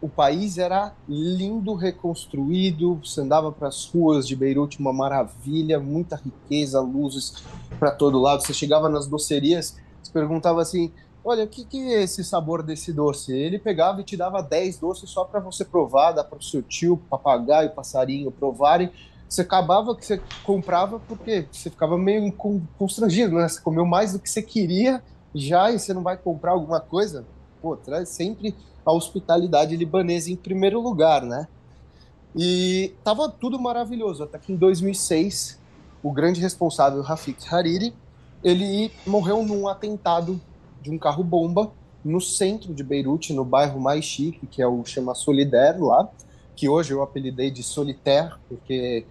o 0.00 0.08
país 0.08 0.58
era 0.58 0.92
lindo, 1.08 1.74
reconstruído, 1.74 2.96
você 2.96 3.20
andava 3.20 3.52
para 3.52 3.68
as 3.68 3.86
ruas 3.86 4.26
de 4.26 4.34
Beirute, 4.34 4.80
uma 4.80 4.92
maravilha, 4.92 5.78
muita 5.78 6.16
riqueza, 6.16 6.80
luzes 6.80 7.44
para 7.78 7.92
todo 7.92 8.20
lado. 8.20 8.42
Você 8.42 8.52
chegava 8.52 8.88
nas 8.88 9.06
docerias, 9.06 9.76
você 10.02 10.12
perguntava 10.12 10.60
assim: 10.60 10.92
olha, 11.24 11.44
o 11.44 11.48
que, 11.48 11.64
que 11.64 11.78
é 11.94 12.02
esse 12.02 12.22
sabor 12.22 12.62
desse 12.62 12.92
doce? 12.92 13.32
Ele 13.32 13.58
pegava 13.58 14.00
e 14.00 14.04
te 14.04 14.16
dava 14.16 14.42
10 14.42 14.78
doces 14.78 15.08
só 15.08 15.24
para 15.24 15.40
você 15.40 15.64
provar, 15.64 16.12
dar 16.12 16.24
para 16.24 16.38
o 16.38 16.42
seu 16.42 16.62
tio, 16.62 16.98
papagaio, 17.08 17.70
passarinho 17.70 18.30
provarem. 18.30 18.90
Você 19.26 19.40
acabava 19.40 19.96
que 19.96 20.04
você 20.04 20.20
comprava 20.44 21.00
porque 21.00 21.46
você 21.50 21.70
ficava 21.70 21.96
meio 21.96 22.30
constrangido, 22.78 23.36
né? 23.36 23.48
Você 23.48 23.60
comeu 23.60 23.86
mais 23.86 24.12
do 24.12 24.18
que 24.18 24.28
você 24.28 24.42
queria 24.42 25.02
já 25.34 25.70
e 25.70 25.78
você 25.78 25.94
não 25.94 26.02
vai 26.02 26.16
comprar 26.16 26.52
alguma 26.52 26.78
coisa? 26.78 27.24
Pô, 27.60 27.74
traz 27.74 28.10
sempre 28.10 28.54
a 28.84 28.92
hospitalidade 28.92 29.74
libanesa 29.76 30.30
em 30.30 30.36
primeiro 30.36 30.80
lugar, 30.80 31.22
né? 31.22 31.48
E 32.36 32.92
tava 33.02 33.28
tudo 33.28 33.58
maravilhoso, 33.58 34.24
até 34.24 34.38
que 34.38 34.52
em 34.52 34.56
2006, 34.56 35.58
o 36.02 36.12
grande 36.12 36.40
responsável, 36.40 37.00
Rafik 37.00 37.46
Hariri, 37.52 37.94
ele 38.42 38.92
morreu 39.06 39.42
num 39.42 39.66
atentado 39.66 40.38
de 40.84 40.90
um 40.90 40.98
carro-bomba 40.98 41.72
no 42.04 42.20
centro 42.20 42.74
de 42.74 42.84
Beirute, 42.84 43.32
no 43.32 43.44
bairro 43.44 43.80
mais 43.80 44.04
chique, 44.04 44.46
que 44.46 44.60
é 44.60 44.68
o 44.68 44.84
chama 44.84 45.14
Solidaire 45.14 45.80
lá, 45.80 46.06
que 46.54 46.68
hoje 46.68 46.92
eu 46.92 47.02
apelidei 47.02 47.50
de 47.50 47.62
Solitaire, 47.62 48.34
porque 48.46 49.06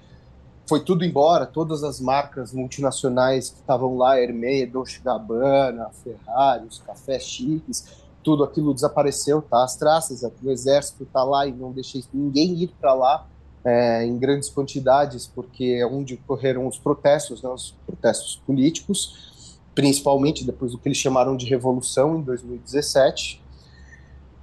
foi 0.67 0.81
tudo 0.81 1.03
embora, 1.03 1.47
todas 1.47 1.83
as 1.83 1.99
marcas 1.99 2.53
multinacionais 2.53 3.49
que 3.49 3.59
estavam 3.59 3.97
lá, 3.97 4.21
Hermès, 4.21 4.71
Dolce 4.71 5.01
Gabbana, 5.03 5.89
Ferrari, 6.03 6.67
os 6.67 6.77
cafés 6.77 7.23
chiques, 7.23 8.03
tudo 8.23 8.43
aquilo 8.43 8.73
desapareceu, 8.73 9.41
tá? 9.41 9.63
As 9.63 9.75
traças, 9.75 10.21
o 10.21 10.51
exército 10.51 11.05
tá 11.11 11.23
lá 11.23 11.47
e 11.47 11.51
não 11.51 11.71
deixei 11.71 12.03
ninguém 12.13 12.53
ir 12.53 12.67
para 12.79 12.93
lá 12.93 13.25
é, 13.65 14.05
em 14.05 14.17
grandes 14.19 14.49
quantidades, 14.49 15.25
porque 15.25 15.77
é 15.79 15.85
onde 15.85 16.13
ocorreram 16.13 16.67
os 16.67 16.77
protestos, 16.77 17.41
né, 17.41 17.49
os 17.49 17.75
protestos 17.85 18.39
políticos, 18.45 19.32
principalmente 19.75 20.43
depois 20.43 20.71
do 20.71 20.77
que 20.77 20.87
eles 20.87 20.97
chamaram 20.97 21.35
de 21.35 21.45
revolução 21.45 22.17
em 22.17 22.21
2017. 22.21 23.41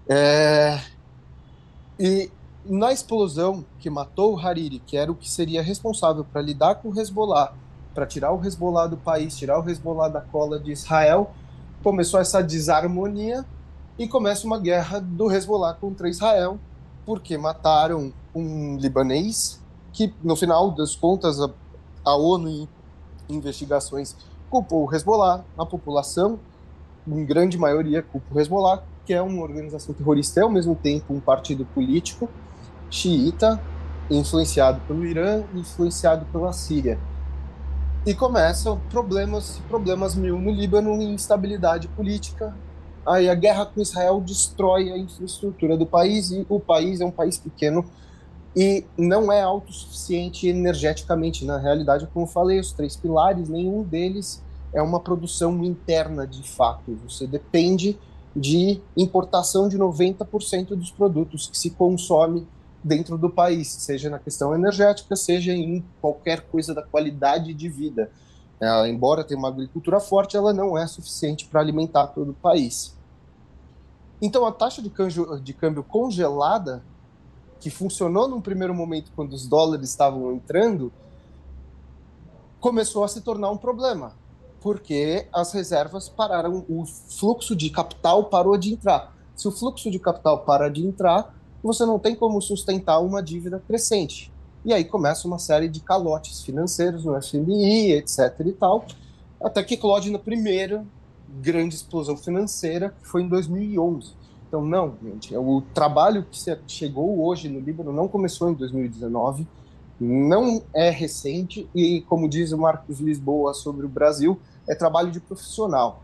É, 0.09 0.81
e 1.99 2.31
na 2.65 2.93
explosão 2.93 3.65
que 3.79 3.89
matou 3.89 4.35
o 4.35 4.39
Hariri, 4.39 4.81
que 4.81 4.97
era 4.97 5.11
o 5.11 5.15
que 5.15 5.31
seria 5.31 5.63
responsável 5.63 6.25
para 6.25 6.43
lidar 6.43 6.77
com 6.77 6.89
o 6.89 7.01
Hezbollah, 7.01 7.55
para 7.95 8.07
tirar 8.07 8.33
o 8.33 8.45
Hezbollah 8.45 8.87
do 8.87 8.97
país, 8.97 9.37
tirar 9.37 9.61
o 9.61 9.69
Hezbollah 9.69 10.09
da 10.09 10.21
cola 10.21 10.59
de 10.59 10.73
Israel, 10.73 11.31
começou 11.83 12.21
essa 12.21 12.43
desarmonia 12.43 13.45
e 13.99 14.07
começa 14.07 14.47
uma 14.47 14.59
guerra 14.59 15.01
do 15.01 15.31
Hezbollah 15.31 15.75
contra 15.75 16.09
Israel, 16.09 16.59
porque 17.05 17.37
mataram 17.37 18.13
um 18.35 18.77
libanês 18.77 19.61
que, 19.93 20.15
no 20.23 20.37
final 20.37 20.71
das 20.71 20.95
contas, 20.95 21.41
a, 21.41 21.51
a 22.05 22.17
ONU 22.17 22.49
em 22.49 22.69
investigações 23.29 24.17
culpou 24.51 24.87
o 24.87 24.95
Hezbollah, 24.95 25.45
a 25.57 25.65
população, 25.65 26.41
em 27.07 27.25
grande 27.25 27.57
maioria, 27.57 28.03
culpa 28.03 28.27
o 28.35 28.41
Hezbollah, 28.41 28.83
que 29.07 29.15
é 29.15 29.23
uma 29.23 29.43
organização 29.43 29.95
terrorista 29.95 30.41
e, 30.41 30.43
ao 30.43 30.51
mesmo 30.51 30.75
tempo, 30.75 31.15
um 31.15 31.21
partido 31.21 31.65
político 31.65 32.29
xiita, 32.91 33.61
influenciado 34.11 34.81
pelo 34.87 35.07
Irã, 35.07 35.45
influenciado 35.55 36.27
pela 36.27 36.53
Síria. 36.53 36.99
E 38.05 38.13
começam 38.13 38.81
problemas, 38.91 39.61
problemas 39.69 40.15
mil 40.17 40.39
no 40.39 40.51
Líbano, 40.51 41.01
instabilidade 41.01 41.87
política. 41.89 42.55
Aí 43.07 43.31
a 43.31 43.35
guerra 43.35 43.67
com 43.67 43.81
Israel 43.81 44.21
destrói 44.21 44.91
a 44.91 44.99
infraestrutura 44.99 45.77
do 45.77 45.87
país 45.87 46.31
e 46.31 46.45
o 46.49 46.59
país 46.59 47.01
é 47.01 47.05
um 47.05 47.11
país 47.11 47.39
pequeno 47.39 47.85
e 48.55 48.85
não 48.97 49.31
é 49.31 49.43
autossuficiente 49.43 50.49
energeticamente. 50.49 51.45
Na 51.45 51.59
realidade, 51.59 52.07
como 52.13 52.25
eu 52.25 52.31
falei, 52.31 52.59
os 52.59 52.73
três 52.73 52.97
pilares, 52.97 53.49
nenhum 53.49 53.83
deles 53.83 54.43
é 54.73 54.83
uma 54.83 55.01
produção 55.01 55.63
interna 55.65 56.27
de 56.27 56.43
fato. 56.43 56.99
Você 57.05 57.27
depende 57.27 57.99
de 58.35 58.81
importação 58.97 59.69
de 59.69 59.79
90% 59.79 60.69
dos 60.69 60.91
produtos 60.91 61.49
que 61.49 61.59
se 61.59 61.71
consome 61.71 62.47
dentro 62.83 63.19
do 63.19 63.29
país, 63.29 63.69
seja 63.69 64.09
na 64.09 64.19
questão 64.19 64.55
energética, 64.55 65.15
seja 65.15 65.53
em 65.53 65.85
qualquer 66.01 66.41
coisa 66.43 66.75
da 66.75 66.83
qualidade 66.83 67.53
de 67.53 67.69
vida. 67.69 68.11
Ela, 68.61 68.89
embora 68.89 69.25
tenha 69.25 69.39
uma 69.39 69.49
agricultura 69.49 70.01
forte, 70.01 70.37
ela 70.37 70.53
não 70.53 70.77
é 70.77 70.87
suficiente 70.87 71.47
para 71.47 71.61
alimentar 71.61 72.09
todo 72.09 72.31
o 72.31 72.35
país. 72.35 72.97
Então, 74.23 74.45
a 74.45 74.53
taxa 74.53 74.83
de 74.83 74.91
câmbio, 74.91 75.41
de 75.41 75.53
câmbio 75.55 75.83
congelada, 75.83 76.83
que 77.61 77.71
funcionou 77.71 78.27
num 78.27 78.41
primeiro 78.41 78.75
momento 78.75 79.13
quando 79.15 79.35
os 79.35 79.47
dólares 79.47 79.91
estavam 79.91 80.33
entrando, 80.33 80.91
começou 82.59 83.05
a 83.05 83.09
se 83.09 83.21
tornar 83.21 83.51
um 83.51 83.57
problema, 83.57 84.15
porque 84.61 85.27
as 85.33 85.53
reservas 85.53 86.09
pararam, 86.09 86.65
o 86.69 86.85
fluxo 86.87 87.55
de 87.55 87.71
capital 87.71 88.25
parou 88.25 88.57
de 88.57 88.73
entrar. 88.73 89.15
Se 89.37 89.47
o 89.47 89.53
fluxo 89.53 89.91
de 89.91 89.99
capital 89.99 90.41
para 90.41 90.69
de 90.69 90.85
entrar, 90.87 91.35
você 91.63 91.85
não 91.85 91.99
tem 91.99 92.15
como 92.15 92.41
sustentar 92.41 92.99
uma 93.01 93.23
dívida 93.23 93.63
crescente. 93.67 94.33
E 94.65 94.73
aí 94.73 94.85
começa 94.85 95.27
uma 95.27 95.39
série 95.39 95.69
de 95.69 95.81
calotes 95.81 96.43
financeiros 96.43 97.05
no 97.05 97.21
FMI, 97.21 97.93
etc. 97.93 98.35
e 98.45 98.53
tal, 98.53 98.85
até 99.43 99.63
que 99.63 99.75
eclode 99.75 100.11
na 100.11 100.19
primeira 100.19 100.85
grande 101.41 101.75
explosão 101.75 102.17
financeira, 102.17 102.95
que 103.01 103.09
foi 103.09 103.23
em 103.23 103.29
2011. 103.29 104.20
Então, 104.51 104.65
não, 104.65 104.97
gente, 105.01 105.37
o 105.37 105.63
trabalho 105.73 106.27
que 106.29 106.37
chegou 106.67 107.25
hoje 107.25 107.49
no 107.49 107.61
Líbano 107.61 107.93
não 107.93 108.09
começou 108.09 108.51
em 108.51 108.55
2019, 108.55 109.47
não 110.01 110.61
é 110.75 110.91
recente 110.91 111.69
e, 111.73 112.01
como 112.09 112.29
diz 112.29 112.51
o 112.51 112.59
Marcos 112.59 112.99
Lisboa 112.99 113.55
sobre 113.55 113.87
o 113.87 113.89
Brasil, 113.89 114.41
é 114.69 114.75
trabalho 114.75 115.13
de 115.13 115.21
profissional. 115.21 116.03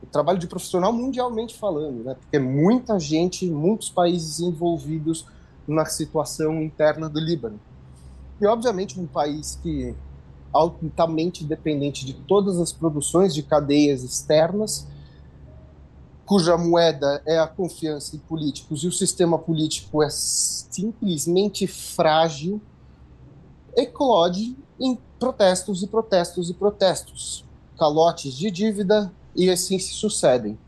O 0.00 0.06
trabalho 0.06 0.38
de 0.38 0.46
profissional 0.46 0.92
mundialmente 0.92 1.58
falando, 1.58 2.04
né? 2.04 2.14
Porque 2.14 2.38
muita 2.38 3.00
gente, 3.00 3.50
muitos 3.50 3.90
países 3.90 4.38
envolvidos 4.38 5.26
na 5.66 5.84
situação 5.84 6.62
interna 6.62 7.08
do 7.08 7.18
Líbano. 7.18 7.58
E, 8.40 8.46
obviamente, 8.46 9.00
um 9.00 9.08
país 9.08 9.58
que 9.60 9.92
altamente 10.52 11.42
dependente 11.42 12.06
de 12.06 12.14
todas 12.14 12.60
as 12.60 12.72
produções 12.72 13.34
de 13.34 13.42
cadeias 13.42 14.04
externas, 14.04 14.86
cuja 16.32 16.56
moeda 16.56 17.22
é 17.26 17.38
a 17.38 17.46
confiança 17.46 18.16
em 18.16 18.18
políticos 18.18 18.82
e 18.82 18.86
o 18.86 18.92
sistema 18.92 19.38
político 19.38 20.02
é 20.02 20.08
simplesmente 20.08 21.66
frágil, 21.66 22.58
eclode 23.76 24.56
em 24.80 24.98
protestos 25.18 25.82
e 25.82 25.86
protestos 25.86 26.48
e 26.48 26.54
protestos, 26.54 27.44
calotes 27.78 28.32
de 28.32 28.50
dívida 28.50 29.12
e 29.36 29.50
assim 29.50 29.78
se 29.78 29.92
sucedem. 29.92 30.58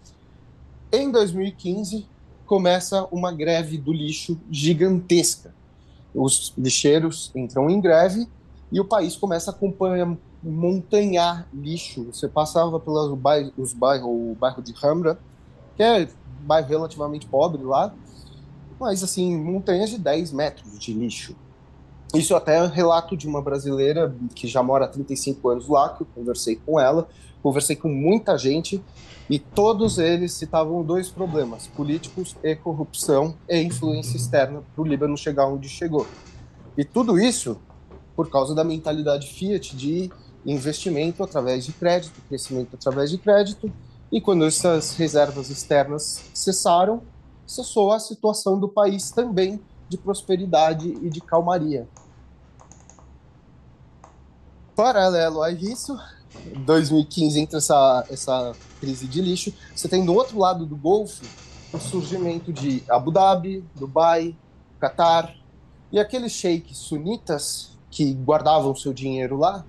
Em 0.93 1.11
2015, 1.11 2.07
começa 2.45 3.09
uma 3.11 3.33
greve 3.33 3.79
do 3.79 3.91
lixo 3.91 4.39
gigantesca 4.51 5.55
os 6.15 6.53
lixeiros 6.57 7.33
entram 7.35 7.69
em 7.69 7.81
greve 7.81 8.29
e 8.71 8.79
o 8.81 8.85
país 8.85 9.17
começa 9.17 9.51
a 9.51 9.55
acompanhar, 9.55 10.15
montanhar 10.43 11.49
lixo. 11.53 12.05
Você 12.05 12.29
passava 12.29 12.79
pelos 12.79 13.19
bairros, 13.19 13.53
os 13.57 13.73
bairros, 13.73 14.09
o 14.09 14.37
bairro 14.39 14.62
de 14.62 14.75
Hamra, 14.83 15.19
que 15.77 15.83
é 15.83 16.09
um 16.43 16.47
bairro 16.47 16.68
relativamente 16.68 17.27
pobre 17.27 17.62
lá, 17.62 17.95
mas 18.79 19.03
assim, 19.03 19.37
montanhas 19.37 19.91
de 19.91 19.99
10 19.99 20.33
metros 20.33 20.79
de 20.79 20.93
lixo. 20.93 21.37
Isso 22.14 22.35
até 22.37 22.59
é 22.59 22.66
relato 22.66 23.16
de 23.16 23.27
uma 23.27 23.43
brasileira 23.43 24.14
que 24.35 24.47
já 24.47 24.62
mora 24.62 24.85
há 24.85 24.89
35 24.89 25.49
anos 25.49 25.68
lá, 25.68 25.89
que 25.89 26.03
eu 26.03 26.07
conversei 26.14 26.57
com 26.57 26.79
ela, 26.79 27.09
conversei 27.43 27.75
com 27.75 27.89
muita 27.89 28.39
gente, 28.39 28.83
e 29.29 29.39
todos 29.39 29.99
eles 29.99 30.33
citavam 30.33 30.83
dois 30.83 31.09
problemas: 31.09 31.66
políticos 31.66 32.37
e 32.43 32.55
corrupção 32.55 33.35
e 33.49 33.61
influência 33.62 34.16
externa 34.16 34.62
para 34.75 34.83
o 34.83 34.87
Líbano 34.87 35.16
chegar 35.16 35.47
onde 35.47 35.68
chegou. 35.68 36.07
E 36.77 36.85
tudo 36.85 37.18
isso 37.18 37.59
por 38.14 38.31
causa 38.31 38.55
da 38.55 38.62
mentalidade 38.62 39.29
Fiat 39.33 39.77
de 39.77 40.11
investimento 40.47 41.22
através 41.22 41.64
de 41.64 41.72
crédito, 41.72 42.20
crescimento 42.29 42.75
através 42.75 43.11
de 43.11 43.18
crédito. 43.18 43.72
E 44.15 44.21
quando 44.21 44.45
essas 44.45 44.95
reservas 44.95 45.51
externas 45.51 46.23
cessaram, 46.33 47.03
cessou 47.45 47.91
a 47.91 47.99
situação 47.99 48.61
do 48.61 48.69
país 48.69 49.11
também 49.11 49.61
de 49.89 49.99
prosperidade 49.99 50.87
e 51.03 51.11
de 51.11 51.21
calmaria. 51.21 51.89
Paralelo 54.77 55.43
a 55.43 55.51
isso, 55.51 55.99
2015 56.65 57.41
entra 57.41 57.59
essa, 57.59 58.07
essa 58.09 58.53
crise 58.79 59.09
de 59.09 59.21
lixo, 59.21 59.53
você 59.75 59.89
tem 59.89 60.05
do 60.05 60.15
outro 60.15 60.39
lado 60.39 60.65
do 60.65 60.77
Golfo 60.77 61.25
o 61.73 61.79
surgimento 61.81 62.53
de 62.53 62.85
Abu 62.89 63.11
Dhabi, 63.11 63.65
Dubai, 63.75 64.37
Catar, 64.79 65.35
e 65.91 65.99
aqueles 65.99 66.31
sheiks 66.31 66.79
sunitas 66.79 67.77
que 67.91 68.15
guardavam 68.15 68.77
seu 68.77 68.93
dinheiro 68.93 69.37
lá, 69.37 69.65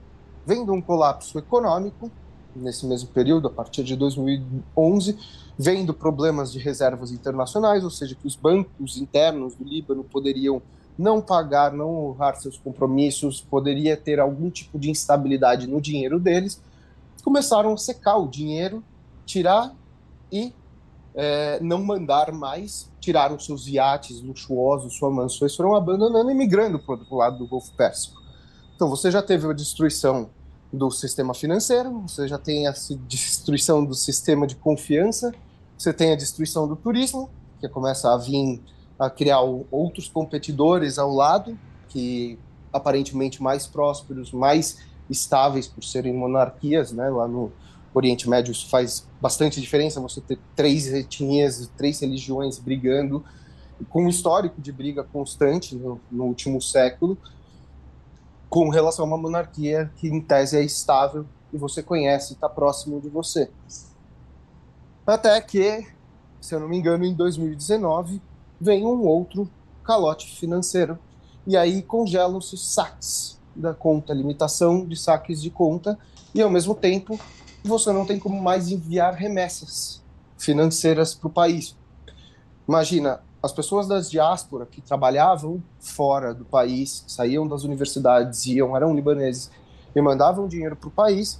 vendo 0.45 0.71
um 0.71 0.81
colapso 0.83 1.39
econômico, 1.39 2.11
nesse 2.55 2.85
mesmo 2.85 3.09
período, 3.09 3.47
a 3.47 3.51
partir 3.51 3.83
de 3.83 3.95
2011, 3.95 5.17
vendo 5.57 5.93
problemas 5.93 6.51
de 6.51 6.59
reservas 6.59 7.11
internacionais, 7.11 7.83
ou 7.83 7.89
seja, 7.89 8.15
que 8.15 8.27
os 8.27 8.35
bancos 8.35 8.97
internos 8.97 9.55
do 9.55 9.63
Líbano 9.63 10.03
poderiam 10.03 10.61
não 10.97 11.21
pagar, 11.21 11.73
não 11.73 12.07
honrar 12.07 12.35
seus 12.35 12.57
compromissos, 12.57 13.41
poderia 13.41 13.97
ter 13.97 14.19
algum 14.19 14.49
tipo 14.49 14.79
de 14.79 14.89
instabilidade 14.89 15.67
no 15.67 15.81
dinheiro 15.81 16.19
deles, 16.19 16.61
começaram 17.23 17.73
a 17.73 17.77
secar 17.77 18.17
o 18.17 18.27
dinheiro, 18.27 18.83
tirar 19.25 19.73
e 20.31 20.53
é, 21.15 21.59
não 21.61 21.83
mandar 21.83 22.31
mais, 22.31 22.89
tiraram 22.99 23.39
seus 23.39 23.67
iates 23.67 24.21
luxuosos, 24.21 24.95
suas 24.95 25.13
mansões, 25.13 25.55
foram 25.55 25.75
abandonando 25.75 26.29
e 26.29 26.35
migrando 26.35 26.77
para 26.77 26.95
o 27.09 27.15
lado 27.15 27.37
do 27.39 27.47
Golfo 27.47 27.73
Pérsico. 27.75 28.21
Então 28.75 28.89
você 28.89 29.09
já 29.09 29.21
teve 29.21 29.47
a 29.47 29.53
destruição 29.53 30.29
do 30.75 30.91
sistema 30.91 31.33
financeiro, 31.33 32.01
você 32.01 32.27
já 32.27 32.37
tem 32.37 32.67
a 32.67 32.73
destruição 33.07 33.83
do 33.83 33.93
sistema 33.93 34.45
de 34.45 34.55
confiança, 34.55 35.33
você 35.77 35.93
tem 35.93 36.11
a 36.11 36.15
destruição 36.15 36.67
do 36.67 36.75
turismo, 36.75 37.29
que 37.59 37.67
começa 37.69 38.13
a 38.13 38.17
vir 38.17 38.61
a 38.97 39.09
criar 39.09 39.41
outros 39.41 40.07
competidores 40.07 40.97
ao 40.97 41.11
lado, 41.13 41.57
que 41.89 42.37
aparentemente 42.71 43.41
mais 43.41 43.65
prósperos, 43.65 44.31
mais 44.31 44.77
estáveis 45.09 45.67
por 45.67 45.83
serem 45.83 46.13
monarquias, 46.13 46.91
né? 46.91 47.09
Lá 47.09 47.27
no 47.27 47.51
Oriente 47.93 48.29
Médio 48.29 48.51
isso 48.51 48.69
faz 48.69 49.07
bastante 49.21 49.61
diferença, 49.61 50.01
você 50.01 50.19
ter 50.19 50.37
três 50.55 50.91
etnias, 50.93 51.69
três 51.77 51.99
religiões 51.99 52.59
brigando, 52.59 53.23
com 53.89 54.05
um 54.05 54.09
histórico 54.09 54.61
de 54.61 54.71
briga 54.71 55.03
constante 55.03 55.75
no, 55.75 55.99
no 56.11 56.25
último 56.25 56.61
século, 56.61 57.17
com 58.55 58.69
relação 58.69 59.03
a 59.03 59.07
uma 59.09 59.17
monarquia 59.17 59.91
que 59.97 60.07
em 60.07 60.21
tese 60.21 60.55
é 60.55 60.63
estável 60.63 61.25
e 61.51 61.57
você 61.57 61.83
conhece, 61.83 62.31
está 62.31 62.47
próximo 62.47 63.01
de 63.01 63.09
você. 63.09 63.51
Até 65.05 65.41
que, 65.41 65.85
se 66.39 66.55
eu 66.55 66.61
não 66.61 66.69
me 66.69 66.77
engano, 66.77 67.03
em 67.03 67.13
2019, 67.13 68.21
vem 68.61 68.85
um 68.85 69.01
outro 69.01 69.49
calote 69.83 70.37
financeiro. 70.37 70.97
E 71.45 71.57
aí 71.57 71.81
congelam-se 71.81 72.55
saques 72.55 73.37
da 73.53 73.73
conta, 73.73 74.13
limitação 74.13 74.85
de 74.85 74.95
saques 74.95 75.41
de 75.41 75.49
conta, 75.49 75.99
e 76.33 76.41
ao 76.41 76.49
mesmo 76.49 76.73
tempo 76.73 77.19
você 77.61 77.91
não 77.91 78.05
tem 78.05 78.17
como 78.17 78.41
mais 78.41 78.71
enviar 78.71 79.15
remessas 79.15 80.01
financeiras 80.37 81.13
para 81.13 81.27
o 81.27 81.29
país. 81.29 81.75
Imagina, 82.65 83.19
as 83.45 83.53
pessoas 83.53 83.87
das 83.87 84.09
diáspora 84.09 84.65
que 84.65 84.81
trabalhavam 84.81 85.63
fora 85.79 86.33
do 86.33 86.43
país, 86.43 87.03
saíam 87.07 87.47
das 87.47 87.63
universidades, 87.63 88.45
iam, 88.47 88.75
eram 88.75 88.93
libaneses 88.93 89.51
e 89.95 90.01
mandavam 90.01 90.47
dinheiro 90.47 90.75
para 90.75 90.87
o 90.87 90.91
país, 90.91 91.39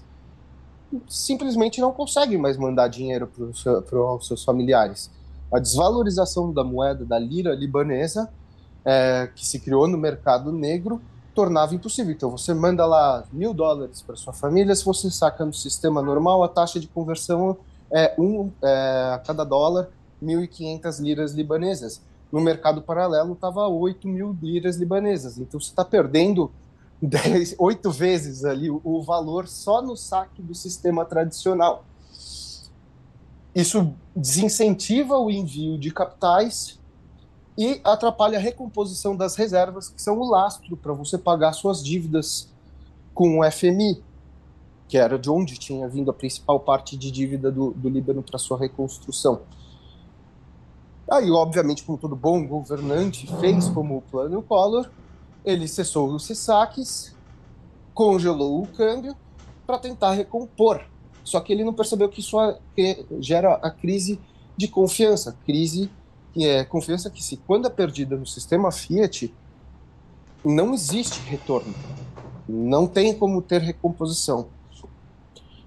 simplesmente 1.10 1.82
não 1.82 1.92
conseguem 1.92 2.38
mais 2.38 2.58
mandar 2.58 2.88
dinheiro 2.88 3.28
para 3.28 4.16
os 4.16 4.28
seus 4.28 4.44
familiares 4.44 5.12
a 5.56 5.60
desvalorização 5.60 6.52
da 6.52 6.64
moeda 6.64 7.06
da 7.06 7.18
lira 7.18 7.54
libanesa, 7.54 8.30
é, 8.84 9.30
que 9.34 9.46
se 9.46 9.60
criou 9.60 9.88
no 9.88 9.98
mercado 9.98 10.52
negro, 10.52 11.02
tornava 11.34 11.76
impossível. 11.76 12.12
Então, 12.12 12.30
você 12.30 12.54
manda 12.54 12.86
lá 12.86 13.24
mil 13.32 13.54
dólares 13.54 14.02
para 14.02 14.16
sua 14.16 14.34
família, 14.34 14.76
se 14.76 14.86
você 14.86 15.10
saca 15.10 15.46
no 15.46 15.54
sistema 15.54 16.02
normal, 16.02 16.44
a 16.44 16.48
taxa 16.48 16.80
de 16.80 16.88
conversão 16.88 17.58
é, 17.92 18.14
um, 18.18 18.52
é 18.62 19.14
a 19.14 19.22
cada 19.26 19.44
dólar, 19.44 19.90
1.500 20.24 21.00
liras 21.00 21.34
libanesas. 21.34 22.02
No 22.32 22.42
mercado 22.42 22.82
paralelo, 22.82 23.34
estava 23.34 23.68
8 23.68 24.08
mil 24.08 24.38
liras 24.42 24.78
libanesas. 24.78 25.38
Então, 25.38 25.60
você 25.60 25.70
está 25.70 25.86
perdendo 25.86 26.52
oito 27.60 27.92
vezes 27.92 28.46
ali 28.46 28.70
o, 28.70 28.82
o 28.84 29.02
valor 29.04 29.48
só 29.48 29.82
no 29.82 29.96
saque 29.96 30.42
do 30.42 30.56
sistema 30.56 31.06
tradicional. 31.06 31.86
Isso 33.54 33.94
desincentiva 34.16 35.18
o 35.18 35.30
envio 35.30 35.78
de 35.78 35.92
capitais 35.92 36.80
e 37.58 37.80
atrapalha 37.84 38.38
a 38.38 38.42
recomposição 38.42 39.16
das 39.16 39.36
reservas, 39.36 39.88
que 39.88 40.02
são 40.02 40.20
o 40.20 40.30
lastro 40.30 40.76
para 40.76 40.92
você 40.92 41.18
pagar 41.18 41.54
suas 41.54 41.84
dívidas 41.84 42.50
com 43.14 43.40
o 43.40 43.50
FMI, 43.52 44.04
que 44.90 44.98
era 44.98 45.18
de 45.18 45.30
onde 45.30 45.58
tinha 45.58 45.88
vindo 45.88 46.12
a 46.12 46.14
principal 46.14 46.60
parte 46.60 46.98
de 46.98 47.10
dívida 47.10 47.50
do, 47.50 47.72
do 47.72 47.88
Líbano 47.88 48.22
para 48.22 48.38
sua 48.38 48.58
reconstrução. 48.58 49.42
Aí, 51.10 51.30
obviamente, 51.30 51.84
como 51.84 51.98
todo 51.98 52.16
bom 52.16 52.46
governante 52.48 53.28
fez 53.40 53.70
como 53.70 53.98
o 53.98 54.02
plano 54.02 54.42
Collor, 54.42 54.90
ele 55.44 55.68
cessou 55.68 56.10
os 56.10 56.26
saques, 56.26 57.16
congelou 57.94 58.64
o 58.64 58.68
câmbio 58.68 59.16
para 59.68 59.78
tentar 59.78 60.12
recompor. 60.12 60.82
Só 61.24 61.40
que 61.40 61.54
ele 61.54 61.64
não 61.64 61.74
percebeu 61.74 62.10
que 62.10 62.20
isso 62.20 62.38
gera 63.20 63.54
a 63.56 63.70
crise 63.70 64.20
de 64.58 64.68
confiança, 64.68 65.38
crise 65.46 65.90
que 66.34 66.46
é 66.46 66.66
confiança 66.66 67.10
que 67.10 67.24
se 67.24 67.38
quando 67.38 67.66
é 67.66 67.70
perdida 67.70 68.18
no 68.18 68.26
sistema 68.26 68.72
Fiat, 68.72 69.34
não 70.44 70.74
existe 70.74 71.20
retorno. 71.22 71.74
Não 72.48 72.88
tem 72.88 73.18
como 73.18 73.42
ter 73.42 73.62
recomposição. 73.62 74.48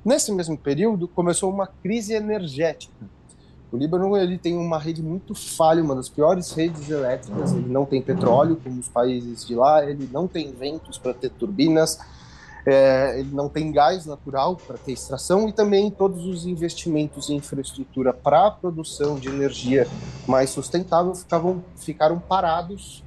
Nesse 0.05 0.31
mesmo 0.31 0.57
período, 0.57 1.09
começou 1.09 1.51
uma 1.51 1.67
crise 1.67 2.13
energética. 2.13 2.95
O 3.71 3.77
Líbano 3.77 4.17
ele 4.17 4.39
tem 4.39 4.57
uma 4.57 4.79
rede 4.79 5.03
muito 5.03 5.35
falha, 5.35 5.83
uma 5.83 5.95
das 5.95 6.09
piores 6.09 6.53
redes 6.53 6.89
elétricas. 6.89 7.53
Ele 7.53 7.69
não 7.69 7.85
tem 7.85 8.01
petróleo, 8.01 8.59
como 8.63 8.81
os 8.81 8.89
países 8.89 9.47
de 9.47 9.55
lá, 9.55 9.85
ele 9.85 10.09
não 10.11 10.27
tem 10.27 10.53
ventos 10.53 10.97
para 10.97 11.13
ter 11.13 11.31
turbinas, 11.31 11.99
é, 12.67 13.21
ele 13.21 13.31
não 13.33 13.49
tem 13.49 13.71
gás 13.71 14.07
natural 14.07 14.57
para 14.57 14.79
ter 14.79 14.93
extração 14.93 15.49
e 15.49 15.53
também 15.53 15.91
todos 15.91 16.25
os 16.25 16.47
investimentos 16.47 17.29
em 17.29 17.37
infraestrutura 17.37 18.13
para 18.13 18.47
a 18.47 18.51
produção 18.51 19.17
de 19.17 19.29
energia 19.29 19.87
mais 20.27 20.51
sustentável 20.51 21.15
ficavam, 21.15 21.63
ficaram 21.77 22.19
parados 22.19 23.03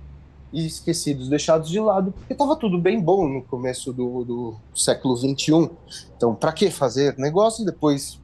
e 0.53 0.65
esquecidos, 0.65 1.29
deixados 1.29 1.69
de 1.69 1.79
lado, 1.79 2.11
porque 2.11 2.33
estava 2.33 2.55
tudo 2.55 2.77
bem 2.77 2.99
bom 2.99 3.27
no 3.27 3.41
começo 3.41 3.93
do, 3.93 4.23
do 4.23 4.55
século 4.75 5.15
XXI. 5.15 5.69
Então, 6.15 6.35
para 6.35 6.51
que 6.51 6.69
fazer 6.69 7.17
negócio 7.17 7.65
depois 7.65 8.20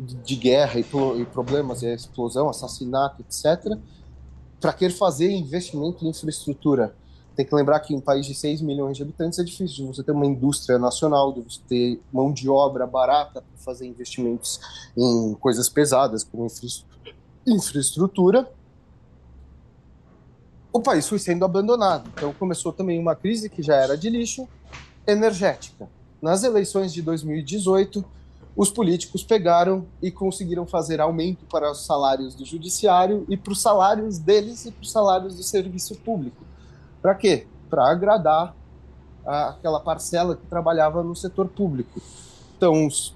de, 0.00 0.14
de 0.14 0.36
guerra 0.36 0.80
e, 0.80 0.84
e, 1.20 1.24
problemas, 1.26 1.82
e 1.82 1.92
explosão, 1.92 2.48
assassinato, 2.48 3.22
etc., 3.22 3.78
para 4.60 4.72
que 4.72 4.90
fazer 4.90 5.30
investimento 5.30 6.04
em 6.04 6.08
infraestrutura? 6.08 6.94
Tem 7.36 7.46
que 7.46 7.54
lembrar 7.54 7.80
que 7.80 7.94
em 7.94 7.96
um 7.96 8.00
país 8.00 8.26
de 8.26 8.34
6 8.34 8.60
milhões 8.60 8.96
de 8.96 9.02
habitantes 9.02 9.38
é 9.38 9.44
difícil 9.44 9.86
você 9.86 10.02
ter 10.02 10.12
uma 10.12 10.26
indústria 10.26 10.78
nacional, 10.78 11.32
de 11.32 11.40
você 11.40 11.60
ter 11.68 12.00
mão 12.12 12.32
de 12.32 12.48
obra 12.48 12.86
barata 12.86 13.40
para 13.40 13.58
fazer 13.64 13.86
investimentos 13.86 14.60
em 14.96 15.34
coisas 15.34 15.68
pesadas, 15.68 16.24
como 16.24 16.46
infraestrutura 17.46 18.50
o 20.72 20.80
país 20.80 21.08
foi 21.08 21.18
sendo 21.18 21.44
abandonado. 21.44 22.10
Então 22.14 22.32
começou 22.34 22.72
também 22.72 22.98
uma 22.98 23.16
crise 23.16 23.48
que 23.48 23.62
já 23.62 23.74
era 23.74 23.96
de 23.96 24.08
lixo 24.08 24.48
energética. 25.06 25.88
Nas 26.22 26.44
eleições 26.44 26.92
de 26.92 27.02
2018, 27.02 28.04
os 28.56 28.70
políticos 28.70 29.22
pegaram 29.22 29.86
e 30.02 30.10
conseguiram 30.10 30.66
fazer 30.66 31.00
aumento 31.00 31.44
para 31.46 31.70
os 31.70 31.86
salários 31.86 32.34
do 32.34 32.44
judiciário 32.44 33.24
e 33.28 33.36
para 33.36 33.52
os 33.52 33.60
salários 33.62 34.18
deles 34.18 34.66
e 34.66 34.72
para 34.72 34.82
os 34.82 34.90
salários 34.90 35.36
do 35.36 35.42
serviço 35.42 35.96
público. 35.96 36.44
Para 37.00 37.14
quê? 37.14 37.46
Para 37.68 37.90
agradar 37.90 38.54
aquela 39.24 39.80
parcela 39.80 40.36
que 40.36 40.46
trabalhava 40.46 41.02
no 41.02 41.14
setor 41.14 41.48
público. 41.48 42.00
Então, 42.56 42.86
os, 42.86 43.14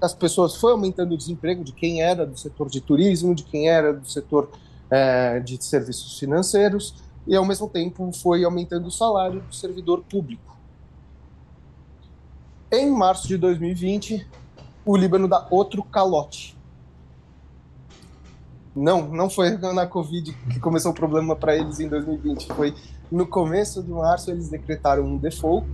as 0.00 0.14
pessoas 0.14 0.56
foi 0.56 0.72
aumentando 0.72 1.14
o 1.14 1.18
desemprego 1.18 1.62
de 1.62 1.72
quem 1.72 2.02
era 2.02 2.26
do 2.26 2.36
setor 2.36 2.68
de 2.68 2.80
turismo, 2.80 3.34
de 3.34 3.44
quem 3.44 3.68
era 3.68 3.92
do 3.92 4.08
setor 4.08 4.50
é, 4.90 5.40
de 5.40 5.62
serviços 5.62 6.18
financeiros 6.18 6.94
e, 7.26 7.36
ao 7.36 7.44
mesmo 7.44 7.68
tempo, 7.68 8.10
foi 8.12 8.44
aumentando 8.44 8.88
o 8.88 8.90
salário 8.90 9.40
do 9.40 9.54
servidor 9.54 10.02
público. 10.02 10.56
Em 12.70 12.90
março 12.90 13.28
de 13.28 13.36
2020, 13.36 14.26
o 14.84 14.96
Líbano 14.96 15.26
dá 15.26 15.46
outro 15.50 15.82
calote. 15.82 16.56
Não, 18.74 19.08
não 19.08 19.30
foi 19.30 19.56
na 19.56 19.86
Covid 19.86 20.32
que 20.50 20.58
começou 20.58 20.90
o 20.90 20.94
problema 20.94 21.36
para 21.36 21.56
eles 21.56 21.78
em 21.78 21.88
2020. 21.88 22.52
Foi 22.52 22.74
no 23.10 23.26
começo 23.26 23.82
de 23.82 23.90
março 23.90 24.30
eles 24.30 24.48
decretaram 24.48 25.04
um 25.04 25.16
default, 25.16 25.66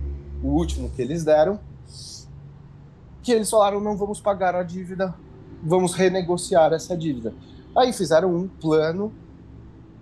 o 0.43 0.49
último 0.49 0.89
que 0.89 1.01
eles 1.01 1.23
deram, 1.23 1.59
que 3.23 3.31
eles 3.31 3.49
falaram 3.49 3.79
não 3.79 3.97
vamos 3.97 4.21
pagar 4.21 4.55
a 4.55 4.63
dívida, 4.63 5.15
vamos 5.63 5.93
renegociar 5.93 6.73
essa 6.73 6.95
dívida. 6.95 7.33
Aí 7.75 7.91
fizeram 7.91 8.35
um 8.35 8.47
plano 8.47 9.11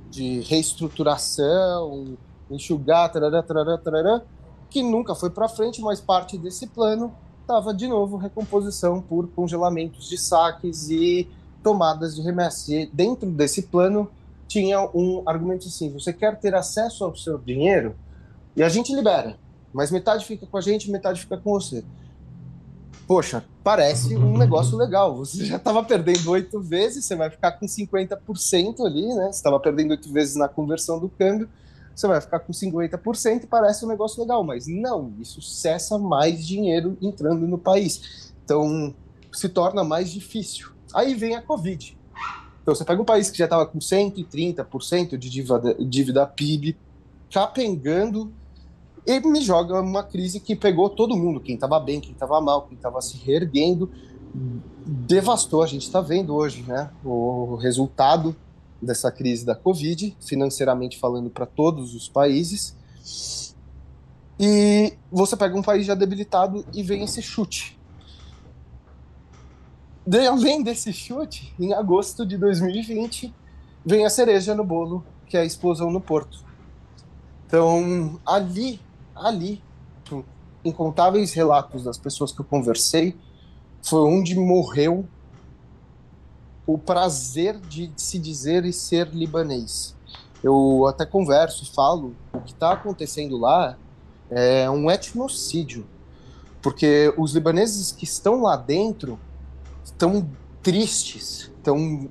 de 0.10 0.42
reestruturação, 0.42 2.18
enxugar, 2.50 3.12
tarará, 3.12 3.42
tarará, 3.42 3.78
tarará, 3.78 4.22
que 4.70 4.84
nunca 4.84 5.16
foi 5.16 5.30
para 5.30 5.48
frente, 5.48 5.82
mas 5.82 6.02
parte 6.02 6.38
desse 6.38 6.68
plano 6.68 7.14
estava 7.50 7.74
de 7.74 7.88
novo 7.88 8.16
recomposição 8.16 9.02
por 9.02 9.28
congelamentos 9.30 10.08
de 10.08 10.20
saques 10.20 10.90
e 10.90 11.28
tomadas 11.64 12.16
de 12.16 12.22
remessa. 12.22 12.72
E 12.72 12.86
dentro 12.86 13.28
desse 13.32 13.64
plano 13.64 14.10
tinha 14.48 14.80
um 14.94 15.24
argumento 15.26 15.68
assim: 15.68 15.92
você 15.92 16.14
quer 16.14 16.40
ter 16.40 16.54
acesso 16.54 17.04
ao 17.04 17.16
seu 17.16 17.40
dinheiro 17.40 17.96
e 18.56 18.62
a 18.62 18.70
gente 18.70 18.94
libera, 18.94 19.36
mas 19.74 19.90
metade 19.90 20.26
fica 20.26 20.46
com 20.46 20.58
a 20.58 20.62
gente, 20.62 20.92
metade 20.92 21.22
fica 21.22 21.38
com 21.38 21.52
você 21.52 21.84
poxa, 23.10 23.44
parece 23.64 24.16
um 24.16 24.38
negócio 24.38 24.78
legal. 24.78 25.18
Você 25.18 25.44
já 25.44 25.56
estava 25.56 25.84
perdendo 25.84 26.30
oito 26.30 26.62
vezes, 26.62 27.06
você 27.06 27.16
vai 27.16 27.28
ficar 27.28 27.54
com 27.54 27.66
50% 27.66 28.86
ali, 28.86 29.08
né? 29.08 29.24
Você 29.24 29.30
estava 29.40 29.60
perdendo 29.60 29.90
oito 29.90 30.14
vezes 30.14 30.36
na 30.36 30.48
conversão 30.48 31.00
do 31.00 31.10
câmbio, 31.10 31.50
você 32.00 32.08
vai 32.08 32.22
ficar 32.22 32.40
com 32.40 32.54
50% 32.54 33.44
e 33.44 33.48
parece 33.48 33.84
um 33.84 33.88
negócio 33.90 34.22
legal, 34.22 34.44
mas 34.44 34.68
não, 34.68 35.14
isso 35.20 35.42
cessa 35.42 35.98
mais 35.98 36.46
dinheiro 36.48 36.98
entrando 37.02 37.46
no 37.46 37.58
país. 37.58 38.32
Então, 38.44 38.94
se 39.32 39.50
torna 39.50 39.84
mais 39.84 40.10
difícil. 40.10 40.72
Aí 40.94 41.14
vem 41.14 41.36
a 41.36 41.42
Covid. 41.42 41.98
Então, 42.62 42.74
você 42.74 42.86
pega 42.86 43.02
um 43.02 43.06
país 43.06 43.30
que 43.30 43.38
já 43.38 43.46
estava 43.46 43.66
com 43.66 43.80
130% 43.80 45.18
de 45.18 45.30
dívida, 45.30 45.76
dívida 45.80 46.26
PIB, 46.26 46.78
capengando 47.30 48.32
e 49.06 49.20
me 49.20 49.42
joga 49.42 49.82
uma 49.82 50.04
crise 50.04 50.40
que 50.40 50.56
pegou 50.56 50.90
todo 50.90 51.18
mundo, 51.18 51.40
quem 51.40 51.56
estava 51.56 51.80
bem, 51.80 52.00
quem 52.00 52.14
estava 52.14 52.40
mal, 52.40 52.64
quem 52.64 52.78
estava 52.78 53.02
se 53.02 53.18
reerguendo, 53.18 53.92
devastou. 54.86 55.64
A 55.64 55.68
gente 55.68 55.84
está 55.84 56.00
vendo 56.00 56.34
hoje 56.34 56.64
né, 56.64 56.90
o 57.04 57.56
resultado 57.56 58.36
dessa 58.82 59.12
crise 59.12 59.46
da 59.46 59.56
Covid, 59.56 60.16
financeiramente 60.20 60.98
falando 60.98 61.30
para 61.30 61.46
todos 61.46 61.94
os 61.94 62.08
países. 62.08 62.76
E 64.40 64.94
você 65.12 65.36
pega 65.36 65.58
um 65.58 65.62
país 65.62 65.86
já 65.86 65.96
debilitado 65.96 66.66
e 66.74 66.82
vem 66.82 67.04
esse 67.04 67.22
chute. 67.22 67.78
De, 70.06 70.26
além 70.26 70.64
desse 70.64 70.94
chute, 70.94 71.54
em 71.60 71.74
agosto 71.74 72.26
de 72.26 72.38
2020, 72.38 73.34
vem 73.86 74.06
a 74.06 74.10
cereja 74.10 74.56
no 74.56 74.64
bolo, 74.64 75.04
que 75.28 75.38
é 75.38 75.42
a 75.42 75.46
explosão 75.46 75.92
no 75.92 76.00
porto. 76.02 76.44
Então, 77.46 78.20
ali 78.26 78.80
ali, 79.20 79.62
incontáveis 80.64 81.34
relatos 81.34 81.84
das 81.84 81.98
pessoas 81.98 82.32
que 82.32 82.42
eu 82.42 82.46
conversei, 82.46 83.16
foi 83.82 84.02
onde 84.02 84.36
morreu 84.36 85.06
o 86.72 86.78
prazer 86.78 87.60
de 87.60 87.92
se 87.98 88.20
dizer 88.20 88.64
e 88.64 88.72
ser 88.72 89.08
libanês. 89.08 89.96
Eu 90.44 90.86
até 90.86 91.04
converso, 91.04 91.74
falo, 91.74 92.16
o 92.32 92.42
que 92.42 92.54
está 92.54 92.74
acontecendo 92.74 93.38
lá 93.38 93.76
é 94.30 94.70
um 94.70 94.90
etnocídio, 94.92 95.88
porque 96.62 97.12
os 97.18 97.34
libaneses 97.34 97.92
que 97.92 98.04
estão 98.04 98.44
lá 98.44 98.56
dentro 98.56 99.20
estão 99.84 100.30
tristes, 100.62 101.52
estão 101.58 102.08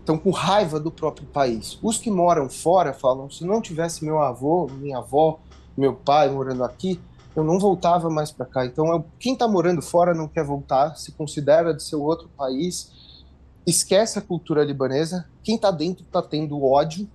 estão 0.00 0.16
com 0.18 0.30
raiva 0.30 0.80
do 0.80 0.90
próprio 0.90 1.26
país. 1.26 1.78
Os 1.82 1.98
que 1.98 2.10
moram 2.10 2.48
fora 2.48 2.94
falam: 2.94 3.28
se 3.30 3.44
não 3.44 3.60
tivesse 3.60 4.04
meu 4.04 4.20
avô, 4.20 4.68
minha 4.78 4.98
avó, 4.98 5.38
meu 5.76 5.94
pai 5.94 6.30
morando 6.30 6.64
aqui, 6.64 6.98
eu 7.36 7.44
não 7.44 7.58
voltava 7.58 8.08
mais 8.08 8.32
para 8.32 8.46
cá. 8.46 8.64
Então, 8.64 8.88
eu, 8.88 9.04
quem 9.18 9.34
está 9.34 9.46
morando 9.46 9.82
fora 9.82 10.14
não 10.14 10.26
quer 10.26 10.44
voltar, 10.44 10.96
se 10.96 11.12
considera 11.12 11.74
de 11.74 11.82
seu 11.82 12.02
outro 12.02 12.28
país, 12.30 13.01
esquece 13.66 14.18
a 14.18 14.22
cultura 14.22 14.64
libanesa. 14.64 15.26
Quem 15.42 15.56
está 15.56 15.70
dentro 15.70 16.04
está 16.04 16.22
tendo 16.22 16.62
ódio. 16.62 17.08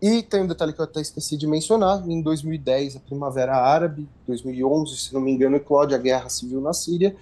E 0.00 0.22
tem 0.22 0.42
um 0.42 0.46
detalhe 0.46 0.72
que 0.72 0.80
eu 0.80 0.84
até 0.84 1.00
esqueci 1.00 1.36
de 1.36 1.46
mencionar: 1.46 2.08
em 2.08 2.22
2010, 2.22 2.96
a 2.96 3.00
Primavera 3.00 3.56
Árabe, 3.56 4.08
2011, 4.26 4.96
se 4.96 5.14
não 5.14 5.20
me 5.20 5.32
engano, 5.32 5.56
eclode 5.56 5.94
a 5.94 5.98
guerra 5.98 6.28
civil 6.28 6.60
na 6.60 6.72
Síria. 6.72 7.16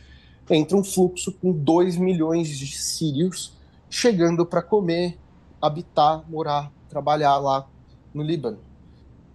Entra 0.48 0.76
um 0.76 0.84
fluxo 0.84 1.32
com 1.32 1.52
2 1.52 1.96
milhões 1.96 2.48
de 2.48 2.76
sírios 2.76 3.56
chegando 3.90 4.44
para 4.44 4.62
comer, 4.62 5.18
habitar, 5.60 6.22
morar, 6.28 6.70
trabalhar 6.88 7.38
lá 7.38 7.66
no 8.12 8.22
Líbano. 8.22 8.58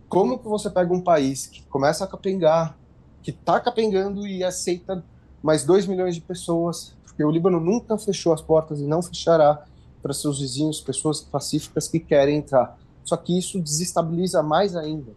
Como 0.08 0.38
que 0.38 0.48
você 0.48 0.70
pega 0.70 0.94
um 0.94 1.02
país 1.02 1.48
que 1.48 1.64
começa 1.64 2.04
a 2.04 2.08
capengar, 2.08 2.78
que 3.24 3.32
está 3.32 3.60
capengando 3.60 4.26
e 4.28 4.44
aceita 4.44 5.04
mais 5.42 5.64
2 5.64 5.88
milhões 5.88 6.16
de 6.16 6.22
pessoas, 6.22 6.96
porque 7.22 7.24
o 7.24 7.32
Líbano 7.32 7.60
nunca 7.60 7.98
fechou 7.98 8.34
as 8.34 8.42
portas 8.42 8.80
e 8.80 8.84
não 8.84 9.02
fechará 9.02 9.64
para 10.02 10.14
seus 10.14 10.40
vizinhos, 10.40 10.82
pessoas 10.82 11.22
pacíficas 11.22 11.88
que 11.88 12.00
querem 12.00 12.38
entrar. 12.38 12.78
Só 13.04 13.16
que 13.16 13.38
isso 13.38 13.60
desestabiliza 13.60 14.42
mais 14.42 14.76
ainda, 14.76 15.12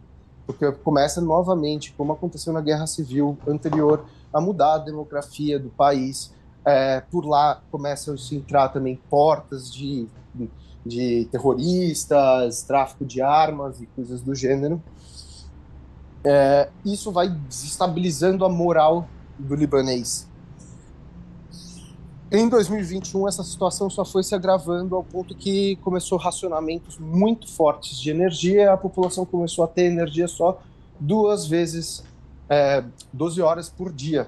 porque 0.45 0.71
começa 0.71 1.19
novamente, 1.19 1.93
como 1.97 2.13
aconteceu 2.13 2.53
na 2.53 2.61
Guerra 2.61 2.85
Civil 2.85 3.37
anterior, 3.47 4.05
a 4.31 4.39
mudar 4.39 4.75
a 4.75 4.77
demografia 4.77 5.59
do 5.59 5.69
país. 5.69 6.31
É, 6.63 7.01
por 7.01 7.25
lá 7.25 7.61
começam 7.71 8.13
a 8.13 8.17
se 8.17 8.35
entrar 8.35 8.69
também 8.69 8.99
portas 9.09 9.73
de 9.73 10.07
de 10.85 11.27
terroristas, 11.31 12.61
tráfico 12.61 13.03
de 13.03 13.19
armas 13.19 13.81
e 13.81 13.87
coisas 13.87 14.21
do 14.21 14.35
gênero. 14.35 14.79
É, 16.23 16.69
isso 16.85 17.11
vai 17.11 17.27
desestabilizando 17.27 18.45
a 18.45 18.49
moral 18.49 19.07
do 19.39 19.55
libanês. 19.55 20.24
Em 22.31 22.49
2021, 22.49 23.27
essa 23.27 23.43
situação 23.43 23.87
só 23.87 24.03
foi 24.03 24.23
se 24.23 24.33
agravando 24.33 24.95
ao 24.95 25.03
ponto 25.03 25.35
que 25.35 25.75
começou 25.77 26.17
racionamentos 26.17 26.97
muito 26.97 27.47
fortes 27.47 27.99
de 27.99 28.09
energia 28.09 28.73
a 28.73 28.77
população 28.77 29.25
começou 29.25 29.63
a 29.63 29.67
ter 29.67 29.83
energia 29.83 30.27
só 30.27 30.59
duas 30.99 31.45
vezes, 31.45 32.03
é, 32.49 32.83
12 33.13 33.41
horas 33.43 33.69
por 33.69 33.93
dia. 33.93 34.27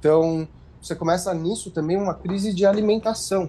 Então, 0.00 0.48
você 0.82 0.96
começa 0.96 1.32
nisso 1.32 1.70
também 1.70 1.96
uma 1.96 2.12
crise 2.12 2.52
de 2.52 2.66
alimentação. 2.66 3.48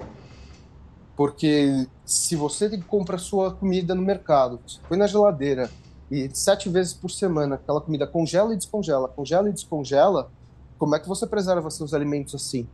Porque 1.15 1.87
se 2.05 2.35
você 2.35 2.77
compra 2.83 3.17
sua 3.17 3.51
comida 3.51 3.95
no 3.95 4.03
mercado, 4.03 4.59
põe 4.87 4.99
na 4.99 5.07
geladeira 5.07 5.69
e 6.11 6.29
sete 6.31 6.69
vezes 6.69 6.93
por 6.93 7.09
semana 7.09 7.55
aquela 7.55 7.81
comida 7.81 8.05
congela 8.05 8.53
e 8.53 8.57
descongela, 8.57 9.07
congela 9.07 9.49
e 9.49 9.53
descongela, 9.53 10.31
como 10.77 10.95
é 10.95 10.99
que 10.99 11.07
você 11.07 11.25
preserva 11.25 11.69
seus 11.71 11.93
alimentos 11.93 12.35
assim? 12.35 12.67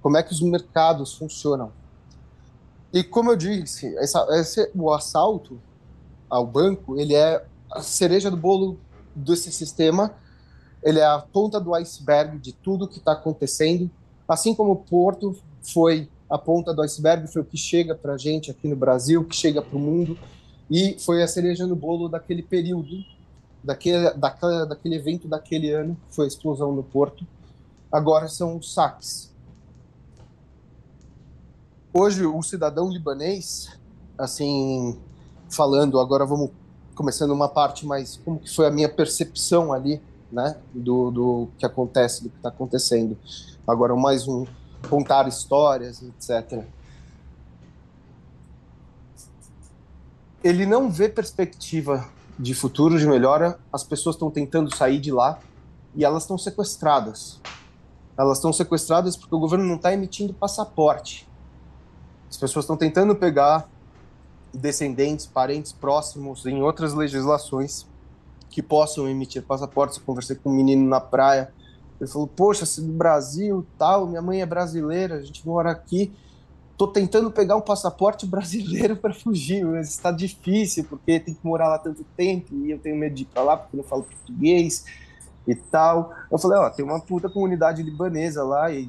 Como 0.00 0.16
é 0.16 0.22
que 0.22 0.32
os 0.32 0.40
mercados 0.40 1.14
funcionam? 1.14 1.72
E 2.92 3.04
como 3.04 3.30
eu 3.30 3.36
disse, 3.36 3.94
essa, 3.98 4.26
esse, 4.38 4.70
o 4.74 4.92
assalto 4.92 5.60
ao 6.28 6.46
banco, 6.46 6.98
ele 6.98 7.14
é 7.14 7.44
a 7.70 7.82
cereja 7.82 8.30
do 8.30 8.36
bolo 8.36 8.78
desse 9.14 9.52
sistema, 9.52 10.14
ele 10.82 10.98
é 10.98 11.04
a 11.04 11.18
ponta 11.18 11.60
do 11.60 11.74
iceberg 11.74 12.38
de 12.38 12.52
tudo 12.52 12.88
que 12.88 12.98
está 12.98 13.12
acontecendo, 13.12 13.90
assim 14.26 14.54
como 14.54 14.72
o 14.72 14.76
Porto 14.76 15.36
foi 15.62 16.08
a 16.30 16.38
ponta 16.38 16.72
do 16.72 16.82
iceberg, 16.82 17.26
foi 17.26 17.42
o 17.42 17.44
que 17.44 17.56
chega 17.56 17.94
para 17.94 18.14
a 18.14 18.18
gente 18.18 18.50
aqui 18.50 18.68
no 18.68 18.76
Brasil, 18.76 19.24
que 19.24 19.34
chega 19.34 19.62
para 19.62 19.76
o 19.76 19.80
mundo, 19.80 20.18
e 20.70 20.96
foi 20.98 21.22
a 21.22 21.28
cereja 21.28 21.66
no 21.66 21.74
bolo 21.74 22.08
daquele 22.08 22.42
período, 22.42 23.02
daquele, 23.64 24.10
daquele, 24.12 24.94
evento 24.94 25.26
daquele 25.26 25.70
ano, 25.70 25.96
foi 26.10 26.26
a 26.26 26.28
explosão 26.28 26.72
no 26.72 26.82
Porto. 26.82 27.26
Agora 27.90 28.28
são 28.28 28.58
os 28.58 28.72
saques. 28.72 29.32
Hoje, 32.00 32.24
o 32.24 32.40
cidadão 32.44 32.88
libanês, 32.88 33.76
assim, 34.16 34.96
falando, 35.50 35.98
agora 35.98 36.24
vamos 36.24 36.50
começando 36.94 37.32
uma 37.32 37.48
parte 37.48 37.84
mais 37.84 38.20
como 38.24 38.38
que 38.38 38.54
foi 38.54 38.68
a 38.68 38.70
minha 38.70 38.88
percepção 38.88 39.72
ali, 39.72 40.00
né, 40.30 40.56
do, 40.72 41.10
do 41.10 41.48
que 41.58 41.66
acontece, 41.66 42.22
do 42.22 42.30
que 42.30 42.36
está 42.36 42.50
acontecendo. 42.50 43.18
Agora 43.66 43.96
mais 43.96 44.28
um 44.28 44.46
contar 44.88 45.26
histórias, 45.26 46.00
etc. 46.00 46.64
Ele 50.44 50.66
não 50.66 50.88
vê 50.88 51.08
perspectiva 51.08 52.08
de 52.38 52.54
futuro, 52.54 52.96
de 52.96 53.08
melhora. 53.08 53.58
As 53.72 53.82
pessoas 53.82 54.14
estão 54.14 54.30
tentando 54.30 54.72
sair 54.72 55.00
de 55.00 55.10
lá 55.10 55.40
e 55.96 56.04
elas 56.04 56.22
estão 56.22 56.38
sequestradas. 56.38 57.40
Elas 58.16 58.38
estão 58.38 58.52
sequestradas 58.52 59.16
porque 59.16 59.34
o 59.34 59.40
governo 59.40 59.64
não 59.64 59.74
está 59.74 59.92
emitindo 59.92 60.32
passaporte. 60.32 61.27
As 62.28 62.36
pessoas 62.36 62.64
estão 62.64 62.76
tentando 62.76 63.14
pegar 63.14 63.68
descendentes, 64.52 65.26
parentes 65.26 65.72
próximos 65.72 66.44
em 66.46 66.62
outras 66.62 66.94
legislações 66.94 67.86
que 68.50 68.62
possam 68.62 69.08
emitir 69.08 69.42
passaportes. 69.42 69.98
Eu 69.98 70.04
conversei 70.04 70.36
com 70.36 70.50
um 70.50 70.54
menino 70.54 70.88
na 70.88 71.00
praia, 71.00 71.52
ele 72.00 72.10
falou: 72.10 72.26
Poxa, 72.26 72.64
se 72.64 72.80
do 72.80 72.92
Brasil 72.92 73.66
tal, 73.78 74.06
minha 74.06 74.22
mãe 74.22 74.40
é 74.40 74.46
brasileira, 74.46 75.16
a 75.16 75.22
gente 75.22 75.46
mora 75.46 75.70
aqui. 75.70 76.12
Tô 76.76 76.86
tentando 76.86 77.30
pegar 77.30 77.56
um 77.56 77.60
passaporte 77.60 78.24
brasileiro 78.26 78.96
para 78.96 79.12
fugir, 79.12 79.64
mas 79.64 79.88
está 79.88 80.10
difícil 80.10 80.84
porque 80.84 81.18
tem 81.18 81.34
que 81.34 81.44
morar 81.44 81.68
lá 81.68 81.78
tanto 81.78 82.04
tempo 82.16 82.54
e 82.54 82.70
eu 82.70 82.78
tenho 82.78 82.96
medo 82.96 83.14
de 83.14 83.22
ir 83.22 83.26
para 83.26 83.42
lá 83.42 83.56
porque 83.56 83.76
não 83.76 83.84
falo 83.84 84.04
português 84.04 84.84
e 85.46 85.54
tal. 85.54 86.14
Eu 86.30 86.38
falei: 86.38 86.58
Ó, 86.58 86.70
tem 86.70 86.84
uma 86.84 87.00
puta 87.00 87.28
comunidade 87.28 87.82
libanesa 87.82 88.44
lá 88.44 88.70
e 88.70 88.88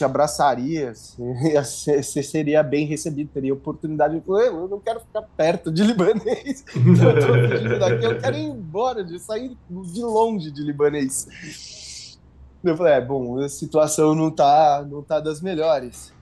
te 0.00 0.04
abraçaria, 0.04 0.94
você 1.62 2.22
seria 2.22 2.62
bem 2.62 2.86
recebido, 2.86 3.30
teria 3.32 3.52
oportunidade 3.52 4.18
de 4.18 4.24
falar, 4.24 4.46
eu 4.46 4.66
não 4.66 4.80
quero 4.80 5.00
ficar 5.00 5.22
perto 5.36 5.70
de 5.70 5.82
libanês, 5.84 6.64
eu, 6.74 7.78
daqui, 7.78 8.04
eu 8.04 8.18
quero 8.18 8.36
ir 8.36 8.46
embora, 8.46 9.04
de 9.04 9.18
sair 9.18 9.54
de 9.68 10.02
longe 10.02 10.50
de 10.50 10.62
libanês. 10.62 12.18
Eu 12.64 12.76
falei, 12.76 12.94
é, 12.94 13.00
bom, 13.00 13.38
a 13.40 13.48
situação 13.48 14.14
não 14.14 14.30
tá, 14.30 14.86
não 14.90 15.02
tá 15.02 15.20
das 15.20 15.42
melhores. 15.42 16.12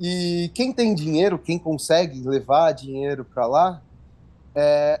E 0.00 0.50
quem 0.54 0.72
tem 0.72 0.94
dinheiro, 0.94 1.38
quem 1.38 1.58
consegue 1.58 2.20
levar 2.20 2.72
dinheiro 2.72 3.24
para 3.24 3.46
lá, 3.46 3.82
é, 4.54 5.00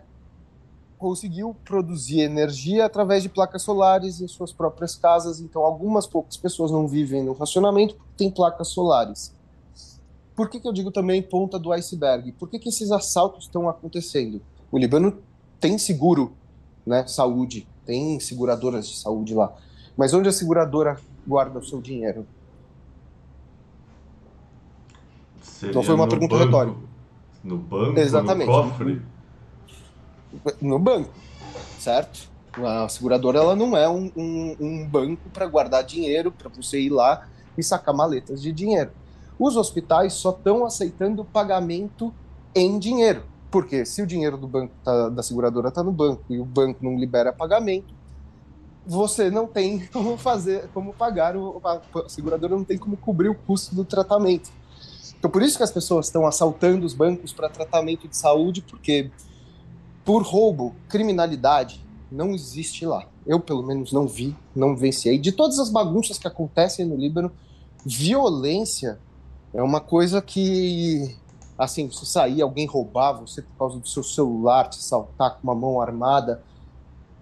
conseguiu 1.04 1.54
produzir 1.66 2.20
energia 2.20 2.86
através 2.86 3.22
de 3.22 3.28
placas 3.28 3.60
solares 3.60 4.22
em 4.22 4.26
suas 4.26 4.54
próprias 4.54 4.96
casas. 4.96 5.38
Então, 5.38 5.62
algumas 5.62 6.06
poucas 6.06 6.34
pessoas 6.34 6.70
não 6.70 6.88
vivem 6.88 7.22
no 7.22 7.34
racionamento 7.34 7.94
porque 7.94 8.14
tem 8.16 8.30
placas 8.30 8.68
solares. 8.68 9.36
Por 10.34 10.48
que, 10.48 10.58
que 10.58 10.66
eu 10.66 10.72
digo 10.72 10.90
também 10.90 11.22
ponta 11.22 11.58
do 11.58 11.70
iceberg? 11.72 12.32
Por 12.32 12.48
que, 12.48 12.58
que 12.58 12.70
esses 12.70 12.90
assaltos 12.90 13.44
estão 13.44 13.68
acontecendo? 13.68 14.40
O 14.72 14.78
Líbano 14.78 15.18
tem 15.60 15.76
seguro, 15.76 16.32
né, 16.86 17.06
saúde, 17.06 17.68
tem 17.84 18.18
seguradoras 18.18 18.88
de 18.88 18.96
saúde 18.96 19.34
lá. 19.34 19.54
Mas 19.94 20.14
onde 20.14 20.30
a 20.30 20.32
seguradora 20.32 20.98
guarda 21.26 21.58
o 21.58 21.62
seu 21.62 21.82
dinheiro? 21.82 22.26
Seria 25.42 25.70
então 25.70 25.82
foi 25.82 25.94
uma 25.94 26.08
pergunta 26.08 26.34
banco. 26.34 26.46
retórica. 26.46 26.78
No 27.44 27.58
banco, 27.58 28.00
Exatamente. 28.00 28.46
no 28.46 28.52
cofre? 28.54 29.13
No 30.60 30.78
banco, 30.78 31.10
certo? 31.78 32.28
A 32.56 32.88
seguradora 32.88 33.38
ela 33.38 33.56
não 33.56 33.76
é 33.76 33.88
um, 33.88 34.10
um, 34.16 34.56
um 34.60 34.86
banco 34.86 35.28
para 35.32 35.46
guardar 35.46 35.82
dinheiro, 35.82 36.30
para 36.30 36.48
você 36.48 36.80
ir 36.80 36.90
lá 36.90 37.26
e 37.58 37.62
sacar 37.62 37.94
maletas 37.94 38.40
de 38.40 38.52
dinheiro. 38.52 38.92
Os 39.38 39.56
hospitais 39.56 40.12
só 40.12 40.30
estão 40.30 40.64
aceitando 40.64 41.24
pagamento 41.24 42.14
em 42.54 42.78
dinheiro. 42.78 43.24
Porque 43.50 43.84
se 43.84 44.02
o 44.02 44.06
dinheiro 44.06 44.36
do 44.36 44.48
banco 44.48 44.72
tá, 44.82 45.08
da 45.08 45.22
seguradora 45.22 45.68
está 45.68 45.82
no 45.82 45.92
banco 45.92 46.24
e 46.28 46.38
o 46.38 46.44
banco 46.44 46.84
não 46.84 46.98
libera 46.98 47.32
pagamento, 47.32 47.94
você 48.86 49.30
não 49.30 49.46
tem 49.46 49.86
como 49.92 50.16
fazer, 50.16 50.68
como 50.74 50.92
pagar, 50.92 51.36
o, 51.36 51.60
a 51.64 52.08
seguradora 52.08 52.54
não 52.54 52.64
tem 52.64 52.78
como 52.78 52.96
cobrir 52.96 53.28
o 53.28 53.34
custo 53.34 53.74
do 53.74 53.84
tratamento. 53.84 54.50
Então 55.18 55.30
por 55.30 55.42
isso 55.42 55.56
que 55.56 55.62
as 55.62 55.70
pessoas 55.70 56.06
estão 56.06 56.26
assaltando 56.26 56.84
os 56.84 56.94
bancos 56.94 57.32
para 57.32 57.48
tratamento 57.48 58.08
de 58.08 58.16
saúde, 58.16 58.60
porque 58.60 59.10
por 60.04 60.22
roubo, 60.22 60.74
criminalidade, 60.88 61.84
não 62.10 62.32
existe 62.32 62.84
lá. 62.84 63.06
Eu, 63.26 63.40
pelo 63.40 63.62
menos, 63.62 63.92
não 63.92 64.06
vi, 64.06 64.36
não 64.54 64.76
venciei. 64.76 65.18
De 65.18 65.32
todas 65.32 65.58
as 65.58 65.70
bagunças 65.70 66.18
que 66.18 66.28
acontecem 66.28 66.84
no 66.84 66.96
Líbano, 66.96 67.32
violência 67.84 68.98
é 69.52 69.62
uma 69.62 69.80
coisa 69.80 70.20
que, 70.20 71.16
assim, 71.56 71.90
se 71.90 72.04
sair, 72.04 72.42
alguém 72.42 72.66
roubar 72.66 73.12
você 73.12 73.40
por 73.40 73.56
causa 73.58 73.78
do 73.78 73.88
seu 73.88 74.02
celular, 74.02 74.68
te 74.68 74.82
saltar 74.82 75.36
com 75.36 75.44
uma 75.44 75.54
mão 75.54 75.80
armada, 75.80 76.42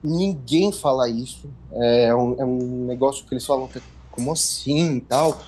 ninguém 0.03 0.73
fala 0.73 1.09
isso. 1.09 1.49
É 1.71 2.15
um, 2.15 2.41
é 2.41 2.45
um 2.45 2.87
negócio 2.87 3.25
que 3.25 3.33
eles 3.33 3.47
falam, 3.47 3.69
como 4.11 4.33
assim 4.33 4.97
e 4.97 5.01
tal. 5.01 5.41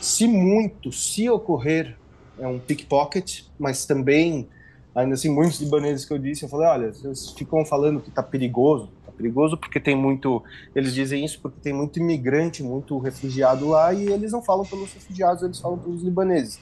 Se 0.00 0.26
muito, 0.26 0.90
se 0.90 1.28
ocorrer, 1.28 1.98
é 2.38 2.48
um 2.48 2.58
pickpocket, 2.58 3.42
mas 3.58 3.84
também 3.84 4.48
ainda 4.94 5.14
assim, 5.14 5.28
muitos 5.28 5.60
libaneses 5.60 6.04
que 6.04 6.12
eu 6.12 6.18
disse, 6.18 6.44
eu 6.44 6.48
falei, 6.48 6.68
olha, 6.68 6.92
eles 7.04 7.30
ficam 7.30 7.64
falando 7.64 8.00
que 8.00 8.10
tá 8.10 8.22
perigoso, 8.22 8.88
tá 9.06 9.12
perigoso 9.12 9.56
porque 9.56 9.78
tem 9.78 9.96
muito, 9.96 10.42
eles 10.74 10.92
dizem 10.92 11.24
isso 11.24 11.40
porque 11.40 11.60
tem 11.60 11.72
muito 11.72 11.98
imigrante, 11.98 12.62
muito 12.62 12.98
refugiado 12.98 13.68
lá, 13.68 13.92
e 13.92 14.08
eles 14.08 14.32
não 14.32 14.42
falam 14.42 14.64
pelos 14.64 14.92
refugiados, 14.92 15.42
eles 15.42 15.60
falam 15.60 15.78
pelos 15.78 16.02
libaneses. 16.02 16.56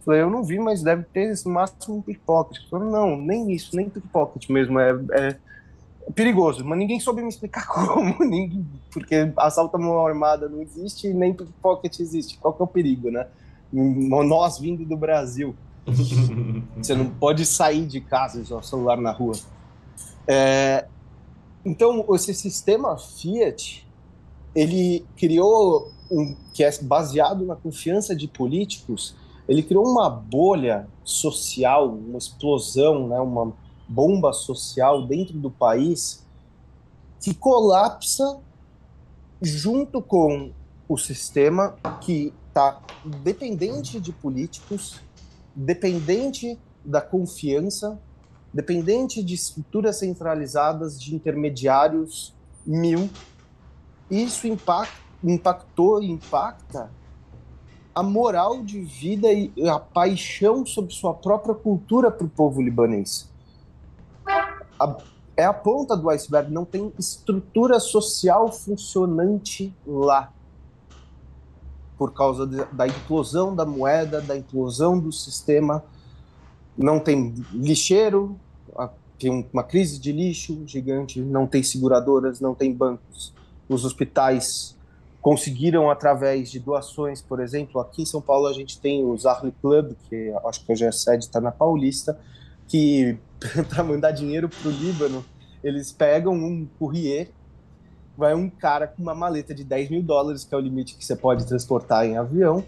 Eu 0.00 0.04
falei, 0.04 0.22
eu 0.22 0.30
não 0.30 0.42
vi, 0.42 0.58
mas 0.58 0.82
deve 0.82 1.04
ter 1.04 1.34
no 1.44 1.52
máximo 1.52 2.02
pickpocket. 2.02 2.68
Falei, 2.70 2.88
não, 2.88 3.16
nem 3.16 3.52
isso, 3.52 3.76
nem 3.76 3.88
pickpocket 3.88 4.48
mesmo, 4.48 4.78
é, 4.78 4.90
é, 5.12 5.36
perigoso, 6.14 6.64
mas 6.64 6.78
ninguém 6.78 6.98
soube 7.00 7.22
me 7.22 7.28
explicar 7.28 7.66
como, 7.68 8.24
ninguém, 8.24 8.66
porque 8.92 9.32
assalto 9.36 9.76
à 9.76 9.80
mão 9.80 10.06
armada 10.06 10.48
não 10.48 10.60
existe 10.60 11.12
nem 11.12 11.32
pickpocket 11.32 12.00
existe, 12.00 12.38
qual 12.38 12.52
que 12.52 12.62
é 12.62 12.64
o 12.64 12.68
perigo, 12.68 13.10
né? 13.10 13.26
Nós 13.72 14.58
vindo 14.58 14.84
do 14.84 14.96
Brasil, 14.96 15.54
você 15.86 16.94
não 16.94 17.10
pode 17.10 17.44
sair 17.46 17.86
de 17.86 18.00
casa 18.00 18.38
e 18.38 18.42
usar 18.42 18.56
o 18.56 18.62
celular 18.62 18.98
na 18.98 19.12
rua. 19.12 19.34
É, 20.26 20.86
então, 21.64 22.06
esse 22.14 22.34
sistema 22.34 22.96
Fiat, 22.96 23.86
ele 24.54 25.04
criou, 25.16 25.90
um, 26.10 26.34
que 26.52 26.64
é 26.64 26.70
baseado 26.82 27.44
na 27.44 27.56
confiança 27.56 28.14
de 28.14 28.28
políticos, 28.28 29.14
ele 29.48 29.62
criou 29.62 29.86
uma 29.86 30.08
bolha 30.08 30.88
social, 31.02 31.88
uma 31.92 32.18
explosão, 32.18 33.08
né, 33.08 33.18
uma 33.20 33.52
bomba 33.88 34.32
social 34.32 35.06
dentro 35.06 35.36
do 35.36 35.50
país 35.50 36.24
que 37.20 37.34
colapsa 37.34 38.38
junto 39.42 40.00
com 40.00 40.52
o 40.88 40.96
sistema 40.96 41.76
que 42.00 42.32
está 42.48 42.80
dependente 43.22 44.00
de 44.00 44.12
políticos 44.12 45.00
dependente 45.54 46.58
da 46.84 47.00
confiança, 47.00 48.00
dependente 48.52 49.22
de 49.22 49.34
estruturas 49.34 49.98
centralizadas 49.98 51.00
de 51.00 51.14
intermediários 51.14 52.34
mil. 52.66 53.08
Isso 54.10 54.46
impactou 55.22 56.02
e 56.02 56.10
impacta 56.10 56.90
a 57.94 58.02
moral 58.02 58.62
de 58.62 58.80
vida 58.80 59.32
e 59.32 59.52
a 59.68 59.78
paixão 59.78 60.64
sobre 60.64 60.94
sua 60.94 61.12
própria 61.12 61.54
cultura 61.54 62.10
para 62.10 62.26
o 62.26 62.30
povo 62.30 62.62
libanês. 62.62 63.28
A, 64.78 64.96
é 65.36 65.44
a 65.44 65.52
ponta 65.52 65.96
do 65.96 66.08
iceberg, 66.08 66.52
não 66.52 66.64
tem 66.64 66.92
estrutura 66.98 67.78
social 67.80 68.50
funcionante 68.52 69.74
lá. 69.86 70.32
Por 72.00 72.14
causa 72.14 72.46
de, 72.46 72.64
da 72.72 72.88
implosão 72.88 73.54
da 73.54 73.66
moeda, 73.66 74.22
da 74.22 74.34
implosão 74.34 74.98
do 74.98 75.12
sistema. 75.12 75.84
Não 76.74 76.98
tem 76.98 77.34
lixeiro, 77.52 78.40
tem 79.18 79.46
uma 79.52 79.62
crise 79.62 80.00
de 80.00 80.10
lixo 80.10 80.62
gigante, 80.66 81.20
não 81.20 81.46
tem 81.46 81.62
seguradoras, 81.62 82.40
não 82.40 82.54
tem 82.54 82.72
bancos. 82.72 83.34
Os 83.68 83.84
hospitais 83.84 84.74
conseguiram 85.20 85.90
através 85.90 86.50
de 86.50 86.58
doações, 86.58 87.20
por 87.20 87.38
exemplo, 87.38 87.78
aqui 87.82 88.00
em 88.00 88.06
São 88.06 88.22
Paulo 88.22 88.46
a 88.46 88.54
gente 88.54 88.80
tem 88.80 89.04
o 89.04 89.14
Zarli 89.18 89.52
Club, 89.60 89.92
que 90.08 90.32
acho 90.46 90.64
que 90.64 90.72
hoje 90.72 90.86
a 90.86 90.92
sede 90.92 91.24
está 91.24 91.38
na 91.38 91.52
Paulista, 91.52 92.18
que 92.66 93.18
para 93.68 93.84
mandar 93.84 94.12
dinheiro 94.12 94.48
para 94.48 94.68
o 94.70 94.72
Líbano, 94.72 95.22
eles 95.62 95.92
pegam 95.92 96.32
um 96.32 96.66
courrier, 96.78 97.30
vai 98.20 98.34
um 98.34 98.48
cara 98.50 98.86
com 98.86 99.02
uma 99.02 99.14
maleta 99.14 99.54
de 99.54 99.64
10 99.64 99.90
mil 99.90 100.02
dólares, 100.02 100.44
que 100.44 100.54
é 100.54 100.58
o 100.58 100.60
limite 100.60 100.94
que 100.94 101.04
você 101.04 101.16
pode 101.16 101.46
transportar 101.46 102.04
em 102.04 102.18
avião, 102.18 102.62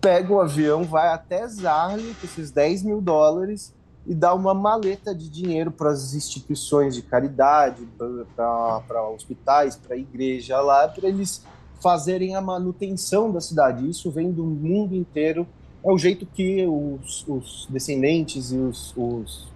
pega 0.00 0.32
o 0.32 0.40
avião, 0.40 0.84
vai 0.84 1.08
até 1.08 1.48
Zarli 1.48 2.14
com 2.20 2.26
esses 2.26 2.50
10 2.50 2.82
mil 2.82 3.00
dólares 3.00 3.74
e 4.06 4.14
dá 4.14 4.34
uma 4.34 4.52
maleta 4.52 5.14
de 5.14 5.30
dinheiro 5.30 5.70
para 5.70 5.90
as 5.90 6.12
instituições 6.12 6.94
de 6.94 7.02
caridade, 7.02 7.88
para 8.36 9.08
hospitais, 9.08 9.74
para 9.74 9.94
a 9.94 9.98
igreja 9.98 10.60
lá, 10.60 10.86
para 10.86 11.08
eles 11.08 11.42
fazerem 11.82 12.36
a 12.36 12.40
manutenção 12.40 13.32
da 13.32 13.40
cidade. 13.40 13.88
Isso 13.88 14.10
vem 14.10 14.30
do 14.30 14.44
mundo 14.44 14.94
inteiro. 14.94 15.46
É 15.82 15.90
o 15.90 15.96
jeito 15.96 16.26
que 16.26 16.66
os, 16.66 17.26
os 17.26 17.66
descendentes 17.70 18.52
e 18.52 18.58
os, 18.58 18.94
os, 18.96 19.52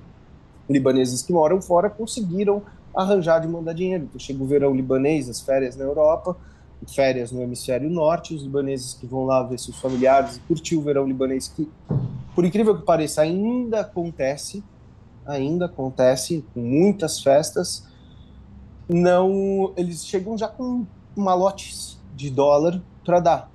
libaneses 0.68 1.22
que 1.22 1.32
moram 1.32 1.62
fora 1.62 1.88
conseguiram 1.88 2.62
arranjar 2.98 3.38
de 3.38 3.46
mandar 3.46 3.74
dinheiro. 3.74 4.04
Então, 4.04 4.18
chega 4.18 4.42
o 4.42 4.46
verão 4.46 4.74
libanês, 4.74 5.28
as 5.28 5.40
férias 5.40 5.76
na 5.76 5.84
Europa, 5.84 6.36
férias 6.92 7.30
no 7.30 7.40
hemisfério 7.40 7.88
norte, 7.88 8.34
os 8.34 8.42
libaneses 8.42 8.92
que 8.92 9.06
vão 9.06 9.24
lá 9.24 9.40
ver 9.44 9.58
seus 9.58 9.78
familiares 9.78 10.36
e 10.36 10.40
curtir 10.40 10.76
o 10.76 10.82
verão 10.82 11.06
libanês, 11.06 11.46
que, 11.46 11.70
por 12.34 12.44
incrível 12.44 12.76
que 12.76 12.84
pareça, 12.84 13.22
ainda 13.22 13.80
acontece, 13.82 14.64
ainda 15.24 15.66
acontece, 15.66 16.44
com 16.52 16.60
muitas 16.60 17.22
festas, 17.22 17.86
não, 18.88 19.72
eles 19.76 20.04
chegam 20.04 20.36
já 20.36 20.48
com 20.48 20.84
malotes 21.14 22.00
de 22.16 22.30
dólar 22.30 22.82
para 23.04 23.20
dar. 23.20 23.50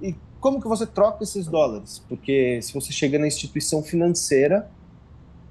E 0.00 0.14
como 0.38 0.60
que 0.60 0.68
você 0.68 0.86
troca 0.86 1.24
esses 1.24 1.48
dólares? 1.48 2.00
Porque 2.08 2.60
se 2.62 2.72
você 2.72 2.92
chega 2.92 3.18
na 3.18 3.26
instituição 3.26 3.82
financeira, 3.82 4.70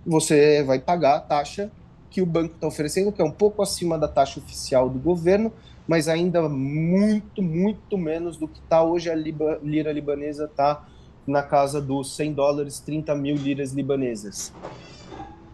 você 0.05 0.63
vai 0.63 0.80
pagar 0.80 1.17
a 1.17 1.19
taxa 1.19 1.69
que 2.18 2.22
o 2.24 2.26
banco 2.26 2.55
está 2.55 2.65
oferecendo, 2.65 3.11
que 3.11 3.22
é 3.22 3.24
um 3.24 3.30
pouco 3.30 3.61
acima 3.61 3.95
da 3.95 4.07
taxa 4.07 4.39
oficial 4.39 4.89
do 4.89 4.97
governo, 4.97 5.53
mas 5.88 6.07
ainda 6.07 6.49
muito, 6.49 7.43
muito 7.43 7.95
menos 7.95 8.38
do 8.38 8.47
que 8.47 8.57
está 8.57 8.82
hoje 8.82 9.07
a 9.07 9.13
liba, 9.13 9.59
lira 9.61 9.91
libanesa 9.91 10.45
está 10.45 10.84
na 11.28 11.43
casa 11.43 11.80
dos 11.80 12.15
100 12.15 12.34
dólares, 12.34 12.80
30 12.80 13.13
mil 13.13 13.36
liras 13.36 13.72
libanesas. 13.72 14.51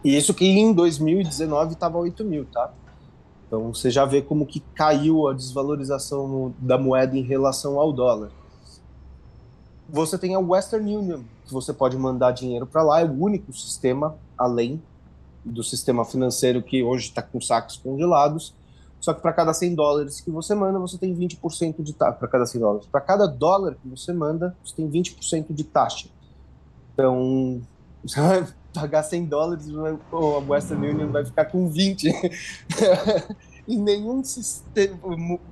E 0.02 0.16
isso 0.16 0.32
que 0.32 0.46
em 0.46 0.72
2019 0.72 1.74
estava 1.74 1.98
8 1.98 2.24
mil, 2.24 2.46
tá? 2.46 2.72
Então 3.46 3.74
você 3.74 3.90
já 3.90 4.06
vê 4.06 4.22
como 4.22 4.46
que 4.46 4.60
caiu 4.74 5.28
a 5.28 5.34
desvalorização 5.34 6.54
da 6.58 6.78
moeda 6.78 7.14
em 7.14 7.22
relação 7.22 7.78
ao 7.78 7.92
dólar. 7.92 8.30
Você 9.86 10.16
tem 10.16 10.34
a 10.34 10.38
Western 10.38 10.96
Union, 10.96 11.20
que 11.44 11.52
você 11.52 11.74
pode 11.74 11.98
mandar 11.98 12.30
dinheiro 12.30 12.66
para 12.66 12.82
lá, 12.82 13.02
é 13.02 13.04
o 13.04 13.22
único 13.22 13.52
sistema 13.52 14.16
além 14.38 14.80
do 15.44 15.62
sistema 15.62 16.04
financeiro 16.04 16.62
que 16.62 16.82
hoje 16.82 17.08
está 17.08 17.22
com 17.22 17.40
saques 17.40 17.76
congelados. 17.76 18.54
Só 19.00 19.12
que 19.12 19.20
para 19.20 19.32
cada 19.32 19.52
100 19.52 19.74
dólares 19.74 20.20
que 20.20 20.30
você 20.30 20.54
manda, 20.54 20.78
você 20.78 20.96
tem 20.96 21.14
20% 21.14 21.82
de 21.82 21.92
taxa. 21.92 22.16
Para 22.18 22.28
cada 22.28 22.46
100 22.46 22.60
dólares. 22.60 22.86
Para 22.90 23.00
cada 23.02 23.26
dólar 23.26 23.74
que 23.74 23.88
você 23.88 24.12
manda, 24.12 24.56
você 24.64 24.74
tem 24.74 24.90
20% 24.90 25.46
de 25.50 25.64
taxa. 25.64 26.08
Então, 26.92 27.60
você 28.02 28.20
vai 28.20 28.46
pagar 28.72 29.02
100 29.02 29.26
dólares, 29.26 29.66
a 29.70 30.38
Western 30.38 30.88
Union 30.88 31.12
vai 31.12 31.24
ficar 31.24 31.44
com 31.44 31.68
20. 31.68 32.08
em 33.68 33.78
nenhuma 33.78 34.22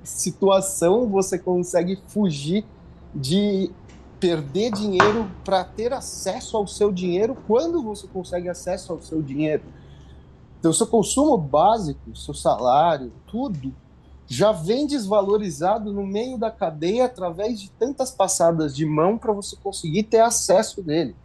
situação 0.03 1.07
você 1.07 1.37
consegue 1.37 1.99
fugir 2.07 2.65
de 3.13 3.71
perder 4.19 4.71
dinheiro 4.71 5.29
para 5.43 5.63
ter 5.63 5.91
acesso 5.91 6.55
ao 6.55 6.65
seu 6.65 6.91
dinheiro 6.91 7.35
quando 7.47 7.83
você 7.83 8.07
consegue 8.07 8.47
acesso 8.47 8.93
ao 8.93 9.01
seu 9.01 9.21
dinheiro. 9.21 9.63
Então, 10.63 10.71
seu 10.71 10.87
consumo 10.87 11.37
básico, 11.37 12.15
seu 12.15 12.33
salário, 12.33 13.11
tudo 13.27 13.75
já 14.25 14.53
vem 14.53 14.87
desvalorizado 14.87 15.91
no 15.91 16.07
meio 16.07 16.37
da 16.37 16.49
cadeia 16.49 17.03
através 17.03 17.59
de 17.59 17.69
tantas 17.71 18.11
passadas 18.11 18.73
de 18.73 18.85
mão 18.85 19.17
para 19.17 19.33
você 19.33 19.57
conseguir 19.57 20.03
ter 20.03 20.21
acesso 20.21 20.81
dele. 20.81 21.17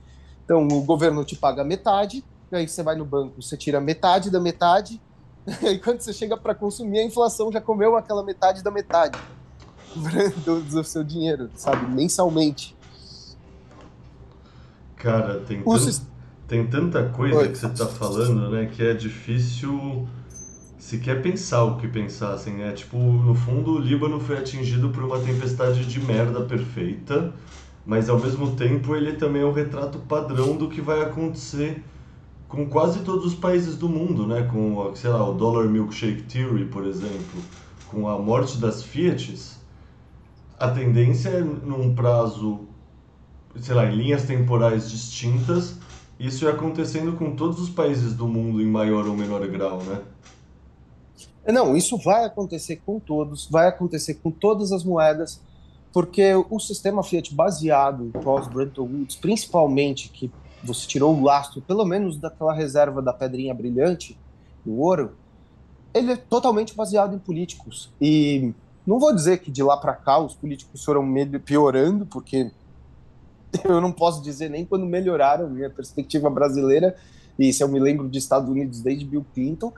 Então, 0.45 0.67
o 0.67 0.83
governo 0.83 1.25
te 1.25 1.37
paga 1.37 1.63
metade, 1.63 2.25
aí 2.51 2.67
você 2.67 2.83
vai 2.83 2.97
no 2.97 3.05
banco, 3.05 3.41
você 3.41 3.57
tira 3.57 3.81
metade 3.81 4.29
da 4.29 4.41
metade, 4.41 5.01
e 5.63 5.79
quando 5.79 6.01
você 6.01 6.13
chega 6.13 6.37
para 6.37 6.53
consumir, 6.53 6.99
a 6.99 7.05
inflação 7.05 7.53
já 7.53 7.61
comeu 7.61 7.97
aquela 7.97 8.25
metade 8.25 8.61
da 8.61 8.73
metade 8.73 9.17
do, 10.45 10.63
do 10.63 10.83
seu 10.83 11.05
dinheiro, 11.05 11.49
sabe? 11.55 11.89
Mensalmente. 11.89 12.77
Cara, 14.97 15.39
tem, 15.43 15.63
tant, 15.63 16.03
tem 16.49 16.67
tanta 16.67 17.05
coisa 17.11 17.41
Oi. 17.41 17.49
que 17.49 17.59
você 17.59 17.67
está 17.67 17.87
falando, 17.87 18.51
né, 18.51 18.71
que 18.73 18.83
é 18.83 18.95
difícil 18.95 20.09
sequer 20.79 21.21
pensar 21.21 21.65
o 21.65 21.77
que 21.77 21.87
pensar, 21.87 22.33
assim, 22.33 22.53
né? 22.53 22.73
Tipo, 22.73 22.97
no 22.97 23.35
fundo, 23.35 23.73
o 23.73 23.79
Líbano 23.79 24.19
foi 24.19 24.39
atingido 24.39 24.89
por 24.89 25.05
uma 25.05 25.19
tempestade 25.19 25.85
de 25.85 26.01
merda 26.01 26.41
perfeita, 26.41 27.35
mas 27.85 28.09
ao 28.09 28.19
mesmo 28.19 28.57
tempo 28.57 28.97
ele 28.97 29.13
também 29.13 29.43
é 29.43 29.45
um 29.45 29.53
retrato 29.53 29.99
padrão 29.99 30.57
do 30.57 30.69
que 30.69 30.81
vai 30.81 31.03
acontecer 31.03 31.85
com 32.49 32.67
quase 32.67 33.01
todos 33.01 33.27
os 33.27 33.35
países 33.35 33.77
do 33.77 33.89
mundo, 33.89 34.27
né? 34.27 34.49
Com, 34.51 34.91
sei 34.95 35.11
lá, 35.11 35.29
o 35.29 35.35
Dollar 35.35 35.67
Milkshake 35.67 36.23
Theory, 36.23 36.65
por 36.65 36.87
exemplo, 36.87 37.43
com 37.89 38.09
a 38.09 38.19
morte 38.19 38.57
das 38.57 38.83
Fiats, 38.83 39.61
a 40.59 40.69
tendência 40.69 41.29
é 41.29 41.41
num 41.41 41.95
prazo, 41.95 42.61
sei 43.61 43.75
lá, 43.75 43.85
em 43.85 43.95
linhas 43.95 44.23
temporais 44.23 44.91
distintas, 44.91 45.79
isso 46.19 46.49
é 46.49 46.51
acontecendo 46.51 47.17
com 47.17 47.35
todos 47.35 47.61
os 47.61 47.71
países 47.71 48.15
do 48.15 48.27
mundo 48.27 48.61
em 48.61 48.67
maior 48.67 49.07
ou 49.07 49.17
menor 49.17 49.47
grau, 49.47 49.83
né? 49.83 50.03
Não, 51.47 51.77
isso 51.77 51.97
vai 51.97 52.25
acontecer 52.25 52.83
com 52.85 52.99
todos, 52.99 53.49
vai 53.49 53.69
acontecer 53.69 54.15
com 54.15 54.31
todas 54.31 54.71
as 54.71 54.85
moedas, 54.85 55.41
porque 55.93 56.35
o 56.51 56.59
sistema 56.59 57.03
Fiat 57.03 57.35
baseado 57.35 58.11
pós-Bretton 58.23 58.83
Woods, 58.83 59.17
principalmente 59.17 60.11
que 60.11 60.31
você 60.63 60.87
tirou 60.87 61.17
o 61.17 61.23
lastro, 61.23 61.63
pelo 61.63 61.85
menos 61.85 62.19
daquela 62.19 62.53
reserva 62.53 63.01
da 63.01 63.13
pedrinha 63.13 63.55
brilhante, 63.55 64.19
do 64.65 64.79
ouro, 64.79 65.13
ele 65.95 66.13
é 66.13 66.17
totalmente 66.17 66.75
baseado 66.75 67.15
em 67.15 67.19
políticos. 67.19 67.91
E 68.01 68.53
não 68.87 68.99
vou 68.99 69.15
dizer 69.15 69.39
que 69.39 69.51
de 69.51 69.63
lá 69.63 69.77
para 69.77 69.95
cá 69.95 70.19
os 70.19 70.35
políticos 70.35 70.85
foram 70.85 71.07
piorando, 71.45 72.05
porque 72.05 72.51
eu 73.65 73.81
não 73.81 73.93
posso 73.93 74.23
dizer 74.23 74.49
nem 74.49 74.65
quando 74.65 74.87
melhoraram 74.87 75.49
minha 75.49 75.71
perspectiva 75.71 76.29
brasileira, 76.29 76.97
e 77.39 77.53
se 77.53 77.63
eu 77.63 77.69
me 77.69 77.79
lembro 77.79 78.09
de 78.09 78.19
Estados 78.19 78.49
Unidos 78.49 78.81
desde 78.81 79.05
Bill 79.05 79.25
Clinton, 79.33 79.73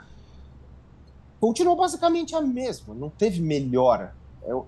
continuou 1.41 1.77
basicamente 1.77 2.35
a 2.35 2.41
mesma, 2.41 2.95
não 2.95 3.11
teve 3.11 3.41
melhora. 3.41 4.15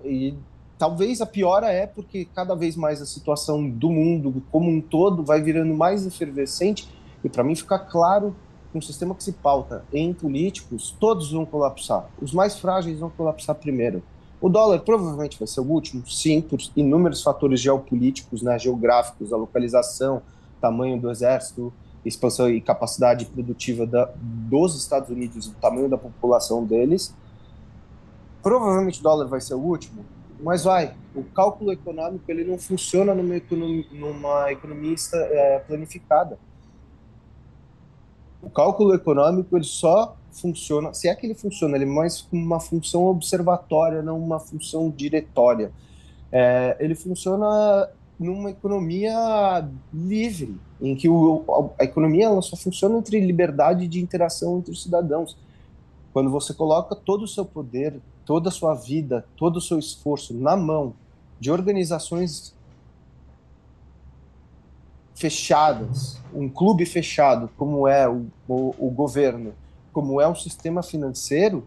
E 0.04 0.34
talvez 0.78 1.20
a 1.20 1.26
piora 1.26 1.70
é 1.70 1.86
porque 1.86 2.24
cada 2.34 2.54
vez 2.54 2.76
mais 2.76 3.00
a 3.00 3.06
situação 3.06 3.68
do 3.68 3.90
mundo 3.90 4.42
como 4.50 4.70
um 4.70 4.80
todo 4.80 5.22
vai 5.22 5.40
virando 5.40 5.72
mais 5.74 6.06
efervescente 6.06 6.88
e 7.24 7.28
para 7.28 7.44
mim 7.44 7.54
fica 7.54 7.78
claro 7.78 8.34
que 8.70 8.78
um 8.78 8.80
sistema 8.80 9.14
que 9.14 9.22
se 9.22 9.32
pauta 9.32 9.84
em 9.92 10.12
políticos, 10.12 10.96
todos 10.98 11.30
vão 11.30 11.44
colapsar. 11.44 12.08
Os 12.20 12.32
mais 12.32 12.58
frágeis 12.58 12.98
vão 12.98 13.10
colapsar 13.10 13.54
primeiro. 13.54 14.02
O 14.42 14.48
dólar 14.48 14.80
provavelmente 14.80 15.38
vai 15.38 15.46
ser 15.46 15.60
o 15.60 15.64
último, 15.64 16.04
sim, 16.04 16.40
por 16.40 16.58
inúmeros 16.74 17.22
fatores 17.22 17.60
geopolíticos, 17.60 18.42
né, 18.42 18.58
geográficos, 18.58 19.32
a 19.32 19.36
localização, 19.36 20.20
tamanho 20.60 21.00
do 21.00 21.08
exército, 21.12 21.72
expansão 22.04 22.50
e 22.50 22.60
capacidade 22.60 23.24
produtiva 23.26 23.86
da, 23.86 24.10
dos 24.16 24.76
Estados 24.76 25.10
Unidos, 25.10 25.46
o 25.46 25.54
tamanho 25.54 25.88
da 25.88 25.96
população 25.96 26.64
deles. 26.64 27.14
Provavelmente 28.42 28.98
o 28.98 29.02
dólar 29.04 29.28
vai 29.28 29.40
ser 29.40 29.54
o 29.54 29.60
último, 29.60 30.04
mas 30.40 30.64
vai. 30.64 30.92
O 31.14 31.22
cálculo 31.22 31.70
econômico 31.70 32.24
ele 32.28 32.42
não 32.42 32.58
funciona 32.58 33.14
numa 33.14 33.36
economia, 33.36 33.86
numa 33.92 34.50
é, 34.50 35.60
planificada. 35.60 36.36
O 38.42 38.50
cálculo 38.50 38.92
econômico 38.92 39.56
ele 39.56 39.64
só 39.64 40.16
funciona, 40.32 40.92
se 40.94 41.08
é 41.08 41.14
que 41.14 41.26
ele 41.26 41.34
funciona, 41.34 41.76
ele 41.76 41.84
é 41.84 41.88
mais 41.88 42.22
como 42.22 42.42
uma 42.42 42.58
função 42.58 43.04
observatória, 43.04 44.02
não 44.02 44.18
uma 44.18 44.40
função 44.40 44.90
diretória. 44.90 45.70
É, 46.30 46.76
ele 46.80 46.94
funciona 46.94 47.88
numa 48.18 48.50
economia 48.50 49.68
livre, 49.92 50.56
em 50.80 50.96
que 50.96 51.08
o, 51.08 51.72
a, 51.78 51.82
a 51.82 51.84
economia 51.84 52.26
ela 52.26 52.42
só 52.42 52.56
funciona 52.56 52.98
entre 52.98 53.20
liberdade 53.20 53.86
de 53.86 54.00
interação 54.00 54.58
entre 54.58 54.72
os 54.72 54.82
cidadãos. 54.82 55.36
Quando 56.12 56.30
você 56.30 56.54
coloca 56.54 56.94
todo 56.94 57.22
o 57.22 57.28
seu 57.28 57.44
poder, 57.44 58.00
toda 58.24 58.48
a 58.48 58.52
sua 58.52 58.74
vida, 58.74 59.24
todo 59.36 59.56
o 59.56 59.60
seu 59.60 59.78
esforço 59.78 60.34
na 60.34 60.56
mão 60.56 60.94
de 61.38 61.50
organizações 61.50 62.54
fechadas, 65.14 66.18
um 66.34 66.48
clube 66.48 66.86
fechado, 66.86 67.50
como 67.56 67.86
é 67.86 68.08
o, 68.08 68.26
o, 68.48 68.74
o 68.78 68.90
governo, 68.90 69.52
como 69.92 70.20
é 70.20 70.26
o 70.26 70.34
sistema 70.34 70.82
financeiro, 70.82 71.66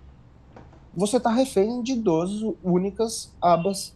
você 0.96 1.18
está 1.18 1.30
refém 1.30 1.82
de 1.82 1.96
duas 1.96 2.32
únicas 2.64 3.32
abas 3.42 3.96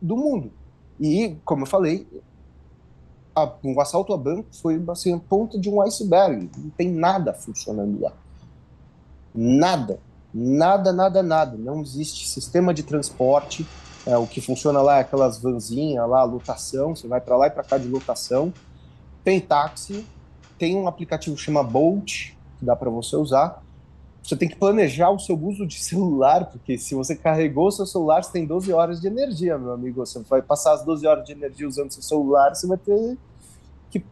do 0.00 0.16
mundo. 0.16 0.50
E, 0.98 1.36
como 1.44 1.62
eu 1.62 1.66
falei, 1.66 2.06
a, 3.34 3.52
o 3.62 3.80
assalto 3.80 4.12
a 4.12 4.16
banco 4.16 4.48
foi 4.52 4.82
assim, 4.88 5.14
a 5.14 5.18
ponta 5.18 5.58
de 5.58 5.70
um 5.70 5.80
iceberg. 5.82 6.50
Não 6.56 6.70
tem 6.70 6.90
nada 6.90 7.32
funcionando 7.32 8.00
lá. 8.00 8.12
Nada. 9.34 10.00
Nada, 10.32 10.92
nada, 10.92 11.22
nada. 11.22 11.56
Não 11.56 11.80
existe 11.80 12.28
sistema 12.28 12.74
de 12.74 12.82
transporte. 12.82 13.66
É, 14.06 14.16
o 14.16 14.26
que 14.26 14.40
funciona 14.40 14.80
lá 14.80 14.98
é 14.98 15.00
aquelas 15.00 15.38
vanzinhas 15.38 16.08
lá, 16.08 16.24
lotação. 16.24 16.96
Você 16.96 17.06
vai 17.06 17.20
para 17.20 17.36
lá 17.36 17.46
e 17.46 17.50
para 17.50 17.62
cá 17.62 17.78
de 17.78 17.88
lotação. 17.88 18.52
Tem 19.22 19.40
táxi. 19.40 20.04
Tem 20.58 20.76
um 20.76 20.88
aplicativo 20.88 21.36
que 21.36 21.42
chama 21.42 21.62
Bolt, 21.62 22.32
que 22.58 22.64
dá 22.64 22.76
para 22.76 22.90
você 22.90 23.16
usar 23.16 23.62
você 24.28 24.36
tem 24.36 24.48
que 24.48 24.56
planejar 24.56 25.10
o 25.10 25.18
seu 25.18 25.38
uso 25.42 25.66
de 25.66 25.78
celular, 25.80 26.46
porque 26.46 26.76
se 26.76 26.94
você 26.94 27.16
carregou 27.16 27.68
o 27.68 27.72
seu 27.72 27.86
celular, 27.86 28.22
você 28.22 28.32
tem 28.32 28.46
12 28.46 28.72
horas 28.72 29.00
de 29.00 29.06
energia, 29.06 29.56
meu 29.56 29.72
amigo. 29.72 30.04
Você 30.04 30.20
vai 30.20 30.42
passar 30.42 30.74
as 30.74 30.84
12 30.84 31.06
horas 31.06 31.24
de 31.24 31.32
energia 31.32 31.66
usando 31.66 31.90
seu 31.90 32.02
celular, 32.02 32.54
você 32.54 32.66
vai 32.66 32.76
ter 32.76 33.16
que, 33.90 34.04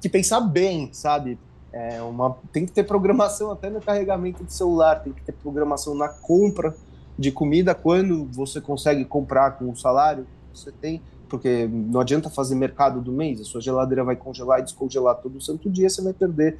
que 0.00 0.08
pensar 0.08 0.40
bem, 0.40 0.88
sabe? 0.92 1.38
É 1.70 2.00
uma, 2.00 2.34
tem 2.50 2.64
que 2.64 2.72
ter 2.72 2.84
programação 2.84 3.50
até 3.50 3.68
no 3.68 3.80
carregamento 3.80 4.42
do 4.42 4.50
celular, 4.50 5.02
tem 5.02 5.12
que 5.12 5.22
ter 5.22 5.32
programação 5.32 5.94
na 5.94 6.08
compra 6.08 6.74
de 7.18 7.30
comida 7.30 7.74
quando 7.74 8.24
você 8.32 8.60
consegue 8.60 9.04
comprar 9.04 9.58
com 9.58 9.68
o 9.68 9.76
salário 9.76 10.26
que 10.50 10.58
você 10.58 10.72
tem, 10.72 11.02
porque 11.28 11.68
não 11.70 12.00
adianta 12.00 12.30
fazer 12.30 12.54
mercado 12.54 13.02
do 13.02 13.12
mês, 13.12 13.38
a 13.38 13.44
sua 13.44 13.60
geladeira 13.60 14.02
vai 14.02 14.16
congelar 14.16 14.60
e 14.60 14.62
descongelar 14.62 15.16
todo 15.16 15.38
santo 15.42 15.68
dia, 15.68 15.90
você 15.90 16.00
vai 16.00 16.14
perder 16.14 16.56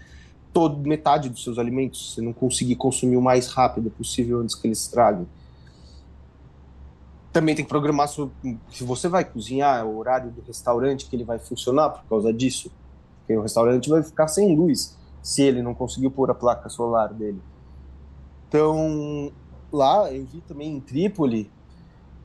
todo, 0.52 0.78
metade 0.78 1.28
dos 1.28 1.42
seus 1.42 1.58
alimentos, 1.58 2.14
se 2.14 2.20
não 2.20 2.32
conseguir 2.32 2.76
consumir 2.76 3.16
o 3.16 3.22
mais 3.22 3.48
rápido 3.48 3.90
possível 3.90 4.40
antes 4.40 4.54
que 4.54 4.66
eles 4.66 4.82
estraguem. 4.82 5.26
Também 7.32 7.54
tem 7.54 7.64
que 7.64 7.68
programar 7.68 8.08
se 8.08 8.84
você 8.84 9.08
vai 9.08 9.24
cozinhar, 9.24 9.86
o 9.86 9.98
horário 9.98 10.30
do 10.30 10.40
restaurante 10.42 11.06
que 11.06 11.14
ele 11.14 11.24
vai 11.24 11.38
funcionar 11.38 11.90
por 11.90 12.04
causa 12.08 12.32
disso. 12.32 12.70
Porque 13.18 13.36
o 13.36 13.42
restaurante 13.42 13.88
vai 13.88 14.02
ficar 14.02 14.28
sem 14.28 14.56
luz 14.56 14.96
se 15.22 15.42
ele 15.42 15.62
não 15.62 15.74
conseguiu 15.74 16.10
pôr 16.10 16.30
a 16.30 16.34
placa 16.34 16.68
solar 16.68 17.12
dele. 17.12 17.40
Então, 18.48 19.30
lá 19.70 20.10
eu 20.10 20.24
vi 20.24 20.40
também 20.40 20.74
em 20.74 20.80
Trípoli 20.80 21.50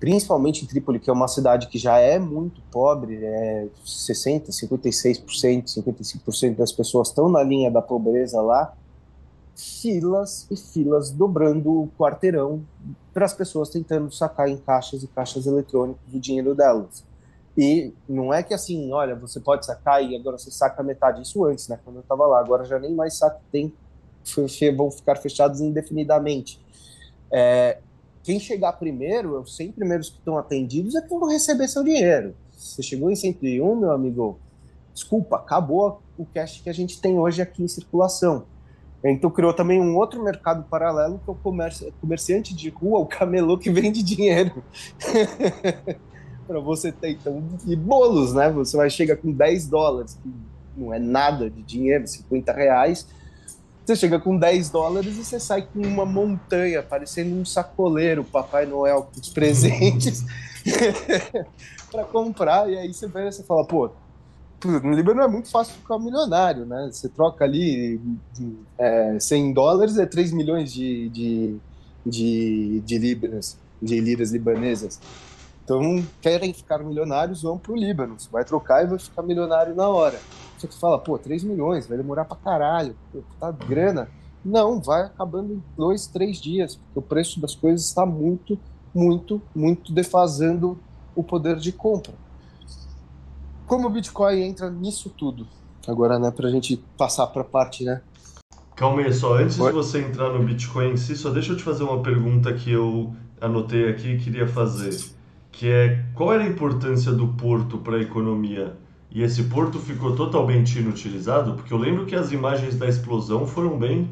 principalmente 0.04 0.66
em 0.66 0.68
Trípoli, 0.68 1.00
que 1.00 1.10
é 1.10 1.14
uma 1.14 1.30
cidade 1.30 1.68
que 1.68 1.80
já 1.80 1.98
é 1.98 2.20
muito 2.20 2.62
pobre, 2.70 3.24
é 3.24 3.68
60%, 3.86 4.50
56%, 4.50 5.64
55% 5.64 6.56
das 6.58 6.74
pessoas 6.74 7.08
estão 7.08 7.30
na 7.30 7.42
linha 7.42 7.72
da 7.72 7.82
pobreza 7.82 8.42
lá, 8.42 8.74
filas 9.56 10.46
e 10.52 10.58
filas 10.58 11.10
dobrando 11.10 11.84
o 11.84 11.90
quarteirão 11.98 12.66
para 13.14 13.24
as 13.24 13.34
pessoas 13.34 13.70
tentando 13.70 14.12
sacar 14.12 14.50
em 14.50 14.58
caixas 14.58 15.04
e 15.04 15.08
caixas 15.08 15.46
eletrônicas 15.46 16.04
o 16.14 16.20
dinheiro 16.20 16.54
delas. 16.54 17.06
E 17.58 17.94
não 18.06 18.34
é 18.34 18.44
que 18.44 18.54
assim, 18.54 18.92
olha, 18.92 19.16
você 19.16 19.40
pode 19.40 19.66
sacar 19.66 20.04
e 20.04 20.18
agora 20.18 20.38
você 20.38 20.52
saca 20.52 20.84
metade. 20.84 21.22
Isso 21.22 21.46
antes, 21.46 21.70
né? 21.70 21.80
Quando 21.82 21.96
eu 21.96 22.02
estava 22.02 22.28
lá. 22.28 22.42
Agora 22.42 22.66
já 22.66 22.78
nem 22.78 22.94
mais 22.94 23.14
saca, 23.14 23.40
tem, 23.50 23.72
vão 24.76 24.92
ficar 24.92 25.16
fechados 25.16 25.62
indefinidamente. 25.62 26.60
É, 27.32 27.78
quem 28.24 28.40
chegar 28.40 28.74
primeiro, 28.74 29.40
os 29.42 29.56
100 29.56 29.74
primeiros 29.74 30.10
que 30.10 30.18
estão 30.18 30.38
atendidos 30.38 30.96
é 30.96 31.02
quem 31.02 31.20
vão 31.20 31.30
receber 31.30 31.68
seu 31.68 31.84
dinheiro. 31.84 32.34
Você 32.54 32.82
chegou 32.82 33.12
em 33.12 33.16
101, 33.16 33.76
meu 33.76 33.92
amigo, 33.92 34.40
desculpa, 34.94 35.36
acabou 35.36 36.02
o 36.18 36.26
cash 36.26 36.62
que 36.62 36.70
a 36.70 36.74
gente 36.74 37.02
tem 37.02 37.20
hoje 37.20 37.42
aqui 37.42 37.62
em 37.62 37.68
circulação. 37.68 38.46
Então 39.04 39.30
criou 39.30 39.54
também 39.54 39.82
um 39.82 39.98
outro 39.98 40.24
mercado 40.24 40.64
paralelo 40.70 41.20
que 41.22 41.30
é 41.30 41.34
o 41.34 41.36
comerci 41.36 41.94
comerciante 42.00 42.56
de 42.56 42.70
rua, 42.70 43.00
o 43.00 43.06
camelô 43.06 43.58
que 43.58 43.70
vende 43.70 44.02
dinheiro. 44.02 44.64
para 46.48 46.60
você 46.60 46.92
ter 46.92 47.12
então 47.12 47.44
e 47.66 47.76
bolos, 47.76 48.34
né? 48.34 48.50
Você 48.52 48.78
vai 48.78 48.90
chegar 48.90 49.18
com 49.18 49.32
10 49.32 49.68
dólares, 49.68 50.18
que 50.22 50.32
não 50.78 50.94
é 50.94 51.00
nada 51.00 51.50
de 51.50 51.62
dinheiro, 51.62 52.08
50 52.08 52.54
reais 52.54 53.06
você 53.86 53.96
chega 53.96 54.20
com 54.20 54.38
10 54.38 54.70
dólares 54.70 55.18
e 55.18 55.24
você 55.24 55.40
sai 55.40 55.64
com 55.64 55.82
uma 55.82 56.06
montanha, 56.06 56.82
parecendo 56.82 57.36
um 57.36 57.44
sacoleiro, 57.44 58.24
Papai 58.24 58.66
Noel, 58.66 59.10
com 59.14 59.20
os 59.20 59.30
presentes 59.30 60.24
para 61.92 62.04
comprar. 62.06 62.70
E 62.70 62.78
aí 62.78 62.94
você 62.94 63.08
vê, 63.08 63.32
você 63.32 63.44
fala, 63.44 63.66
pô, 63.66 63.90
no 64.66 64.94
Líbano 64.94 65.22
é 65.22 65.28
muito 65.28 65.50
fácil 65.50 65.74
ficar 65.76 66.00
milionário, 66.00 66.66
né? 66.66 66.90
Você 66.92 67.10
troca 67.10 67.44
ali 67.44 68.00
é, 68.78 69.18
100 69.20 69.54
dólares, 69.54 69.98
é 69.98 70.06
3 70.06 70.32
milhões 70.32 70.72
de, 70.72 71.10
de, 71.10 71.58
de, 72.06 72.82
de 72.86 72.98
libras, 72.98 73.58
de 73.82 74.00
liras 74.00 74.32
libanesas. 74.32 75.00
Então, 75.64 76.04
querem 76.22 76.54
ficar 76.54 76.80
milionários, 76.80 77.42
vão 77.42 77.58
pro 77.58 77.76
Líbano. 77.76 78.20
Você 78.20 78.30
vai 78.30 78.44
trocar 78.44 78.84
e 78.84 78.88
vai 78.88 79.00
ficar 79.00 79.22
milionário 79.22 79.74
na 79.74 79.88
hora. 79.88 80.20
Você 80.58 80.68
fala, 80.68 81.00
pô, 81.00 81.18
3 81.18 81.44
milhões, 81.44 81.88
vai 81.88 81.98
demorar 81.98 82.26
pra 82.26 82.36
caralho, 82.36 82.96
tá 83.40 83.52
grana. 83.52 84.10
Não, 84.44 84.82
vai 84.82 85.04
acabando 85.04 85.54
em 85.54 85.64
dois, 85.78 86.08
três 86.08 86.42
dias, 86.42 86.76
porque 86.76 87.00
o 87.00 87.02
preço 87.02 87.40
das 87.40 87.56
coisas 87.56 87.86
está 87.86 88.06
muito, 88.06 88.60
muito, 88.94 89.42
muito 89.56 89.94
defasando 89.94 90.78
o 91.16 91.24
poder 91.24 91.58
de 91.58 91.72
compra. 91.72 92.14
Como 93.66 93.88
o 93.88 93.90
Bitcoin 93.90 94.42
entra 94.42 94.70
nisso 94.70 95.10
tudo? 95.10 95.48
Agora, 95.88 96.20
né, 96.20 96.30
pra 96.30 96.50
gente 96.50 96.78
passar 96.98 97.28
pra 97.28 97.44
parte, 97.44 97.86
né? 97.86 98.02
Calma 98.76 99.02
aí, 99.02 99.14
só 99.14 99.36
antes 99.36 99.60
Oi? 99.60 99.68
de 99.68 99.74
você 99.74 100.02
entrar 100.02 100.34
no 100.34 100.44
Bitcoin 100.44 100.92
em 100.92 100.98
si, 100.98 101.16
só 101.16 101.30
deixa 101.30 101.54
eu 101.54 101.58
te 101.58 101.64
fazer 101.64 101.84
uma 101.84 102.02
pergunta 102.02 102.54
que 102.54 102.72
eu 102.72 103.14
anotei 103.40 103.90
aqui 103.90 104.10
e 104.10 104.20
queria 104.20 104.48
fazer 104.48 104.92
que 105.54 105.70
é 105.70 106.04
qual 106.16 106.34
era 106.34 106.44
a 106.44 106.48
importância 106.48 107.12
do 107.12 107.28
porto 107.28 107.78
para 107.78 107.98
a 107.98 108.02
economia? 108.02 108.76
E 109.12 109.22
esse 109.22 109.44
porto 109.44 109.78
ficou 109.78 110.16
totalmente 110.16 110.80
inutilizado, 110.80 111.54
porque 111.54 111.72
eu 111.72 111.78
lembro 111.78 112.06
que 112.08 112.16
as 112.16 112.32
imagens 112.32 112.76
da 112.76 112.88
explosão 112.88 113.46
foram 113.46 113.78
bem 113.78 114.10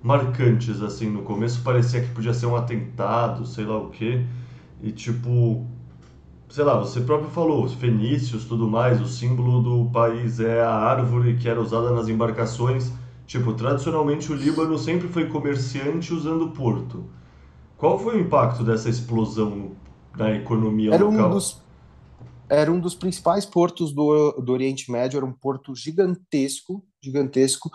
marcantes 0.00 0.80
assim, 0.80 1.10
no 1.10 1.22
começo 1.22 1.62
parecia 1.62 2.00
que 2.00 2.10
podia 2.10 2.32
ser 2.32 2.46
um 2.46 2.54
atentado, 2.54 3.44
sei 3.44 3.64
lá 3.64 3.76
o 3.76 3.90
quê. 3.90 4.24
E 4.80 4.92
tipo, 4.92 5.66
sei 6.48 6.62
lá, 6.62 6.78
você 6.78 7.00
próprio 7.00 7.30
falou, 7.30 7.64
os 7.64 7.74
fenícios, 7.74 8.44
tudo 8.44 8.68
mais, 8.68 9.00
o 9.00 9.06
símbolo 9.06 9.60
do 9.60 9.90
país 9.90 10.38
é 10.38 10.62
a 10.62 10.72
árvore 10.72 11.34
que 11.34 11.48
era 11.48 11.60
usada 11.60 11.90
nas 11.90 12.08
embarcações. 12.08 12.92
Tipo, 13.26 13.52
tradicionalmente 13.54 14.30
o 14.30 14.36
Líbano 14.36 14.78
sempre 14.78 15.08
foi 15.08 15.26
comerciante 15.26 16.14
usando 16.14 16.50
porto. 16.50 17.04
Qual 17.76 17.98
foi 17.98 18.16
o 18.16 18.20
impacto 18.20 18.62
dessa 18.62 18.88
explosão 18.88 19.72
da 20.16 20.34
economia 20.34 20.94
era 20.94 21.04
local. 21.04 21.28
Um 21.28 21.30
dos, 21.30 21.62
era 22.48 22.72
um 22.72 22.80
dos 22.80 22.94
principais 22.94 23.44
portos 23.44 23.92
do, 23.92 24.32
do 24.32 24.52
Oriente 24.52 24.90
Médio, 24.90 25.16
era 25.16 25.26
um 25.26 25.32
porto 25.32 25.74
gigantesco, 25.74 26.84
gigantesco. 27.02 27.70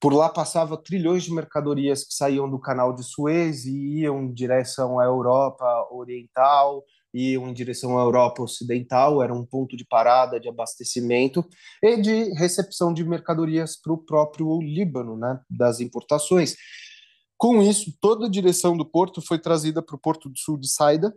Por 0.00 0.12
lá 0.12 0.28
passava 0.28 0.76
trilhões 0.76 1.22
de 1.22 1.32
mercadorias 1.32 2.02
que 2.02 2.14
saíam 2.14 2.50
do 2.50 2.58
canal 2.58 2.92
de 2.92 3.04
Suez 3.04 3.64
e 3.66 4.00
iam 4.00 4.22
em 4.22 4.32
direção 4.32 4.98
à 4.98 5.04
Europa 5.04 5.64
Oriental, 5.92 6.82
iam 7.14 7.46
em 7.46 7.52
direção 7.52 7.98
à 7.98 8.02
Europa 8.02 8.42
Ocidental, 8.42 9.22
era 9.22 9.32
um 9.32 9.44
ponto 9.44 9.76
de 9.76 9.84
parada, 9.84 10.40
de 10.40 10.48
abastecimento 10.48 11.44
e 11.82 12.00
de 12.00 12.32
recepção 12.34 12.92
de 12.92 13.04
mercadorias 13.04 13.76
para 13.80 13.92
o 13.92 13.98
próprio 13.98 14.60
Líbano, 14.60 15.16
né, 15.16 15.38
das 15.48 15.78
importações. 15.78 16.56
Com 17.36 17.62
isso, 17.62 17.92
toda 18.00 18.26
a 18.26 18.30
direção 18.30 18.76
do 18.76 18.84
porto 18.84 19.20
foi 19.20 19.38
trazida 19.38 19.82
para 19.82 19.94
o 19.94 20.00
porto 20.00 20.28
do 20.28 20.38
sul 20.38 20.58
de 20.58 20.68
Saida, 20.68 21.12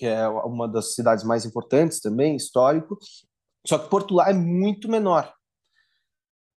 que 0.00 0.06
é 0.06 0.26
uma 0.26 0.66
das 0.66 0.94
cidades 0.94 1.22
mais 1.22 1.44
importantes 1.44 2.00
também, 2.00 2.34
histórico. 2.34 2.98
Só 3.66 3.78
que 3.78 3.90
Porto 3.90 4.14
lá 4.14 4.30
é 4.30 4.32
muito 4.32 4.88
menor. 4.88 5.30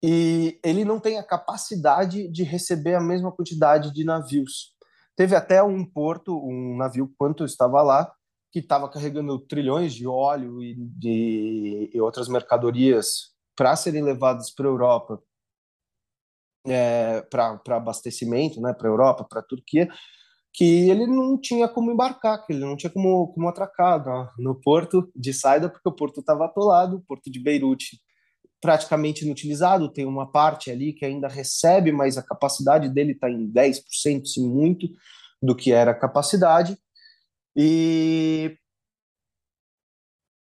E 0.00 0.60
ele 0.64 0.84
não 0.84 1.00
tem 1.00 1.18
a 1.18 1.26
capacidade 1.26 2.28
de 2.28 2.44
receber 2.44 2.94
a 2.94 3.00
mesma 3.00 3.32
quantidade 3.32 3.92
de 3.92 4.04
navios. 4.04 4.76
Teve 5.16 5.34
até 5.34 5.60
um 5.60 5.84
porto, 5.84 6.38
um 6.38 6.76
navio, 6.76 7.12
quanto 7.18 7.44
estava 7.44 7.82
lá, 7.82 8.12
que 8.52 8.60
estava 8.60 8.88
carregando 8.88 9.36
trilhões 9.40 9.92
de 9.92 10.06
óleo 10.06 10.62
e, 10.62 10.76
de, 10.76 11.90
e 11.92 12.00
outras 12.00 12.28
mercadorias 12.28 13.32
para 13.56 13.74
serem 13.74 14.04
levadas 14.04 14.54
para 14.54 14.66
a 14.66 14.70
Europa 14.70 15.20
é, 16.64 17.22
para 17.22 17.76
abastecimento, 17.76 18.60
né, 18.60 18.72
para 18.72 18.86
a 18.86 18.92
Europa, 18.92 19.26
para 19.28 19.40
a 19.40 19.44
Turquia, 19.44 19.88
que 20.54 20.90
ele 20.90 21.06
não 21.06 21.40
tinha 21.40 21.66
como 21.66 21.90
embarcar, 21.90 22.44
que 22.44 22.52
ele 22.52 22.60
não 22.60 22.76
tinha 22.76 22.90
como, 22.90 23.28
como 23.28 23.48
atracar 23.48 24.04
no, 24.04 24.28
no 24.38 24.60
porto 24.60 25.10
de 25.16 25.32
Saida, 25.32 25.68
porque 25.68 25.88
o 25.88 25.92
porto 25.92 26.20
estava 26.20 26.44
atolado, 26.44 26.96
o 26.96 27.00
porto 27.00 27.30
de 27.30 27.40
Beirute 27.40 27.98
praticamente 28.60 29.24
inutilizado, 29.24 29.92
tem 29.92 30.06
uma 30.06 30.30
parte 30.30 30.70
ali 30.70 30.92
que 30.92 31.04
ainda 31.04 31.26
recebe, 31.26 31.90
mas 31.90 32.16
a 32.16 32.22
capacidade 32.22 32.88
dele 32.88 33.12
está 33.12 33.28
em 33.28 33.50
10%, 33.50 34.24
se 34.24 34.40
muito, 34.40 34.86
do 35.42 35.56
que 35.56 35.72
era 35.72 35.90
a 35.90 35.98
capacidade, 35.98 36.78
e 37.56 38.56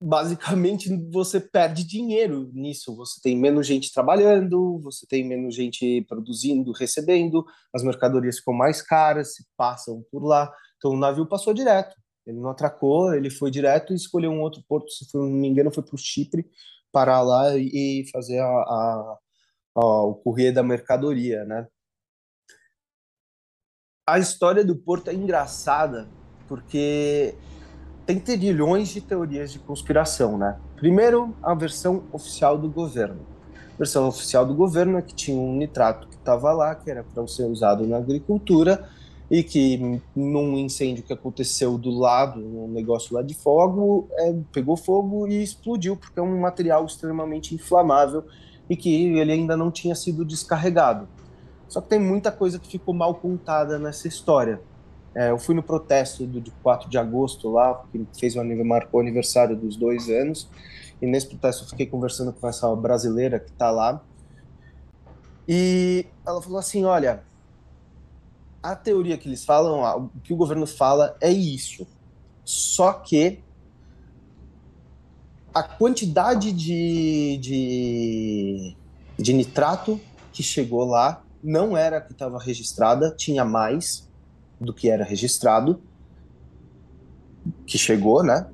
basicamente 0.01 0.95
você 1.11 1.41
perde 1.41 1.85
dinheiro 1.85 2.51
nisso. 2.53 2.95
Você 2.97 3.21
tem 3.23 3.37
menos 3.37 3.67
gente 3.67 3.93
trabalhando, 3.93 4.79
você 4.81 5.07
tem 5.07 5.27
menos 5.27 5.55
gente 5.55 6.03
produzindo, 6.09 6.73
recebendo, 6.73 7.45
as 7.75 7.83
mercadorias 7.83 8.39
ficam 8.39 8.55
mais 8.55 8.83
caras, 8.83 9.35
se 9.35 9.47
passam 9.57 10.05
por 10.11 10.25
lá. 10.25 10.53
Então 10.77 10.93
o 10.93 10.99
navio 10.99 11.27
passou 11.27 11.55
direto. 11.55 11.97
Ele 12.27 12.39
não 12.39 12.51
atracou, 12.51 13.15
ele 13.15 13.31
foi 13.31 13.51
direto 13.51 13.93
e 13.93 13.97
escolheu 13.97 14.31
um 14.31 14.41
outro 14.41 14.63
porto, 14.69 14.91
se 14.91 15.07
não 15.15 15.27
me 15.27 15.49
engano, 15.49 15.73
foi 15.73 15.85
para 15.85 15.95
o 15.95 15.99
Chipre, 15.99 16.45
parar 16.91 17.23
lá 17.23 17.57
e 17.57 18.05
fazer 18.13 18.41
a, 18.41 18.47
a, 18.47 19.19
a, 19.77 20.03
o 20.05 20.15
correio 20.17 20.53
da 20.53 20.63
mercadoria, 20.63 21.45
né? 21.45 21.69
A 24.09 24.19
história 24.19 24.65
do 24.65 24.77
porto 24.77 25.09
é 25.09 25.15
engraçada 25.15 26.09
porque 26.49 27.35
tem 28.07 28.21
trilhões 28.21 28.89
de 28.89 29.01
teorias 29.01 29.53
de 29.53 29.59
conspiração, 29.59 30.39
né? 30.39 30.57
Primeiro, 30.77 31.35
a 31.43 31.53
versão 31.55 32.05
oficial 32.13 32.57
do 32.57 32.71
governo. 32.71 33.21
A 33.75 33.79
versão 33.79 34.07
oficial 34.07 34.47
do 34.47 34.55
governo 34.55 34.97
é 34.97 35.03
que 35.03 35.15
tinha 35.15 35.37
um 35.37 35.57
nitrato 35.57 36.07
que 36.07 36.15
estava 36.15 36.53
lá, 36.53 36.75
que 36.75 36.89
era 36.89 37.03
para 37.03 37.27
ser 37.27 37.45
usado 37.45 37.87
na 37.87 37.97
agricultura, 37.97 38.89
e 39.29 39.43
que 39.43 40.01
num 40.15 40.57
incêndio 40.57 41.03
que 41.03 41.13
aconteceu 41.13 41.77
do 41.77 41.91
lado, 41.91 42.41
um 42.41 42.69
negócio 42.69 43.15
lá 43.15 43.23
de 43.23 43.35
fogo, 43.35 44.09
é, 44.13 44.35
pegou 44.53 44.77
fogo 44.77 45.27
e 45.27 45.43
explodiu, 45.43 45.97
porque 45.97 46.19
é 46.19 46.23
um 46.23 46.41
material 46.41 46.87
extremamente 46.87 47.55
inflamável 47.55 48.25
e 48.71 48.77
que 48.77 49.19
ele 49.19 49.33
ainda 49.33 49.57
não 49.57 49.71
tinha 49.71 49.97
sido 49.97 50.25
descarregado. 50.25 51.09
Só 51.69 51.81
que 51.81 51.89
tem 51.89 51.99
muita 51.99 52.31
coisa 52.31 52.59
que 52.59 52.69
ficou 52.69 52.95
mal 52.95 53.17
contada 53.17 53.79
nessa 53.79 54.07
história. 54.07 54.61
É, 55.17 55.31
eu 55.31 55.39
fui 55.39 55.55
no 55.55 55.63
protesto 55.63 56.27
do, 56.27 56.43
de 56.43 56.51
4 56.63 56.91
de 56.91 56.99
agosto 56.99 57.51
lá, 57.51 57.83
que 57.91 58.07
fez 58.21 58.35
marcou 58.35 59.01
o 59.01 59.03
aniversário 59.03 59.57
dos 59.57 59.75
dois 59.75 60.11
anos, 60.11 60.47
e 61.01 61.07
nesse 61.07 61.29
protesto 61.29 61.65
eu 61.65 61.69
fiquei 61.71 61.87
conversando 61.87 62.35
com 62.35 62.47
essa 62.47 62.77
brasileira 62.77 63.41
que 63.41 63.51
está 63.51 63.71
lá, 63.71 64.05
e 65.49 66.05
ela 66.27 66.43
falou 66.43 66.59
assim, 66.59 66.85
olha, 66.85 67.23
a 68.63 68.77
teoria 68.77 69.17
que 69.17 69.27
eles 69.27 69.43
falam, 69.43 70.11
o 70.15 70.21
que 70.21 70.35
o 70.35 70.37
governo 70.37 70.67
fala 70.67 71.17
é 71.19 71.31
isso, 71.31 71.87
só 72.45 72.93
que 72.93 73.41
a 75.55 75.63
quantidade 75.63 76.53
de, 76.53 77.39
de, 77.39 78.77
de 79.19 79.33
nitrato 79.33 79.99
que 80.31 80.43
chegou 80.43 80.85
lá 80.85 81.23
não 81.43 81.75
era 81.75 81.97
a 81.97 82.01
que 82.03 82.13
estava 82.13 82.39
registrada, 82.39 83.15
tinha 83.17 83.47
mais, 83.47 84.07
do 84.61 84.73
que 84.73 84.89
era 84.89 85.05
registrado, 85.05 85.81
que 87.67 87.79
chegou, 87.79 88.23
né? 88.23 88.47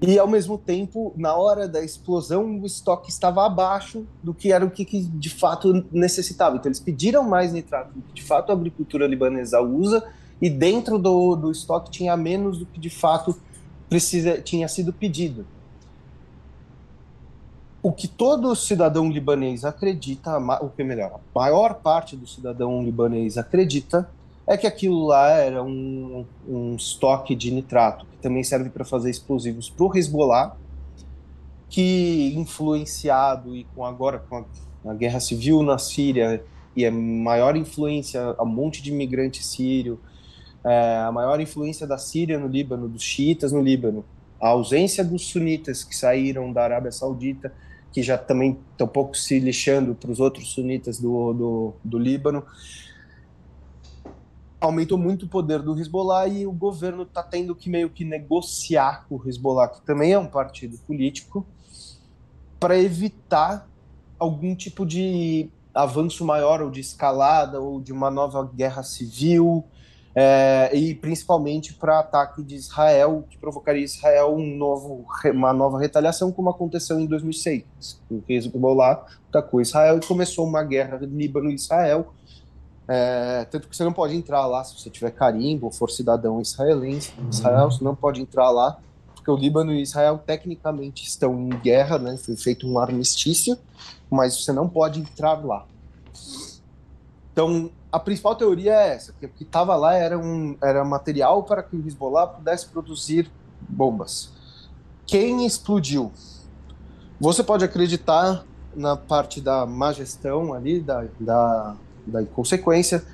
E 0.00 0.18
ao 0.18 0.28
mesmo 0.28 0.58
tempo, 0.58 1.14
na 1.16 1.34
hora 1.34 1.66
da 1.66 1.82
explosão, 1.82 2.60
o 2.60 2.66
estoque 2.66 3.10
estava 3.10 3.46
abaixo 3.46 4.06
do 4.22 4.34
que 4.34 4.52
era 4.52 4.64
o 4.64 4.70
que, 4.70 4.84
que 4.84 5.02
de 5.02 5.30
fato 5.30 5.86
necessitava. 5.90 6.56
Então 6.56 6.68
eles 6.68 6.80
pediram 6.80 7.22
mais 7.22 7.52
nitrato 7.52 7.92
do 7.94 8.02
que 8.02 8.12
de 8.12 8.22
fato 8.22 8.50
a 8.50 8.54
agricultura 8.54 9.06
libanesa 9.06 9.60
usa, 9.60 10.06
e 10.42 10.50
dentro 10.50 10.98
do, 10.98 11.36
do 11.36 11.50
estoque 11.50 11.90
tinha 11.90 12.16
menos 12.16 12.58
do 12.58 12.66
que 12.66 12.78
de 12.78 12.90
fato 12.90 13.34
precisa, 13.88 14.42
tinha 14.42 14.68
sido 14.68 14.92
pedido. 14.92 15.46
O 17.82 17.92
que 17.92 18.08
todo 18.08 18.54
cidadão 18.56 19.10
libanês 19.10 19.64
acredita, 19.64 20.36
o 20.60 20.68
que 20.68 20.82
é 20.82 20.84
melhor, 20.84 21.20
a 21.34 21.38
maior 21.38 21.74
parte 21.74 22.16
do 22.16 22.26
cidadão 22.26 22.82
libanês 22.82 23.38
acredita 23.38 24.08
é 24.46 24.56
que 24.56 24.66
aquilo 24.66 25.06
lá 25.06 25.30
era 25.30 25.62
um, 25.62 26.26
um 26.46 26.76
estoque 26.76 27.34
de 27.34 27.50
nitrato, 27.50 28.06
que 28.06 28.18
também 28.18 28.44
serve 28.44 28.68
para 28.70 28.84
fazer 28.84 29.10
explosivos 29.10 29.70
para 29.70 29.84
o 29.84 29.96
Hezbollah, 29.96 30.56
que 31.68 32.34
influenciado 32.36 33.56
e 33.56 33.64
com 33.74 33.84
agora 33.84 34.18
com 34.18 34.36
a, 34.36 34.90
a, 34.90 34.94
guerra 34.94 35.18
civil 35.18 35.62
na 35.62 35.78
Síria 35.78 36.44
e 36.76 36.84
a 36.84 36.90
maior 36.90 37.56
influência, 37.56 38.34
a 38.36 38.42
um 38.42 38.46
monte 38.46 38.82
de 38.82 38.90
imigrante 38.90 39.44
sírio, 39.44 39.98
é, 40.62 40.98
a 40.98 41.10
maior 41.10 41.40
influência 41.40 41.86
da 41.86 41.96
Síria 41.96 42.38
no 42.38 42.48
Líbano, 42.48 42.88
dos 42.88 43.02
xiitas 43.02 43.50
no 43.50 43.62
Líbano, 43.62 44.04
a 44.40 44.48
ausência 44.48 45.02
dos 45.02 45.26
sunitas 45.26 45.82
que 45.82 45.96
saíram 45.96 46.52
da 46.52 46.64
Arábia 46.64 46.92
Saudita, 46.92 47.52
que 47.92 48.02
já 48.02 48.18
também 48.18 48.58
estão 48.72 48.86
pouco 48.86 49.16
se 49.16 49.38
lixando 49.38 49.94
para 49.94 50.10
os 50.10 50.20
outros 50.20 50.52
sunitas 50.52 50.98
do, 50.98 51.32
do, 51.32 51.74
do 51.82 51.98
Líbano, 51.98 52.44
aumentou 54.66 54.96
muito 54.96 55.26
o 55.26 55.28
poder 55.28 55.60
do 55.60 55.78
Hezbollah 55.78 56.28
e 56.28 56.46
o 56.46 56.52
governo 56.52 57.02
está 57.02 57.22
tendo 57.22 57.54
que 57.54 57.68
meio 57.68 57.90
que 57.90 58.04
negociar 58.04 59.06
com 59.08 59.16
o 59.16 59.28
Hezbollah, 59.28 59.68
que 59.68 59.82
também 59.82 60.12
é 60.12 60.18
um 60.18 60.26
partido 60.26 60.78
político, 60.78 61.46
para 62.58 62.78
evitar 62.78 63.68
algum 64.18 64.54
tipo 64.54 64.86
de 64.86 65.50
avanço 65.74 66.24
maior 66.24 66.62
ou 66.62 66.70
de 66.70 66.80
escalada 66.80 67.60
ou 67.60 67.80
de 67.80 67.92
uma 67.92 68.10
nova 68.10 68.48
guerra 68.54 68.82
civil 68.82 69.64
é, 70.14 70.70
e 70.72 70.94
principalmente 70.94 71.74
para 71.74 71.98
ataque 71.98 72.40
de 72.40 72.54
Israel 72.54 73.24
que 73.28 73.36
provocaria 73.36 73.82
Israel 73.82 74.36
um 74.36 74.56
novo 74.56 75.04
uma 75.34 75.52
nova 75.52 75.80
retaliação 75.80 76.30
como 76.30 76.48
aconteceu 76.48 77.00
em 77.00 77.06
2006 77.06 78.00
o 78.08 78.22
Hezbollah 78.28 79.04
atacou 79.28 79.60
Israel 79.60 79.98
e 79.98 80.06
começou 80.06 80.46
uma 80.46 80.62
guerra 80.62 81.00
Líbano 81.02 81.50
e 81.50 81.54
Israel 81.54 82.14
é, 82.86 83.46
tanto 83.50 83.68
que 83.68 83.76
você 83.76 83.84
não 83.84 83.92
pode 83.92 84.14
entrar 84.14 84.46
lá 84.46 84.62
se 84.62 84.78
você 84.78 84.90
tiver 84.90 85.10
carimbo 85.10 85.70
for 85.70 85.90
cidadão 85.90 86.40
israelense. 86.40 87.12
Uhum. 87.18 87.30
Israel, 87.30 87.70
você 87.70 87.82
não 87.82 87.94
pode 87.94 88.20
entrar 88.20 88.50
lá, 88.50 88.78
porque 89.14 89.30
o 89.30 89.36
Líbano 89.36 89.72
e 89.72 89.80
Israel 89.80 90.22
tecnicamente 90.24 91.04
estão 91.04 91.34
em 91.34 91.48
guerra, 91.48 91.98
né? 91.98 92.16
Foi 92.16 92.36
feito 92.36 92.68
um 92.68 92.78
armistício, 92.78 93.58
mas 94.10 94.36
você 94.36 94.52
não 94.52 94.68
pode 94.68 95.00
entrar 95.00 95.44
lá. 95.44 95.66
Então, 97.32 97.70
a 97.90 97.98
principal 97.98 98.36
teoria 98.36 98.72
é 98.74 98.94
essa, 98.94 99.12
que 99.12 99.26
o 99.26 99.28
que 99.28 99.44
estava 99.44 99.74
lá 99.76 99.94
era, 99.94 100.18
um, 100.18 100.56
era 100.62 100.84
material 100.84 101.42
para 101.42 101.62
que 101.62 101.74
o 101.74 101.86
Hezbollah 101.86 102.26
pudesse 102.26 102.66
produzir 102.66 103.30
bombas. 103.68 104.30
Quem 105.06 105.46
explodiu? 105.46 106.12
Você 107.18 107.42
pode 107.42 107.64
acreditar 107.64 108.44
na 108.74 108.96
parte 108.96 109.40
da 109.40 109.64
má 109.64 109.92
gestão 109.92 110.52
ali, 110.52 110.80
da, 110.80 111.06
da 111.18 111.76
da 112.06 112.24
consequência. 112.24 113.04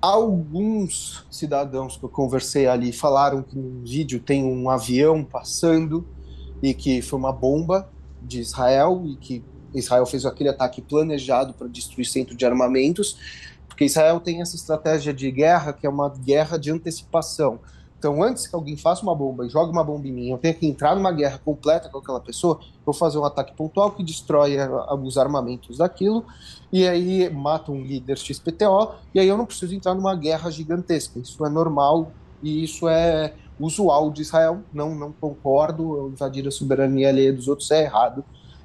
Alguns 0.00 1.26
cidadãos 1.30 1.96
que 1.96 2.04
eu 2.04 2.08
conversei 2.08 2.66
ali 2.66 2.92
falaram 2.92 3.42
que 3.42 3.56
no 3.56 3.84
vídeo 3.84 4.20
tem 4.20 4.44
um 4.44 4.68
avião 4.70 5.24
passando 5.24 6.06
e 6.62 6.74
que 6.74 7.02
foi 7.02 7.18
uma 7.18 7.32
bomba 7.32 7.88
de 8.22 8.40
Israel 8.40 9.02
e 9.06 9.16
que 9.16 9.44
Israel 9.74 10.06
fez 10.06 10.24
aquele 10.24 10.48
ataque 10.48 10.80
planejado 10.80 11.52
para 11.54 11.66
destruir 11.68 12.06
centro 12.06 12.36
de 12.36 12.46
armamentos, 12.46 13.18
porque 13.68 13.84
Israel 13.84 14.20
tem 14.20 14.40
essa 14.40 14.56
estratégia 14.56 15.12
de 15.12 15.30
guerra 15.30 15.72
que 15.72 15.86
é 15.86 15.90
uma 15.90 16.08
guerra 16.08 16.58
de 16.58 16.70
antecipação. 16.70 17.58
Então, 17.98 18.22
antes 18.22 18.46
que 18.46 18.54
alguém 18.54 18.76
faça 18.76 19.02
uma 19.02 19.14
bomba 19.14 19.46
e 19.46 19.48
jogue 19.48 19.72
uma 19.72 19.82
bomba 19.82 20.06
em 20.06 20.12
mim, 20.12 20.30
eu 20.30 20.38
tenho 20.38 20.54
que 20.54 20.66
entrar 20.66 20.94
numa 20.94 21.10
guerra 21.10 21.40
completa 21.42 21.88
com 21.88 21.98
aquela 21.98 22.20
pessoa, 22.20 22.60
vou 22.84 22.94
fazer 22.94 23.18
um 23.18 23.24
ataque 23.24 23.54
pontual 23.54 23.90
que 23.90 24.02
destrói 24.02 24.56
os 25.02 25.16
armamentos 25.16 25.78
daquilo, 25.78 26.24
e 26.72 26.86
aí 26.86 27.28
mata 27.30 27.72
um 27.72 27.82
líder 27.82 28.18
XPTO, 28.18 28.94
e 29.14 29.20
aí 29.20 29.26
eu 29.26 29.36
não 29.36 29.46
preciso 29.46 29.74
entrar 29.74 29.94
numa 29.94 30.14
guerra 30.14 30.50
gigantesca. 30.50 31.18
Isso 31.18 31.44
é 31.44 31.48
normal 31.48 32.12
e 32.42 32.62
isso 32.62 32.86
é 32.86 33.32
usual 33.58 34.10
de 34.10 34.22
Israel. 34.22 34.60
Não, 34.72 34.94
não 34.94 35.10
concordo, 35.10 36.08
invadir 36.12 36.46
a 36.46 36.50
soberania 36.50 37.08
alheia 37.08 37.32
dos 37.32 37.48
outros 37.48 37.70
é 37.70 37.84
errado 37.84 38.22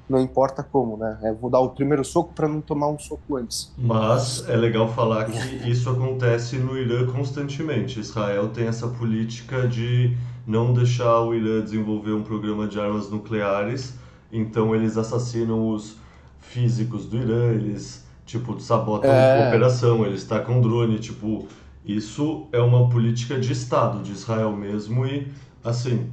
não 0.08 0.20
importa 0.20 0.62
como, 0.62 0.96
né? 0.96 1.18
É, 1.22 1.32
vou 1.32 1.50
dar 1.50 1.60
o 1.60 1.70
primeiro 1.70 2.04
soco 2.04 2.32
para 2.34 2.48
não 2.48 2.60
tomar 2.60 2.88
um 2.88 2.98
soco 2.98 3.36
antes. 3.36 3.72
Mas 3.78 4.48
é 4.48 4.56
legal 4.56 4.88
falar 4.88 5.24
que 5.24 5.68
isso 5.68 5.88
acontece 5.88 6.56
no 6.56 6.76
Irã 6.76 7.06
constantemente. 7.06 8.00
Israel 8.00 8.48
tem 8.48 8.66
essa 8.66 8.88
política 8.88 9.66
de 9.66 10.16
não 10.46 10.72
deixar 10.72 11.20
o 11.20 11.34
Irã 11.34 11.62
desenvolver 11.62 12.12
um 12.12 12.22
programa 12.22 12.66
de 12.66 12.78
armas 12.78 13.10
nucleares, 13.10 13.94
então 14.30 14.74
eles 14.74 14.96
assassinam 14.96 15.68
os 15.68 15.96
físicos 16.40 17.06
do 17.06 17.16
Irã, 17.16 17.52
eles 17.52 18.04
tipo 18.26 18.58
sabotam 18.60 19.10
é... 19.10 19.44
a 19.44 19.48
operação, 19.48 20.04
eles 20.04 20.24
tacam 20.24 20.60
drone, 20.60 20.98
tipo, 20.98 21.46
isso 21.84 22.46
é 22.52 22.60
uma 22.60 22.88
política 22.88 23.38
de 23.38 23.52
Estado 23.52 24.02
de 24.02 24.12
Israel 24.12 24.52
mesmo 24.52 25.06
e 25.06 25.30
assim, 25.64 26.10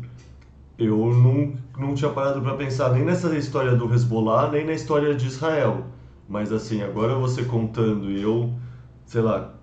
eu 0.79 0.97
não, 0.97 1.53
não 1.77 1.93
tinha 1.93 2.09
parado 2.09 2.41
para 2.41 2.55
pensar 2.55 2.93
nem 2.93 3.03
nessa 3.03 3.37
história 3.37 3.75
do 3.75 3.93
Hezbollah, 3.93 4.49
nem 4.49 4.65
na 4.65 4.73
história 4.73 5.13
de 5.13 5.27
Israel. 5.27 5.85
Mas 6.27 6.53
assim, 6.53 6.81
agora 6.81 7.15
você 7.15 7.43
contando 7.43 8.09
e 8.09 8.21
eu, 8.21 8.53
sei 9.05 9.21
lá, 9.21 9.53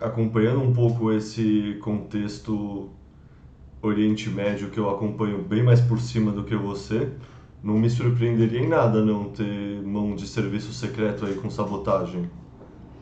acompanhando 0.00 0.62
um 0.62 0.72
pouco 0.72 1.12
esse 1.12 1.78
contexto 1.82 2.88
Oriente 3.82 4.30
Médio 4.30 4.70
que 4.70 4.78
eu 4.78 4.88
acompanho 4.88 5.42
bem 5.42 5.62
mais 5.62 5.80
por 5.80 6.00
cima 6.00 6.32
do 6.32 6.44
que 6.44 6.56
você, 6.56 7.12
não 7.62 7.74
me 7.74 7.90
surpreenderia 7.90 8.60
em 8.60 8.68
nada 8.68 9.04
não 9.04 9.30
ter 9.30 9.82
mão 9.82 10.14
de 10.14 10.26
serviço 10.26 10.72
secreto 10.72 11.26
aí 11.26 11.34
com 11.34 11.50
sabotagem. 11.50 12.30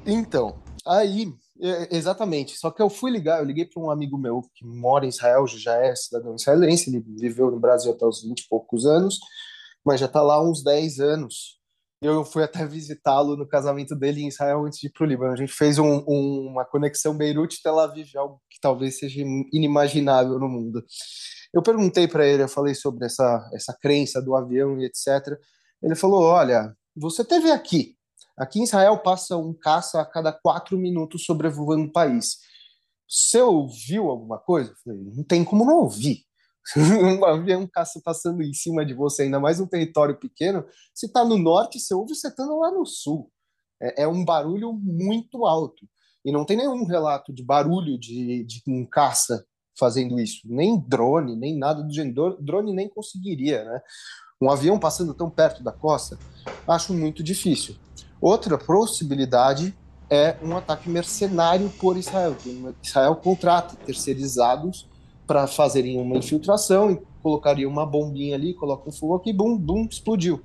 Então, 0.04 0.56
aí, 0.84 1.32
é, 1.60 1.96
exatamente. 1.96 2.56
Só 2.56 2.70
que 2.70 2.82
eu 2.82 2.90
fui 2.90 3.10
ligar, 3.10 3.40
eu 3.40 3.44
liguei 3.44 3.64
para 3.64 3.82
um 3.82 3.90
amigo 3.90 4.18
meu 4.18 4.42
que 4.54 4.64
mora 4.64 5.04
em 5.04 5.08
Israel, 5.08 5.46
já 5.46 5.76
é 5.76 5.94
cidadão 5.94 6.34
israelense, 6.34 6.90
ele 6.90 7.04
viveu 7.18 7.50
no 7.50 7.60
Brasil 7.60 7.92
até 7.92 8.04
os 8.06 8.22
20 8.22 8.40
e 8.40 8.48
poucos 8.48 8.86
anos, 8.86 9.18
mas 9.84 10.00
já 10.00 10.06
está 10.06 10.22
lá 10.22 10.34
há 10.34 10.42
uns 10.42 10.62
10 10.62 11.00
anos. 11.00 11.56
Eu 12.00 12.24
fui 12.24 12.42
até 12.42 12.64
visitá-lo 12.66 13.36
no 13.36 13.46
casamento 13.46 13.96
dele 13.96 14.22
em 14.22 14.28
Israel 14.28 14.64
antes 14.66 14.78
de 14.78 14.88
ir 14.88 14.90
para 14.90 15.04
o 15.04 15.06
Líbano. 15.06 15.32
A 15.32 15.36
gente 15.36 15.52
fez 15.52 15.78
um, 15.78 16.04
um, 16.06 16.48
uma 16.50 16.64
conexão 16.64 17.16
Beirute-Tel 17.16 17.78
Aviv, 17.78 18.16
algo 18.16 18.40
que 18.50 18.60
talvez 18.60 18.98
seja 18.98 19.22
inimaginável 19.52 20.38
no 20.38 20.48
mundo. 20.48 20.84
Eu 21.52 21.62
perguntei 21.62 22.06
para 22.06 22.26
ele, 22.26 22.42
eu 22.42 22.48
falei 22.48 22.74
sobre 22.74 23.06
essa, 23.06 23.48
essa 23.54 23.76
crença 23.80 24.20
do 24.20 24.36
avião 24.36 24.78
e 24.78 24.84
etc. 24.84 25.38
Ele 25.82 25.94
falou: 25.94 26.22
Olha, 26.22 26.74
você 26.94 27.24
teve 27.24 27.50
aqui. 27.50 27.95
Aqui 28.38 28.60
em 28.60 28.64
Israel 28.64 28.98
passa 28.98 29.36
um 29.36 29.54
caça 29.54 30.00
a 30.00 30.04
cada 30.04 30.32
quatro 30.32 30.76
minutos 30.76 31.24
sobrevoando 31.24 31.84
o 31.84 31.92
país. 31.92 32.38
Você 33.08 33.40
ouviu 33.40 34.10
alguma 34.10 34.38
coisa? 34.38 34.74
Não 34.84 35.24
tem 35.24 35.44
como 35.44 35.64
não 35.64 35.78
ouvir. 35.78 36.24
um 36.76 37.24
avião 37.24 37.66
caça 37.66 38.00
passando 38.04 38.42
em 38.42 38.52
cima 38.52 38.84
de 38.84 38.92
você, 38.92 39.22
ainda 39.22 39.38
mais 39.38 39.60
um 39.60 39.66
território 39.66 40.18
pequeno, 40.18 40.66
se 40.92 41.06
está 41.06 41.24
no 41.24 41.38
norte, 41.38 41.78
você 41.78 41.94
ouve 41.94 42.14
você 42.14 42.26
estando 42.28 42.58
lá 42.58 42.72
no 42.72 42.84
sul. 42.84 43.30
É, 43.80 44.02
é, 44.02 44.08
um 44.08 44.24
barulho 44.24 44.72
muito 44.72 45.46
alto. 45.46 45.86
E 46.24 46.32
não 46.32 46.44
tem 46.44 46.56
nenhum 46.56 46.84
relato 46.84 47.32
de 47.32 47.44
barulho 47.44 47.96
de, 47.98 48.44
de 48.44 48.62
um 48.66 48.84
caça 48.84 49.46
fazendo 49.78 50.18
isso. 50.18 50.40
Nem 50.44 50.80
drone, 50.80 51.36
nem 51.36 51.56
nada 51.56 51.82
do 51.82 51.92
gênero. 51.92 52.36
Drone 52.42 52.72
nem 52.74 52.88
conseguiria, 52.88 53.64
né? 53.64 53.80
Um 54.42 54.50
avião 54.50 54.78
passando 54.78 55.14
tão 55.14 55.30
perto 55.30 55.62
da 55.62 55.72
costa, 55.72 56.18
acho 56.66 56.92
muito 56.92 57.22
difícil. 57.22 57.76
Outra 58.26 58.58
possibilidade 58.58 59.72
é 60.10 60.34
um 60.42 60.56
ataque 60.56 60.90
mercenário 60.90 61.70
por 61.78 61.96
Israel. 61.96 62.36
Israel 62.82 63.14
contrata 63.14 63.76
terceirizados 63.86 64.88
para 65.28 65.46
fazerem 65.46 66.00
uma 66.00 66.16
infiltração 66.16 66.90
e 66.90 67.00
colocaria 67.22 67.68
uma 67.68 67.86
bombinha 67.86 68.34
ali, 68.34 68.52
coloca 68.52 68.88
um 68.88 68.92
fogo 68.92 69.14
aqui, 69.14 69.32
bum, 69.32 69.56
bum, 69.56 69.86
explodiu. 69.88 70.42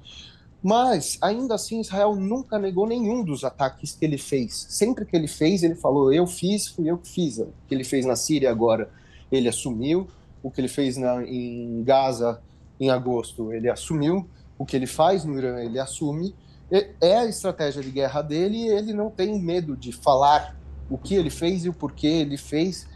Mas, 0.62 1.18
ainda 1.24 1.56
assim, 1.56 1.82
Israel 1.82 2.16
nunca 2.16 2.60
negou 2.60 2.86
nenhum 2.86 3.24
dos 3.24 3.44
ataques 3.44 3.94
que 3.94 4.06
ele 4.06 4.20
fez. 4.20 4.68
Sempre 4.70 5.04
que 5.04 5.16
ele 5.16 5.28
fez, 5.28 5.64
ele 5.64 5.74
falou: 5.74 6.14
eu 6.14 6.28
fiz, 6.28 6.68
fui 6.68 6.88
eu 6.88 7.00
que 7.00 7.10
fiz. 7.10 7.40
O 7.40 7.52
que 7.68 7.74
ele 7.74 7.84
fez 7.84 8.06
na 8.06 8.16
Síria 8.16 8.52
agora, 8.52 8.92
ele 9.32 9.50
assumiu. 9.50 10.08
O 10.44 10.52
que 10.52 10.62
ele 10.62 10.68
fez 10.68 10.98
na, 10.98 11.24
em 11.24 11.82
Gaza 11.84 12.44
em 12.80 12.92
agosto, 12.92 13.52
ele 13.52 13.68
assumiu. 13.68 14.30
O 14.56 14.68
que 14.68 14.76
ele 14.76 14.86
faz 14.86 15.26
no 15.26 15.36
Irã, 15.36 15.60
ele 15.60 15.80
assume. 15.80 16.36
É 16.72 17.18
a 17.18 17.26
estratégia 17.26 17.84
de 17.84 17.92
guerra 17.92 18.22
dele 18.22 18.58
e 18.58 18.70
ele 18.70 18.94
não 18.94 19.10
tem 19.10 19.40
medo 19.42 19.76
de 19.76 19.92
falar 19.92 20.56
o 20.90 20.98
que 20.98 21.16
ele 21.16 21.30
fez 21.30 21.66
e 21.66 21.70
o 21.70 21.74
porquê 21.74 22.08
ele 22.08 22.38
fez 22.38 22.88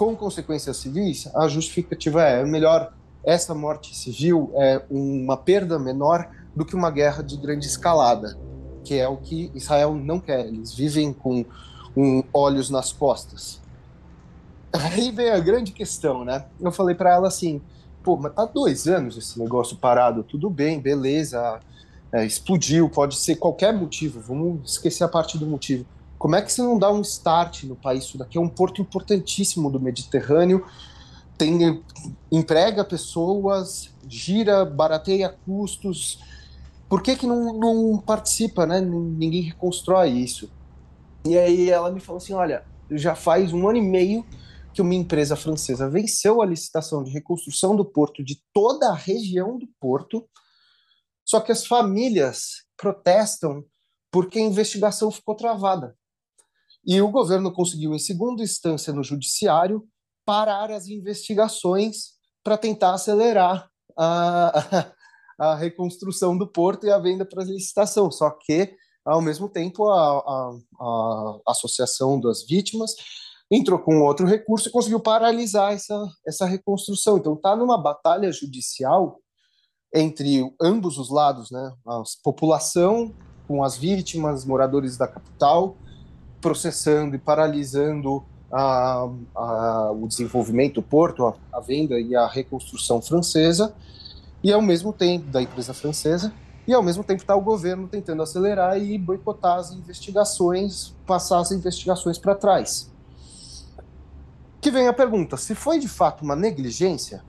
com 0.00 0.16
consequências 0.16 0.78
civis, 0.78 1.28
a 1.34 1.46
justificativa 1.46 2.22
é, 2.22 2.42
melhor 2.42 2.90
essa 3.22 3.54
morte 3.54 3.94
civil 3.94 4.50
é 4.54 4.82
uma 4.90 5.36
perda 5.36 5.78
menor 5.78 6.26
do 6.56 6.64
que 6.64 6.74
uma 6.74 6.90
guerra 6.90 7.22
de 7.22 7.36
grande 7.36 7.66
escalada, 7.66 8.34
que 8.82 8.98
é 8.98 9.06
o 9.06 9.18
que 9.18 9.52
Israel 9.54 9.94
não 9.94 10.18
quer. 10.18 10.46
Eles 10.46 10.74
vivem 10.74 11.12
com 11.12 11.44
um, 11.94 12.22
olhos 12.32 12.70
nas 12.70 12.92
costas. 12.92 13.60
Aí 14.72 15.10
vem 15.10 15.28
a 15.28 15.38
grande 15.38 15.70
questão, 15.70 16.24
né? 16.24 16.46
Eu 16.58 16.72
falei 16.72 16.94
para 16.94 17.12
ela 17.12 17.28
assim: 17.28 17.60
pô, 18.02 18.16
mas 18.16 18.32
tá 18.32 18.46
dois 18.46 18.86
anos 18.86 19.18
esse 19.18 19.38
negócio 19.38 19.76
parado, 19.76 20.22
tudo 20.22 20.48
bem, 20.48 20.80
beleza, 20.80 21.60
é, 22.12 22.24
explodiu, 22.24 22.88
pode 22.88 23.16
ser 23.16 23.36
qualquer 23.36 23.72
motivo, 23.72 24.20
vamos 24.20 24.72
esquecer 24.72 25.04
a 25.04 25.08
parte 25.08 25.38
do 25.38 25.46
motivo. 25.46 25.86
Como 26.18 26.36
é 26.36 26.42
que 26.42 26.52
você 26.52 26.60
não 26.60 26.78
dá 26.78 26.92
um 26.92 27.00
start 27.00 27.64
no 27.64 27.76
país? 27.76 28.04
Isso 28.04 28.18
daqui 28.18 28.36
é 28.36 28.40
um 28.40 28.48
porto 28.48 28.82
importantíssimo 28.82 29.70
do 29.70 29.80
Mediterrâneo, 29.80 30.66
tem 31.38 31.82
emprega 32.30 32.84
pessoas, 32.84 33.88
gira, 34.06 34.64
barateia 34.64 35.34
custos. 35.46 36.18
Por 36.86 37.02
que, 37.02 37.16
que 37.16 37.26
não, 37.26 37.54
não 37.54 37.98
participa, 37.98 38.66
né? 38.66 38.80
Ninguém 38.80 39.40
reconstrói 39.40 40.10
isso. 40.10 40.50
E 41.24 41.38
aí 41.38 41.70
ela 41.70 41.90
me 41.90 42.00
falou 42.00 42.18
assim: 42.18 42.34
olha, 42.34 42.62
já 42.90 43.14
faz 43.14 43.54
um 43.54 43.66
ano 43.66 43.78
e 43.78 43.82
meio 43.82 44.26
que 44.74 44.82
uma 44.82 44.94
empresa 44.94 45.34
francesa 45.34 45.88
venceu 45.88 46.42
a 46.42 46.46
licitação 46.46 47.02
de 47.02 47.10
reconstrução 47.10 47.74
do 47.74 47.84
porto 47.84 48.22
de 48.22 48.38
toda 48.52 48.90
a 48.90 48.94
região 48.94 49.58
do 49.58 49.66
porto, 49.80 50.24
só 51.30 51.38
que 51.38 51.52
as 51.52 51.64
famílias 51.64 52.64
protestam 52.76 53.64
porque 54.10 54.40
a 54.40 54.42
investigação 54.42 55.12
ficou 55.12 55.36
travada. 55.36 55.96
E 56.84 57.00
o 57.00 57.08
governo 57.08 57.52
conseguiu, 57.52 57.94
em 57.94 58.00
segunda 58.00 58.42
instância 58.42 58.92
no 58.92 59.04
judiciário, 59.04 59.86
parar 60.26 60.72
as 60.72 60.88
investigações 60.88 62.14
para 62.42 62.58
tentar 62.58 62.94
acelerar 62.94 63.70
a, 63.96 64.92
a, 65.38 65.54
reconstrução 65.54 66.36
do 66.36 66.48
porto 66.48 66.84
e 66.84 66.90
a 66.90 66.98
venda 66.98 67.24
para 67.24 67.44
licitação. 67.44 68.10
Só 68.10 68.30
que, 68.30 68.74
ao 69.04 69.22
mesmo 69.22 69.48
tempo, 69.48 69.88
a, 69.88 70.18
a, 70.18 70.58
a 71.46 71.52
Associação 71.52 72.18
das 72.18 72.44
Vítimas 72.44 72.92
entrou 73.48 73.78
com 73.78 74.02
outro 74.02 74.26
recurso 74.26 74.68
e 74.68 74.72
conseguiu 74.72 74.98
paralisar 74.98 75.74
essa, 75.74 76.08
essa 76.26 76.44
reconstrução. 76.44 77.18
Então, 77.18 77.34
está 77.34 77.54
numa 77.54 77.80
batalha 77.80 78.32
judicial 78.32 79.20
entre 79.92 80.54
ambos 80.60 80.98
os 80.98 81.10
lados, 81.10 81.50
né? 81.50 81.72
A 81.86 82.02
população 82.22 83.12
com 83.46 83.64
as 83.64 83.76
vítimas, 83.76 84.44
moradores 84.44 84.96
da 84.96 85.08
capital, 85.08 85.76
processando 86.40 87.16
e 87.16 87.18
paralisando 87.18 88.22
a, 88.52 89.08
a, 89.34 89.90
o 89.92 90.06
desenvolvimento 90.06 90.74
do 90.76 90.82
porto, 90.82 91.26
a, 91.26 91.34
a, 91.52 91.60
venda 91.60 91.98
e 91.98 92.14
a 92.14 92.26
reconstrução 92.26 93.02
francesa, 93.02 93.74
e 94.42 94.52
ao 94.52 94.62
mesmo 94.62 94.92
tempo, 94.92 95.26
da 95.26 95.42
empresa 95.42 95.74
francesa, 95.74 96.32
e 96.66 96.72
ao 96.72 96.82
mesmo 96.82 97.02
tempo 97.02 97.22
está 97.22 97.34
o 97.34 97.40
governo 97.40 97.88
tentando 97.88 98.22
acelerar 98.22 98.80
e 98.80 98.96
boicotar 98.96 99.58
as 99.58 99.72
investigações, 99.72 100.94
passar 101.06 101.40
as 101.40 101.50
investigações 101.50 102.18
para 102.18 102.34
trás. 102.34 102.90
Que 104.60 104.70
vem 104.70 104.86
a 104.86 104.92
pergunta: 104.92 105.36
se 105.36 105.54
foi 105.54 105.78
de 105.78 105.88
fato 105.88 106.22
uma 106.22 106.36
negligência, 106.36 107.24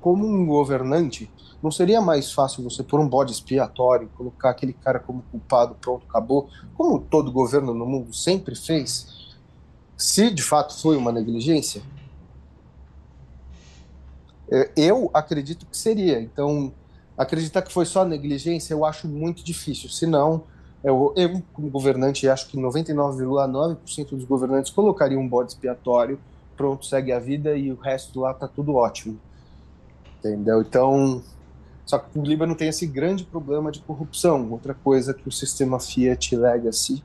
como 0.00 0.26
um 0.26 0.44
governante, 0.44 1.30
não 1.62 1.70
seria 1.70 2.00
mais 2.00 2.32
fácil 2.32 2.64
você 2.64 2.82
pôr 2.82 2.98
um 2.98 3.08
bode 3.08 3.32
expiatório, 3.32 4.08
colocar 4.16 4.50
aquele 4.50 4.72
cara 4.72 4.98
como 4.98 5.22
culpado, 5.30 5.76
pronto, 5.80 6.04
acabou, 6.08 6.48
como 6.74 6.98
todo 6.98 7.30
governo 7.30 7.72
no 7.72 7.86
mundo 7.86 8.12
sempre 8.12 8.56
fez? 8.56 9.36
Se 9.96 10.30
de 10.30 10.42
fato 10.42 10.76
foi 10.80 10.96
uma 10.96 11.12
negligência? 11.12 11.82
É, 14.50 14.70
eu 14.76 15.10
acredito 15.14 15.64
que 15.64 15.76
seria. 15.76 16.20
Então, 16.20 16.72
acreditar 17.16 17.62
que 17.62 17.72
foi 17.72 17.86
só 17.86 18.04
negligência, 18.04 18.74
eu 18.74 18.84
acho 18.84 19.06
muito 19.06 19.44
difícil. 19.44 19.88
Se 19.88 20.04
não, 20.04 20.42
eu, 20.82 21.12
eu 21.16 21.42
como 21.52 21.70
governante, 21.70 22.28
acho 22.28 22.48
que 22.48 22.58
99,9% 22.58 24.10
dos 24.10 24.24
governantes 24.24 24.72
colocariam 24.72 25.22
um 25.22 25.28
bode 25.28 25.52
expiatório, 25.52 26.18
pronto, 26.56 26.84
segue 26.84 27.12
a 27.12 27.20
vida 27.20 27.56
e 27.56 27.70
o 27.70 27.76
resto 27.76 28.20
lá 28.20 28.34
tá 28.34 28.48
tudo 28.48 28.74
ótimo. 28.74 29.18
Entendeu? 30.18 30.60
Então, 30.60 31.22
só 31.84 31.98
que 31.98 32.18
o 32.18 32.22
Líbano 32.22 32.54
tem 32.54 32.68
esse 32.68 32.86
grande 32.86 33.24
problema 33.24 33.70
de 33.70 33.80
corrupção. 33.80 34.50
Outra 34.50 34.74
coisa 34.74 35.12
que 35.12 35.28
o 35.28 35.32
sistema 35.32 35.80
Fiat 35.80 36.36
Legacy 36.36 37.02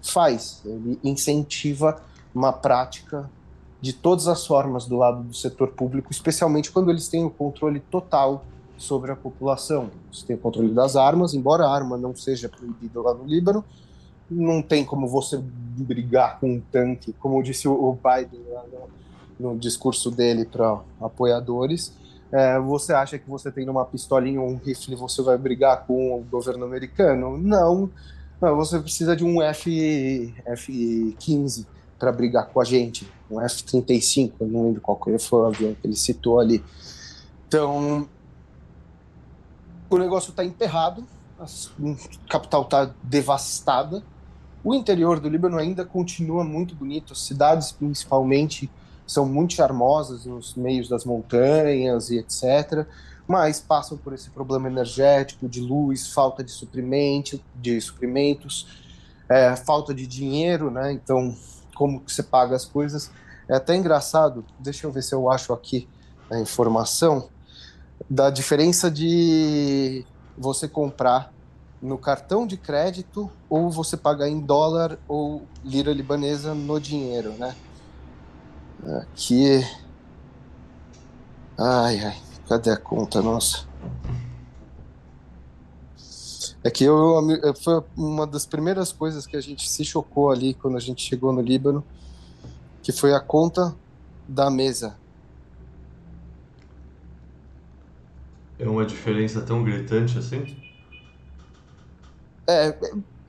faz, 0.00 0.62
ele 0.64 0.98
incentiva 1.02 2.02
uma 2.34 2.52
prática 2.52 3.28
de 3.80 3.92
todas 3.92 4.28
as 4.28 4.46
formas 4.46 4.86
do 4.86 4.96
lado 4.96 5.22
do 5.24 5.34
setor 5.34 5.68
público, 5.72 6.12
especialmente 6.12 6.70
quando 6.70 6.90
eles 6.90 7.08
têm 7.08 7.24
o 7.24 7.30
controle 7.30 7.80
total 7.80 8.44
sobre 8.78 9.10
a 9.10 9.16
população. 9.16 9.90
Você 10.12 10.24
tem 10.24 10.36
o 10.36 10.38
controle 10.38 10.72
das 10.72 10.96
armas, 10.96 11.34
embora 11.34 11.66
a 11.66 11.74
arma 11.74 11.96
não 11.96 12.14
seja 12.14 12.48
proibida 12.48 13.00
lá 13.00 13.12
no 13.12 13.24
Líbano, 13.24 13.64
não 14.30 14.62
tem 14.62 14.84
como 14.84 15.06
você 15.08 15.38
brigar 15.38 16.38
com 16.38 16.54
um 16.54 16.60
tanque, 16.60 17.12
como 17.14 17.42
disse 17.42 17.68
o 17.68 17.92
Biden 17.96 18.40
no, 19.38 19.50
no 19.50 19.58
discurso 19.58 20.10
dele 20.10 20.44
para 20.44 20.80
apoiadores 21.00 21.92
é, 22.32 22.58
você 22.58 22.94
acha 22.94 23.18
que 23.18 23.28
você 23.28 23.52
tendo 23.52 23.70
uma 23.70 23.84
pistolinha 23.84 24.40
ou 24.40 24.48
um 24.48 24.56
rifle 24.56 24.96
você 24.96 25.20
vai 25.20 25.36
brigar 25.36 25.84
com 25.86 26.18
o 26.18 26.22
governo 26.22 26.64
americano? 26.64 27.36
Não. 27.36 27.90
não 28.40 28.56
você 28.56 28.80
precisa 28.80 29.14
de 29.14 29.22
um 29.22 29.42
F, 29.42 30.34
F-15 30.46 31.66
para 31.98 32.10
brigar 32.10 32.48
com 32.48 32.60
a 32.60 32.64
gente, 32.64 33.06
um 33.30 33.40
F-35, 33.40 34.32
não 34.40 34.64
lembro 34.64 34.80
qual 34.80 34.98
foi 35.20 35.40
o 35.40 35.46
avião 35.46 35.74
que 35.74 35.86
ele 35.86 35.94
citou 35.94 36.40
ali. 36.40 36.64
Então, 37.46 38.08
o 39.88 39.98
negócio 39.98 40.30
está 40.30 40.44
emperrado, 40.44 41.06
a 41.38 41.44
capital 42.28 42.62
está 42.62 42.90
devastada. 43.02 44.02
O 44.64 44.74
interior 44.74 45.20
do 45.20 45.28
Líbano 45.28 45.58
ainda 45.58 45.84
continua 45.84 46.42
muito 46.42 46.74
bonito, 46.74 47.12
as 47.12 47.20
cidades 47.20 47.70
principalmente 47.70 48.70
são 49.12 49.26
muito 49.26 49.52
charmosas 49.52 50.24
nos 50.24 50.54
meios 50.54 50.88
das 50.88 51.04
montanhas 51.04 52.10
e 52.10 52.18
etc. 52.18 52.86
Mas 53.26 53.60
passam 53.60 53.96
por 53.96 54.12
esse 54.12 54.30
problema 54.30 54.68
energético, 54.68 55.48
de 55.48 55.60
luz, 55.60 56.12
falta 56.12 56.42
de 56.42 56.50
suprimento, 56.50 57.40
de 57.54 57.80
suprimentos, 57.80 58.66
é, 59.28 59.54
falta 59.54 59.94
de 59.94 60.06
dinheiro, 60.06 60.70
né? 60.70 60.92
Então, 60.92 61.36
como 61.74 62.00
que 62.00 62.12
você 62.12 62.22
paga 62.22 62.56
as 62.56 62.64
coisas? 62.64 63.10
É 63.48 63.54
até 63.54 63.76
engraçado. 63.76 64.44
Deixa 64.58 64.86
eu 64.86 64.92
ver 64.92 65.02
se 65.02 65.14
eu 65.14 65.30
acho 65.30 65.52
aqui 65.52 65.88
a 66.30 66.38
informação 66.38 67.28
da 68.08 68.30
diferença 68.30 68.90
de 68.90 70.04
você 70.36 70.66
comprar 70.66 71.32
no 71.80 71.98
cartão 71.98 72.46
de 72.46 72.56
crédito 72.56 73.30
ou 73.48 73.70
você 73.70 73.96
pagar 73.96 74.28
em 74.28 74.40
dólar 74.40 74.98
ou 75.06 75.42
lira 75.64 75.92
libanesa 75.92 76.54
no 76.54 76.80
dinheiro, 76.80 77.32
né? 77.32 77.54
Aqui. 78.82 79.64
Ai, 81.58 82.00
ai, 82.00 82.20
cadê 82.48 82.70
a 82.70 82.76
conta 82.76 83.22
nossa? 83.22 83.66
É 86.64 86.70
que 86.70 86.84
eu, 86.84 87.20
foi 87.62 87.82
uma 87.96 88.26
das 88.26 88.46
primeiras 88.46 88.92
coisas 88.92 89.26
que 89.26 89.36
a 89.36 89.40
gente 89.40 89.68
se 89.68 89.84
chocou 89.84 90.30
ali 90.30 90.54
quando 90.54 90.76
a 90.76 90.80
gente 90.80 91.02
chegou 91.02 91.32
no 91.32 91.40
Líbano, 91.40 91.84
que 92.82 92.92
foi 92.92 93.14
a 93.14 93.20
conta 93.20 93.74
da 94.28 94.50
mesa. 94.50 94.96
É 98.58 98.68
uma 98.68 98.86
diferença 98.86 99.40
tão 99.42 99.64
gritante 99.64 100.18
assim? 100.18 100.56
É, 102.48 102.76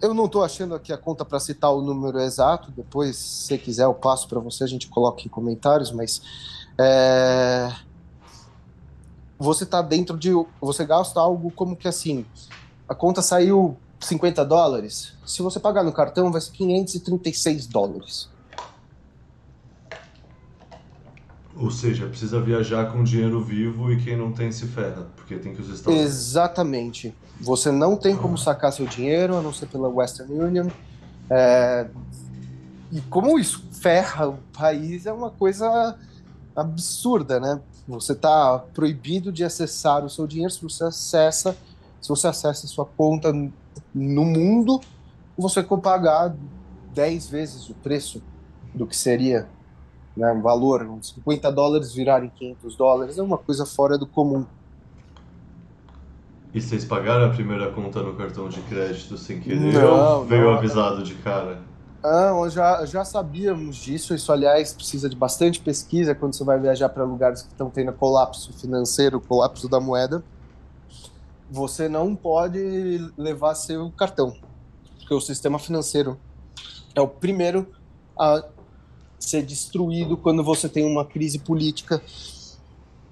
eu 0.03 0.13
não 0.13 0.25
estou 0.25 0.43
achando 0.43 0.75
aqui 0.75 0.91
a 0.91 0.97
conta 0.97 1.23
para 1.23 1.39
citar 1.39 1.73
o 1.73 1.81
número 1.81 2.19
exato. 2.19 2.69
Depois, 2.71 3.15
se 3.15 3.57
quiser, 3.57 3.85
eu 3.85 3.93
passo 3.93 4.27
para 4.27 4.37
você, 4.37 4.65
a 4.65 4.67
gente 4.67 4.89
coloca 4.89 5.23
em 5.25 5.29
comentários. 5.29 5.93
Mas 5.93 6.21
é, 6.77 7.73
você 9.39 9.63
está 9.63 9.81
dentro 9.81 10.17
de. 10.17 10.29
Você 10.59 10.85
gasta 10.85 11.21
algo 11.21 11.49
como 11.51 11.77
que 11.77 11.87
assim: 11.87 12.25
a 12.87 12.93
conta 12.93 13.21
saiu 13.21 13.77
50 14.01 14.43
dólares. 14.43 15.13
Se 15.25 15.41
você 15.41 15.57
pagar 15.57 15.83
no 15.83 15.93
cartão, 15.93 16.33
vai 16.33 16.41
ser 16.41 16.51
536 16.51 17.65
dólares. 17.67 18.29
Ou 21.55 21.69
seja, 21.69 22.07
precisa 22.07 22.41
viajar 22.41 22.91
com 22.91 23.03
dinheiro 23.03 23.43
vivo 23.43 23.91
e 23.91 24.01
quem 24.01 24.17
não 24.17 24.31
tem 24.31 24.51
se 24.51 24.65
ferra, 24.65 25.07
porque 25.15 25.35
tem 25.35 25.53
que 25.53 25.61
os 25.61 25.69
Estados 25.69 25.99
Exatamente. 25.99 27.13
Você 27.39 27.71
não 27.71 27.95
tem 27.95 28.15
como 28.15 28.37
sacar 28.37 28.73
seu 28.73 28.87
dinheiro, 28.87 29.37
a 29.37 29.41
não 29.41 29.53
ser 29.53 29.67
pela 29.67 29.87
Western 29.87 30.33
Union. 30.33 30.67
É... 31.29 31.87
E 32.91 33.01
como 33.01 33.37
isso 33.39 33.63
ferra 33.71 34.29
o 34.29 34.37
país 34.51 35.05
é 35.05 35.13
uma 35.13 35.29
coisa 35.29 35.97
absurda, 36.55 37.39
né? 37.39 37.61
Você 37.87 38.13
está 38.13 38.59
proibido 38.73 39.31
de 39.31 39.43
acessar 39.43 40.03
o 40.05 40.09
seu 40.09 40.25
dinheiro 40.25 40.51
se 40.51 40.61
você 40.61 40.85
acessa, 40.85 41.57
se 42.01 42.09
você 42.09 42.27
acessa 42.27 42.65
a 42.65 42.69
sua 42.69 42.85
conta 42.85 43.31
no 43.93 44.25
mundo, 44.25 44.79
você 45.37 45.63
pagar 45.63 46.35
10 46.93 47.27
vezes 47.27 47.69
o 47.69 47.73
preço 47.73 48.21
do 48.73 48.87
que 48.87 48.95
seria 48.95 49.47
né, 50.15 50.31
um 50.31 50.41
valor, 50.41 50.83
uns 50.83 51.09
50 51.09 51.51
dólares 51.51 51.93
virarem 51.93 52.31
500 52.35 52.75
dólares, 52.75 53.17
é 53.17 53.23
uma 53.23 53.37
coisa 53.37 53.65
fora 53.65 53.97
do 53.97 54.05
comum. 54.05 54.45
E 56.53 56.61
vocês 56.61 56.85
pagaram 56.85 57.25
a 57.25 57.29
primeira 57.29 57.71
conta 57.71 58.01
no 58.03 58.13
cartão 58.13 58.47
de 58.47 58.61
crédito 58.61 59.17
sem 59.17 59.39
querer 59.39 59.73
não, 59.73 60.19
ou 60.19 60.25
veio 60.25 60.43
não, 60.43 60.53
avisado 60.53 60.97
não. 60.97 61.03
de 61.03 61.15
cara? 61.15 61.59
Não, 62.03 62.47
já, 62.47 62.85
já 62.85 63.03
sabíamos 63.03 63.77
disso. 63.77 64.13
Isso, 64.13 64.31
aliás, 64.31 64.71
precisa 64.71 65.09
de 65.09 65.15
bastante 65.15 65.59
pesquisa 65.59 66.13
quando 66.13 66.35
você 66.35 66.43
vai 66.43 66.59
viajar 66.59 66.89
para 66.89 67.03
lugares 67.03 67.41
que 67.41 67.47
estão 67.47 67.71
tendo 67.71 67.91
colapso 67.93 68.53
financeiro, 68.53 69.19
colapso 69.19 69.67
da 69.67 69.79
moeda. 69.79 70.23
Você 71.49 71.89
não 71.89 72.15
pode 72.15 73.11
levar 73.17 73.55
seu 73.55 73.89
cartão, 73.91 74.35
porque 74.99 75.13
o 75.13 75.21
sistema 75.21 75.57
financeiro 75.57 76.19
é 76.93 77.01
o 77.01 77.07
primeiro 77.07 77.67
a 78.17 78.43
ser 79.23 79.43
destruído 79.43 80.17
quando 80.17 80.43
você 80.43 80.67
tem 80.67 80.85
uma 80.85 81.05
crise 81.05 81.39
política 81.39 82.01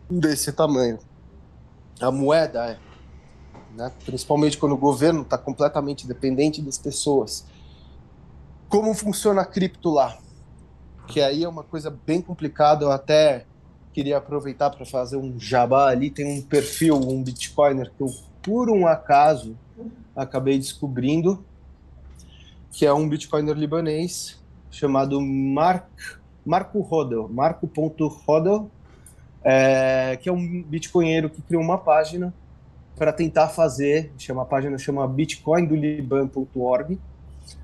desse 0.10 0.52
tamanho. 0.52 1.00
A 2.00 2.12
moeda 2.12 2.66
é, 2.66 2.80
né? 3.76 3.92
principalmente 4.06 4.58
quando 4.58 4.74
o 4.74 4.78
governo 4.78 5.22
está 5.22 5.38
completamente 5.38 6.06
dependente 6.06 6.62
das 6.62 6.78
pessoas. 6.78 7.46
Como 8.68 8.94
funciona 8.94 9.42
a 9.42 9.46
cripto 9.46 9.90
lá? 9.90 10.18
Que 11.08 11.22
aí 11.22 11.44
é 11.44 11.50
uma 11.50 11.64
coisa 11.64 11.90
bem 12.06 12.22
complicada. 12.22 12.86
Eu 12.86 12.92
até 12.92 13.46
queria 13.94 14.18
aproveitar 14.18 14.70
para 14.70 14.86
fazer 14.86 15.18
um 15.18 15.40
jabá 15.40 15.90
ali. 15.90 16.10
Tem 16.10 16.26
um 16.26 16.42
perfil, 16.42 16.96
um 16.96 17.24
Bitcoiner 17.24 17.92
que 17.96 18.04
eu, 18.04 18.08
por 18.42 18.70
um 18.70 18.88
acaso, 18.88 19.58
acabei 20.16 20.58
descobrindo, 20.58 21.44
que 22.72 22.86
é 22.86 22.94
um 22.94 23.08
Bitcoiner 23.08 23.56
libanês 23.56 24.41
chamado 24.72 25.22
Mark, 25.22 25.88
Marco 26.46 26.80
Rodel, 26.80 27.30
Marco.rodel, 27.30 28.72
é, 29.44 30.18
que 30.22 30.30
é 30.30 30.32
um 30.32 30.64
bitcoinheiro 30.64 31.30
que 31.30 31.42
criou 31.42 31.62
uma 31.62 31.78
página 31.78 32.34
para 32.96 33.12
tentar 33.12 33.50
fazer, 33.50 34.12
chama 34.18 34.44
a 34.44 34.46
página 34.46 34.78
chama 34.78 35.08
bitcoinduliban.org, 35.08 37.00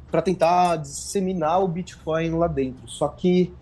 para 0.09 0.21
tentar 0.21 0.77
disseminar 0.77 1.61
o 1.61 1.67
Bitcoin 1.67 2.31
lá 2.31 2.47
dentro. 2.47 2.87
Só 2.87 3.07
que 3.07 3.53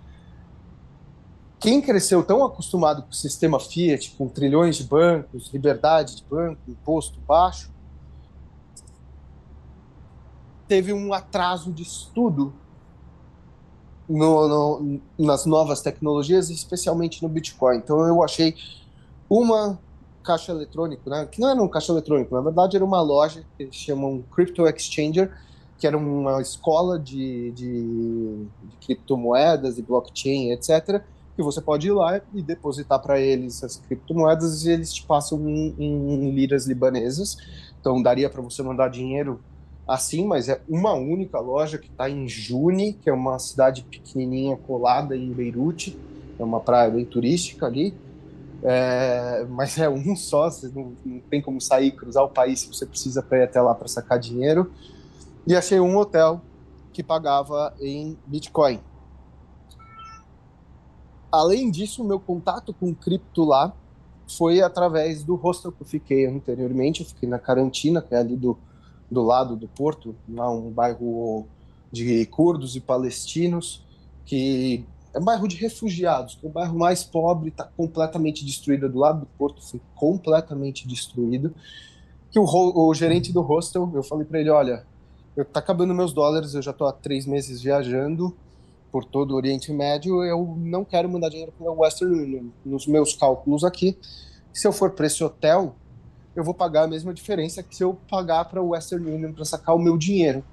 quem 1.60 1.82
cresceu 1.82 2.24
tão 2.24 2.46
acostumado 2.46 3.02
com 3.02 3.10
o 3.10 3.14
sistema 3.14 3.60
Fiat, 3.60 4.12
com 4.12 4.28
trilhões 4.28 4.78
de 4.78 4.84
bancos, 4.84 5.52
liberdade 5.52 6.18
de 6.18 6.24
banco, 6.24 6.62
imposto 6.68 7.20
baixo, 7.28 7.72
teve 10.68 10.94
um 10.94 11.14
atraso 11.14 11.72
de 11.72 11.84
estudo 11.84 12.54
no, 14.08 14.80
no, 14.80 15.02
nas 15.18 15.46
novas 15.46 15.82
tecnologias, 15.82 16.50
especialmente 16.50 17.22
no 17.24 17.30
Bitcoin. 17.30 17.78
Então 17.78 18.06
eu 18.08 18.24
achei 18.24 18.56
uma 19.30 19.80
caixa 20.24 20.52
eletrônico, 20.52 21.10
né? 21.10 21.28
Que 21.32 21.40
não 21.40 21.50
era 21.50 21.62
um 21.62 21.68
caixa 21.68 21.92
eletrônico, 21.92 22.34
na 22.34 22.42
verdade 22.42 22.76
era 22.76 22.86
uma 22.86 23.02
loja 23.02 23.44
que 23.56 23.64
eles 23.64 23.76
chamam 23.76 24.24
Crypto 24.32 24.68
Exchanger, 24.68 25.32
que 25.78 25.86
era 25.86 25.98
uma 25.98 26.42
escola 26.42 26.98
de, 26.98 27.52
de, 27.52 27.84
de 27.84 28.78
criptomoedas 28.86 29.78
e 29.78 29.82
blockchain, 29.82 30.52
etc. 30.52 31.02
Que 31.36 31.44
você 31.44 31.62
pode 31.62 31.88
ir 31.88 31.92
lá 31.92 32.22
e 32.34 32.42
depositar 32.42 33.00
para 33.00 33.20
eles 33.20 33.64
as 33.64 33.78
criptomoedas 33.78 34.66
e 34.66 34.72
eles 34.72 34.94
te 34.94 35.04
passam 35.04 35.40
em, 35.48 35.76
em 35.78 36.32
liras 36.32 36.66
libanesas. 36.66 37.38
Então 37.80 38.02
daria 38.02 38.30
para 38.30 38.42
você 38.42 38.64
mandar 38.64 38.90
dinheiro 38.90 39.40
assim, 39.88 40.26
mas 40.26 40.50
é 40.50 40.62
uma 40.68 40.94
única 40.94 41.40
loja 41.40 41.78
que 41.78 41.88
está 41.88 42.10
em 42.10 42.28
Juni, 42.28 42.94
que 42.94 43.10
é 43.10 43.14
uma 43.14 43.38
cidade 43.38 43.84
pequenininha 43.84 44.58
colada 44.58 45.16
em 45.16 45.32
Beirute, 45.32 45.98
é 46.40 46.44
uma 46.44 46.60
praia 46.60 46.90
bem 46.90 47.06
turística 47.06 47.66
ali, 47.66 47.94
é, 48.64 49.46
mas 49.50 49.78
é 49.78 49.88
um 49.88 50.16
só, 50.16 50.50
você 50.50 50.70
não, 50.74 50.94
não, 51.06 51.20
tem 51.30 51.42
como 51.42 51.62
sair, 51.62 51.92
cruzar 51.92 52.24
o 52.24 52.30
país 52.30 52.62
se 52.62 52.68
você 52.68 52.86
precisa 52.86 53.22
para 53.22 53.40
ir 53.40 53.44
até 53.44 53.62
lá 53.62 53.76
para 53.76 53.88
sacar 53.88 54.18
dinheiro. 54.18 54.72
E 55.46 55.56
achei 55.56 55.80
um 55.80 55.96
hotel 55.96 56.42
que 56.92 57.04
pagava 57.04 57.74
em 57.80 58.18
Bitcoin. 58.26 58.80
Além 61.32 61.70
disso, 61.70 62.04
meu 62.04 62.20
contato 62.20 62.74
com 62.74 62.96
cripto 62.96 63.44
lá 63.44 63.74
foi 64.28 64.62
através 64.62 65.24
do 65.24 65.36
hostel 65.36 65.72
que 65.72 65.84
eu 65.84 65.86
fiquei 65.86 66.26
anteriormente. 66.26 67.02
Eu 67.02 67.08
fiquei 67.08 67.30
na 67.30 67.38
Carantina, 67.38 68.02
que 68.02 68.16
é 68.16 68.18
ali 68.18 68.36
do, 68.36 68.58
do 69.10 69.22
lado 69.22 69.56
do 69.56 69.68
porto, 69.68 70.16
lá 70.28 70.52
um 70.52 70.70
bairro 70.70 71.48
de 71.92 72.26
curdos 72.26 72.76
e 72.76 72.82
palestinos, 72.82 73.84
que 74.26 74.84
é 75.14 75.20
um 75.20 75.24
bairro 75.24 75.48
de 75.48 75.56
refugiados, 75.56 76.36
que 76.36 76.46
é 76.46 76.50
o 76.50 76.52
bairro 76.52 76.78
mais 76.78 77.04
pobre, 77.04 77.50
está 77.50 77.64
completamente 77.64 78.46
destruído 78.46 78.90
do 78.90 79.00
lado 79.00 79.22
do 79.22 79.26
porto, 79.38 79.62
foi 79.62 79.80
completamente 79.96 80.88
destruído. 80.88 81.54
Que 82.30 82.38
o, 82.38 82.44
o 82.44 82.94
gerente 82.94 83.32
do 83.32 83.42
hostel, 83.42 83.90
eu 83.94 84.04
falei 84.04 84.26
para 84.26 84.42
ele, 84.42 84.50
olha, 84.50 84.86
eu 85.38 85.46
tá 85.46 85.60
acabando 85.60 85.94
meus 85.94 86.12
dólares, 86.12 86.54
eu 86.54 86.62
já 86.62 86.72
estou 86.72 86.88
há 86.88 86.92
três 86.92 87.26
meses 87.26 87.62
viajando 87.62 88.36
por 88.92 89.06
todo 89.06 89.32
o 89.32 89.36
Oriente 89.36 89.72
Médio, 89.72 90.24
eu 90.24 90.56
não 90.58 90.86
quero 90.86 91.10
mandar 91.10 91.30
dinheiro 91.30 91.54
para 91.58 91.70
o 91.70 91.80
Western 91.80 92.14
Union. 92.14 92.46
Nos 92.66 92.88
meus 92.88 93.14
cálculos 93.14 93.64
aqui, 93.64 93.98
se 94.54 94.68
eu 94.68 94.72
for 94.72 94.92
para 94.92 95.06
esse 95.06 95.24
hotel, 95.24 95.76
eu 96.36 96.44
vou 96.44 96.54
pagar 96.54 96.84
a 96.84 96.88
mesma 96.88 97.14
diferença 97.14 97.64
que 97.64 97.76
se 97.76 97.84
eu 97.84 97.98
pagar 98.10 98.46
para 98.46 98.62
o 98.62 98.70
Western 98.70 99.10
Union 99.10 99.32
para 99.32 99.46
sacar 99.46 99.74
o 99.74 99.80
meu 99.80 99.98
dinheiro. 99.98 100.44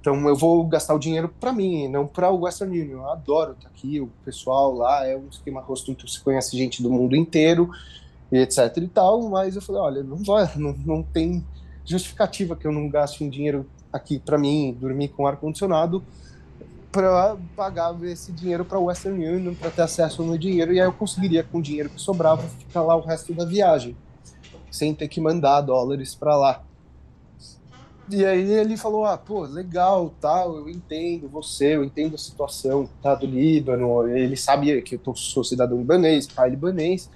Então 0.00 0.26
eu 0.26 0.34
vou 0.34 0.64
gastar 0.64 0.94
o 0.94 0.98
dinheiro 0.98 1.28
para 1.40 1.52
mim, 1.52 1.86
não 1.88 2.06
para 2.06 2.30
o 2.30 2.40
Western 2.40 2.80
Union. 2.80 2.98
Eu 2.98 3.10
adoro 3.10 3.52
estar 3.52 3.64
tá 3.64 3.68
aqui, 3.68 4.00
o 4.00 4.08
pessoal 4.24 4.74
lá 4.74 5.06
é 5.06 5.16
um 5.16 5.28
esquema 5.28 5.60
rosto 5.60 5.94
que 5.94 6.08
você 6.08 6.18
conhece 6.20 6.56
gente 6.56 6.82
do 6.82 6.90
mundo 6.90 7.14
inteiro 7.14 7.70
e 8.32 8.38
etc 8.38 8.76
e 8.76 8.88
tal, 8.88 9.28
mas 9.28 9.56
eu 9.56 9.62
falei, 9.62 9.82
olha, 9.82 10.02
não 10.02 10.18
vai, 10.18 10.50
não, 10.56 10.74
não 10.84 11.02
tem 11.02 11.44
justificativa 11.84 12.56
que 12.56 12.66
eu 12.66 12.72
não 12.72 12.88
gaste 12.88 13.22
um 13.22 13.28
dinheiro 13.28 13.66
aqui 13.92 14.18
para 14.18 14.38
mim 14.38 14.76
dormir 14.78 15.08
com 15.08 15.26
ar 15.26 15.36
condicionado 15.36 16.02
para 16.92 17.36
pagar 17.56 17.94
esse 18.04 18.32
dinheiro 18.32 18.64
para 18.64 18.78
Western 18.78 19.26
Union 19.26 19.54
para 19.54 19.70
ter 19.70 19.82
acesso 19.82 20.22
ao 20.22 20.28
meu 20.28 20.38
dinheiro 20.38 20.72
e 20.72 20.80
aí 20.80 20.86
eu 20.86 20.92
conseguiria 20.92 21.42
com 21.42 21.58
o 21.58 21.62
dinheiro 21.62 21.88
que 21.88 22.00
sobrava 22.00 22.42
ficar 22.42 22.82
lá 22.82 22.94
o 22.96 23.00
resto 23.00 23.32
da 23.32 23.44
viagem 23.44 23.96
sem 24.70 24.94
ter 24.94 25.08
que 25.08 25.20
mandar 25.20 25.60
dólares 25.60 26.14
para 26.14 26.36
lá. 26.36 26.64
E 28.10 28.24
aí 28.24 28.50
ele 28.52 28.76
falou, 28.76 29.04
ah, 29.04 29.18
pô, 29.18 29.42
legal, 29.42 30.14
tal, 30.18 30.56
eu 30.56 30.68
entendo 30.68 31.28
você, 31.28 31.76
eu 31.76 31.84
entendo 31.84 32.14
a 32.14 32.18
situação, 32.18 32.88
tá, 33.02 33.14
do 33.14 33.26
Líbano, 33.26 34.08
ele 34.08 34.34
sabia 34.34 34.80
que 34.80 34.94
eu 34.94 35.14
sou 35.14 35.44
cidadão 35.44 35.76
libanês, 35.76 36.26
pai 36.26 36.48
libanês. 36.48 37.10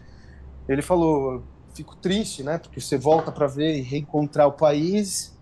Ele 0.68 0.82
falou, 0.82 1.42
fico 1.74 1.96
triste, 1.96 2.42
né, 2.42 2.58
porque 2.58 2.78
você 2.78 2.98
volta 2.98 3.32
para 3.32 3.46
ver 3.46 3.78
e 3.78 3.80
reencontrar 3.80 4.46
o 4.46 4.52
país 4.52 5.34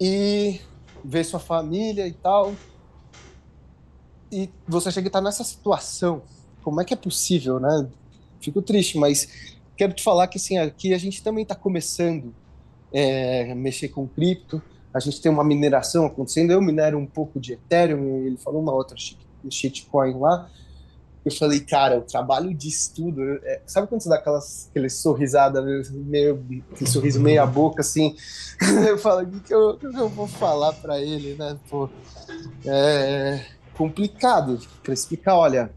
e 0.00 0.60
ver 1.04 1.24
sua 1.24 1.40
família 1.40 2.06
e 2.06 2.12
tal, 2.12 2.54
e 4.30 4.48
você 4.66 4.90
chega 4.92 5.06
a 5.06 5.10
estar 5.10 5.20
nessa 5.20 5.42
situação. 5.42 6.22
Como 6.62 6.80
é 6.80 6.84
que 6.84 6.92
é 6.92 6.96
possível, 6.96 7.58
né? 7.58 7.88
Fico 8.40 8.60
triste, 8.60 8.98
mas 8.98 9.57
quero 9.78 9.92
te 9.92 10.02
falar 10.02 10.26
que 10.26 10.36
assim, 10.36 10.58
aqui 10.58 10.92
a 10.92 10.98
gente 10.98 11.22
também 11.22 11.44
está 11.44 11.54
começando 11.54 12.34
é, 12.92 13.54
mexer 13.54 13.88
com 13.88 14.08
cripto. 14.08 14.60
A 14.92 14.98
gente 14.98 15.20
tem 15.20 15.30
uma 15.30 15.44
mineração 15.44 16.04
acontecendo. 16.04 16.50
Eu 16.50 16.60
minero 16.60 16.98
um 16.98 17.06
pouco 17.06 17.38
de 17.38 17.52
Ethereum, 17.52 18.26
ele 18.26 18.36
falou 18.36 18.60
uma 18.60 18.72
outra 18.72 18.96
shitcoin 19.48 20.18
lá. 20.18 20.50
Eu 21.24 21.30
falei, 21.32 21.60
cara, 21.60 21.98
o 21.98 22.02
trabalho 22.02 22.52
de 22.52 22.68
estudo. 22.68 23.22
É, 23.44 23.60
sabe 23.66 23.86
quando 23.86 24.00
você 24.00 24.08
dá 24.08 24.16
aquelas, 24.16 24.68
aquele 24.70 24.88
sorrisada, 24.88 25.62
meio, 25.92 26.44
aquele 26.72 26.90
sorriso 26.90 27.20
meia 27.20 27.46
boca 27.46 27.82
assim? 27.82 28.16
eu 28.88 28.98
falo, 28.98 29.22
o 29.22 29.40
que, 29.40 29.54
eu, 29.54 29.76
que 29.76 29.86
eu 29.86 30.08
vou 30.08 30.26
falar 30.26 30.72
para 30.72 31.00
ele, 31.00 31.34
né? 31.34 31.56
Pô, 31.68 31.88
é 32.64 33.44
complicado 33.74 34.58
para 34.82 34.94
explicar. 34.94 35.36
Olha, 35.36 35.70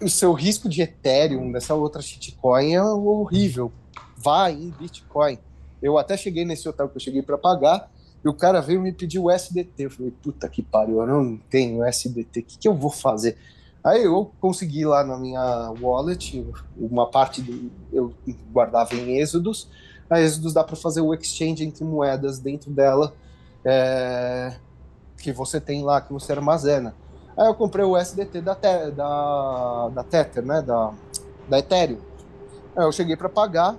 o 0.00 0.08
seu 0.08 0.32
risco 0.32 0.68
de 0.68 0.82
Ethereum, 0.82 1.50
dessa 1.52 1.74
outra 1.74 2.02
shitcoin, 2.02 2.74
é 2.74 2.82
horrível. 2.82 3.72
Vai 4.16 4.52
em 4.52 4.70
Bitcoin. 4.70 5.38
Eu 5.82 5.98
até 5.98 6.16
cheguei 6.16 6.44
nesse 6.44 6.68
hotel 6.68 6.88
que 6.88 6.96
eu 6.96 7.00
cheguei 7.00 7.22
para 7.22 7.38
pagar 7.38 7.90
e 8.24 8.28
o 8.28 8.34
cara 8.34 8.60
veio 8.60 8.80
me 8.80 8.92
pedir 8.92 9.18
o 9.18 9.30
SDT. 9.30 9.84
Eu 9.84 9.90
falei, 9.90 10.12
puta 10.22 10.48
que 10.48 10.62
pariu, 10.62 11.00
eu 11.00 11.06
não 11.06 11.38
tenho 11.50 11.84
SDT, 11.84 12.40
o 12.40 12.42
que, 12.42 12.58
que 12.58 12.68
eu 12.68 12.74
vou 12.74 12.90
fazer? 12.90 13.36
Aí 13.84 14.02
eu 14.02 14.32
consegui 14.40 14.84
lá 14.84 15.04
na 15.04 15.16
minha 15.16 15.72
wallet, 15.80 16.44
uma 16.76 17.08
parte 17.08 17.40
do, 17.40 17.70
eu 17.92 18.12
guardava 18.52 18.94
em 18.96 19.18
Êxodos. 19.18 19.68
A 20.10 20.20
Êxodos 20.20 20.52
dá 20.52 20.64
para 20.64 20.74
fazer 20.74 21.00
o 21.00 21.14
exchange 21.14 21.64
entre 21.64 21.84
moedas 21.84 22.40
dentro 22.40 22.70
dela, 22.70 23.14
é, 23.64 24.56
que 25.18 25.32
você 25.32 25.60
tem 25.60 25.84
lá, 25.84 26.00
que 26.00 26.12
você 26.12 26.32
armazena. 26.32 26.94
Aí 27.36 27.46
eu 27.46 27.54
comprei 27.54 27.84
o 27.84 27.96
SDT 27.96 28.40
da, 28.40 28.54
da, 28.54 29.88
da 29.90 30.02
Tether, 30.02 30.44
né, 30.44 30.62
da, 30.62 30.92
da 31.48 31.58
Ethereum. 31.58 31.98
Aí 32.74 32.84
eu 32.84 32.92
cheguei 32.92 33.16
para 33.16 33.28
pagar, 33.28 33.76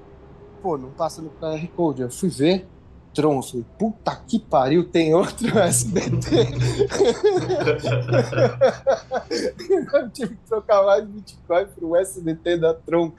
pô, 0.61 0.77
não 0.77 0.91
passa 0.91 1.21
no 1.21 1.31
QR 1.31 1.67
Code. 1.75 2.03
Eu 2.03 2.11
fui 2.11 2.29
ver, 2.29 2.67
Tron, 3.15 3.37
eu 3.37 3.41
falei, 3.41 3.65
puta 3.79 4.15
que 4.27 4.39
pariu, 4.39 4.87
tem 4.87 5.15
outro 5.15 5.47
SDT. 5.57 6.29
eu 9.91 10.09
tive 10.11 10.35
que 10.35 10.47
trocar 10.47 10.83
mais 10.83 11.03
Bitcoin 11.05 11.65
pro 11.65 11.95
SDT 11.95 12.57
da 12.57 12.75
Tron. 12.75 13.11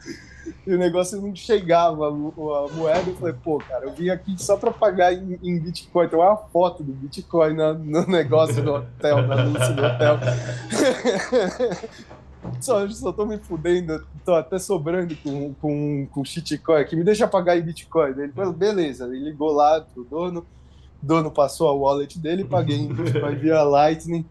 E 0.66 0.74
o 0.74 0.78
negócio 0.78 1.20
não 1.20 1.34
chegava, 1.34 2.08
a 2.08 2.10
moeda. 2.10 3.10
Eu 3.10 3.16
falei, 3.16 3.34
pô, 3.42 3.58
cara, 3.58 3.86
eu 3.86 3.92
vim 3.92 4.10
aqui 4.10 4.40
só 4.42 4.56
para 4.56 4.70
pagar 4.70 5.12
em, 5.12 5.38
em, 5.42 5.58
Bitcoin. 5.58 6.08
Tem 6.08 6.18
uma 6.18 6.36
foto 6.36 6.82
do 6.82 6.92
Bitcoin 6.92 7.54
no, 7.54 7.74
no 7.74 8.06
negócio 8.06 8.62
do 8.62 8.74
hotel, 8.74 9.26
na 9.26 9.44
luz 9.44 9.68
do 9.68 9.84
hotel. 9.84 10.18
Só, 12.60 12.88
só 12.88 13.12
tô 13.12 13.26
me 13.26 13.36
fudendo, 13.36 14.06
tô 14.24 14.34
até 14.34 14.58
sobrando 14.58 15.14
com, 15.16 15.52
com, 15.54 16.06
com 16.06 16.24
shitcoin 16.24 16.80
aqui, 16.80 16.96
me 16.96 17.04
deixa 17.04 17.26
pagar 17.26 17.58
em 17.58 17.62
Bitcoin. 17.62 18.14
Ele 18.16 18.32
falou, 18.32 18.52
beleza, 18.52 19.04
ele 19.04 19.24
ligou 19.24 19.52
lá 19.52 19.80
pro 19.80 20.04
dono, 20.04 20.46
dono 21.02 21.30
passou 21.30 21.68
a 21.68 21.72
wallet 21.72 22.18
dele, 22.18 22.44
paguei 22.44 22.76
em 22.76 22.88
Bitcoin 22.88 23.34
via 23.36 23.62
Lightning. 23.62 24.24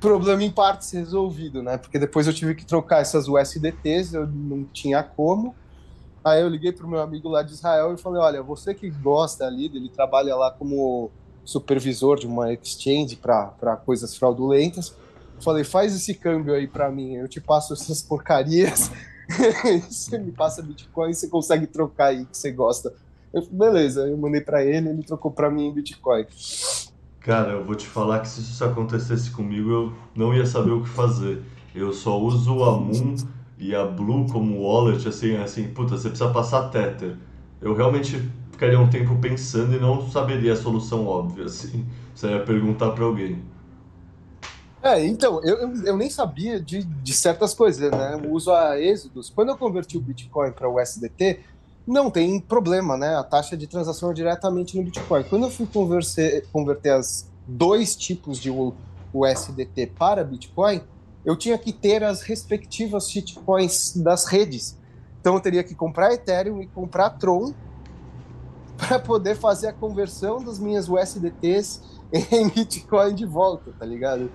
Problema 0.00 0.44
em 0.44 0.50
partes 0.50 0.90
resolvido, 0.92 1.62
né? 1.62 1.76
Porque 1.76 1.98
depois 1.98 2.26
eu 2.26 2.32
tive 2.32 2.54
que 2.54 2.64
trocar 2.64 3.00
essas 3.00 3.26
USDTs, 3.28 4.14
eu 4.14 4.26
não 4.26 4.64
tinha 4.64 5.02
como. 5.02 5.54
Aí 6.24 6.40
eu 6.40 6.48
liguei 6.48 6.72
pro 6.72 6.88
meu 6.88 7.00
amigo 7.00 7.28
lá 7.28 7.42
de 7.42 7.52
Israel 7.52 7.94
e 7.94 7.98
falei, 7.98 8.20
olha, 8.20 8.42
você 8.42 8.74
que 8.74 8.90
gosta 8.90 9.46
ali, 9.46 9.66
ele 9.66 9.88
trabalha 9.88 10.36
lá 10.36 10.50
como 10.50 11.10
supervisor 11.44 12.18
de 12.18 12.26
uma 12.26 12.52
exchange 12.52 13.16
para 13.16 13.76
coisas 13.84 14.16
fraudulentas 14.16 14.94
Falei, 15.40 15.62
faz 15.62 15.94
esse 15.94 16.14
câmbio 16.14 16.54
aí 16.54 16.66
para 16.66 16.90
mim, 16.90 17.14
eu 17.14 17.28
te 17.28 17.40
passo 17.40 17.72
essas 17.72 18.02
porcarias, 18.02 18.90
você 19.88 20.18
me 20.18 20.32
passa 20.32 20.62
Bitcoin, 20.62 21.12
você 21.12 21.28
consegue 21.28 21.66
trocar 21.66 22.06
aí 22.06 22.24
que 22.24 22.36
você 22.36 22.50
gosta. 22.50 22.92
Eu 23.32 23.42
falei, 23.42 23.58
beleza, 23.58 24.08
eu 24.08 24.16
mandei 24.16 24.40
para 24.40 24.64
ele, 24.64 24.88
ele 24.88 25.02
trocou 25.02 25.30
para 25.30 25.50
mim 25.50 25.68
em 25.68 25.72
Bitcoin. 25.72 26.26
Cara, 27.20 27.52
eu 27.52 27.64
vou 27.64 27.74
te 27.74 27.86
falar 27.86 28.20
que 28.20 28.28
se 28.28 28.40
isso 28.40 28.64
acontecesse 28.64 29.30
comigo, 29.30 29.70
eu 29.70 29.92
não 30.14 30.34
ia 30.34 30.46
saber 30.46 30.70
o 30.70 30.82
que 30.82 30.88
fazer. 30.88 31.42
Eu 31.74 31.92
só 31.92 32.18
uso 32.18 32.62
a 32.64 32.78
Moon 32.78 33.16
e 33.58 33.74
a 33.74 33.84
Blue 33.84 34.26
como 34.30 34.62
wallet, 34.62 35.06
assim, 35.06 35.36
assim, 35.36 35.68
puta, 35.68 35.96
você 35.96 36.08
precisa 36.08 36.30
passar 36.30 36.68
Tether. 36.70 37.16
Eu 37.60 37.74
realmente 37.74 38.30
ficaria 38.52 38.78
um 38.78 38.88
tempo 38.88 39.16
pensando 39.16 39.74
e 39.74 39.80
não 39.80 40.08
saberia 40.10 40.52
a 40.52 40.56
solução 40.56 41.06
óbvia, 41.06 41.46
assim. 41.46 41.84
Você 42.14 42.28
ia 42.28 42.40
perguntar 42.40 42.92
para 42.92 43.04
alguém. 43.04 43.42
É, 44.80 45.04
então, 45.04 45.40
eu, 45.42 45.74
eu 45.84 45.96
nem 45.96 46.08
sabia 46.08 46.60
de, 46.60 46.84
de 46.84 47.12
certas 47.12 47.52
coisas, 47.52 47.90
né? 47.90 48.16
O 48.24 48.32
uso 48.32 48.52
a 48.52 48.80
êxodos. 48.80 49.28
Quando 49.28 49.48
eu 49.48 49.56
converti 49.56 49.98
o 49.98 50.00
Bitcoin 50.00 50.52
para 50.52 50.68
o 50.68 50.80
USDT, 50.80 51.40
não 51.88 52.10
tem 52.10 52.38
problema, 52.38 52.98
né? 52.98 53.16
A 53.16 53.24
taxa 53.24 53.56
de 53.56 53.66
transação 53.66 54.10
é 54.10 54.14
diretamente 54.14 54.76
no 54.76 54.84
Bitcoin. 54.84 55.24
Quando 55.24 55.44
eu 55.44 55.50
fui 55.50 55.66
converter, 55.66 56.90
as 56.92 57.26
dois 57.46 57.96
tipos 57.96 58.38
de 58.38 58.50
USDT 59.14 59.86
para 59.98 60.22
Bitcoin, 60.22 60.82
eu 61.24 61.34
tinha 61.34 61.56
que 61.56 61.72
ter 61.72 62.04
as 62.04 62.20
respectivas 62.20 63.10
shitcoins 63.10 63.96
das 63.96 64.26
redes. 64.26 64.78
Então 65.18 65.34
eu 65.34 65.40
teria 65.40 65.64
que 65.64 65.74
comprar 65.74 66.12
Ethereum 66.12 66.60
e 66.60 66.66
comprar 66.66 67.08
Tron 67.10 67.54
para 68.76 68.98
poder 68.98 69.36
fazer 69.36 69.68
a 69.68 69.72
conversão 69.72 70.44
das 70.44 70.58
minhas 70.58 70.90
USDTs 70.90 71.80
em 72.30 72.50
Bitcoin 72.50 73.14
de 73.14 73.24
volta, 73.24 73.72
tá 73.78 73.86
ligado? 73.86 74.30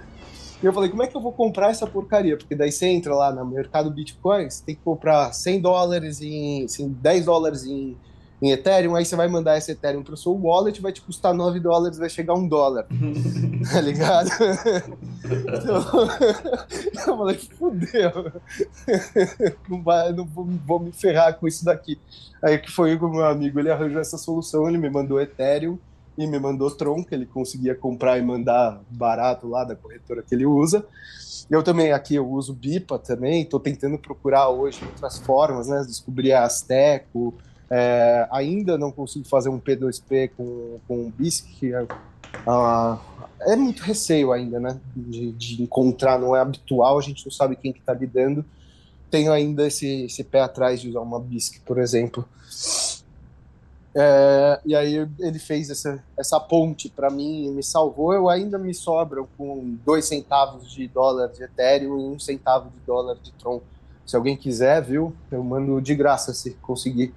E 0.63 0.65
eu 0.65 0.71
falei, 0.71 0.89
como 0.89 1.03
é 1.03 1.07
que 1.07 1.17
eu 1.17 1.19
vou 1.19 1.33
comprar 1.33 1.71
essa 1.71 1.85
porcaria? 1.85 2.37
Porque 2.37 2.55
daí 2.55 2.71
você 2.71 2.85
entra 2.85 3.13
lá 3.13 3.33
no 3.33 3.45
mercado 3.45 3.91
Bitcoin, 3.91 4.49
você 4.49 4.63
tem 4.63 4.75
que 4.75 4.81
comprar 4.81 5.33
100 5.33 5.59
dólares 5.59 6.21
em, 6.21 6.63
assim, 6.63 6.87
10 6.87 7.25
dólares 7.25 7.65
em, 7.65 7.97
em 8.41 8.51
Ethereum, 8.51 8.95
aí 8.95 9.03
você 9.03 9.13
vai 9.13 9.27
mandar 9.27 9.57
esse 9.57 9.73
Ethereum 9.73 10.03
para 10.03 10.13
o 10.13 10.17
seu 10.17 10.31
wallet, 10.31 10.81
vai 10.81 10.93
te 10.93 11.01
custar 11.01 11.33
9 11.33 11.59
dólares, 11.59 11.97
vai 11.97 12.09
chegar 12.09 12.33
um 12.35 12.47
dólar. 12.47 12.87
tá 13.73 13.81
ligado? 13.81 14.29
então, 15.25 15.83
eu 17.11 17.17
falei, 17.17 17.37
fudeu. 17.37 18.31
Não, 19.67 19.83
vai, 19.83 20.13
não 20.13 20.25
vou, 20.25 20.47
vou, 20.65 20.79
me 20.79 20.93
ferrar 20.93 21.37
com 21.37 21.45
isso 21.45 21.65
daqui. 21.65 21.99
Aí 22.41 22.57
que 22.57 22.71
foi 22.71 22.95
o 22.95 23.09
meu 23.09 23.25
amigo, 23.25 23.59
ele 23.59 23.69
arranjou 23.69 23.99
essa 23.99 24.17
solução, 24.17 24.69
ele 24.69 24.77
me 24.77 24.89
mandou 24.89 25.19
Ethereum, 25.19 25.77
e 26.17 26.27
me 26.27 26.39
mandou 26.39 26.69
Tron, 26.69 27.03
que 27.03 27.15
ele 27.15 27.25
conseguia 27.25 27.75
comprar 27.75 28.17
e 28.17 28.21
mandar 28.21 28.81
barato 28.89 29.47
lá 29.47 29.63
da 29.63 29.75
corretora 29.75 30.21
que 30.21 30.33
ele 30.33 30.45
usa. 30.45 30.85
Eu 31.49 31.63
também 31.63 31.91
aqui 31.91 32.15
eu 32.15 32.29
uso 32.29 32.53
Bipa 32.53 32.97
também, 32.97 33.41
estou 33.41 33.59
tentando 33.59 33.97
procurar 33.97 34.49
hoje 34.49 34.83
outras 34.85 35.17
formas, 35.19 35.67
né? 35.67 35.83
Descobrir 35.85 36.33
a 36.33 36.43
Azteco, 36.43 37.33
é, 37.69 38.27
ainda 38.31 38.77
não 38.77 38.91
consigo 38.91 39.27
fazer 39.27 39.49
um 39.49 39.59
P2P 39.59 40.31
com, 40.37 40.79
com 40.87 41.09
BISC, 41.09 41.47
que 41.59 41.73
é, 41.73 41.81
uh, 41.81 42.99
é 43.41 43.55
muito 43.55 43.81
receio 43.81 44.31
ainda, 44.31 44.59
né? 44.59 44.79
De, 44.95 45.31
de, 45.31 45.63
encontrar, 45.63 46.19
não 46.19 46.35
é 46.35 46.39
habitual, 46.39 46.97
a 46.97 47.01
gente 47.01 47.25
não 47.25 47.31
sabe 47.31 47.55
quem 47.55 47.73
que 47.73 47.79
está 47.79 47.93
lidando. 47.93 48.45
Tenho 49.09 49.31
ainda 49.31 49.67
esse, 49.67 50.05
esse 50.05 50.23
pé 50.23 50.41
atrás 50.41 50.81
de 50.81 50.89
usar 50.89 51.01
uma 51.01 51.19
BISC, 51.19 51.61
por 51.65 51.79
exemplo. 51.79 52.27
É, 53.95 54.59
e 54.65 54.75
aí 54.75 55.07
ele 55.19 55.37
fez 55.37 55.69
essa, 55.69 56.03
essa 56.17 56.39
ponte 56.39 56.89
para 56.89 57.09
mim 57.09 57.45
e 57.45 57.49
me 57.51 57.63
salvou. 57.63 58.13
Eu 58.13 58.27
ainda 58.27 58.57
me 58.57 58.73
sobram 58.73 59.27
com 59.37 59.77
dois 59.85 60.05
centavos 60.05 60.71
de 60.71 60.87
dólar 60.87 61.27
de 61.27 61.43
Ethereum 61.43 61.99
e 61.99 62.15
um 62.15 62.19
centavo 62.19 62.69
de 62.71 62.79
dólar 62.85 63.17
de 63.21 63.31
Tron. 63.33 63.61
Se 64.05 64.15
alguém 64.15 64.35
quiser, 64.35 64.81
viu? 64.81 65.13
Eu 65.31 65.43
mando 65.43 65.79
de 65.79 65.95
graça 65.95 66.33
se 66.33 66.51
conseguir. 66.55 67.13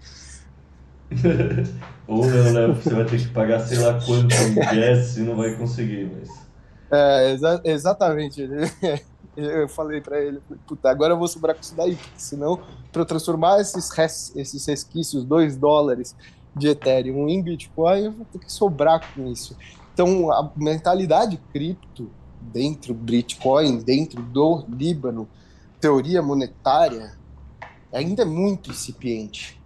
Ou 2.07 2.27
não, 2.27 2.53
né? 2.53 2.67
Você 2.69 2.95
vai 2.95 3.05
ter 3.05 3.19
que 3.19 3.29
pagar 3.29 3.61
sei 3.61 3.79
lá 3.79 3.99
quanto 4.05 4.35
em 4.35 4.55
gas 4.77 5.17
e 5.17 5.21
não 5.21 5.37
vai 5.37 5.57
conseguir, 5.57 6.11
mas. 6.13 6.47
É, 6.91 7.33
exa 7.33 7.61
exatamente. 7.65 8.49
Eu 9.37 9.69
falei 9.69 10.01
para 10.01 10.19
ele, 10.19 10.41
puta, 10.67 10.89
agora 10.89 11.13
eu 11.13 11.19
vou 11.19 11.29
sobrar 11.29 11.55
com 11.55 11.61
isso 11.61 11.77
daí, 11.77 11.95
porque 11.95 12.11
senão, 12.17 12.59
para 12.91 13.03
eu 13.03 13.05
transformar 13.05 13.61
esses, 13.61 13.91
res 13.91 14.33
esses 14.35 14.65
resquícios, 14.65 15.25
dois 15.25 15.59
dólares, 15.59 16.17
de 16.57 16.69
Ethereum 16.69 17.29
em 17.29 17.43
Bitcoin, 17.43 18.05
eu 18.05 18.13
vou 18.13 18.27
ter 18.33 18.39
que 18.39 18.51
sobrar 18.51 19.15
com 19.15 19.27
isso. 19.27 19.57
Então, 19.93 20.31
a 20.31 20.51
mentalidade 20.57 21.41
cripto 21.53 22.11
dentro 22.41 22.95
do 22.95 23.01
Bitcoin, 23.01 23.79
dentro 23.79 24.23
do 24.23 24.65
Líbano, 24.69 25.29
teoria 25.81 26.23
monetária, 26.23 27.13
ainda 27.93 28.23
é 28.23 28.25
muito 28.25 28.71
incipiente. 28.71 29.61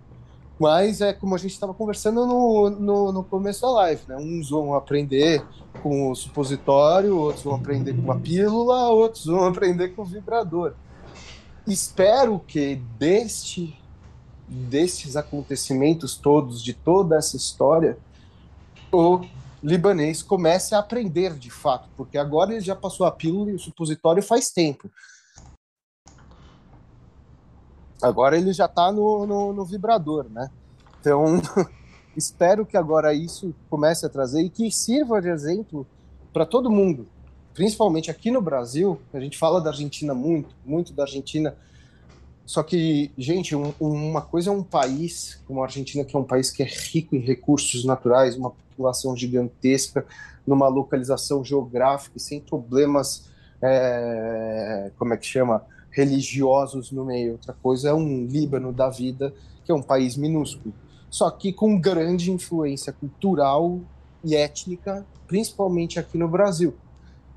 Mas 0.58 1.00
é 1.00 1.12
como 1.12 1.34
a 1.34 1.38
gente 1.38 1.52
estava 1.52 1.72
conversando 1.72 2.26
no, 2.26 2.68
no, 2.68 3.12
no, 3.12 3.24
começo 3.24 3.62
da 3.62 3.70
live, 3.70 4.02
né? 4.06 4.16
Uns 4.16 4.50
vão 4.50 4.74
aprender 4.74 5.42
com 5.82 6.10
o 6.10 6.14
supositório, 6.14 7.16
outros 7.16 7.44
vão 7.44 7.54
aprender 7.54 7.94
com 7.94 8.12
a 8.12 8.16
pílula, 8.16 8.90
outros 8.90 9.24
vão 9.24 9.46
aprender 9.48 9.90
com 9.90 10.02
o 10.02 10.04
vibrador. 10.04 10.74
Espero 11.66 12.38
que 12.38 12.76
deste 12.98 13.79
destes 14.50 15.14
acontecimentos 15.14 16.16
todos, 16.16 16.62
de 16.62 16.74
toda 16.74 17.16
essa 17.16 17.36
história, 17.36 17.96
o 18.92 19.20
libanês 19.62 20.22
comece 20.22 20.74
a 20.74 20.80
aprender 20.80 21.34
de 21.34 21.50
fato, 21.50 21.88
porque 21.96 22.18
agora 22.18 22.52
ele 22.52 22.60
já 22.60 22.74
passou 22.74 23.06
a 23.06 23.12
pílula 23.12 23.50
e 23.50 23.54
o 23.54 23.58
supositório 23.58 24.22
faz 24.22 24.50
tempo. 24.50 24.90
Agora 28.02 28.36
ele 28.36 28.52
já 28.52 28.64
está 28.64 28.90
no, 28.90 29.26
no, 29.26 29.52
no, 29.52 29.64
vibrador, 29.64 30.26
né? 30.30 30.50
Então, 31.00 31.40
espero 32.16 32.66
que 32.66 32.76
agora 32.76 33.14
isso 33.14 33.54
comece 33.68 34.04
a 34.04 34.08
trazer 34.08 34.42
e 34.42 34.50
que 34.50 34.70
sirva 34.70 35.20
de 35.20 35.28
exemplo 35.28 35.86
para 36.32 36.46
todo 36.46 36.70
mundo, 36.70 37.06
principalmente 37.52 38.10
aqui 38.10 38.30
no 38.30 38.40
Brasil. 38.40 38.98
A 39.12 39.20
gente 39.20 39.36
fala 39.38 39.60
da 39.60 39.70
Argentina 39.70 40.14
muito, 40.14 40.54
muito 40.64 40.92
da 40.92 41.02
Argentina. 41.02 41.54
Só 42.50 42.64
que, 42.64 43.12
gente, 43.16 43.54
um, 43.54 43.72
uma 43.78 44.22
coisa 44.22 44.50
é 44.50 44.52
um 44.52 44.64
país 44.64 45.40
como 45.46 45.60
a 45.60 45.66
Argentina, 45.66 46.04
que 46.04 46.16
é 46.16 46.18
um 46.18 46.24
país 46.24 46.50
que 46.50 46.64
é 46.64 46.66
rico 46.66 47.14
em 47.14 47.20
recursos 47.20 47.84
naturais, 47.84 48.34
uma 48.34 48.50
população 48.50 49.16
gigantesca, 49.16 50.04
numa 50.44 50.66
localização 50.66 51.44
geográfica 51.44 52.18
sem 52.18 52.40
problemas, 52.40 53.30
é, 53.62 54.90
como 54.98 55.14
é 55.14 55.16
que 55.16 55.26
chama? 55.26 55.64
religiosos 55.92 56.90
no 56.90 57.04
meio. 57.04 57.34
Outra 57.34 57.52
coisa 57.52 57.90
é 57.90 57.94
um 57.94 58.26
Líbano 58.26 58.72
da 58.72 58.90
vida, 58.90 59.32
que 59.64 59.70
é 59.70 59.74
um 59.74 59.82
país 59.82 60.16
minúsculo, 60.16 60.74
só 61.08 61.30
que 61.30 61.52
com 61.52 61.78
grande 61.78 62.32
influência 62.32 62.92
cultural 62.92 63.78
e 64.24 64.34
étnica, 64.34 65.06
principalmente 65.28 66.00
aqui 66.00 66.18
no 66.18 66.26
Brasil, 66.26 66.74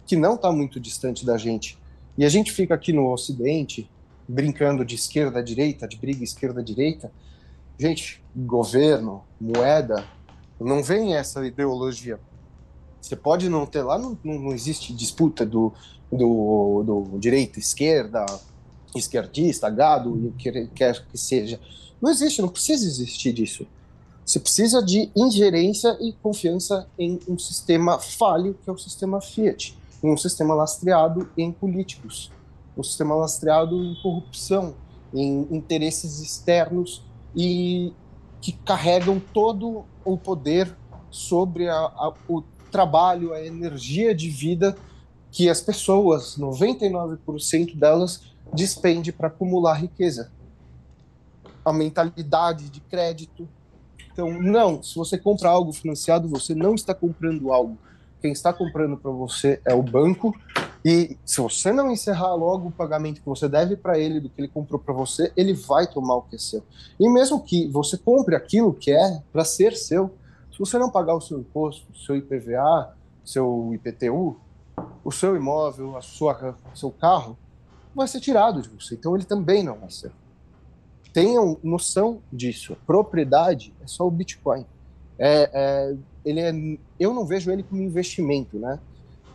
que 0.07 0.15
não 0.15 0.33
está 0.33 0.51
muito 0.51 0.79
distante 0.79 1.23
da 1.23 1.37
gente. 1.37 1.77
E 2.17 2.25
a 2.25 2.29
gente 2.29 2.51
fica 2.51 2.73
aqui 2.73 2.91
no 2.91 3.13
Ocidente 3.13 3.87
brincando 4.27 4.85
de 4.85 4.95
esquerda 4.95 5.43
direita, 5.43 5.87
de 5.87 5.97
briga 5.97 6.23
esquerda 6.23 6.63
direita. 6.63 7.11
Gente, 7.77 8.23
governo, 8.35 9.23
moeda, 9.39 10.05
não 10.59 10.83
vem 10.83 11.15
essa 11.15 11.45
ideologia. 11.45 12.19
Você 13.01 13.15
pode 13.15 13.49
não 13.49 13.65
ter 13.65 13.83
lá, 13.83 13.97
não, 13.97 14.17
não 14.23 14.53
existe 14.53 14.93
disputa 14.93 15.45
do, 15.45 15.73
do, 16.11 16.83
do 16.83 17.19
direita, 17.19 17.59
esquerda, 17.59 18.25
esquerdista, 18.95 19.69
gado, 19.69 20.27
e 20.27 20.31
que 20.31 20.67
quer 20.67 21.05
que 21.07 21.17
seja. 21.17 21.59
Não 22.01 22.11
existe, 22.11 22.41
não 22.41 22.49
precisa 22.49 22.85
existir 22.85 23.33
disso. 23.33 23.67
Você 24.25 24.39
precisa 24.39 24.81
de 24.81 25.09
ingerência 25.15 25.97
e 25.99 26.13
confiança 26.13 26.87
em 26.97 27.19
um 27.27 27.37
sistema 27.37 27.99
falho, 27.99 28.57
que 28.63 28.69
é 28.69 28.73
o 28.73 28.77
sistema 28.77 29.19
Fiat, 29.19 29.77
um 30.01 30.15
sistema 30.15 30.53
lastreado 30.53 31.29
em 31.37 31.51
políticos, 31.51 32.31
um 32.77 32.83
sistema 32.83 33.15
lastreado 33.15 33.83
em 33.83 33.95
corrupção, 34.01 34.75
em 35.13 35.47
interesses 35.51 36.19
externos 36.19 37.03
e 37.35 37.93
que 38.41 38.51
carregam 38.51 39.21
todo 39.33 39.85
o 40.03 40.17
poder 40.17 40.75
sobre 41.09 41.69
a, 41.69 41.75
a, 41.75 42.13
o 42.27 42.43
trabalho, 42.71 43.33
a 43.33 43.45
energia 43.45 44.13
de 44.13 44.29
vida 44.29 44.75
que 45.31 45.49
as 45.49 45.61
pessoas, 45.61 46.37
99% 46.37 47.75
delas, 47.75 48.21
despende 48.53 49.11
para 49.11 49.27
acumular 49.27 49.73
riqueza. 49.73 50.31
A 51.65 51.73
mentalidade 51.73 52.69
de 52.69 52.79
crédito. 52.81 53.47
Então, 54.11 54.31
não, 54.39 54.83
se 54.83 54.95
você 54.95 55.17
compra 55.17 55.49
algo 55.49 55.73
financiado, 55.73 56.27
você 56.27 56.53
não 56.53 56.75
está 56.75 56.93
comprando 56.93 57.51
algo. 57.51 57.77
Quem 58.21 58.31
está 58.31 58.53
comprando 58.53 58.95
para 58.95 59.09
você 59.09 59.59
é 59.65 59.73
o 59.73 59.81
banco. 59.81 60.35
E 60.85 61.17
se 61.25 61.39
você 61.39 61.71
não 61.71 61.91
encerrar 61.91 62.35
logo 62.35 62.67
o 62.67 62.71
pagamento 62.71 63.21
que 63.21 63.27
você 63.27 63.47
deve 63.47 63.77
para 63.77 63.97
ele 63.97 64.19
do 64.19 64.29
que 64.29 64.41
ele 64.41 64.49
comprou 64.49 64.79
para 64.79 64.93
você, 64.93 65.31
ele 65.37 65.53
vai 65.53 65.87
tomar 65.87 66.15
o 66.15 66.21
que 66.23 66.35
é 66.35 66.39
seu. 66.39 66.61
E 66.99 67.09
mesmo 67.09 67.41
que 67.41 67.67
você 67.69 67.97
compre 67.97 68.35
aquilo 68.35 68.73
que 68.73 68.91
é 68.91 69.21
para 69.31 69.45
ser 69.45 69.77
seu, 69.77 70.11
se 70.51 70.59
você 70.59 70.77
não 70.77 70.89
pagar 70.89 71.15
o 71.15 71.21
seu 71.21 71.39
imposto, 71.39 71.85
seu 71.97 72.17
IPVA, 72.17 72.95
seu 73.23 73.71
IPTU, 73.73 74.35
o 75.03 75.11
seu 75.11 75.35
imóvel, 75.35 75.95
a 75.95 76.01
sua, 76.01 76.55
seu 76.75 76.91
carro, 76.91 77.37
vai 77.95 78.07
ser 78.07 78.19
tirado 78.19 78.61
de 78.61 78.69
você. 78.69 78.95
Então 78.95 79.15
ele 79.15 79.25
também 79.25 79.63
não 79.63 79.75
vai 79.75 79.89
ser. 79.89 80.11
Tenham 81.13 81.57
noção 81.63 82.21
disso. 82.31 82.75
Propriedade 82.85 83.73
é 83.81 83.87
só 83.87 84.05
o 84.05 84.11
Bitcoin. 84.11 84.65
É, 85.17 85.49
é, 85.53 85.95
ele 86.25 86.39
é, 86.39 86.79
eu 86.99 87.13
não 87.13 87.25
vejo 87.25 87.51
ele 87.51 87.63
como 87.63 87.81
investimento, 87.81 88.57
né? 88.57 88.79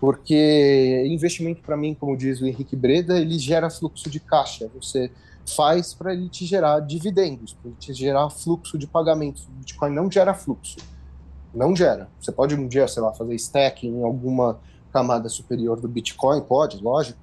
Porque 0.01 1.05
investimento 1.09 1.61
para 1.63 1.77
mim, 1.77 1.95
como 1.95 2.17
diz 2.17 2.41
o 2.41 2.47
Henrique 2.47 2.77
Breda, 2.77 3.19
ele 3.19 3.39
gera 3.39 3.69
fluxo 3.69 4.09
de 4.09 4.21
caixa. 4.21 4.71
Você 4.75 5.11
faz 5.57 5.95
para 5.95 6.13
ele 6.13 6.29
te 6.29 6.47
gerar 6.47 6.81
dividendos, 6.81 7.55
para 7.55 7.71
te 7.73 7.93
gerar 7.93 8.31
fluxo 8.31 8.79
de 8.79 8.87
pagamentos. 8.87 9.45
O 9.47 9.51
Bitcoin 9.51 9.93
não 9.93 10.11
gera 10.11 10.35
fluxo. 10.35 10.77
Não 11.53 11.75
gera. 11.75 12.09
Você 12.21 12.31
pode 12.31 12.55
um 12.55 12.69
dia, 12.69 12.87
sei 12.87 13.03
lá, 13.03 13.13
fazer 13.13 13.35
stacking 13.35 13.89
em 13.89 14.05
alguma 14.05 14.61
camada 14.93 15.29
superior 15.29 15.81
do 15.81 15.89
Bitcoin, 15.89 16.41
pode, 16.43 16.83
lógico, 16.83 17.19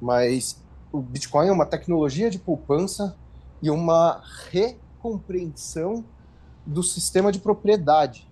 mas 0.00 0.60
o 0.90 1.00
Bitcoin 1.00 1.48
é 1.48 1.52
uma 1.52 1.66
tecnologia 1.66 2.30
de 2.30 2.38
poupança 2.38 3.16
e 3.60 3.70
uma 3.70 4.22
recompreensão 4.50 6.04
do 6.66 6.82
sistema 6.82 7.32
de 7.32 7.38
propriedade. 7.38 8.28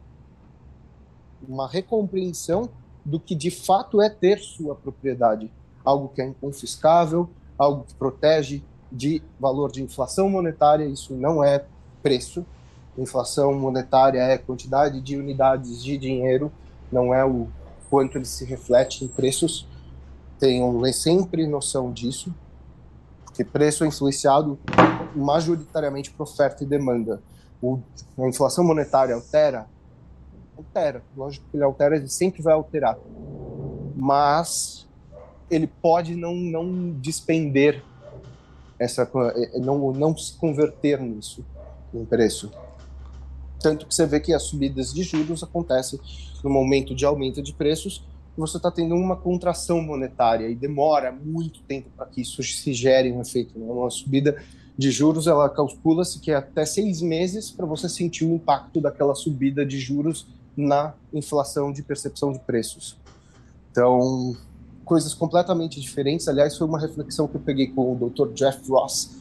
Uma 1.47 1.69
recompreensão 1.69 2.69
do 3.05 3.19
que 3.19 3.35
de 3.35 3.51
fato 3.51 4.01
é 4.01 4.09
ter 4.09 4.39
sua 4.39 4.75
propriedade. 4.75 5.51
Algo 5.85 6.09
que 6.09 6.21
é 6.21 6.27
inconfiscável, 6.27 7.29
algo 7.59 7.85
que 7.85 7.95
protege 7.95 8.63
de 8.91 9.23
valor 9.39 9.71
de 9.71 9.83
inflação 9.83 10.29
monetária, 10.29 10.85
isso 10.85 11.15
não 11.15 11.43
é 11.43 11.65
preço. 12.03 12.45
Inflação 12.99 13.55
monetária 13.55 14.21
é 14.21 14.37
quantidade 14.37 15.01
de 15.01 15.17
unidades 15.17 15.83
de 15.83 15.97
dinheiro, 15.97 16.53
não 16.91 17.15
é 17.15 17.25
o 17.25 17.49
quanto 17.89 18.19
ele 18.19 18.25
se 18.25 18.45
reflete 18.45 19.05
em 19.05 19.09
preços. 19.09 19.67
Tenham 20.39 20.83
sempre 20.93 21.47
noção 21.47 21.93
disso, 21.93 22.35
porque 23.25 23.45
preço 23.45 23.85
é 23.85 23.87
influenciado 23.87 24.59
majoritariamente 25.15 26.11
por 26.11 26.25
oferta 26.25 26.65
e 26.65 26.67
demanda. 26.67 27.23
O, 27.63 27.79
a 28.19 28.27
inflação 28.27 28.65
monetária 28.65 29.15
altera? 29.15 29.67
Altera. 30.61 31.03
Lógico 31.17 31.47
que 31.51 31.57
ele 31.57 31.65
altera, 31.65 31.97
ele 31.97 32.09
sempre 32.09 32.43
vai 32.43 32.55
alterar. 32.55 32.99
Mas 33.97 34.89
ele 35.51 35.67
pode 35.67 36.15
não, 36.15 36.35
não 36.35 36.93
despender 36.93 37.83
essa 38.79 39.09
não, 39.61 39.93
não 39.93 40.17
se 40.17 40.35
converter 40.39 41.01
nisso 41.01 41.45
em 41.93 42.05
preço. 42.05 42.51
Tanto 43.61 43.87
que 43.87 43.95
você 43.95 44.07
vê 44.07 44.21
que 44.21 44.33
as 44.33 44.45
subidas 44.45 44.95
de 44.95 45.03
juros 45.03 45.43
acontecem 45.43 46.01
no 46.43 46.49
momento 46.49 46.95
de 46.95 47.05
aumento 47.05 47.43
de 47.43 47.53
preços, 47.53 48.03
você 48.37 48.57
está 48.57 48.71
tendo 48.71 48.95
uma 48.95 49.17
contração 49.17 49.83
monetária 49.83 50.49
e 50.49 50.55
demora 50.55 51.13
muito 51.13 51.61
tempo 51.63 51.91
para 51.95 52.07
que 52.07 52.23
isso 52.23 52.43
se 52.43 52.73
gere 52.73 53.13
um 53.13 53.21
efeito. 53.21 53.59
Né? 53.59 53.67
Uma 53.67 53.91
subida 53.91 54.43
de 54.79 54.91
juros, 54.91 55.27
ela 55.27 55.49
calcula-se 55.51 56.21
que 56.21 56.31
é 56.31 56.37
até 56.37 56.65
seis 56.65 57.03
meses 57.03 57.51
para 57.51 57.67
você 57.67 57.87
sentir 57.87 58.25
o 58.25 58.35
impacto 58.35 58.81
daquela 58.81 59.15
subida 59.15 59.67
de 59.67 59.79
juros 59.79 60.27
na 60.57 60.95
inflação 61.13 61.73
de 61.73 61.83
percepção 61.83 62.33
de 62.33 62.39
preços. 62.41 62.99
Então, 63.71 64.37
coisas 64.85 65.15
completamente 65.15 65.81
diferentes. 65.81 66.27
Aliás, 66.29 66.59
foi 66.59 66.67
uma 66.67 66.79
reflexão 66.79 67.29
que 67.29 67.37
eu 67.37 67.41
peguei 67.41 67.69
com 67.69 67.93
o 67.93 68.11
Dr. 68.11 68.33
Jeff 68.35 68.69
Ross, 68.69 69.17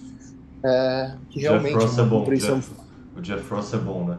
é, 0.64 1.16
que 1.30 1.40
Jeff 1.40 1.52
realmente 1.52 1.76
Ross 1.76 1.98
é 1.98 2.04
bom. 2.04 2.24
Jeff, 2.34 2.72
o 3.16 3.22
Jeff 3.22 3.50
Ross 3.54 3.74
é 3.74 3.78
bom, 3.78 4.06
né? 4.06 4.18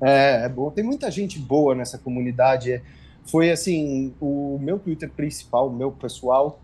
É, 0.00 0.44
é 0.44 0.48
bom. 0.48 0.70
Tem 0.70 0.82
muita 0.82 1.10
gente 1.10 1.38
boa 1.38 1.74
nessa 1.74 1.98
comunidade. 1.98 2.82
Foi 3.24 3.50
assim, 3.50 4.14
o 4.20 4.58
meu 4.60 4.78
Twitter 4.78 5.10
principal, 5.10 5.68
o 5.68 5.72
meu 5.72 5.92
pessoal, 5.92 6.60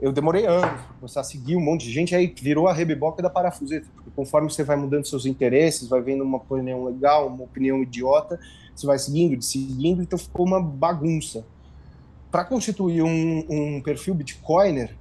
eu 0.00 0.12
demorei 0.12 0.46
anos 0.46 0.80
para 0.80 0.94
começar 0.98 1.20
a 1.20 1.24
seguir 1.24 1.56
um 1.56 1.60
monte 1.60 1.84
de 1.84 1.92
gente, 1.92 2.14
aí 2.14 2.34
virou 2.40 2.66
a 2.66 2.72
rebiboca 2.72 3.22
da 3.22 3.28
parafuseta, 3.28 3.86
porque 3.94 4.10
conforme 4.16 4.50
você 4.50 4.64
vai 4.64 4.76
mudando 4.76 5.06
seus 5.06 5.26
interesses, 5.26 5.88
vai 5.88 6.00
vendo 6.00 6.24
uma 6.24 6.38
opinião 6.38 6.84
legal, 6.84 7.26
uma 7.26 7.44
opinião 7.44 7.82
idiota, 7.82 8.40
você 8.74 8.86
vai 8.86 8.98
seguindo, 8.98 9.42
seguindo, 9.42 10.02
então 10.02 10.18
ficou 10.18 10.46
uma 10.46 10.60
bagunça. 10.60 11.44
Para 12.30 12.44
constituir 12.44 13.02
um, 13.02 13.46
um, 13.50 13.82
perfil 13.82 14.14
Bitcoiner, 14.14 14.96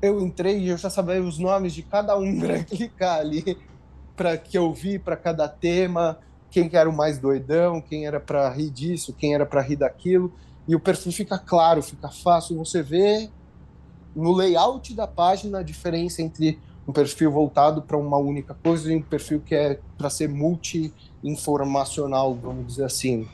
eu 0.00 0.20
entrei 0.20 0.58
e 0.60 0.68
eu 0.68 0.78
já 0.78 0.90
sabia 0.90 1.20
os 1.20 1.38
nomes 1.38 1.72
de 1.74 1.82
cada 1.82 2.16
um 2.16 2.38
para 2.38 2.62
clicar 2.62 3.18
ali, 3.18 3.58
para 4.14 4.38
que 4.38 4.56
eu 4.56 4.72
vi 4.72 4.98
para 4.98 5.16
cada 5.16 5.48
tema, 5.48 6.20
quem 6.50 6.70
era 6.72 6.88
o 6.88 6.92
mais 6.92 7.18
doidão, 7.18 7.80
quem 7.80 8.06
era 8.06 8.20
para 8.20 8.48
rir 8.50 8.70
disso, 8.70 9.12
quem 9.12 9.34
era 9.34 9.44
para 9.44 9.60
rir 9.60 9.76
daquilo, 9.76 10.32
e 10.68 10.76
o 10.76 10.80
perfil 10.80 11.10
fica 11.10 11.36
claro, 11.36 11.82
fica 11.82 12.08
fácil, 12.08 12.56
você 12.56 12.82
vê 12.82 13.28
no 14.16 14.32
layout 14.32 14.94
da 14.94 15.06
página 15.06 15.58
a 15.58 15.62
diferença 15.62 16.22
entre 16.22 16.58
um 16.88 16.92
perfil 16.92 17.30
voltado 17.30 17.82
para 17.82 17.96
uma 17.96 18.16
única 18.16 18.54
coisa 18.54 18.90
e 18.90 18.96
um 18.96 19.02
perfil 19.02 19.42
que 19.44 19.54
é 19.54 19.78
para 19.98 20.08
ser 20.08 20.28
multi-informacional, 20.28 22.34
vamos 22.34 22.66
dizer 22.66 22.84
assim. 22.84 23.28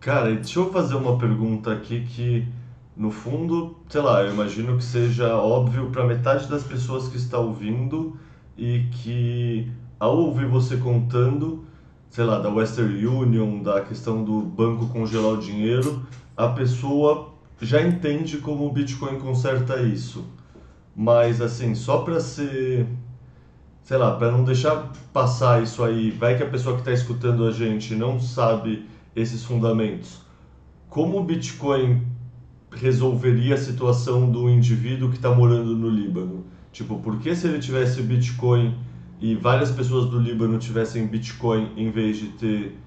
Cara, 0.00 0.34
deixa 0.34 0.58
eu 0.58 0.72
fazer 0.72 0.96
uma 0.96 1.16
pergunta 1.16 1.72
aqui 1.72 2.04
que, 2.04 2.48
no 2.96 3.12
fundo, 3.12 3.76
sei 3.88 4.00
lá, 4.00 4.22
eu 4.22 4.32
imagino 4.32 4.76
que 4.76 4.82
seja 4.82 5.36
óbvio 5.36 5.90
para 5.90 6.04
metade 6.04 6.48
das 6.48 6.64
pessoas 6.64 7.08
que 7.08 7.16
está 7.16 7.38
ouvindo 7.38 8.18
e 8.58 8.86
que, 8.90 9.70
ao 10.00 10.16
ouvir 10.16 10.48
você 10.48 10.76
contando, 10.76 11.64
sei 12.10 12.24
lá, 12.24 12.40
da 12.40 12.48
Western 12.48 13.06
Union, 13.06 13.62
da 13.62 13.80
questão 13.82 14.24
do 14.24 14.40
banco 14.40 14.88
congelar 14.88 15.34
o 15.34 15.36
dinheiro, 15.36 16.04
a 16.36 16.48
pessoa 16.48 17.31
já 17.60 17.80
entende 17.80 18.38
como 18.38 18.66
o 18.66 18.72
Bitcoin 18.72 19.18
conserta 19.18 19.80
isso. 19.82 20.24
Mas 20.94 21.40
assim, 21.40 21.74
só 21.74 21.98
para 21.98 22.20
ser, 22.20 22.86
sei 23.82 23.96
lá, 23.96 24.16
para 24.16 24.30
não 24.30 24.44
deixar 24.44 24.92
passar 25.12 25.62
isso 25.62 25.82
aí, 25.82 26.10
vai 26.10 26.36
que 26.36 26.42
a 26.42 26.48
pessoa 26.48 26.74
que 26.74 26.80
está 26.82 26.92
escutando 26.92 27.46
a 27.46 27.50
gente 27.50 27.94
não 27.94 28.20
sabe 28.20 28.86
esses 29.14 29.44
fundamentos. 29.44 30.20
Como 30.88 31.18
o 31.18 31.24
Bitcoin 31.24 32.02
resolveria 32.70 33.54
a 33.54 33.58
situação 33.58 34.30
do 34.30 34.48
indivíduo 34.48 35.10
que 35.10 35.16
está 35.16 35.30
morando 35.30 35.76
no 35.76 35.88
Líbano? 35.88 36.44
Tipo, 36.72 36.98
por 36.98 37.18
que 37.18 37.34
se 37.34 37.46
ele 37.46 37.58
tivesse 37.58 38.02
Bitcoin 38.02 38.74
e 39.20 39.34
várias 39.34 39.70
pessoas 39.70 40.06
do 40.06 40.18
Líbano 40.18 40.58
tivessem 40.58 41.06
Bitcoin 41.06 41.70
em 41.76 41.90
vez 41.90 42.18
de 42.18 42.28
ter 42.28 42.78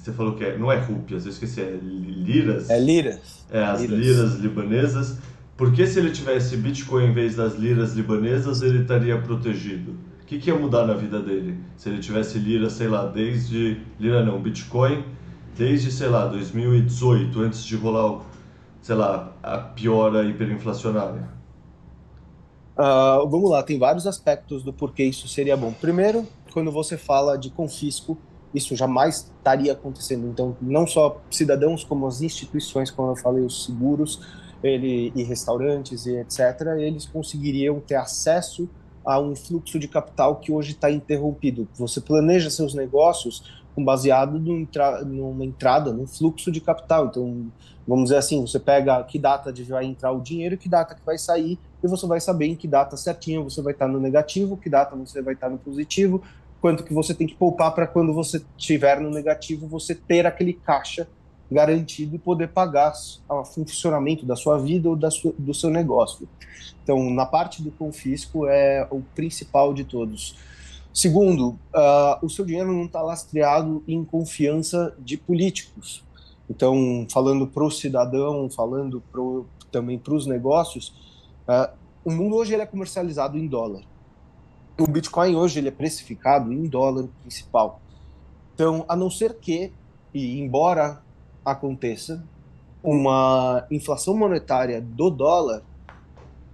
você 0.00 0.12
falou 0.12 0.34
que 0.34 0.44
é, 0.44 0.56
não 0.56 0.72
é 0.72 0.78
rúpias, 0.78 1.26
eu 1.26 1.30
esqueci, 1.30 1.60
é 1.60 1.78
liras? 1.82 2.70
É 2.70 2.80
liras. 2.80 3.44
É, 3.50 3.62
as 3.62 3.82
liras, 3.82 3.98
liras 3.98 4.34
libanesas. 4.36 5.18
Porque 5.56 5.86
se 5.86 5.98
ele 5.98 6.10
tivesse 6.10 6.56
Bitcoin 6.56 7.06
em 7.06 7.12
vez 7.12 7.36
das 7.36 7.54
liras 7.54 7.92
libanesas, 7.92 8.62
ele 8.62 8.80
estaria 8.80 9.20
protegido? 9.20 9.92
O 10.22 10.24
que, 10.24 10.38
que 10.38 10.48
ia 10.48 10.58
mudar 10.58 10.86
na 10.86 10.94
vida 10.94 11.20
dele? 11.20 11.58
Se 11.76 11.90
ele 11.90 11.98
tivesse 11.98 12.38
lira, 12.38 12.70
sei 12.70 12.88
lá, 12.88 13.04
desde. 13.04 13.80
Lira 13.98 14.24
não, 14.24 14.40
Bitcoin, 14.40 15.04
desde, 15.56 15.92
sei 15.92 16.08
lá, 16.08 16.26
2018, 16.26 17.40
antes 17.40 17.62
de 17.64 17.76
rolar, 17.76 18.22
sei 18.80 18.94
lá, 18.94 19.32
a 19.42 19.58
piora 19.58 20.24
hiperinflacionária? 20.24 21.28
Uh, 22.78 23.28
vamos 23.28 23.50
lá, 23.50 23.62
tem 23.62 23.78
vários 23.78 24.06
aspectos 24.06 24.62
do 24.62 24.72
porquê 24.72 25.04
isso 25.04 25.28
seria 25.28 25.56
bom. 25.56 25.72
Primeiro, 25.72 26.26
quando 26.54 26.72
você 26.72 26.96
fala 26.96 27.36
de 27.36 27.50
confisco, 27.50 28.16
isso 28.54 28.74
jamais 28.74 29.30
estaria 29.38 29.72
acontecendo. 29.72 30.26
Então, 30.28 30.56
não 30.60 30.86
só 30.86 31.20
cidadãos, 31.30 31.84
como 31.84 32.06
as 32.06 32.20
instituições, 32.20 32.90
como 32.90 33.12
eu 33.12 33.16
falei, 33.16 33.44
os 33.44 33.64
seguros 33.64 34.20
ele, 34.62 35.12
e 35.14 35.22
restaurantes 35.22 36.06
e 36.06 36.16
etc., 36.16 36.38
eles 36.78 37.06
conseguiriam 37.06 37.80
ter 37.80 37.96
acesso 37.96 38.68
a 39.04 39.18
um 39.18 39.34
fluxo 39.34 39.78
de 39.78 39.88
capital 39.88 40.36
que 40.36 40.52
hoje 40.52 40.72
está 40.72 40.90
interrompido. 40.90 41.66
Você 41.74 42.00
planeja 42.00 42.50
seus 42.50 42.74
negócios 42.74 43.60
com 43.74 43.84
baseado 43.84 44.38
numa 44.38 45.44
entrada, 45.44 45.92
num 45.92 46.06
fluxo 46.06 46.50
de 46.50 46.60
capital. 46.60 47.06
Então, 47.06 47.50
vamos 47.86 48.04
dizer 48.04 48.16
assim, 48.16 48.40
você 48.40 48.58
pega 48.58 49.02
que 49.04 49.18
data 49.18 49.52
de 49.52 49.62
vai 49.64 49.84
entrar 49.86 50.12
o 50.12 50.20
dinheiro, 50.20 50.58
que 50.58 50.68
data 50.68 50.94
que 50.94 51.04
vai 51.04 51.16
sair, 51.16 51.58
e 51.82 51.88
você 51.88 52.06
vai 52.06 52.20
saber 52.20 52.46
em 52.46 52.56
que 52.56 52.68
data 52.68 52.96
certinha 52.96 53.40
você 53.40 53.62
vai 53.62 53.72
estar 53.72 53.88
no 53.88 53.98
negativo, 53.98 54.56
que 54.56 54.68
data 54.68 54.94
você 54.96 55.22
vai 55.22 55.34
estar 55.34 55.48
no 55.48 55.56
positivo, 55.56 56.22
quanto 56.60 56.84
que 56.84 56.92
você 56.92 57.14
tem 57.14 57.26
que 57.26 57.34
poupar 57.34 57.74
para 57.74 57.86
quando 57.86 58.12
você 58.12 58.42
estiver 58.56 59.00
no 59.00 59.10
negativo, 59.10 59.66
você 59.66 59.94
ter 59.94 60.26
aquele 60.26 60.52
caixa 60.52 61.08
garantido 61.50 62.14
e 62.14 62.18
poder 62.18 62.48
pagar 62.48 62.92
o 63.28 63.44
funcionamento 63.44 64.24
da 64.24 64.36
sua 64.36 64.58
vida 64.58 64.88
ou 64.88 64.94
da 64.94 65.10
sua, 65.10 65.34
do 65.36 65.52
seu 65.52 65.70
negócio. 65.70 66.28
Então, 66.82 67.10
na 67.10 67.26
parte 67.26 67.62
do 67.62 67.70
confisco 67.72 68.46
é 68.46 68.86
o 68.90 69.00
principal 69.14 69.74
de 69.74 69.84
todos. 69.84 70.36
Segundo, 70.92 71.50
uh, 71.74 72.24
o 72.24 72.28
seu 72.28 72.44
dinheiro 72.44 72.72
não 72.72 72.84
está 72.84 73.02
lastreado 73.02 73.82
em 73.86 74.04
confiança 74.04 74.94
de 74.98 75.16
políticos. 75.16 76.04
Então, 76.48 77.06
falando 77.10 77.46
para 77.46 77.64
o 77.64 77.70
cidadão, 77.70 78.50
falando 78.50 79.02
pro, 79.10 79.46
também 79.72 79.98
para 79.98 80.14
os 80.14 80.26
negócios, 80.26 80.88
uh, 81.48 81.72
o 82.04 82.10
mundo 82.10 82.36
hoje 82.36 82.52
ele 82.52 82.62
é 82.62 82.66
comercializado 82.66 83.36
em 83.38 83.46
dólar 83.46 83.82
o 84.82 84.86
Bitcoin 84.86 85.36
hoje 85.36 85.58
ele 85.58 85.68
é 85.68 85.72
precificado 85.72 86.52
em 86.52 86.66
dólar 86.66 87.06
principal. 87.22 87.80
Então, 88.54 88.84
a 88.88 88.96
não 88.96 89.10
ser 89.10 89.34
que, 89.34 89.72
e 90.12 90.38
embora 90.38 91.00
aconteça, 91.44 92.22
uma 92.82 93.66
inflação 93.70 94.16
monetária 94.16 94.80
do 94.80 95.10
dólar, 95.10 95.62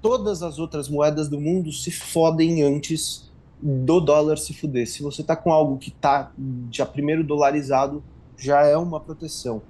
todas 0.01 0.43
as 0.43 0.59
outras 0.59 0.89
moedas 0.89 1.28
do 1.28 1.40
mundo 1.40 1.73
se 1.73 1.90
fodem 1.90 2.62
antes 2.62 3.31
do 3.61 4.01
dólar 4.01 4.36
se 4.36 4.53
fuder. 4.53 4.86
Se 4.86 5.03
você 5.03 5.23
está 5.23 5.35
com 5.35 5.53
algo 5.53 5.78
que 5.78 5.89
está 5.89 6.31
já 6.70 6.85
primeiro 6.85 7.24
dolarizado, 7.24 8.03
já 8.36 8.62
é 8.62 8.77
uma 8.77 9.01
proteção. 9.01 9.62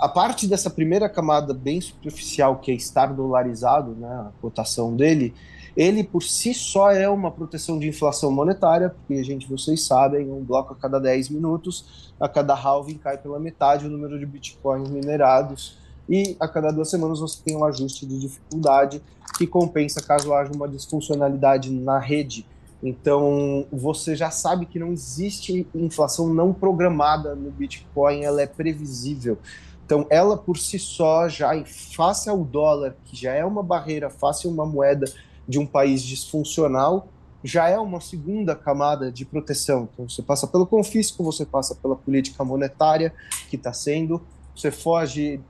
A 0.00 0.08
parte 0.08 0.46
dessa 0.46 0.68
primeira 0.68 1.08
camada 1.08 1.54
bem 1.54 1.80
superficial, 1.80 2.56
que 2.58 2.70
é 2.70 2.74
estar 2.74 3.06
dolarizado, 3.06 3.92
né, 3.92 4.08
a 4.08 4.30
cotação 4.40 4.94
dele, 4.94 5.32
ele 5.76 6.04
por 6.04 6.22
si 6.22 6.54
só 6.54 6.90
é 6.90 7.08
uma 7.08 7.30
proteção 7.30 7.78
de 7.78 7.88
inflação 7.88 8.30
monetária, 8.30 8.90
porque, 8.90 9.22
gente, 9.24 9.48
vocês 9.48 9.84
sabem, 9.84 10.30
um 10.30 10.42
bloco 10.42 10.72
a 10.72 10.76
cada 10.76 11.00
10 11.00 11.30
minutos, 11.30 12.12
a 12.20 12.28
cada 12.28 12.54
halving 12.54 12.98
cai 12.98 13.18
pela 13.18 13.40
metade 13.40 13.86
o 13.86 13.90
número 13.90 14.18
de 14.18 14.24
bitcoins 14.24 14.88
minerados, 14.88 15.76
e 16.08 16.36
a 16.38 16.46
cada 16.46 16.70
duas 16.70 16.90
semanas 16.90 17.18
você 17.18 17.40
tem 17.42 17.56
um 17.56 17.64
ajuste 17.64 18.06
de 18.06 18.18
dificuldade 18.20 19.02
que 19.38 19.46
compensa 19.46 20.02
caso 20.02 20.32
haja 20.32 20.52
uma 20.52 20.68
disfuncionalidade 20.68 21.70
na 21.70 21.98
rede. 21.98 22.46
Então, 22.82 23.66
você 23.72 24.14
já 24.14 24.30
sabe 24.30 24.66
que 24.66 24.78
não 24.78 24.92
existe 24.92 25.66
inflação 25.74 26.28
não 26.28 26.52
programada 26.52 27.34
no 27.34 27.50
Bitcoin, 27.50 28.22
ela 28.24 28.42
é 28.42 28.46
previsível. 28.46 29.38
Então, 29.84 30.06
ela 30.10 30.36
por 30.36 30.58
si 30.58 30.78
só, 30.78 31.28
já 31.28 31.52
face 31.64 32.28
ao 32.28 32.44
dólar, 32.44 32.94
que 33.04 33.16
já 33.16 33.32
é 33.32 33.44
uma 33.44 33.62
barreira, 33.62 34.10
face 34.10 34.46
a 34.46 34.50
uma 34.50 34.66
moeda 34.66 35.10
de 35.48 35.58
um 35.58 35.66
país 35.66 36.02
disfuncional, 36.02 37.08
já 37.42 37.68
é 37.68 37.78
uma 37.78 38.00
segunda 38.00 38.54
camada 38.54 39.12
de 39.12 39.24
proteção. 39.24 39.88
Então, 39.92 40.08
você 40.08 40.22
passa 40.22 40.46
pelo 40.46 40.66
confisco, 40.66 41.22
você 41.22 41.44
passa 41.44 41.74
pela 41.74 41.94
política 41.94 42.42
monetária 42.42 43.12
que 43.50 43.56
está 43.56 43.72
sendo, 43.72 44.22
você 44.56 44.70
foge 44.70 45.40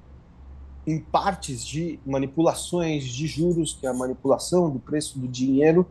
em 0.87 0.99
partes 0.99 1.65
de 1.65 1.99
manipulações 2.05 3.05
de 3.05 3.27
juros, 3.27 3.77
que 3.81 3.87
é 3.87 3.91
a 3.91 3.95
manipulação 3.95 4.69
do 4.69 4.79
preço 4.79 5.19
do 5.19 5.29
dinheiro, 5.29 5.87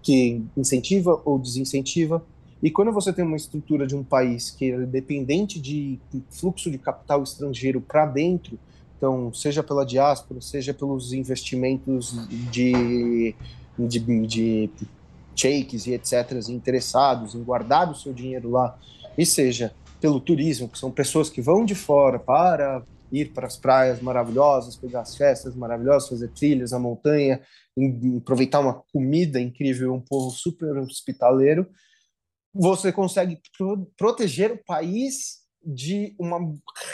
que 0.00 0.42
incentiva 0.56 1.20
ou 1.24 1.38
desincentiva. 1.38 2.24
E 2.62 2.70
quando 2.70 2.92
você 2.92 3.12
tem 3.12 3.24
uma 3.24 3.36
estrutura 3.36 3.86
de 3.86 3.94
um 3.94 4.02
país 4.02 4.50
que 4.50 4.70
é 4.70 4.86
dependente 4.86 5.60
de 5.60 5.98
fluxo 6.30 6.70
de 6.70 6.78
capital 6.78 7.22
estrangeiro 7.22 7.80
para 7.80 8.06
dentro, 8.06 8.58
então, 8.98 9.32
seja 9.32 9.62
pela 9.62 9.86
diáspora, 9.86 10.40
seja 10.40 10.74
pelos 10.74 11.12
investimentos 11.12 12.12
de, 12.50 13.32
de, 13.78 14.26
de 14.26 14.70
shakes 15.36 15.86
e 15.86 15.94
etc., 15.94 16.32
interessados 16.48 17.36
em 17.36 17.42
guardar 17.44 17.88
o 17.88 17.94
seu 17.94 18.12
dinheiro 18.12 18.50
lá, 18.50 18.76
e 19.16 19.24
seja 19.24 19.72
pelo 20.00 20.20
turismo, 20.20 20.68
que 20.68 20.78
são 20.78 20.90
pessoas 20.90 21.30
que 21.30 21.40
vão 21.40 21.64
de 21.64 21.76
fora 21.76 22.18
para 22.18 22.82
ir 23.10 23.32
para 23.32 23.46
as 23.46 23.56
praias 23.56 24.02
maravilhosas, 24.02 24.76
pegar 24.76 25.02
as 25.02 25.16
festas 25.16 25.54
maravilhosas, 25.54 26.08
fazer 26.08 26.28
trilhas 26.30 26.72
na 26.72 26.78
montanha, 26.78 27.40
aproveitar 28.16 28.58
uma 28.58 28.82
comida 28.92 29.40
incrível, 29.40 29.94
um 29.94 30.00
povo 30.00 30.30
super 30.30 30.76
hospitaleiro, 30.76 31.68
você 32.52 32.92
consegue 32.92 33.40
pro 33.56 33.88
proteger 33.96 34.52
o 34.52 34.64
país 34.64 35.38
de 35.64 36.14
uma 36.18 36.38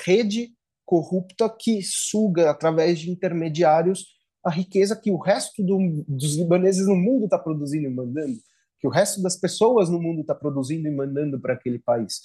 rede 0.04 0.50
corrupta 0.84 1.48
que 1.48 1.80
suga 1.82 2.50
através 2.50 2.98
de 2.98 3.10
intermediários 3.10 4.14
a 4.44 4.50
riqueza 4.50 4.94
que 4.94 5.10
o 5.10 5.16
resto 5.16 5.62
do, 5.62 6.04
dos 6.06 6.36
libaneses 6.36 6.86
no 6.86 6.96
mundo 6.96 7.24
está 7.24 7.38
produzindo 7.38 7.86
e 7.86 7.90
mandando, 7.90 8.38
que 8.78 8.86
o 8.86 8.90
resto 8.90 9.22
das 9.22 9.36
pessoas 9.36 9.88
no 9.88 10.00
mundo 10.00 10.20
está 10.20 10.34
produzindo 10.34 10.86
e 10.86 10.94
mandando 10.94 11.40
para 11.40 11.54
aquele 11.54 11.78
país. 11.78 12.20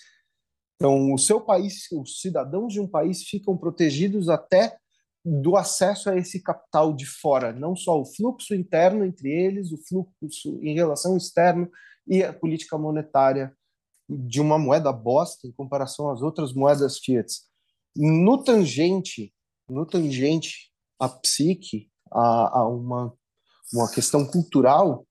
Então, 0.75 1.13
o 1.13 1.17
seu 1.17 1.39
país, 1.41 1.89
os 1.91 2.19
cidadãos 2.21 2.73
de 2.73 2.79
um 2.79 2.87
país 2.87 3.23
ficam 3.23 3.57
protegidos 3.57 4.29
até 4.29 4.77
do 5.23 5.55
acesso 5.57 6.09
a 6.09 6.17
esse 6.17 6.41
capital 6.41 6.93
de 6.93 7.05
fora, 7.05 7.51
não 7.51 7.75
só 7.75 7.99
o 7.99 8.05
fluxo 8.05 8.55
interno 8.55 9.05
entre 9.05 9.29
eles, 9.29 9.71
o 9.71 9.77
fluxo 9.77 10.59
em 10.61 10.73
relação 10.73 11.17
externo 11.17 11.69
e 12.07 12.23
a 12.23 12.33
política 12.33 12.77
monetária 12.77 13.53
de 14.09 14.41
uma 14.41 14.57
moeda 14.57 14.91
bosta 14.91 15.47
em 15.47 15.51
comparação 15.51 16.09
às 16.09 16.21
outras 16.21 16.53
moedas 16.53 16.97
fiat. 16.97 17.27
No 17.95 18.43
tangente, 18.43 19.33
no 19.69 19.85
tangente 19.85 20.71
a 20.99 21.07
psique, 21.09 21.89
a, 22.11 22.59
a 22.59 22.67
uma, 22.67 23.13
uma 23.73 23.91
questão 23.91 24.25
cultural, 24.25 25.07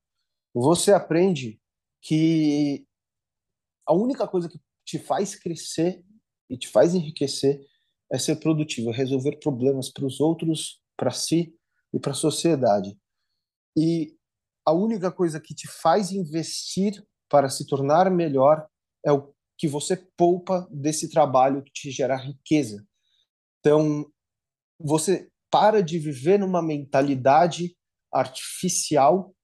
você 0.53 0.91
aprende 0.91 1.59
que 2.01 2.85
a 3.85 3.93
única 3.93 4.27
coisa 4.27 4.49
que 4.49 4.59
te 4.85 4.99
faz 4.99 5.35
crescer 5.35 6.03
e 6.49 6.57
te 6.57 6.67
faz 6.67 6.93
enriquecer 6.93 7.65
é 8.11 8.17
ser 8.17 8.37
produtivo, 8.37 8.89
é 8.89 8.93
resolver 8.93 9.37
problemas 9.37 9.89
para 9.91 10.05
os 10.05 10.19
outros, 10.19 10.81
para 10.97 11.11
si 11.11 11.55
e 11.93 11.99
para 11.99 12.11
a 12.11 12.15
sociedade. 12.15 12.97
E 13.77 14.15
a 14.65 14.73
única 14.73 15.11
coisa 15.11 15.39
que 15.39 15.53
te 15.53 15.67
faz 15.67 16.11
investir 16.11 17.03
para 17.29 17.49
se 17.49 17.65
tornar 17.67 18.09
melhor 18.09 18.67
é 19.05 19.11
o 19.11 19.33
que 19.59 19.67
você 19.67 19.97
poupa 19.97 20.65
desse 20.71 21.09
trabalho 21.09 21.61
que 21.61 21.71
te 21.71 21.91
gera 21.91 22.15
riqueza. 22.15 22.87
Então, 23.59 24.09
você 24.79 25.29
para 25.51 25.83
de 25.83 25.99
viver 25.99 26.39
numa 26.39 26.61
mentalidade 26.61 27.75
artificial 28.11 29.35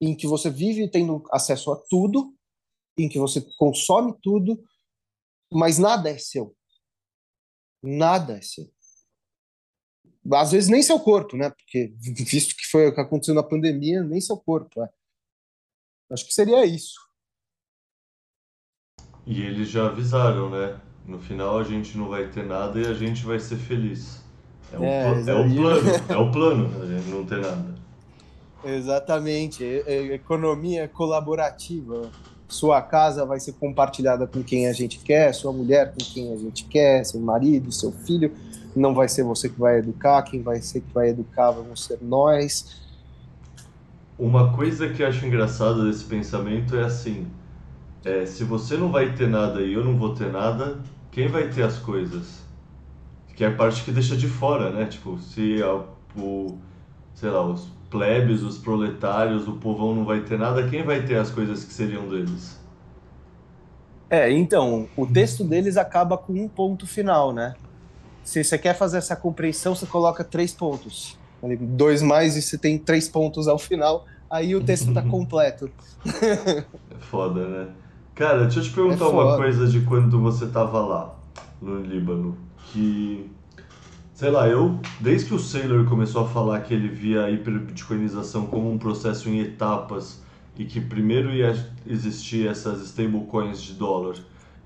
em 0.00 0.16
que 0.16 0.26
você 0.26 0.48
vive 0.48 0.90
tendo 0.90 1.22
acesso 1.30 1.70
a 1.70 1.76
tudo, 1.88 2.34
em 2.96 3.10
que 3.10 3.18
você 3.18 3.42
consome 3.58 4.18
tudo, 4.22 4.58
mas 5.52 5.78
nada 5.78 6.08
é 6.08 6.16
seu. 6.16 6.56
Nada 7.82 8.38
é 8.38 8.40
seu. 8.40 8.72
Às 10.32 10.52
vezes 10.52 10.70
nem 10.70 10.82
seu 10.82 10.98
corpo, 10.98 11.36
né? 11.36 11.50
Porque 11.50 11.92
visto 12.24 12.56
que 12.56 12.66
foi 12.70 12.88
o 12.88 12.94
que 12.94 13.00
aconteceu 13.00 13.34
na 13.34 13.42
pandemia, 13.42 14.02
nem 14.02 14.20
seu 14.20 14.38
corpo. 14.38 14.82
É. 14.82 14.90
Acho 16.10 16.26
que 16.26 16.32
seria 16.32 16.64
isso. 16.64 17.05
E 19.26 19.42
eles 19.42 19.68
já 19.68 19.86
avisaram, 19.86 20.48
né? 20.48 20.76
No 21.06 21.18
final 21.18 21.58
a 21.58 21.64
gente 21.64 21.98
não 21.98 22.08
vai 22.08 22.28
ter 22.28 22.44
nada 22.44 22.78
e 22.78 22.86
a 22.86 22.94
gente 22.94 23.24
vai 23.24 23.38
ser 23.38 23.56
feliz. 23.56 24.24
É, 24.72 24.76
é, 24.76 25.12
o, 25.12 25.30
é 25.30 25.34
o 25.34 25.54
plano, 25.54 25.90
é 26.08 26.16
o 26.16 26.30
plano, 26.30 26.82
a 26.82 26.86
gente 26.86 27.08
não 27.08 27.24
ter 27.24 27.38
nada. 27.38 27.74
Exatamente, 28.64 29.64
é, 29.64 29.82
é, 29.86 30.14
economia 30.14 30.88
colaborativa. 30.88 32.10
Sua 32.48 32.80
casa 32.80 33.24
vai 33.24 33.40
ser 33.40 33.52
compartilhada 33.54 34.26
com 34.26 34.42
quem 34.42 34.68
a 34.68 34.72
gente 34.72 34.98
quer, 34.98 35.32
sua 35.32 35.52
mulher 35.52 35.92
com 35.92 35.98
quem 35.98 36.32
a 36.32 36.36
gente 36.36 36.64
quer, 36.64 37.04
seu 37.04 37.20
marido, 37.20 37.70
seu 37.72 37.92
filho. 37.92 38.32
Não 38.74 38.94
vai 38.94 39.08
ser 39.08 39.22
você 39.22 39.48
que 39.48 39.58
vai 39.58 39.78
educar, 39.78 40.22
quem 40.22 40.42
vai 40.42 40.60
ser 40.60 40.80
que 40.80 40.92
vai 40.92 41.08
educar 41.08 41.50
vamos 41.50 41.84
ser 41.84 41.98
nós. 42.02 42.80
Uma 44.18 44.52
coisa 44.52 44.88
que 44.88 45.02
eu 45.02 45.08
acho 45.08 45.26
engraçada 45.26 45.84
desse 45.84 46.04
pensamento 46.04 46.76
é 46.76 46.84
assim: 46.84 47.26
é, 48.06 48.24
se 48.24 48.44
você 48.44 48.76
não 48.76 48.92
vai 48.92 49.12
ter 49.12 49.28
nada 49.28 49.60
e 49.60 49.72
eu 49.72 49.84
não 49.84 49.96
vou 49.96 50.14
ter 50.14 50.30
nada, 50.30 50.78
quem 51.10 51.26
vai 51.26 51.48
ter 51.48 51.64
as 51.64 51.76
coisas? 51.76 52.40
Que 53.34 53.44
é 53.44 53.48
a 53.48 53.54
parte 53.54 53.82
que 53.82 53.90
deixa 53.90 54.16
de 54.16 54.28
fora, 54.28 54.70
né? 54.70 54.86
Tipo, 54.86 55.18
se 55.18 55.60
a, 55.60 55.82
o, 56.16 56.56
sei 57.14 57.30
lá, 57.30 57.44
os 57.44 57.68
plebes, 57.90 58.42
os 58.42 58.58
proletários, 58.58 59.48
o 59.48 59.54
povão 59.54 59.92
não 59.92 60.04
vai 60.04 60.20
ter 60.20 60.38
nada, 60.38 60.68
quem 60.68 60.84
vai 60.84 61.02
ter 61.02 61.16
as 61.16 61.30
coisas 61.30 61.64
que 61.64 61.72
seriam 61.72 62.08
deles? 62.08 62.58
É, 64.08 64.30
então, 64.30 64.88
o 64.96 65.04
texto 65.04 65.42
deles 65.42 65.76
acaba 65.76 66.16
com 66.16 66.32
um 66.32 66.48
ponto 66.48 66.86
final, 66.86 67.32
né? 67.32 67.56
Se 68.22 68.42
você 68.42 68.56
quer 68.56 68.74
fazer 68.74 68.98
essa 68.98 69.16
compreensão, 69.16 69.74
você 69.74 69.84
coloca 69.84 70.22
três 70.22 70.54
pontos. 70.54 71.18
Dois 71.60 72.02
mais 72.02 72.36
e 72.36 72.42
você 72.42 72.56
tem 72.56 72.78
três 72.78 73.08
pontos 73.08 73.48
ao 73.48 73.58
final, 73.58 74.04
aí 74.30 74.54
o 74.54 74.62
texto 74.62 74.88
está 74.90 75.02
completo. 75.10 75.68
é 76.04 76.98
foda, 77.00 77.46
né? 77.48 77.68
Cara, 78.16 78.44
deixa 78.44 78.60
eu 78.60 78.62
te 78.62 78.70
perguntar 78.70 79.04
é 79.04 79.08
uma 79.08 79.36
coisa 79.36 79.68
de 79.68 79.82
quando 79.82 80.18
você 80.18 80.46
tava 80.46 80.80
lá, 80.80 81.14
no 81.60 81.82
Líbano, 81.82 82.34
que 82.72 83.30
sei 84.14 84.30
lá, 84.30 84.48
eu, 84.48 84.80
desde 84.98 85.26
que 85.28 85.34
o 85.34 85.38
Saylor 85.38 85.84
começou 85.84 86.24
a 86.24 86.26
falar 86.26 86.60
que 86.60 86.72
ele 86.72 86.88
via 86.88 87.26
a 87.26 87.30
hiperbitcoinização 87.30 88.46
como 88.46 88.72
um 88.72 88.78
processo 88.78 89.28
em 89.28 89.40
etapas 89.40 90.24
e 90.58 90.64
que 90.64 90.80
primeiro 90.80 91.30
ia 91.30 91.54
existir 91.86 92.48
essas 92.48 92.80
stablecoins 92.80 93.60
de 93.60 93.74
dólar 93.74 94.14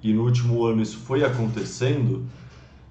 e 0.01 0.15
no 0.15 0.23
último 0.23 0.65
ano 0.65 0.81
isso 0.81 0.99
foi 0.99 1.25
acontecendo, 1.25 2.25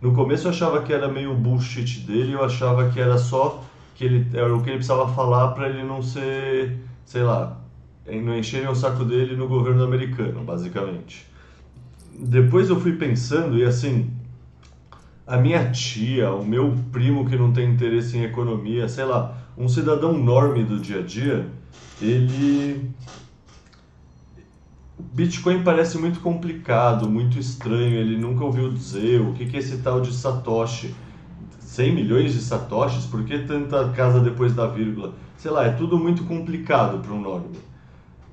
no 0.01 0.13
começo 0.13 0.47
eu 0.47 0.51
achava 0.51 0.81
que 0.81 0.91
era 0.91 1.07
meio 1.07 1.33
bullshit 1.35 2.01
dele, 2.01 2.33
eu 2.33 2.43
achava 2.43 2.89
que 2.89 2.99
era 2.99 3.17
só 3.17 3.63
que 3.95 4.03
ele 4.03 4.27
era 4.37 4.53
o 4.53 4.61
que 4.61 4.69
ele 4.69 4.79
precisava 4.79 5.07
falar 5.13 5.53
para 5.53 5.69
ele 5.69 5.83
não 5.83 6.01
ser, 6.01 6.81
sei 7.05 7.23
lá, 7.23 7.57
não 8.21 8.37
encherem 8.37 8.67
o 8.67 8.75
saco 8.75 9.03
dele 9.03 9.35
no 9.35 9.47
governo 9.47 9.83
americano, 9.83 10.43
basicamente. 10.43 11.25
Depois 12.17 12.69
eu 12.69 12.79
fui 12.79 12.93
pensando 12.93 13.57
e 13.57 13.63
assim, 13.63 14.11
a 15.25 15.37
minha 15.37 15.71
tia, 15.71 16.31
o 16.31 16.43
meu 16.43 16.75
primo 16.91 17.29
que 17.29 17.37
não 17.37 17.53
tem 17.53 17.69
interesse 17.69 18.17
em 18.17 18.23
economia, 18.23 18.89
sei 18.89 19.05
lá, 19.05 19.37
um 19.55 19.67
cidadão 19.67 20.17
norme 20.17 20.63
do 20.63 20.79
dia 20.79 20.99
a 20.99 21.03
dia, 21.03 21.47
ele. 22.01 22.89
Bitcoin 25.13 25.63
parece 25.63 25.97
muito 25.97 26.19
complicado, 26.19 27.09
muito 27.09 27.37
estranho, 27.37 27.95
ele 27.95 28.17
nunca 28.17 28.43
ouviu 28.43 28.71
dizer 28.73 29.21
o 29.21 29.33
que 29.33 29.55
é 29.55 29.59
esse 29.59 29.77
tal 29.77 30.01
de 30.01 30.13
Satoshi. 30.13 30.95
100 31.59 31.93
milhões 31.93 32.33
de 32.33 32.41
Satoshis? 32.41 33.05
Por 33.05 33.23
que 33.23 33.37
tanta 33.39 33.89
casa 33.89 34.19
depois 34.19 34.53
da 34.53 34.65
vírgula? 34.65 35.13
Sei 35.37 35.51
lá, 35.51 35.65
é 35.65 35.71
tudo 35.71 35.97
muito 35.97 36.23
complicado 36.23 36.99
para 36.99 37.13
um 37.13 37.21
norme. 37.21 37.68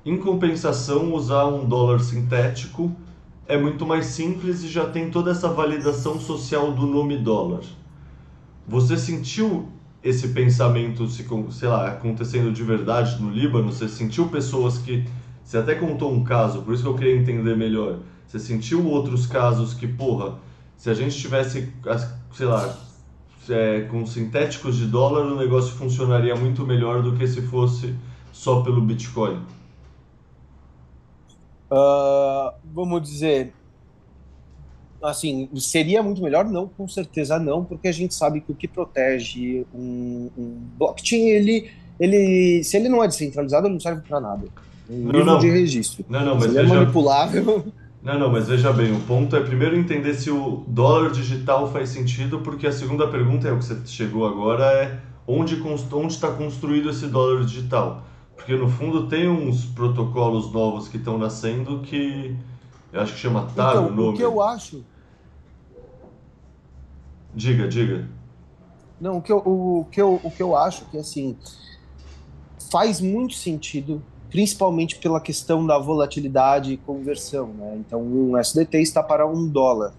Em 0.07 0.15
compensação, 0.15 1.13
usar 1.13 1.47
um 1.47 1.65
dólar 1.65 1.99
sintético 1.99 2.95
é 3.45 3.57
muito 3.57 3.85
mais 3.85 4.05
simples 4.05 4.63
e 4.63 4.69
já 4.69 4.85
tem 4.85 5.11
toda 5.11 5.31
essa 5.31 5.49
validação 5.49 6.17
social 6.17 6.71
do 6.71 6.87
nome 6.87 7.17
dólar. 7.17 7.59
Você 8.65 8.95
sentiu 8.95 9.67
esse 10.01 10.29
pensamento, 10.29 11.05
sei 11.09 11.67
lá, 11.67 11.89
acontecendo 11.89 12.53
de 12.53 12.63
verdade 12.63 13.21
no 13.21 13.29
Líbano? 13.29 13.69
Você 13.69 13.89
sentiu 13.89 14.29
pessoas 14.29 14.77
que. 14.77 15.03
Você 15.43 15.57
até 15.57 15.75
contou 15.75 16.09
um 16.13 16.23
caso, 16.23 16.61
por 16.61 16.73
isso 16.73 16.83
que 16.83 16.89
eu 16.89 16.95
queria 16.95 17.17
entender 17.17 17.57
melhor. 17.57 17.99
Você 18.25 18.39
sentiu 18.39 18.87
outros 18.87 19.27
casos 19.27 19.73
que, 19.73 19.87
porra, 19.87 20.35
se 20.77 20.89
a 20.89 20.93
gente 20.93 21.17
tivesse, 21.17 21.67
sei 22.31 22.45
lá, 22.45 22.77
é, 23.49 23.81
com 23.91 24.05
sintéticos 24.05 24.77
de 24.77 24.85
dólar, 24.85 25.25
o 25.25 25.35
negócio 25.35 25.75
funcionaria 25.75 26.33
muito 26.33 26.65
melhor 26.65 27.03
do 27.03 27.11
que 27.11 27.27
se 27.27 27.41
fosse 27.41 27.93
só 28.31 28.61
pelo 28.61 28.79
Bitcoin? 28.79 29.41
Uh, 31.71 32.53
vamos 32.73 33.01
dizer, 33.01 33.53
assim, 35.01 35.49
seria 35.55 36.01
muito 36.01 36.21
melhor? 36.21 36.45
Não, 36.45 36.67
com 36.67 36.87
certeza 36.87 37.37
não, 37.39 37.63
porque 37.63 37.87
a 37.87 37.91
gente 37.91 38.13
sabe 38.13 38.41
que 38.41 38.51
o 38.51 38.55
que 38.55 38.67
protege 38.67 39.65
um, 39.73 40.29
um 40.37 40.57
blockchain, 40.77 41.27
ele, 41.27 41.69
ele, 41.99 42.63
se 42.63 42.77
ele 42.77 42.89
não 42.89 43.03
é 43.03 43.07
descentralizado, 43.07 43.67
ele 43.67 43.73
não 43.73 43.79
serve 43.79 44.01
para 44.01 44.19
nada. 44.19 44.47
Um 44.89 45.11
não, 45.11 45.25
não. 45.25 45.39
de 45.39 45.49
registro. 45.49 46.05
Não, 46.07 46.23
não, 46.23 46.35
mas 46.35 46.45
ele 46.45 46.59
é 46.59 46.61
veja... 46.61 46.73
é 46.73 46.77
manipulável. 46.79 47.65
Não, 48.01 48.17
não, 48.17 48.31
mas 48.31 48.47
veja 48.47 48.71
bem, 48.71 48.93
o 48.93 49.01
ponto 49.01 49.35
é 49.35 49.41
primeiro 49.41 49.75
entender 49.75 50.13
se 50.13 50.31
o 50.31 50.63
dólar 50.67 51.11
digital 51.11 51.69
faz 51.69 51.89
sentido, 51.89 52.39
porque 52.39 52.65
a 52.65 52.71
segunda 52.71 53.07
pergunta 53.07 53.49
é 53.49 53.51
o 53.51 53.57
que 53.57 53.65
você 53.65 53.75
chegou 53.85 54.25
agora 54.25 54.63
é 54.63 54.99
onde 55.27 55.61
onde 55.61 56.13
está 56.13 56.31
construído 56.31 56.89
esse 56.89 57.07
dólar 57.07 57.43
digital? 57.43 58.05
Porque 58.37 58.55
no 58.55 58.69
fundo 58.69 59.09
tem 59.09 59.27
uns 59.27 59.65
protocolos 59.65 60.51
novos 60.53 60.87
que 60.87 60.95
estão 60.95 61.17
nascendo 61.17 61.81
que 61.81 62.37
eu 62.93 63.01
acho 63.01 63.13
que 63.13 63.19
chama 63.19 63.47
TAR 63.53 63.71
então, 63.71 63.87
o 63.87 63.91
nome. 63.91 64.13
O 64.13 64.13
que 64.13 64.23
eu 64.23 64.41
acho. 64.41 64.85
Diga, 67.35 67.67
diga. 67.67 68.07
Não, 69.01 69.17
o 69.17 69.21
que 69.21 69.31
eu, 69.31 69.37
o, 69.39 69.81
o 69.81 69.85
que 69.85 70.01
eu, 70.01 70.21
o 70.23 70.31
que 70.31 70.41
eu 70.41 70.55
acho 70.55 70.85
que 70.85 70.97
assim 70.97 71.35
faz 72.71 72.99
muito 72.99 73.33
sentido, 73.33 74.01
principalmente 74.29 74.97
pela 74.97 75.21
questão 75.21 75.65
da 75.65 75.77
volatilidade 75.77 76.73
e 76.73 76.77
conversão. 76.77 77.47
Né? 77.47 77.77
Então, 77.77 78.01
um 78.01 78.37
SDT 78.37 78.81
está 78.81 79.03
para 79.03 79.27
um 79.27 79.47
dólar. 79.47 79.93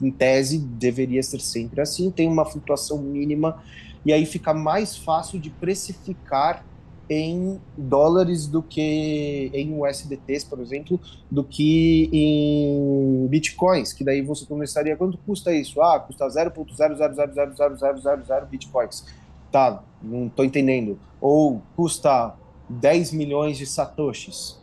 Em 0.00 0.10
tese, 0.10 0.58
deveria 0.58 1.22
ser 1.22 1.40
sempre 1.40 1.80
assim, 1.80 2.10
tem 2.10 2.28
uma 2.28 2.44
flutuação 2.44 2.98
mínima, 2.98 3.62
e 4.06 4.12
aí 4.12 4.24
fica 4.24 4.54
mais 4.54 4.96
fácil 4.96 5.38
de 5.38 5.50
precificar 5.50 6.64
em 7.10 7.60
dólares 7.76 8.46
do 8.46 8.62
que 8.62 9.50
em 9.52 9.76
USDTs, 9.76 10.44
por 10.44 10.60
exemplo, 10.60 11.00
do 11.28 11.42
que 11.42 12.08
em 12.12 13.26
bitcoins, 13.26 13.92
que 13.92 14.04
daí 14.04 14.22
você 14.22 14.46
começaria, 14.46 14.96
quanto 14.96 15.18
custa 15.18 15.52
isso? 15.52 15.82
Ah, 15.82 15.98
custa 15.98 16.28
0.000000000 16.28 18.46
bitcoins. 18.46 19.04
Tá, 19.50 19.82
não 20.00 20.28
tô 20.28 20.44
entendendo. 20.44 20.96
Ou 21.20 21.60
custa 21.74 22.32
10 22.68 23.12
milhões 23.12 23.58
de 23.58 23.66
satoshis. 23.66 24.60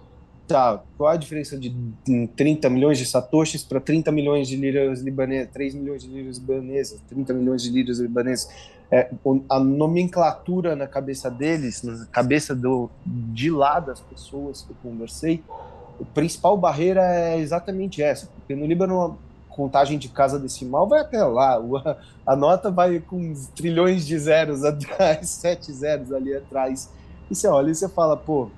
Tá, 0.47 0.81
qual 0.97 1.09
a 1.09 1.17
diferença 1.17 1.59
de 1.59 1.75
30 2.37 2.69
milhões 2.69 2.97
de 2.97 3.05
satoshis 3.05 3.65
para 3.65 3.81
30 3.81 4.09
milhões 4.13 4.47
de 4.47 4.55
liras 4.55 5.01
libanesas, 5.01 5.51
3 5.51 5.75
milhões 5.75 6.03
de 6.03 6.09
liras 6.09 6.37
libanesas, 6.37 7.01
30 7.09 7.33
milhões 7.33 7.61
de 7.61 7.69
liras 7.69 7.99
libanesas? 7.99 8.49
É, 8.89 9.09
a 9.49 9.59
nomenclatura 9.59 10.75
na 10.75 10.87
cabeça 10.87 11.29
deles, 11.29 11.83
na 11.83 12.05
cabeça 12.05 12.55
do, 12.55 12.89
de 13.05 13.49
lá 13.49 13.79
das 13.79 13.99
pessoas 13.99 14.61
que 14.61 14.71
eu 14.71 14.75
conversei, 14.81 15.43
a 15.99 16.05
principal 16.13 16.57
barreira 16.57 17.01
é 17.01 17.37
exatamente 17.37 18.01
essa, 18.01 18.27
porque 18.27 18.55
no 18.55 18.65
Líbano 18.65 19.17
a 19.49 19.53
contagem 19.53 19.97
de 19.97 20.07
casa 20.07 20.39
decimal 20.39 20.87
vai 20.87 21.01
até 21.01 21.21
lá, 21.23 21.59
a, 22.25 22.35
nota 22.35 22.71
vai 22.71 22.99
com 22.99 23.33
trilhões 23.55 24.05
de 24.05 24.17
zeros 24.17 24.63
atrás, 24.65 25.29
sete 25.29 25.71
zeros 25.73 26.13
ali 26.13 26.33
atrás, 26.33 26.89
e 27.29 27.35
você 27.35 27.47
olha 27.47 27.71
e 27.71 27.75
você 27.75 27.89
fala, 27.89 28.15
pô, 28.15 28.49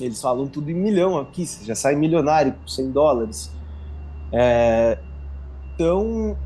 Eles 0.00 0.20
falam 0.22 0.46
tudo 0.46 0.70
em 0.70 0.74
milhão 0.74 1.18
aqui, 1.18 1.46
você 1.46 1.64
já 1.64 1.74
sai 1.74 1.94
milionário 1.94 2.54
com 2.54 2.66
100 2.66 2.90
dólares. 2.90 3.50
É, 4.32 4.98
então, 5.74 6.38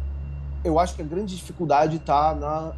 eu 0.64 0.80
acho 0.80 0.96
que 0.96 1.02
a 1.02 1.04
grande 1.04 1.36
dificuldade 1.36 1.96
está 1.96 2.34
na 2.34 2.72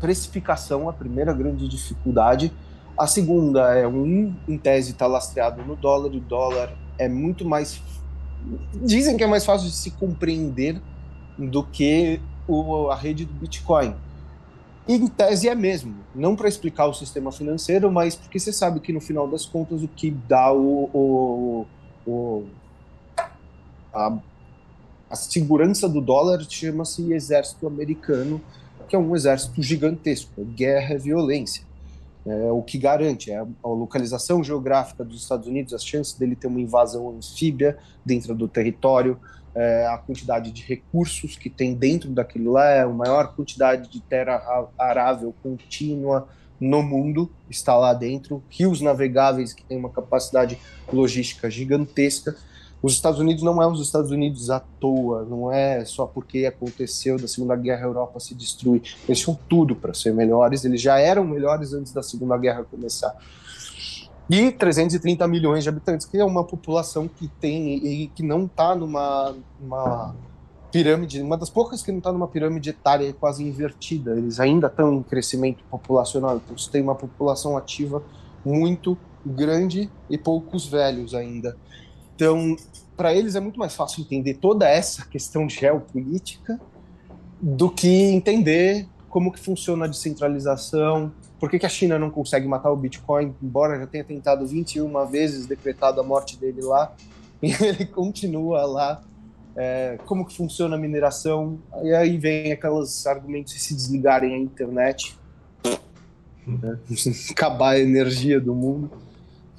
precificação, 0.00 0.88
a 0.88 0.92
primeira 0.92 1.32
grande 1.32 1.68
dificuldade. 1.68 2.52
A 2.96 3.06
segunda 3.06 3.74
é 3.74 3.86
um, 3.86 4.34
em 4.48 4.58
tese, 4.58 4.92
está 4.92 5.06
lastreado 5.06 5.62
no 5.64 5.76
dólar, 5.76 6.10
o 6.10 6.20
dólar 6.20 6.76
é 6.98 7.08
muito 7.08 7.44
mais. 7.44 7.82
Dizem 8.74 9.16
que 9.16 9.24
é 9.24 9.26
mais 9.26 9.44
fácil 9.44 9.68
de 9.68 9.74
se 9.74 9.90
compreender 9.92 10.80
do 11.38 11.62
que 11.62 12.20
o, 12.48 12.88
a 12.88 12.96
rede 12.96 13.24
do 13.24 13.32
Bitcoin. 13.32 13.94
E 14.88 14.94
em 14.94 15.06
tese 15.06 15.48
é 15.48 15.54
mesmo, 15.54 15.94
não 16.14 16.34
para 16.34 16.48
explicar 16.48 16.86
o 16.86 16.92
sistema 16.92 17.30
financeiro, 17.30 17.92
mas 17.92 18.16
porque 18.16 18.38
você 18.38 18.52
sabe 18.52 18.80
que 18.80 18.92
no 18.92 19.00
final 19.00 19.28
das 19.28 19.46
contas 19.46 19.82
o 19.82 19.88
que 19.88 20.10
dá 20.10 20.52
o, 20.52 20.90
o, 20.92 21.66
o 22.06 22.44
a, 23.92 24.18
a 25.08 25.16
segurança 25.16 25.88
do 25.88 26.00
dólar 26.00 26.40
chama-se 26.48 27.12
exército 27.12 27.66
americano, 27.66 28.40
que 28.90 28.96
é 28.96 28.98
um 28.98 29.14
exército 29.14 29.62
gigantesco, 29.62 30.32
é 30.40 30.44
guerra, 30.44 30.94
é 30.94 30.98
violência. 30.98 31.62
É 32.26 32.50
o 32.50 32.60
que 32.60 32.76
garante 32.76 33.30
é 33.30 33.38
a 33.38 33.68
localização 33.68 34.42
geográfica 34.42 35.04
dos 35.04 35.22
Estados 35.22 35.46
Unidos, 35.46 35.72
as 35.72 35.84
chances 35.84 36.12
dele 36.14 36.34
ter 36.34 36.48
uma 36.48 36.60
invasão 36.60 37.08
anfíbia 37.16 37.78
dentro 38.04 38.34
do 38.34 38.48
território, 38.48 39.18
é, 39.54 39.86
a 39.86 39.96
quantidade 39.96 40.50
de 40.50 40.62
recursos 40.62 41.36
que 41.36 41.48
tem 41.48 41.72
dentro 41.72 42.10
daquilo 42.10 42.52
lá, 42.52 42.68
é 42.68 42.82
a 42.82 42.88
maior 42.88 43.34
quantidade 43.34 43.88
de 43.88 44.00
terra 44.00 44.68
arável 44.76 45.32
contínua 45.40 46.28
no 46.60 46.82
mundo 46.82 47.30
está 47.48 47.78
lá 47.78 47.94
dentro, 47.94 48.42
rios 48.50 48.80
navegáveis 48.80 49.54
que 49.54 49.64
tem 49.64 49.78
uma 49.78 49.88
capacidade 49.88 50.58
logística 50.92 51.48
gigantesca. 51.48 52.36
Os 52.82 52.94
Estados 52.94 53.20
Unidos 53.20 53.42
não 53.42 53.62
é 53.62 53.66
os 53.66 53.80
Estados 53.80 54.10
Unidos 54.10 54.50
à 54.50 54.58
toa, 54.58 55.24
não 55.24 55.52
é 55.52 55.84
só 55.84 56.06
porque 56.06 56.46
aconteceu 56.46 57.18
da 57.18 57.28
Segunda 57.28 57.54
Guerra 57.54 57.84
a 57.84 57.88
Europa 57.88 58.18
se 58.20 58.34
destruir. 58.34 58.82
Eles 59.06 59.20
tinham 59.20 59.38
tudo 59.48 59.76
para 59.76 59.92
ser 59.92 60.14
melhores, 60.14 60.64
eles 60.64 60.80
já 60.80 60.98
eram 60.98 61.24
melhores 61.24 61.74
antes 61.74 61.92
da 61.92 62.02
Segunda 62.02 62.38
Guerra 62.38 62.64
começar 62.64 63.14
e 64.30 64.52
330 64.52 65.26
milhões 65.26 65.64
de 65.64 65.68
habitantes, 65.68 66.06
que 66.06 66.16
é 66.16 66.24
uma 66.24 66.44
população 66.44 67.08
que 67.08 67.26
tem 67.26 67.74
e 67.84 68.06
que 68.06 68.22
não 68.22 68.44
está 68.44 68.76
numa 68.76 69.34
uma 69.60 70.14
pirâmide, 70.70 71.20
uma 71.20 71.36
das 71.36 71.50
poucas 71.50 71.82
que 71.82 71.90
não 71.90 71.98
está 71.98 72.12
numa 72.12 72.28
pirâmide 72.28 72.70
etária 72.70 73.12
quase 73.12 73.42
invertida. 73.42 74.16
Eles 74.16 74.38
ainda 74.38 74.68
estão 74.68 74.94
em 74.94 75.02
crescimento 75.02 75.64
populacional, 75.68 76.36
então 76.36 76.56
você 76.56 76.70
tem 76.70 76.80
uma 76.80 76.94
população 76.94 77.56
ativa 77.56 78.04
muito 78.44 78.96
grande 79.26 79.90
e 80.08 80.16
poucos 80.16 80.64
velhos 80.64 81.12
ainda. 81.12 81.56
Então, 82.20 82.54
para 82.98 83.14
eles 83.14 83.34
é 83.34 83.40
muito 83.40 83.58
mais 83.58 83.74
fácil 83.74 84.02
entender 84.02 84.34
toda 84.34 84.68
essa 84.68 85.06
questão 85.06 85.48
geopolítica 85.48 86.60
do 87.40 87.70
que 87.70 87.88
entender 87.88 88.86
como 89.08 89.32
que 89.32 89.40
funciona 89.40 89.86
a 89.86 89.88
descentralização, 89.88 91.10
por 91.38 91.48
que, 91.48 91.58
que, 91.58 91.64
a 91.64 91.68
China 91.70 91.98
não 91.98 92.10
consegue 92.10 92.46
matar 92.46 92.70
o 92.70 92.76
Bitcoin, 92.76 93.34
embora 93.42 93.78
já 93.80 93.86
tenha 93.86 94.04
tentado 94.04 94.46
21 94.46 95.06
vezes, 95.06 95.46
decretado 95.46 95.98
a 95.98 96.04
morte 96.04 96.36
dele 96.36 96.60
lá, 96.60 96.94
e 97.42 97.52
ele 97.52 97.86
continua 97.86 98.66
lá. 98.66 99.02
É, 99.56 99.98
como 100.04 100.26
que 100.26 100.36
funciona 100.36 100.76
a 100.76 100.78
mineração? 100.78 101.58
E 101.82 101.94
aí 101.94 102.18
vem 102.18 102.52
aqueles 102.52 103.06
argumentos 103.06 103.54
de 103.54 103.60
se 103.60 103.74
desligarem 103.74 104.34
a 104.34 104.38
internet, 104.38 105.18
né? 106.46 106.78
acabar 107.30 107.70
a 107.70 107.80
energia 107.80 108.38
do 108.38 108.54
mundo, 108.54 108.90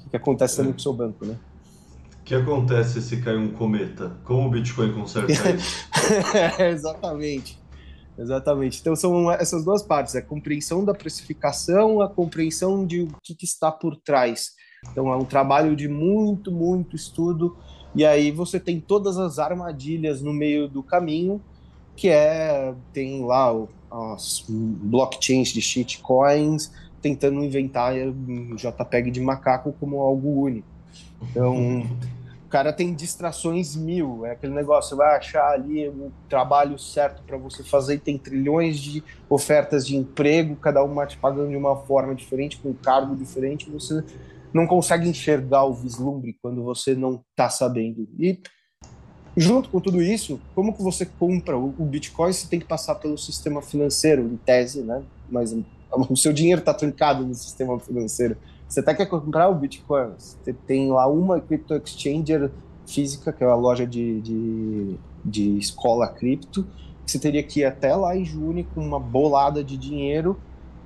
o 0.06 0.10
que 0.10 0.16
acontece 0.16 0.58
também 0.58 0.72
com 0.72 0.78
o 0.78 0.82
seu 0.82 0.92
banco, 0.92 1.26
né? 1.26 1.36
O 2.22 2.24
que 2.24 2.36
acontece 2.36 3.02
se 3.02 3.20
cair 3.20 3.36
um 3.36 3.50
cometa? 3.50 4.16
Como 4.22 4.46
o 4.46 4.50
Bitcoin 4.50 4.92
conserta 4.92 5.32
isso? 5.50 5.88
exatamente. 6.62 7.60
Exatamente. 8.16 8.80
Então 8.80 8.94
são 8.94 9.30
essas 9.32 9.64
duas 9.64 9.82
partes, 9.82 10.14
a 10.14 10.22
compreensão 10.22 10.84
da 10.84 10.94
precificação, 10.94 12.00
a 12.00 12.08
compreensão 12.08 12.86
de 12.86 13.02
o 13.02 13.08
que, 13.20 13.34
que, 13.34 13.44
está 13.44 13.72
por 13.72 13.96
trás. 13.96 14.52
Então 14.90 15.12
é 15.12 15.16
um 15.16 15.24
trabalho 15.24 15.74
de 15.74 15.88
muito, 15.88 16.52
muito 16.52 16.94
estudo, 16.94 17.56
e 17.92 18.04
aí 18.04 18.30
você 18.30 18.60
tem 18.60 18.80
todas 18.80 19.18
as 19.18 19.40
armadilhas 19.40 20.22
no 20.22 20.32
meio 20.32 20.68
do 20.68 20.80
caminho, 20.80 21.42
que 21.96 22.08
é, 22.08 22.72
tem 22.92 23.24
lá 23.24 23.52
as 24.14 24.44
blockchains 24.48 25.48
de 25.48 25.60
shitcoins, 25.60 26.70
tentando 27.00 27.42
inventar 27.44 27.94
um 27.94 28.54
JPEG 28.54 29.10
de 29.10 29.20
macaco 29.20 29.74
como 29.80 30.00
algo 30.00 30.44
único. 30.44 30.71
Então, 31.30 31.86
cara 32.52 32.70
tem 32.70 32.92
distrações 32.92 33.74
mil. 33.74 34.26
É 34.26 34.32
aquele 34.32 34.52
negócio, 34.52 34.90
você 34.90 34.96
vai 34.96 35.16
achar 35.16 35.52
ali 35.52 35.88
o 35.88 36.12
trabalho 36.28 36.78
certo 36.78 37.22
para 37.22 37.38
você 37.38 37.64
fazer, 37.64 37.98
tem 38.00 38.18
trilhões 38.18 38.78
de 38.78 39.02
ofertas 39.26 39.86
de 39.86 39.96
emprego, 39.96 40.54
cada 40.56 40.84
uma 40.84 41.06
te 41.06 41.16
pagando 41.16 41.48
de 41.48 41.56
uma 41.56 41.74
forma 41.74 42.14
diferente, 42.14 42.58
com 42.58 42.68
um 42.68 42.74
cargo 42.74 43.16
diferente, 43.16 43.70
você 43.70 44.04
não 44.52 44.66
consegue 44.66 45.08
enxergar 45.08 45.64
o 45.64 45.72
vislumbre 45.72 46.36
quando 46.42 46.62
você 46.62 46.94
não 46.94 47.24
está 47.30 47.48
sabendo. 47.48 48.06
E 48.18 48.38
junto 49.34 49.70
com 49.70 49.80
tudo 49.80 50.02
isso, 50.02 50.38
como 50.54 50.74
que 50.74 50.82
você 50.82 51.06
compra 51.06 51.56
o 51.56 51.86
Bitcoin? 51.86 52.34
Você 52.34 52.46
tem 52.46 52.60
que 52.60 52.66
passar 52.66 52.96
pelo 52.96 53.16
sistema 53.16 53.62
financeiro, 53.62 54.24
em 54.24 54.36
tese, 54.36 54.82
né? 54.82 55.02
Mas 55.30 55.56
o 55.90 56.16
seu 56.18 56.34
dinheiro 56.34 56.58
está 56.58 56.74
trancado 56.74 57.24
no 57.24 57.34
sistema 57.34 57.80
financeiro. 57.80 58.36
Você 58.72 58.80
até 58.80 58.94
quer 58.94 59.04
comprar 59.04 59.50
o 59.50 59.54
Bitcoin, 59.54 60.12
você 60.16 60.50
tem 60.50 60.90
lá 60.90 61.06
uma 61.06 61.38
crypto 61.38 61.74
exchanger 61.74 62.50
física, 62.86 63.30
que 63.30 63.44
é 63.44 63.46
a 63.46 63.54
loja 63.54 63.86
de, 63.86 64.18
de, 64.22 64.96
de 65.22 65.58
escola 65.58 66.08
cripto, 66.08 66.66
que 67.04 67.12
você 67.12 67.18
teria 67.18 67.42
que 67.42 67.60
ir 67.60 67.66
até 67.66 67.94
lá 67.94 68.16
em 68.16 68.24
junho 68.24 68.66
com 68.74 68.80
uma 68.80 68.98
bolada 68.98 69.62
de 69.62 69.76
dinheiro, 69.76 70.40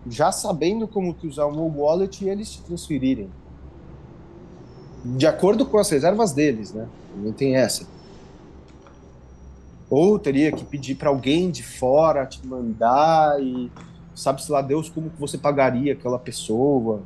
já 0.05 0.33
sabendo 0.33 0.89
como 0.89 1.15
que 1.15 1.29
usar 1.29 1.47
o 1.47 1.79
wallet 1.79 2.25
e 2.25 2.29
eles 2.29 2.51
te 2.51 2.63
transferirem. 2.63 3.31
De 5.05 5.29
acordo 5.29 5.65
com 5.65 5.79
as 5.79 5.89
reservas 5.89 6.33
deles, 6.33 6.73
né? 6.73 6.89
Também 7.15 7.33
tem 7.33 7.55
essa. 7.55 7.87
Ou 9.89 10.19
teria 10.19 10.51
que 10.51 10.65
pedir 10.65 10.97
para 10.97 11.09
alguém 11.09 11.53
de 11.53 11.63
fora 11.63 12.27
te 12.27 12.45
mandar 12.45 13.41
e 13.41 13.71
sabe-se 14.13 14.51
lá 14.51 14.61
Deus 14.61 14.89
como 14.89 15.09
que 15.09 15.21
você 15.21 15.39
pagaria 15.39 15.93
aquela 15.93 16.19
pessoa 16.19 17.05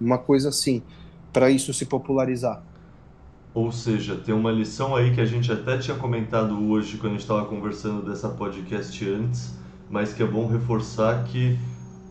uma 0.00 0.18
coisa 0.18 0.48
assim, 0.48 0.82
para 1.32 1.50
isso 1.50 1.72
se 1.72 1.84
popularizar. 1.84 2.62
Ou 3.52 3.72
seja, 3.72 4.14
tem 4.14 4.34
uma 4.34 4.52
lição 4.52 4.94
aí 4.94 5.12
que 5.12 5.20
a 5.20 5.24
gente 5.24 5.50
até 5.50 5.76
tinha 5.76 5.96
comentado 5.96 6.56
hoje 6.70 6.96
quando 6.96 7.12
a 7.12 7.14
gente 7.14 7.22
estava 7.22 7.44
conversando 7.46 8.08
dessa 8.08 8.28
podcast 8.28 9.08
antes, 9.08 9.54
mas 9.90 10.12
que 10.12 10.22
é 10.22 10.26
bom 10.26 10.46
reforçar 10.46 11.24
que 11.24 11.58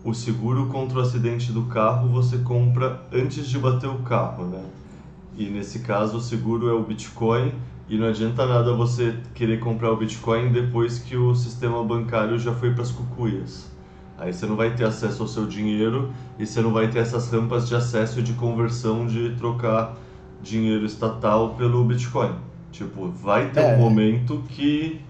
o 0.04 0.14
seguro 0.14 0.68
contra 0.68 1.00
o 1.00 1.02
acidente 1.02 1.52
do 1.52 1.64
carro 1.64 2.10
você 2.10 2.38
compra 2.40 3.02
antes 3.12 3.48
de 3.48 3.58
bater 3.58 3.90
o 3.90 4.00
carro, 4.00 4.46
né? 4.48 4.64
E 5.38 5.46
nesse 5.46 5.80
caso 5.80 6.18
o 6.18 6.22
seguro 6.22 6.68
é 6.68 6.74
o 6.74 6.84
Bitcoin 6.84 7.54
e 7.88 7.98
não 7.98 8.08
adianta 8.08 8.46
nada 8.46 8.74
você 8.74 9.18
querer 9.34 9.60
comprar 9.60 9.92
o 9.92 9.96
Bitcoin 9.96 10.52
depois 10.52 11.00
que 11.00 11.16
o 11.16 11.34
sistema 11.34 11.84
bancário 11.84 12.38
já 12.38 12.54
foi 12.54 12.74
para 12.74 12.84
as 12.84 12.92
cucuias. 12.92 13.69
Aí 14.20 14.34
você 14.34 14.46
não 14.46 14.58
vai 14.58 14.76
ter 14.76 14.84
acesso 14.84 15.22
ao 15.22 15.28
seu 15.28 15.46
dinheiro 15.46 16.12
e 16.38 16.46
você 16.46 16.62
não 16.62 16.74
vai 16.74 16.90
ter 16.90 17.00
essas 17.00 17.32
rampas 17.32 17.70
de 17.70 17.76
acesso 17.76 18.20
e 18.20 18.22
de 18.22 18.34
conversão 18.34 19.08
de 19.08 19.34
trocar 19.38 19.96
dinheiro 20.42 20.86
estatal 20.86 21.56
pelo 21.56 21.84
Bitcoin. 21.86 22.34
Tipo, 22.72 23.08
vai 23.08 23.50
ter 23.50 23.62
é. 23.62 23.76
um 23.76 23.80
momento 23.80 24.44
que 24.50 25.02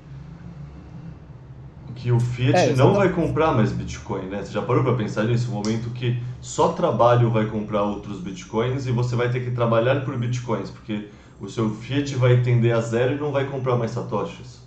que 1.95 2.14
o 2.14 2.19
Fiat 2.19 2.57
é, 2.57 2.73
não 2.76 2.94
vai 2.94 3.10
comprar 3.10 3.52
mais 3.52 3.73
Bitcoin, 3.73 4.27
né? 4.27 4.41
Você 4.41 4.53
já 4.53 4.61
parou 4.61 4.84
para 4.84 4.94
pensar 4.94 5.26
nisso? 5.26 5.52
Um 5.52 5.56
momento 5.56 5.90
que 5.90 6.18
só 6.40 6.69
trabalho 6.69 7.30
vai 7.30 7.45
comprar 7.48 7.84
outros 7.84 8.22
Bitcoins 8.22 8.88
e 8.88 8.91
você 8.91 9.18
vai 9.18 9.30
ter 9.30 9.41
que 9.41 9.52
trabalhar 9.52 10.06
por 10.06 10.18
Bitcoins, 10.18 10.69
porque 10.69 11.10
o 11.41 11.49
seu 11.49 11.69
Fiat 11.69 12.15
vai 12.15 12.41
tender 12.41 12.73
a 12.73 12.80
zero 12.80 13.15
e 13.15 13.19
não 13.19 13.34
vai 13.34 13.45
comprar 13.48 13.76
mais 13.76 13.91
satoshis. 13.91 14.61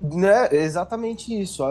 Né, 0.00 0.48
exatamente 0.52 1.40
isso. 1.40 1.62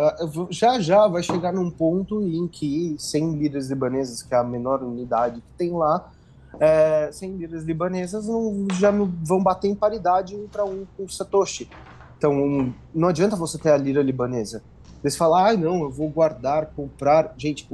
Já 0.49 0.80
já 0.80 1.07
vai 1.07 1.22
chegar 1.22 1.53
num 1.53 1.69
ponto 1.69 2.22
em 2.23 2.47
que 2.47 2.95
100 2.97 3.35
liras 3.35 3.69
libanesas, 3.69 4.23
que 4.23 4.34
é 4.34 4.38
a 4.38 4.43
menor 4.43 4.81
unidade 4.81 5.41
que 5.41 5.53
tem 5.53 5.72
lá, 5.72 6.11
é, 6.60 7.10
100 7.11 7.38
liras 7.38 7.64
libanesas 7.64 8.27
não, 8.27 8.68
já 8.73 8.91
não 8.91 9.11
vão 9.23 9.41
bater 9.41 9.68
em 9.68 9.76
paridade 9.76 10.35
um 10.35 10.47
para 10.47 10.65
um 10.65 10.85
com 10.97 11.03
o 11.03 11.10
Satoshi. 11.10 11.69
Então, 12.18 12.73
não 12.93 13.10
adianta 13.10 13.35
você 13.35 13.57
ter 13.57 13.72
a 13.72 13.77
lira 13.77 14.02
libanesa. 14.02 14.64
Eles 15.03 15.15
falam, 15.15 15.45
ah, 15.45 15.53
não, 15.53 15.84
eu 15.84 15.91
vou 15.91 16.10
guardar, 16.10 16.72
comprar. 16.76 17.34
Gente, 17.38 17.68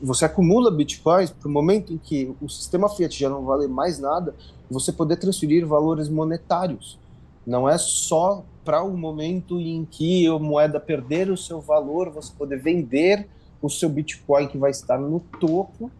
você 0.00 0.24
acumula 0.24 0.70
bitcoins 0.70 1.30
para 1.30 1.48
o 1.48 1.50
momento 1.50 1.92
em 1.92 1.98
que 1.98 2.34
o 2.40 2.48
sistema 2.48 2.88
Fiat 2.88 3.18
já 3.18 3.28
não 3.28 3.44
vale 3.44 3.68
mais 3.68 3.98
nada, 3.98 4.34
você 4.70 4.90
poder 4.92 5.16
transferir 5.16 5.66
valores 5.66 6.08
monetários. 6.08 6.98
Não 7.46 7.68
é 7.68 7.76
só 7.76 8.44
para 8.64 8.82
o 8.82 8.90
um 8.90 8.96
momento 8.96 9.60
em 9.60 9.84
que 9.84 10.26
a 10.26 10.38
moeda 10.38 10.78
perder 10.78 11.30
o 11.30 11.36
seu 11.36 11.60
valor, 11.60 12.10
você 12.10 12.32
poder 12.36 12.60
vender 12.60 13.28
o 13.60 13.68
seu 13.68 13.88
Bitcoin 13.88 14.48
que 14.48 14.58
vai 14.58 14.70
estar 14.70 14.98
no 14.98 15.20
topo 15.40 15.90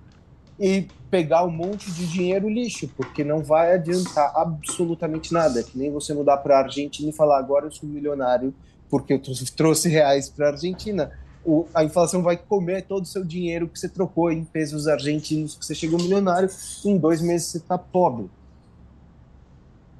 e 0.59 0.87
pegar 1.11 1.45
um 1.45 1.51
monte 1.51 1.91
de 1.91 2.07
dinheiro 2.07 2.49
lixo, 2.49 2.89
porque 2.97 3.25
não 3.25 3.43
vai 3.43 3.75
adiantar 3.75 4.33
absolutamente 4.37 5.33
nada. 5.33 5.61
É 5.61 5.63
que 5.63 5.77
nem 5.77 5.91
você 5.91 6.15
mudar 6.15 6.39
para 6.39 6.57
a 6.57 6.63
Argentina 6.63 7.11
e 7.11 7.13
falar 7.13 7.39
agora 7.39 7.67
eu 7.67 7.71
sou 7.71 7.89
milionário 7.89 8.55
porque 8.89 9.15
eu 9.15 9.21
trouxe 9.57 9.89
reais 9.89 10.29
para 10.29 10.49
a 10.49 10.51
Argentina. 10.51 11.11
O, 11.45 11.67
a 11.75 11.83
inflação 11.83 12.23
vai 12.23 12.37
comer 12.37 12.83
todo 12.83 13.03
o 13.03 13.07
seu 13.07 13.25
dinheiro 13.25 13.67
que 13.67 13.79
você 13.79 13.89
trocou 13.89 14.31
em 14.31 14.45
pesos 14.45 14.87
argentinos, 14.87 15.55
que 15.55 15.65
você 15.65 15.75
chegou 15.75 15.99
milionário, 15.99 16.49
em 16.85 16.97
dois 16.99 17.21
meses 17.21 17.49
você 17.49 17.59
está 17.59 17.79
pobre. 17.79 18.31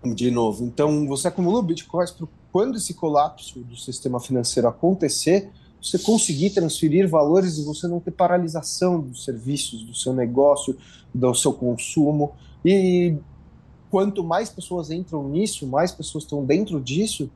De 0.05 0.31
novo. 0.31 0.65
Então, 0.65 1.07
você 1.07 1.29
acumulou 1.29 1.63
bitcoins 1.63 2.15
quando 2.53 2.77
esse 2.77 2.93
colapso 2.93 3.61
do 3.61 3.77
sistema 3.77 4.21
financeiro 4.21 4.69
acontecer, 4.69 5.51
você 5.81 5.99
conseguir 5.99 6.51
transferir 6.51 7.09
valores 7.09 7.57
e 7.59 7.65
você 7.65 7.89
não 7.89 7.99
ter 7.99 8.11
paralisação 8.13 9.01
dos 9.01 9.25
serviços, 9.25 9.83
do 9.83 9.95
seu 9.95 10.13
negócio, 10.13 10.77
do 11.13 11.35
seu 11.35 11.53
consumo. 11.53 12.33
E 12.65 13.17
quanto 13.91 14.23
mais 14.23 14.51
pessoas 14.51 14.91
entram 14.91 15.29
nisso, 15.29 15.67
mais 15.67 15.91
pessoas 15.91 16.25
estão 16.25 16.45
dentro 16.45 16.81
disso, 16.81 17.31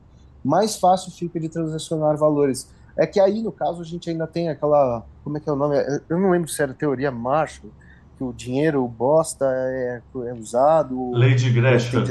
mais 0.45 0.77
fácil 0.77 1.11
fica 1.11 1.39
de 1.39 1.49
transacionar 1.49 2.15
valores. 2.15 2.69
É 2.95 3.05
que 3.05 3.19
aí, 3.19 3.41
no 3.41 3.51
caso, 3.51 3.81
a 3.81 3.85
gente 3.85 4.09
ainda 4.09 4.25
tem 4.25 4.49
aquela. 4.49 5.03
Como 5.23 5.37
é 5.37 5.39
que 5.39 5.49
é 5.49 5.51
o 5.51 5.55
nome? 5.55 5.75
Eu 6.07 6.19
não 6.19 6.31
lembro 6.31 6.47
se 6.47 6.61
era 6.61 6.73
teoria 6.73 7.11
Marshall, 7.11 7.71
que 8.17 8.23
o 8.23 8.31
dinheiro 8.31 8.87
bosta 8.87 9.45
é, 9.45 10.01
é 10.25 10.33
usado. 10.33 11.11
Lady 11.11 11.49
Gresham. 11.49 12.05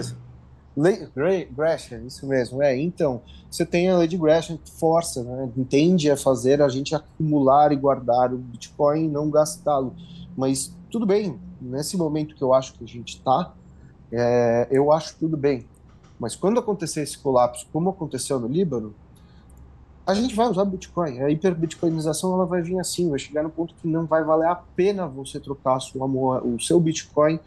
Lei 0.76 1.08
Gresham, 1.50 2.04
isso 2.06 2.26
mesmo. 2.26 2.62
É, 2.62 2.76
então, 2.76 3.22
você 3.50 3.64
tem 3.64 3.88
a 3.88 3.96
Lady 3.96 4.16
Gresham 4.18 4.58
que 4.58 4.70
força, 4.70 5.24
né, 5.24 5.50
entende 5.56 6.10
a 6.10 6.16
fazer 6.16 6.60
a 6.60 6.68
gente 6.68 6.94
acumular 6.94 7.72
e 7.72 7.76
guardar 7.76 8.32
o 8.34 8.36
Bitcoin 8.36 9.04
e 9.04 9.08
não 9.08 9.30
gastá-lo. 9.30 9.94
Mas 10.36 10.76
tudo 10.90 11.06
bem, 11.06 11.40
nesse 11.60 11.96
momento 11.96 12.34
que 12.34 12.42
eu 12.42 12.52
acho 12.52 12.74
que 12.74 12.84
a 12.84 12.86
gente 12.86 13.16
está, 13.16 13.54
é, 14.12 14.68
eu 14.70 14.92
acho 14.92 15.16
tudo 15.18 15.36
bem. 15.36 15.66
Mas 16.18 16.36
quando 16.36 16.60
acontecer 16.60 17.02
esse 17.02 17.18
colapso, 17.18 17.66
como 17.72 17.90
aconteceu 17.90 18.38
no 18.38 18.46
Líbano, 18.46 18.94
a 20.06 20.14
gente 20.14 20.34
vai 20.34 20.48
usar 20.48 20.64
Bitcoin. 20.64 21.20
A 21.20 21.30
hiperbitcoinização 21.30 22.34
ela 22.34 22.46
vai 22.46 22.62
vir 22.62 22.78
assim, 22.78 23.10
vai 23.10 23.18
chegar 23.18 23.42
no 23.42 23.50
ponto 23.50 23.74
que 23.74 23.88
não 23.88 24.06
vai 24.06 24.22
valer 24.22 24.48
a 24.48 24.54
pena 24.54 25.06
você 25.06 25.40
trocar 25.40 25.80
sua, 25.80 26.06
o 26.44 26.60
seu 26.60 26.78
Bitcoin 26.78 27.40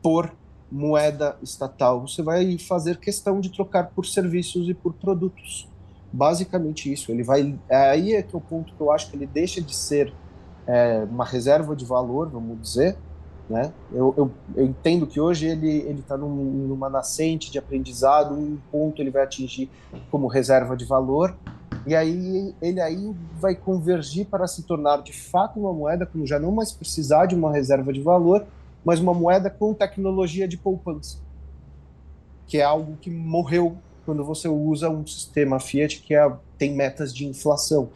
por 0.00 0.30
moeda 0.74 1.36
estatal. 1.40 2.00
Você 2.00 2.20
vai 2.20 2.58
fazer 2.58 2.98
questão 2.98 3.40
de 3.40 3.48
trocar 3.48 3.90
por 3.90 4.04
serviços 4.04 4.68
e 4.68 4.74
por 4.74 4.92
produtos. 4.92 5.68
Basicamente 6.12 6.92
isso. 6.92 7.12
Ele 7.12 7.22
vai. 7.22 7.56
É 7.68 7.90
aí 7.90 8.14
é 8.14 8.22
que 8.22 8.34
é 8.34 8.38
o 8.38 8.40
ponto 8.40 8.74
que 8.74 8.80
eu 8.80 8.90
acho 8.90 9.08
que 9.08 9.16
ele 9.16 9.26
deixa 9.26 9.60
de 9.60 9.74
ser 9.74 10.12
é, 10.66 11.06
uma 11.08 11.24
reserva 11.24 11.76
de 11.76 11.84
valor, 11.84 12.28
vamos 12.28 12.60
dizer. 12.60 12.96
Né? 13.48 13.72
Eu, 13.92 14.14
eu, 14.16 14.30
eu 14.56 14.64
entendo 14.64 15.06
que 15.06 15.20
hoje 15.20 15.46
ele 15.46 16.00
está 16.00 16.16
num, 16.16 16.28
numa 16.66 16.88
nascente 16.88 17.52
de 17.52 17.58
aprendizado, 17.58 18.34
um 18.34 18.58
ponto 18.72 19.00
ele 19.00 19.10
vai 19.10 19.22
atingir 19.22 19.70
como 20.10 20.26
reserva 20.26 20.74
de 20.74 20.86
valor, 20.86 21.36
e 21.86 21.94
aí 21.94 22.54
ele 22.62 22.80
aí 22.80 23.14
vai 23.38 23.54
convergir 23.54 24.26
para 24.26 24.46
se 24.46 24.62
tornar 24.62 25.02
de 25.02 25.12
fato 25.12 25.60
uma 25.60 25.74
moeda, 25.74 26.06
como 26.06 26.26
já 26.26 26.38
não 26.38 26.50
mais 26.50 26.72
precisar 26.72 27.26
de 27.26 27.34
uma 27.34 27.52
reserva 27.52 27.92
de 27.92 28.00
valor, 28.00 28.46
mas 28.84 29.00
uma 29.00 29.14
moeda 29.14 29.48
com 29.48 29.72
tecnologia 29.72 30.46
de 30.46 30.58
poupança, 30.58 31.18
que 32.46 32.58
é 32.58 32.62
algo 32.62 32.96
que 33.00 33.10
morreu 33.10 33.78
quando 34.04 34.22
você 34.22 34.46
usa 34.46 34.90
um 34.90 35.06
sistema 35.06 35.58
fiat 35.58 36.00
que 36.02 36.14
é, 36.14 36.30
tem 36.58 36.74
metas 36.74 37.14
de 37.14 37.26
inflação. 37.26 37.88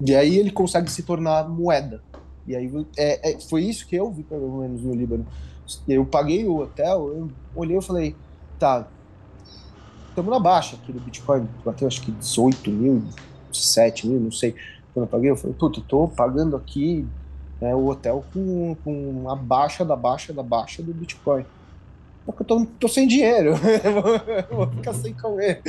E 0.00 0.14
aí 0.14 0.38
ele 0.38 0.50
consegue 0.50 0.90
se 0.90 1.02
tornar 1.02 1.48
moeda. 1.48 2.02
E 2.46 2.56
aí 2.56 2.70
é, 2.96 3.32
é, 3.32 3.40
foi 3.40 3.64
isso 3.64 3.86
que 3.86 3.96
eu 3.96 4.10
vi, 4.10 4.22
pelo 4.22 4.60
menos, 4.60 4.82
no 4.82 4.94
Líbano. 4.94 5.26
Eu 5.86 6.06
paguei 6.06 6.46
o 6.46 6.58
hotel, 6.58 7.08
eu 7.08 7.30
olhei 7.54 7.76
e 7.76 7.82
falei, 7.82 8.16
tá, 8.58 8.88
estamos 10.08 10.30
na 10.30 10.38
baixa 10.38 10.76
aqui 10.76 10.92
do 10.92 11.00
Bitcoin, 11.00 11.48
bateu 11.64 11.88
acho 11.88 12.00
que 12.02 12.12
18 12.12 12.70
mil, 12.70 13.02
7 13.52 14.06
mil, 14.06 14.20
não 14.20 14.30
sei 14.30 14.54
quando 14.96 15.04
eu 15.04 15.10
paguei, 15.10 15.30
eu 15.30 15.36
falei, 15.36 15.54
puta, 15.58 15.82
tô 15.86 16.08
pagando 16.08 16.56
aqui 16.56 17.06
né, 17.60 17.74
o 17.74 17.86
hotel 17.86 18.24
com, 18.32 18.74
com 18.82 19.28
a 19.28 19.36
baixa 19.36 19.84
da 19.84 19.94
baixa 19.94 20.32
da 20.32 20.42
baixa 20.42 20.82
do 20.82 20.94
Bitcoin. 20.94 21.44
Porque 22.24 22.42
eu 22.42 22.46
tô, 22.46 22.66
tô 22.80 22.88
sem 22.88 23.06
dinheiro, 23.06 23.52
vou 24.50 24.66
ficar 24.68 24.94
sem 24.94 25.12
comer. 25.12 25.60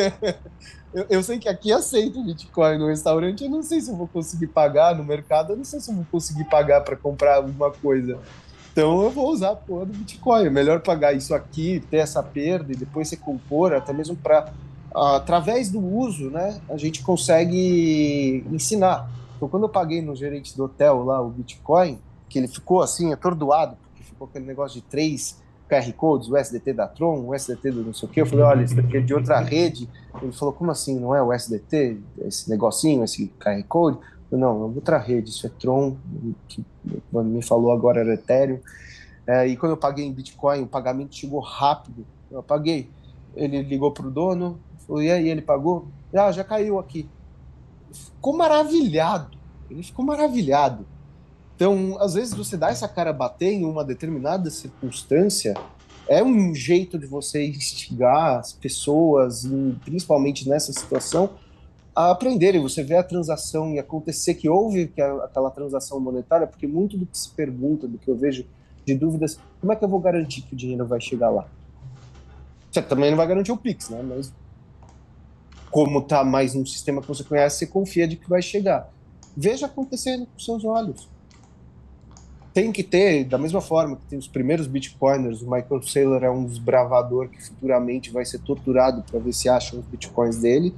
eu, 0.94 1.04
eu 1.10 1.22
sei 1.22 1.38
que 1.38 1.46
aqui 1.46 1.70
aceito 1.70 2.24
Bitcoin 2.24 2.78
no 2.78 2.86
restaurante, 2.86 3.44
eu 3.44 3.50
não 3.50 3.62
sei 3.62 3.82
se 3.82 3.90
eu 3.90 3.96
vou 3.96 4.08
conseguir 4.08 4.46
pagar 4.46 4.96
no 4.96 5.04
mercado, 5.04 5.52
eu 5.52 5.56
não 5.58 5.64
sei 5.64 5.78
se 5.78 5.90
eu 5.90 5.94
vou 5.94 6.06
conseguir 6.10 6.44
pagar 6.44 6.80
para 6.80 6.96
comprar 6.96 7.36
alguma 7.36 7.70
coisa. 7.70 8.18
Então 8.72 9.02
eu 9.02 9.10
vou 9.10 9.28
usar 9.28 9.50
a 9.50 9.56
porra 9.56 9.84
do 9.84 9.92
Bitcoin. 9.92 10.46
É 10.46 10.50
melhor 10.50 10.80
pagar 10.80 11.12
isso 11.12 11.34
aqui, 11.34 11.84
ter 11.90 11.98
essa 11.98 12.22
perda 12.22 12.72
e 12.72 12.76
depois 12.76 13.08
você 13.08 13.16
compor, 13.18 13.74
até 13.74 13.92
mesmo 13.92 14.16
para 14.16 14.50
através 14.94 15.70
do 15.70 15.80
uso, 15.80 16.30
né, 16.30 16.60
a 16.68 16.76
gente 16.76 17.02
consegue 17.02 18.44
ensinar. 18.50 19.10
Então, 19.36 19.48
quando 19.48 19.64
eu 19.64 19.68
paguei 19.68 20.00
no 20.02 20.14
gerente 20.14 20.56
do 20.56 20.64
hotel 20.64 21.04
lá 21.04 21.20
o 21.20 21.28
Bitcoin, 21.28 21.98
que 22.28 22.38
ele 22.38 22.48
ficou 22.48 22.82
assim, 22.82 23.12
atordoado, 23.12 23.76
porque 23.82 24.02
ficou 24.02 24.26
aquele 24.26 24.46
negócio 24.46 24.80
de 24.80 24.86
três 24.86 25.40
QR 25.68 25.92
Codes, 25.94 26.28
o 26.28 26.36
SDT 26.36 26.72
da 26.74 26.86
Tron, 26.86 27.20
o 27.26 27.34
SDT 27.34 27.70
do 27.70 27.82
não 27.82 27.94
sei 27.94 28.08
o 28.08 28.12
quê, 28.12 28.20
eu 28.20 28.26
falei, 28.26 28.44
olha, 28.44 28.62
isso 28.62 28.76
daqui 28.76 28.98
é 28.98 29.00
de 29.00 29.14
outra 29.14 29.40
rede. 29.40 29.88
Ele 30.20 30.32
falou, 30.32 30.52
como 30.52 30.70
assim, 30.70 31.00
não 31.00 31.14
é 31.14 31.22
o 31.22 31.32
SDT, 31.32 31.98
esse 32.18 32.48
negocinho, 32.50 33.02
esse 33.02 33.28
QR 33.40 33.62
Code? 33.64 33.98
Eu, 34.30 34.38
não, 34.38 34.62
é 34.62 34.64
outra 34.64 34.98
rede, 34.98 35.30
isso 35.30 35.46
é 35.46 35.50
Tron, 35.50 35.96
que 36.48 36.64
me 37.12 37.42
falou 37.42 37.72
agora 37.72 38.00
era 38.00 38.14
Ethereum. 38.14 38.60
É, 39.26 39.46
e 39.46 39.56
quando 39.56 39.72
eu 39.72 39.76
paguei 39.76 40.04
em 40.04 40.12
Bitcoin, 40.12 40.62
o 40.62 40.66
pagamento 40.66 41.14
chegou 41.14 41.40
rápido, 41.40 42.04
eu 42.30 42.42
paguei. 42.42 42.90
Ele 43.34 43.62
ligou 43.62 43.92
para 43.92 44.06
o 44.06 44.10
dono, 44.10 44.58
e 45.00 45.10
aí, 45.10 45.28
ele 45.28 45.40
pagou? 45.40 45.86
Ah, 46.12 46.32
já 46.32 46.42
caiu 46.42 46.78
aqui. 46.78 47.08
Ficou 47.92 48.36
maravilhado. 48.36 49.38
Ele 49.70 49.82
ficou 49.82 50.04
maravilhado. 50.04 50.84
Então, 51.54 51.96
às 52.00 52.14
vezes, 52.14 52.34
você 52.34 52.56
dá 52.56 52.70
essa 52.70 52.88
cara 52.88 53.12
bater 53.12 53.52
em 53.52 53.64
uma 53.64 53.84
determinada 53.84 54.50
circunstância, 54.50 55.54
é 56.08 56.22
um 56.22 56.52
jeito 56.54 56.98
de 56.98 57.06
você 57.06 57.46
instigar 57.46 58.40
as 58.40 58.52
pessoas, 58.52 59.48
principalmente 59.84 60.48
nessa 60.48 60.72
situação, 60.72 61.30
a 61.94 62.10
aprenderem. 62.10 62.60
Você 62.60 62.82
vê 62.82 62.96
a 62.96 63.02
transação 63.02 63.72
e 63.72 63.78
acontecer 63.78 64.34
que 64.34 64.48
houve 64.48 64.92
aquela 65.22 65.50
transação 65.50 66.00
monetária, 66.00 66.46
porque 66.46 66.66
muito 66.66 66.98
do 66.98 67.06
que 67.06 67.16
se 67.16 67.30
pergunta, 67.30 67.86
do 67.86 67.96
que 67.96 68.10
eu 68.10 68.16
vejo 68.16 68.44
de 68.84 68.94
dúvidas, 68.94 69.38
como 69.60 69.72
é 69.72 69.76
que 69.76 69.84
eu 69.84 69.88
vou 69.88 70.00
garantir 70.00 70.42
que 70.42 70.54
o 70.54 70.56
dinheiro 70.56 70.84
vai 70.84 71.00
chegar 71.00 71.30
lá? 71.30 71.46
Você 72.70 72.82
também 72.82 73.10
não 73.10 73.16
vai 73.16 73.28
garantir 73.28 73.52
o 73.52 73.56
Pix, 73.56 73.88
né? 73.90 74.02
Mas 74.02 74.32
como 75.72 76.00
está 76.00 76.22
mais 76.22 76.54
um 76.54 76.66
sistema 76.66 77.00
que 77.00 77.08
você 77.08 77.24
conhece, 77.24 77.60
você 77.60 77.66
confia 77.66 78.06
de 78.06 78.14
que 78.16 78.28
vai 78.28 78.42
chegar. 78.42 78.90
Veja 79.34 79.64
acontecendo 79.64 80.26
com 80.26 80.38
seus 80.38 80.66
olhos. 80.66 81.08
Tem 82.52 82.70
que 82.70 82.82
ter, 82.82 83.24
da 83.24 83.38
mesma 83.38 83.62
forma 83.62 83.96
que 83.96 84.04
tem 84.04 84.18
os 84.18 84.28
primeiros 84.28 84.66
bitcoiners, 84.66 85.40
o 85.40 85.50
Michael 85.50 85.82
Saylor 85.82 86.22
é 86.22 86.30
um 86.30 86.44
desbravador 86.44 87.30
que 87.30 87.42
futuramente 87.42 88.10
vai 88.10 88.26
ser 88.26 88.40
torturado 88.40 89.02
para 89.10 89.18
ver 89.18 89.32
se 89.32 89.48
acham 89.48 89.80
os 89.80 89.86
bitcoins 89.86 90.36
dele, 90.36 90.74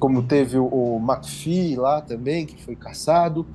como 0.00 0.24
teve 0.24 0.58
o, 0.58 0.66
o 0.66 0.98
McPhee 0.98 1.76
lá 1.76 2.00
também, 2.00 2.44
que 2.44 2.60
foi 2.60 2.74
caçado. 2.74 3.46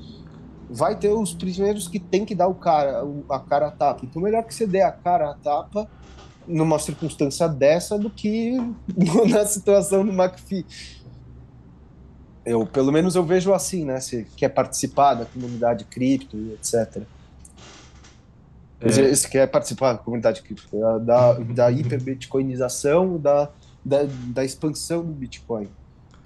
Vai 0.69 0.97
ter 0.97 1.09
os 1.09 1.33
primeiros 1.33 1.89
que 1.89 1.99
tem 1.99 2.23
que 2.23 2.33
dar 2.33 2.47
o 2.47 2.55
cara, 2.55 3.03
a 3.29 3.39
cara 3.39 3.67
a 3.67 3.71
tapa. 3.71 4.05
Então, 4.05 4.21
melhor 4.21 4.45
que 4.45 4.55
você 4.55 4.65
dê 4.65 4.81
a 4.81 4.93
cara 4.93 5.31
a 5.31 5.33
tapa 5.33 5.89
numa 6.47 6.79
circunstância 6.79 7.47
dessa 7.47 7.97
do 7.97 8.09
que 8.09 8.57
na 9.29 9.45
situação 9.45 10.05
do 10.05 10.11
McPhee. 10.11 10.65
Eu, 12.45 12.65
pelo 12.65 12.91
menos 12.91 13.15
eu 13.15 13.23
vejo 13.23 13.53
assim, 13.53 13.85
né? 13.85 13.99
Se 13.99 14.25
quer 14.35 14.49
participar 14.49 15.13
da 15.13 15.25
comunidade 15.25 15.85
cripto 15.85 16.35
e 16.35 16.53
etc. 16.53 17.03
É. 18.81 19.15
Se 19.15 19.29
quer 19.29 19.47
participar 19.47 19.93
da 19.93 19.99
comunidade 19.99 20.41
cripto, 20.41 20.67
da, 21.01 21.33
da 21.33 21.71
hiperbitcoinização, 21.71 23.17
da, 23.17 23.49
da, 23.83 23.99
da 24.03 24.43
expansão 24.43 25.05
do 25.05 25.13
Bitcoin. 25.13 25.69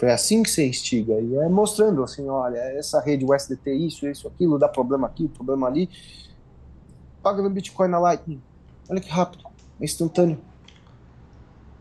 É 0.02 0.12
assim 0.12 0.44
que 0.44 0.50
você 0.50 0.68
instiga. 0.68 1.14
E 1.14 1.36
é 1.36 1.50
mostrando 1.50 2.04
assim, 2.04 2.28
olha, 2.28 2.58
essa 2.58 3.00
rede 3.00 3.26
USDT, 3.26 3.72
isso, 3.74 4.08
isso, 4.08 4.28
aquilo, 4.28 4.60
dá 4.60 4.68
problema 4.68 5.08
aqui, 5.08 5.28
problema 5.28 5.68
ali. 5.68 5.90
Paga 7.22 7.42
no 7.42 7.50
Bitcoin 7.50 7.90
na 7.90 8.00
Lightning. 8.00 8.42
Olha 8.90 9.02
que 9.02 9.10
rápido. 9.10 9.47
Instantâneo. 9.80 10.40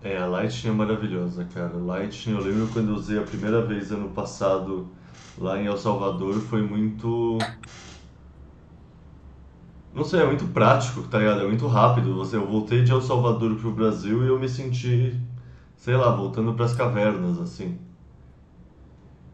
É, 0.02 0.16
a 0.16 0.26
Lightning 0.26 0.70
é 0.70 0.74
maravilhosa, 0.74 1.44
cara. 1.46 1.76
Lightning, 1.76 2.36
eu 2.36 2.42
lembro 2.42 2.68
quando 2.72 2.90
eu 2.90 2.94
usei 2.94 3.18
a 3.18 3.22
primeira 3.22 3.62
vez 3.62 3.90
ano 3.90 4.10
passado 4.10 4.88
lá 5.38 5.60
em 5.60 5.66
El 5.66 5.76
Salvador, 5.76 6.34
foi 6.42 6.62
muito. 6.62 7.38
Não 9.94 10.04
sei, 10.04 10.20
é 10.20 10.26
muito 10.26 10.44
prático, 10.48 11.02
tá 11.04 11.18
ligado? 11.18 11.40
É 11.40 11.46
muito 11.48 11.66
rápido. 11.66 12.22
Eu 12.32 12.46
voltei 12.46 12.84
de 12.84 12.92
El 12.92 13.00
Salvador 13.00 13.56
pro 13.56 13.72
Brasil 13.72 14.22
e 14.24 14.28
eu 14.28 14.38
me 14.38 14.48
senti, 14.48 15.18
sei 15.76 15.96
lá, 15.96 16.14
voltando 16.14 16.52
para 16.54 16.66
as 16.66 16.74
cavernas, 16.74 17.40
assim. 17.40 17.78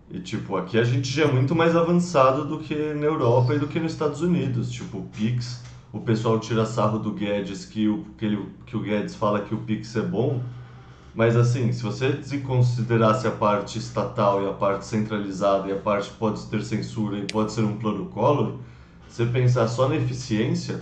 E, 0.08 0.20
tipo, 0.20 0.56
aqui 0.56 0.78
a 0.78 0.84
gente 0.84 1.08
já 1.08 1.24
é 1.24 1.32
muito 1.32 1.54
mais 1.54 1.74
avançado 1.74 2.44
do 2.44 2.58
que 2.58 2.74
na 2.94 3.06
Europa 3.06 3.54
e 3.54 3.58
do 3.58 3.66
que 3.66 3.80
nos 3.80 3.92
Estados 3.92 4.20
Unidos. 4.20 4.70
Tipo, 4.70 4.98
o 4.98 5.02
Pix, 5.02 5.62
o 5.92 6.00
pessoal 6.00 6.38
tira 6.40 6.64
sarro 6.64 6.98
do 6.98 7.12
Guedes, 7.12 7.66
que 7.66 7.86
o, 7.86 8.04
que, 8.16 8.24
ele, 8.24 8.48
que 8.64 8.76
o 8.76 8.80
Guedes 8.80 9.14
fala 9.14 9.42
que 9.42 9.54
o 9.54 9.58
Pix 9.58 9.94
é 9.96 10.02
bom. 10.02 10.40
Mas, 11.14 11.36
assim, 11.36 11.70
se 11.72 11.82
você 11.82 12.14
considerasse 12.38 13.26
a 13.26 13.30
parte 13.30 13.78
estatal 13.78 14.42
e 14.42 14.48
a 14.48 14.52
parte 14.52 14.86
centralizada 14.86 15.68
e 15.68 15.72
a 15.72 15.76
parte 15.76 16.10
pode 16.12 16.46
ter 16.46 16.62
censura 16.62 17.18
e 17.18 17.26
pode 17.26 17.52
ser 17.52 17.62
um 17.62 17.76
plano 17.76 18.06
Collor, 18.06 18.54
você 19.06 19.26
pensar 19.26 19.68
só 19.68 19.86
na 19.90 19.96
eficiência, 19.96 20.80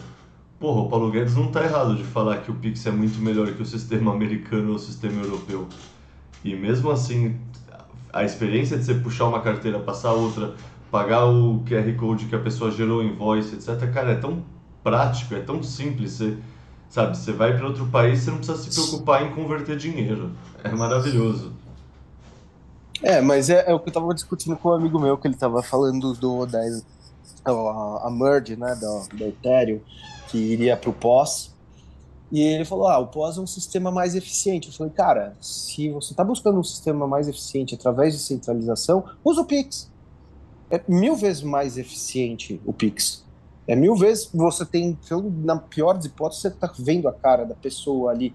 porra, 0.61 0.83
o 0.83 0.89
Paulo 0.89 1.11
Guedes 1.11 1.35
não 1.35 1.47
está 1.47 1.65
errado 1.65 1.97
de 1.97 2.05
falar 2.05 2.39
que 2.39 2.51
o 2.53 2.55
Pix 2.55 2.87
é 2.87 2.93
muito 2.93 3.21
melhor 3.21 3.53
que 3.53 3.61
o 3.61 3.67
sistema 3.67 4.13
americano 4.13 4.69
ou 4.69 4.77
o 4.77 4.79
sistema 4.79 5.21
europeu. 5.21 5.67
E 6.45 6.55
mesmo 6.55 6.93
assim, 6.93 7.37
a 8.13 8.23
experiência 8.23 8.79
de 8.79 8.85
você 8.85 8.95
puxar 8.95 9.25
uma 9.27 9.41
carteira, 9.41 9.81
passar 9.81 10.13
outra, 10.13 10.55
pagar 10.93 11.27
o 11.27 11.65
QR 11.69 11.93
Code 11.97 12.27
que 12.27 12.37
a 12.37 12.39
pessoa 12.39 12.71
gerou, 12.71 13.03
invoice, 13.03 13.57
etc., 13.57 13.93
cara, 13.93 14.13
é 14.13 14.15
tão 14.15 14.45
prático, 14.83 15.35
é 15.35 15.41
tão 15.41 15.63
simples. 15.63 16.13
Você, 16.13 16.39
sabe, 16.89 17.17
você 17.17 17.33
vai 17.33 17.57
para 17.57 17.67
outro 17.67 17.87
país, 17.87 18.21
você 18.21 18.31
não 18.31 18.39
precisa 18.39 18.59
se 18.59 18.71
preocupar 18.71 19.25
em 19.25 19.35
converter 19.35 19.77
dinheiro. 19.77 20.33
É 20.63 20.71
maravilhoso. 20.71 21.53
É, 23.03 23.21
mas 23.21 23.49
é, 23.49 23.71
é 23.71 23.75
o 23.75 23.81
que 23.81 23.89
eu 23.89 23.91
estava 23.91 24.15
discutindo 24.15 24.57
com 24.57 24.71
um 24.71 24.75
amigo 24.75 24.99
meu, 24.99 25.17
que 25.17 25.27
ele 25.27 25.35
estava 25.35 25.63
falando 25.63 26.13
do 26.15 26.45
da 26.47 26.61
a, 27.45 28.07
a 28.07 28.11
merge, 28.11 28.57
né, 28.57 28.75
da, 28.75 29.17
da 29.17 29.29
Ethereum, 29.29 29.81
que 30.29 30.37
iria 30.37 30.77
para 30.77 30.91
o 30.91 30.93
pós. 30.93 31.55
E 32.31 32.41
ele 32.41 32.65
falou: 32.65 32.87
ah, 32.89 32.99
o 32.99 33.07
pós 33.07 33.37
é 33.37 33.41
um 33.41 33.47
sistema 33.47 33.91
mais 33.91 34.15
eficiente. 34.15 34.69
Eu 34.69 34.75
falei, 34.75 34.93
cara, 34.93 35.35
se 35.41 35.89
você 35.91 36.13
está 36.13 36.23
buscando 36.23 36.61
um 36.61 36.65
sistema 36.65 37.07
mais 37.07 37.29
eficiente 37.29 37.75
através 37.75 38.15
de 38.15 38.21
centralização, 38.21 39.05
usa 39.25 39.41
o 39.41 39.45
Pix. 39.45 39.91
É 40.71 40.81
mil 40.87 41.17
vezes 41.17 41.43
mais 41.43 41.77
eficiente 41.77 42.61
o 42.65 42.73
Pix. 42.73 43.25
É 43.71 43.77
mil 43.77 43.95
vezes 43.95 44.29
você 44.35 44.65
tem, 44.65 44.99
na 45.45 45.57
pior 45.57 45.95
das 45.95 46.07
hipóteses, 46.07 46.43
você 46.43 46.49
está 46.49 46.73
vendo 46.79 47.09
a 47.09 47.13
cara 47.13 47.45
da 47.45 47.55
pessoa 47.55 48.11
ali 48.11 48.35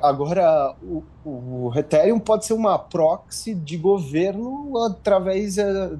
Agora, 0.00 0.76
o, 0.80 1.02
o 1.24 1.72
Ethereum 1.74 2.20
pode 2.20 2.46
ser 2.46 2.52
uma 2.52 2.78
proxy 2.78 3.52
de 3.52 3.76
governo 3.76 4.78
através, 4.86 5.58
eh, 5.58 5.90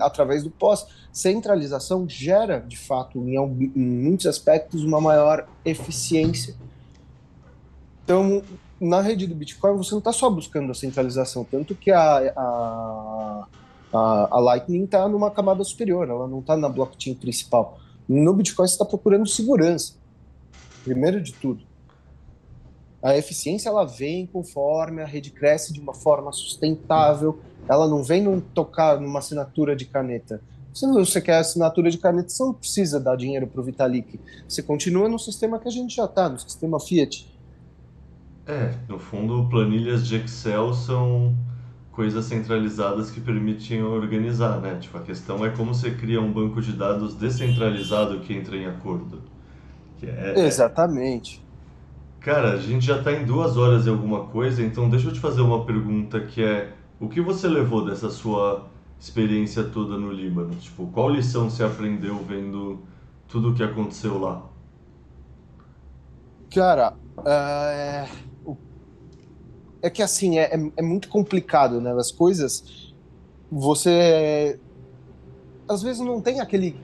através 0.00 0.42
do 0.42 0.50
pós. 0.50 0.84
Centralização 1.12 2.08
gera, 2.08 2.58
de 2.58 2.76
fato, 2.76 3.16
em, 3.18 3.36
em 3.36 3.80
muitos 3.80 4.26
aspectos, 4.26 4.82
uma 4.82 5.00
maior 5.00 5.46
eficiência. 5.64 6.56
Então, 8.02 8.42
na 8.80 9.00
rede 9.00 9.24
do 9.24 9.36
Bitcoin, 9.36 9.76
você 9.76 9.92
não 9.92 10.00
está 10.00 10.12
só 10.12 10.28
buscando 10.28 10.72
a 10.72 10.74
centralização, 10.74 11.44
tanto 11.44 11.76
que 11.76 11.92
a, 11.92 12.32
a, 12.36 13.46
a, 13.92 14.28
a 14.32 14.40
Lightning 14.40 14.82
está 14.82 15.08
numa 15.08 15.30
camada 15.30 15.62
superior, 15.62 16.08
ela 16.08 16.26
não 16.26 16.40
está 16.40 16.56
na 16.56 16.68
blockchain 16.68 17.14
principal. 17.14 17.78
No 18.08 18.32
Bitcoin, 18.32 18.66
você 18.66 18.72
está 18.72 18.84
procurando 18.84 19.26
segurança, 19.28 19.94
primeiro 20.82 21.20
de 21.20 21.34
tudo. 21.34 21.62
A 23.02 23.16
eficiência 23.16 23.68
ela 23.68 23.84
vem 23.84 24.26
conforme 24.26 25.02
a 25.02 25.06
rede 25.06 25.30
cresce 25.30 25.72
de 25.72 25.80
uma 25.80 25.94
forma 25.94 26.32
sustentável. 26.32 27.38
Ela 27.68 27.86
não 27.86 28.02
vem 28.02 28.22
num 28.22 28.40
tocar 28.40 29.00
numa 29.00 29.20
assinatura 29.20 29.76
de 29.76 29.84
caneta. 29.84 30.40
Se 30.74 30.86
você 30.86 31.20
quer 31.20 31.38
assinatura 31.38 31.90
de 31.90 31.98
caneta, 31.98 32.28
você 32.28 32.42
não 32.42 32.54
precisa 32.54 32.98
dar 32.98 33.16
dinheiro 33.16 33.46
para 33.46 33.60
o 33.60 33.64
Vitalik. 33.64 34.18
Você 34.48 34.62
continua 34.62 35.08
no 35.08 35.18
sistema 35.18 35.58
que 35.58 35.68
a 35.68 35.70
gente 35.70 35.94
já 35.94 36.06
está, 36.06 36.28
no 36.28 36.38
sistema 36.38 36.80
Fiat. 36.80 37.28
É, 38.46 38.74
no 38.88 38.98
fundo, 38.98 39.48
planilhas 39.48 40.06
de 40.06 40.16
Excel 40.16 40.72
são 40.72 41.36
coisas 41.98 42.26
centralizadas 42.26 43.10
que 43.10 43.20
permitem 43.20 43.82
organizar, 43.82 44.60
né? 44.60 44.78
Tipo, 44.80 44.98
a 44.98 45.00
questão 45.00 45.44
é 45.44 45.50
como 45.50 45.74
você 45.74 45.90
cria 45.90 46.20
um 46.20 46.32
banco 46.32 46.62
de 46.62 46.70
dados 46.70 47.16
descentralizado 47.16 48.20
que 48.20 48.32
entra 48.32 48.56
em 48.56 48.66
acordo. 48.66 49.20
É, 50.00 50.46
Exatamente. 50.46 51.44
Cara, 52.20 52.52
a 52.52 52.56
gente 52.56 52.86
já 52.86 52.98
está 52.98 53.12
em 53.12 53.24
duas 53.24 53.56
horas 53.56 53.84
e 53.84 53.90
alguma 53.90 54.26
coisa, 54.26 54.62
então 54.62 54.88
deixa 54.88 55.08
eu 55.08 55.12
te 55.12 55.18
fazer 55.18 55.40
uma 55.40 55.64
pergunta 55.64 56.20
que 56.20 56.40
é: 56.40 56.72
o 57.00 57.08
que 57.08 57.20
você 57.20 57.48
levou 57.48 57.84
dessa 57.84 58.08
sua 58.08 58.68
experiência 59.00 59.64
toda 59.64 59.98
no 59.98 60.12
Líbano? 60.12 60.54
Tipo, 60.54 60.86
qual 60.92 61.10
lição 61.10 61.50
você 61.50 61.64
aprendeu 61.64 62.16
vendo 62.18 62.78
tudo 63.26 63.50
o 63.50 63.54
que 63.54 63.62
aconteceu 63.64 64.20
lá? 64.20 64.46
Cara, 66.54 66.94
é, 67.26 68.06
é 69.82 69.90
que 69.90 70.02
assim, 70.02 70.38
é, 70.38 70.50
é 70.76 70.82
muito 70.82 71.08
complicado, 71.08 71.80
né? 71.80 71.92
As 71.92 72.12
coisas, 72.12 72.92
você 73.50 74.58
às 75.68 75.82
vezes 75.82 76.00
não 76.00 76.20
tem 76.20 76.40
aquele, 76.40 76.74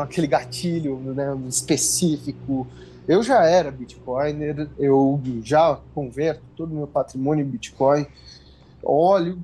aquele 0.00 0.26
gatilho 0.26 0.98
né, 0.98 1.36
específico 1.48 2.66
eu 3.08 3.22
já 3.22 3.44
era 3.44 3.70
Bitcoiner, 3.70 4.68
eu 4.78 5.20
já 5.42 5.78
converto 5.94 6.42
todo 6.56 6.72
o 6.72 6.74
meu 6.74 6.86
patrimônio 6.88 7.44
em 7.44 7.48
Bitcoin, 7.48 8.04
olho, 8.82 9.38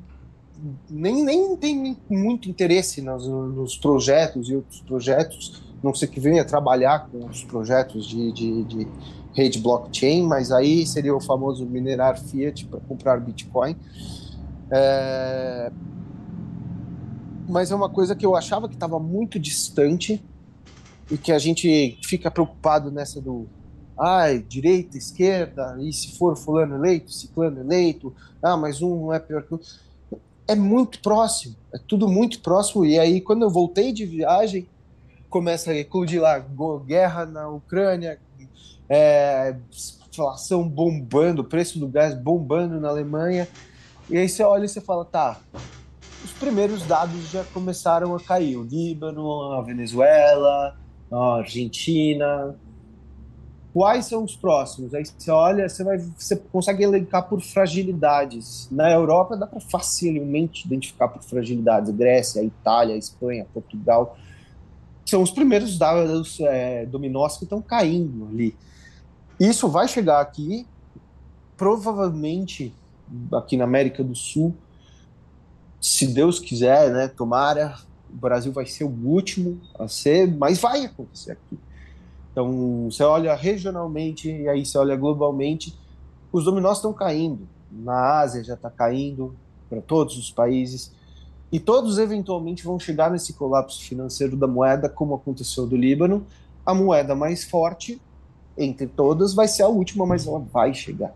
nem, 0.90 1.24
nem 1.24 1.56
tem 1.56 1.96
muito 2.10 2.50
interesse 2.50 3.00
nos, 3.00 3.26
nos 3.26 3.76
projetos 3.76 4.48
e 4.48 4.56
outros 4.56 4.80
projetos, 4.80 5.62
não 5.82 5.94
sei 5.94 6.08
que 6.08 6.18
venha 6.18 6.44
trabalhar 6.44 7.08
com 7.08 7.24
os 7.26 7.44
projetos 7.44 8.06
de, 8.06 8.32
de, 8.32 8.64
de 8.64 8.88
rede 9.32 9.59
blockchain, 9.59 10.22
mas 10.22 10.52
aí 10.52 10.86
seria 10.86 11.14
o 11.14 11.20
famoso 11.20 11.64
minerar 11.66 12.18
fiat 12.18 12.66
para 12.66 12.80
comprar 12.80 13.20
Bitcoin. 13.20 13.76
É... 14.70 15.70
Mas 17.48 17.70
é 17.70 17.74
uma 17.74 17.88
coisa 17.88 18.14
que 18.14 18.24
eu 18.24 18.36
achava 18.36 18.68
que 18.68 18.74
estava 18.74 18.98
muito 18.98 19.38
distante 19.38 20.22
e 21.10 21.18
que 21.18 21.32
a 21.32 21.38
gente 21.38 21.98
fica 22.04 22.30
preocupado 22.30 22.90
nessa 22.90 23.20
do 23.20 23.46
ai, 23.98 24.40
direita, 24.40 24.96
esquerda, 24.96 25.76
e 25.80 25.92
se 25.92 26.16
for 26.16 26.36
fulano 26.36 26.74
eleito, 26.74 27.12
ciclano 27.12 27.60
eleito, 27.60 28.14
ah, 28.42 28.56
mas 28.56 28.82
um 28.82 29.12
é 29.12 29.18
pior 29.18 29.42
que 29.42 29.54
o. 29.54 29.60
É 30.48 30.56
muito 30.56 31.00
próximo, 31.00 31.54
é 31.72 31.78
tudo 31.78 32.09
muito 32.09 32.40
próximo. 32.40 32.84
E 32.84 32.98
aí, 32.98 33.20
quando 33.20 33.42
eu 33.42 33.50
voltei 33.50 33.92
de 33.92 34.04
viagem, 34.04 34.66
começa 35.30 35.70
a 35.70 35.76
eclodir 35.76 36.20
lá 36.20 36.44
guerra 36.84 37.24
na 37.24 37.48
Ucrânia, 37.48 38.18
é, 38.94 39.56
inflação 40.10 40.69
bombando, 40.69 41.43
preço 41.43 41.78
do 41.78 41.89
gás 41.89 42.14
bombando 42.14 42.78
na 42.78 42.90
Alemanha. 42.90 43.48
E 44.10 44.19
aí 44.19 44.28
você 44.28 44.43
olha 44.43 44.66
e 44.66 44.69
você 44.69 44.82
fala, 44.82 45.02
tá, 45.02 45.40
os 46.23 46.32
primeiros 46.32 46.82
dados 46.82 47.31
já 47.31 47.43
começaram 47.55 48.14
a 48.14 48.20
cair. 48.20 48.59
O 48.59 48.62
Líbano, 48.62 49.52
a 49.52 49.62
Venezuela, 49.62 50.77
a 51.10 51.36
Argentina. 51.36 52.55
Quais 53.73 54.05
são 54.05 54.24
os 54.24 54.36
próximos? 54.36 54.93
Aí 54.93 55.06
você 55.06 55.31
olha, 55.31 55.66
você, 55.66 55.82
vai, 55.82 55.97
você 55.97 56.36
consegue 56.36 56.85
elencar 56.85 57.27
por 57.27 57.40
fragilidades. 57.40 58.69
Na 58.70 58.93
Europa 58.93 59.39
dá 59.39 59.47
para 59.47 59.60
facilmente 59.60 60.66
identificar 60.66 61.09
por 61.09 61.23
fragilidades. 61.23 61.90
Grécia, 61.94 62.43
Itália, 62.43 62.94
Espanha, 62.94 63.47
Portugal. 63.55 64.19
São 65.06 65.23
os 65.23 65.31
primeiros 65.31 65.78
dados 65.78 66.39
é, 66.40 66.85
dominós 66.85 67.39
que 67.39 67.44
estão 67.44 67.62
caindo 67.62 68.28
ali. 68.31 68.55
Isso 69.43 69.69
vai 69.69 69.89
chegar 69.89 70.20
aqui, 70.20 70.64
provavelmente 71.56 72.73
aqui 73.32 73.56
na 73.56 73.64
América 73.64 74.05
do 74.05 74.14
Sul, 74.14 74.55
se 75.81 76.06
Deus 76.06 76.39
quiser, 76.39 76.93
né? 76.93 77.09
Tomara, 77.09 77.77
o 78.09 78.16
Brasil 78.16 78.52
vai 78.52 78.66
ser 78.66 78.85
o 78.85 78.89
último 79.05 79.60
a 79.77 79.89
ser, 79.89 80.28
mas 80.28 80.60
vai 80.60 80.85
acontecer 80.85 81.32
aqui. 81.32 81.59
Então, 82.31 82.89
você 82.89 83.02
olha 83.02 83.35
regionalmente 83.35 84.31
e 84.31 84.48
aí 84.48 84.64
você 84.64 84.78
olha 84.78 84.94
globalmente, 84.94 85.77
os 86.31 86.44
dominós 86.44 86.78
estão 86.78 86.93
caindo. 86.93 87.48
Na 87.69 88.20
Ásia 88.20 88.44
já 88.44 88.55
está 88.55 88.70
caindo 88.70 89.35
para 89.69 89.81
todos 89.81 90.16
os 90.16 90.31
países 90.31 90.93
e 91.51 91.59
todos 91.59 91.98
eventualmente 91.98 92.62
vão 92.62 92.78
chegar 92.78 93.10
nesse 93.10 93.32
colapso 93.32 93.82
financeiro 93.82 94.36
da 94.36 94.47
moeda, 94.47 94.89
como 94.89 95.16
aconteceu 95.16 95.66
do 95.66 95.77
Líbano. 95.77 96.24
A 96.64 96.73
moeda 96.73 97.16
mais 97.16 97.43
forte 97.43 98.01
entre 98.56 98.86
todas 98.86 99.34
vai 99.34 99.48
ser 99.48 99.62
a 99.62 99.68
última, 99.68 100.06
mas 100.06 100.26
ela 100.26 100.38
vai 100.38 100.74
chegar. 100.74 101.14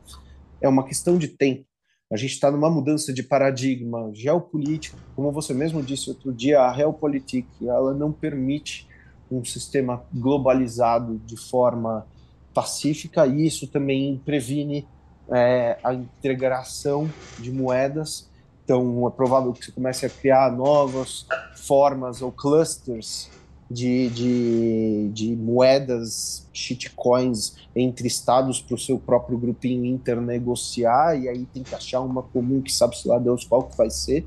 É 0.61 0.69
uma 0.69 0.85
questão 0.85 1.19
de 1.19 1.29
tempo. 1.29 1.65
A 2.11 2.17
gente 2.17 2.33
está 2.33 2.51
numa 2.51 2.71
mudança 2.71 3.13
de 3.13 3.23
paradigma 3.23 4.11
geopolítico, 4.13 4.97
como 5.17 5.33
você 5.33 5.53
mesmo 5.53 5.83
disse 5.83 6.09
outro 6.09 6.33
dia, 6.33 6.61
a 6.61 6.71
Realpolitik, 6.71 7.49
ela 7.67 7.93
não 7.93 8.13
permite 8.13 8.87
um 9.31 9.45
sistema 9.45 10.05
globalizado 10.15 11.21
de 11.27 11.37
forma 11.37 12.07
pacífica 12.55 13.27
e 13.27 13.45
isso 13.45 13.67
também 13.67 14.21
previne 14.25 14.87
é, 15.31 15.79
a 15.83 15.93
integração 15.93 17.11
de 17.41 17.51
moedas. 17.51 18.31
Então, 18.65 19.07
é 19.07 19.11
provável 19.11 19.53
que 19.53 19.65
você 19.65 19.73
comece 19.73 20.07
a 20.07 20.09
criar 20.09 20.53
novas 20.53 21.27
formas 21.57 22.23
ou 22.23 22.31
clusters 22.31 23.31
de, 23.71 24.09
de, 24.11 25.11
de 25.13 25.37
moedas, 25.37 26.47
shitcoins 26.53 27.57
entre 27.75 28.07
estados 28.07 28.61
para 28.61 28.75
o 28.75 28.79
seu 28.79 28.99
próprio 28.99 29.37
grupinho 29.37 29.85
internegociar, 29.85 31.21
e 31.21 31.29
aí 31.29 31.47
tem 31.47 31.63
que 31.63 31.75
achar 31.75 32.01
uma 32.01 32.23
comum 32.23 32.63
que 32.63 32.73
sabe-se 32.73 33.07
lá 33.09 33.19
Deus 33.19 33.45
qual 33.45 33.65
que 33.65 33.77
vai 33.77 33.91
ser. 33.91 34.27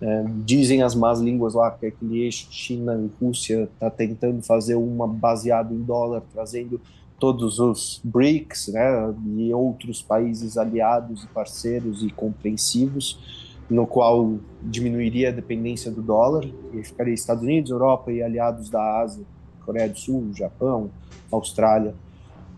É, 0.00 0.24
dizem 0.44 0.82
as 0.82 0.94
más 0.94 1.20
línguas 1.20 1.54
lá 1.54 1.70
que 1.70 1.86
aquele 1.86 2.22
eixo 2.22 2.48
China 2.50 2.94
e 2.94 3.24
Rússia 3.24 3.68
está 3.72 3.88
tentando 3.88 4.42
fazer 4.42 4.74
uma 4.74 5.06
baseado 5.06 5.72
em 5.72 5.82
dólar, 5.82 6.22
trazendo 6.32 6.80
todos 7.18 7.58
os 7.58 8.00
BRICS 8.02 8.68
né, 8.68 9.14
e 9.36 9.54
outros 9.54 10.02
países 10.02 10.58
aliados 10.58 11.24
e 11.24 11.26
parceiros 11.28 12.02
e 12.02 12.10
compreensivos, 12.10 13.43
no 13.68 13.86
qual 13.86 14.38
diminuiria 14.62 15.30
a 15.30 15.32
dependência 15.32 15.90
do 15.90 16.02
dólar, 16.02 16.44
e 16.72 16.82
ficaria 16.82 17.14
Estados 17.14 17.42
Unidos, 17.42 17.70
Europa 17.70 18.12
e 18.12 18.22
aliados 18.22 18.68
da 18.68 19.00
Ásia, 19.00 19.24
Coreia 19.64 19.88
do 19.88 19.98
Sul, 19.98 20.30
Japão, 20.34 20.90
Austrália, 21.32 21.94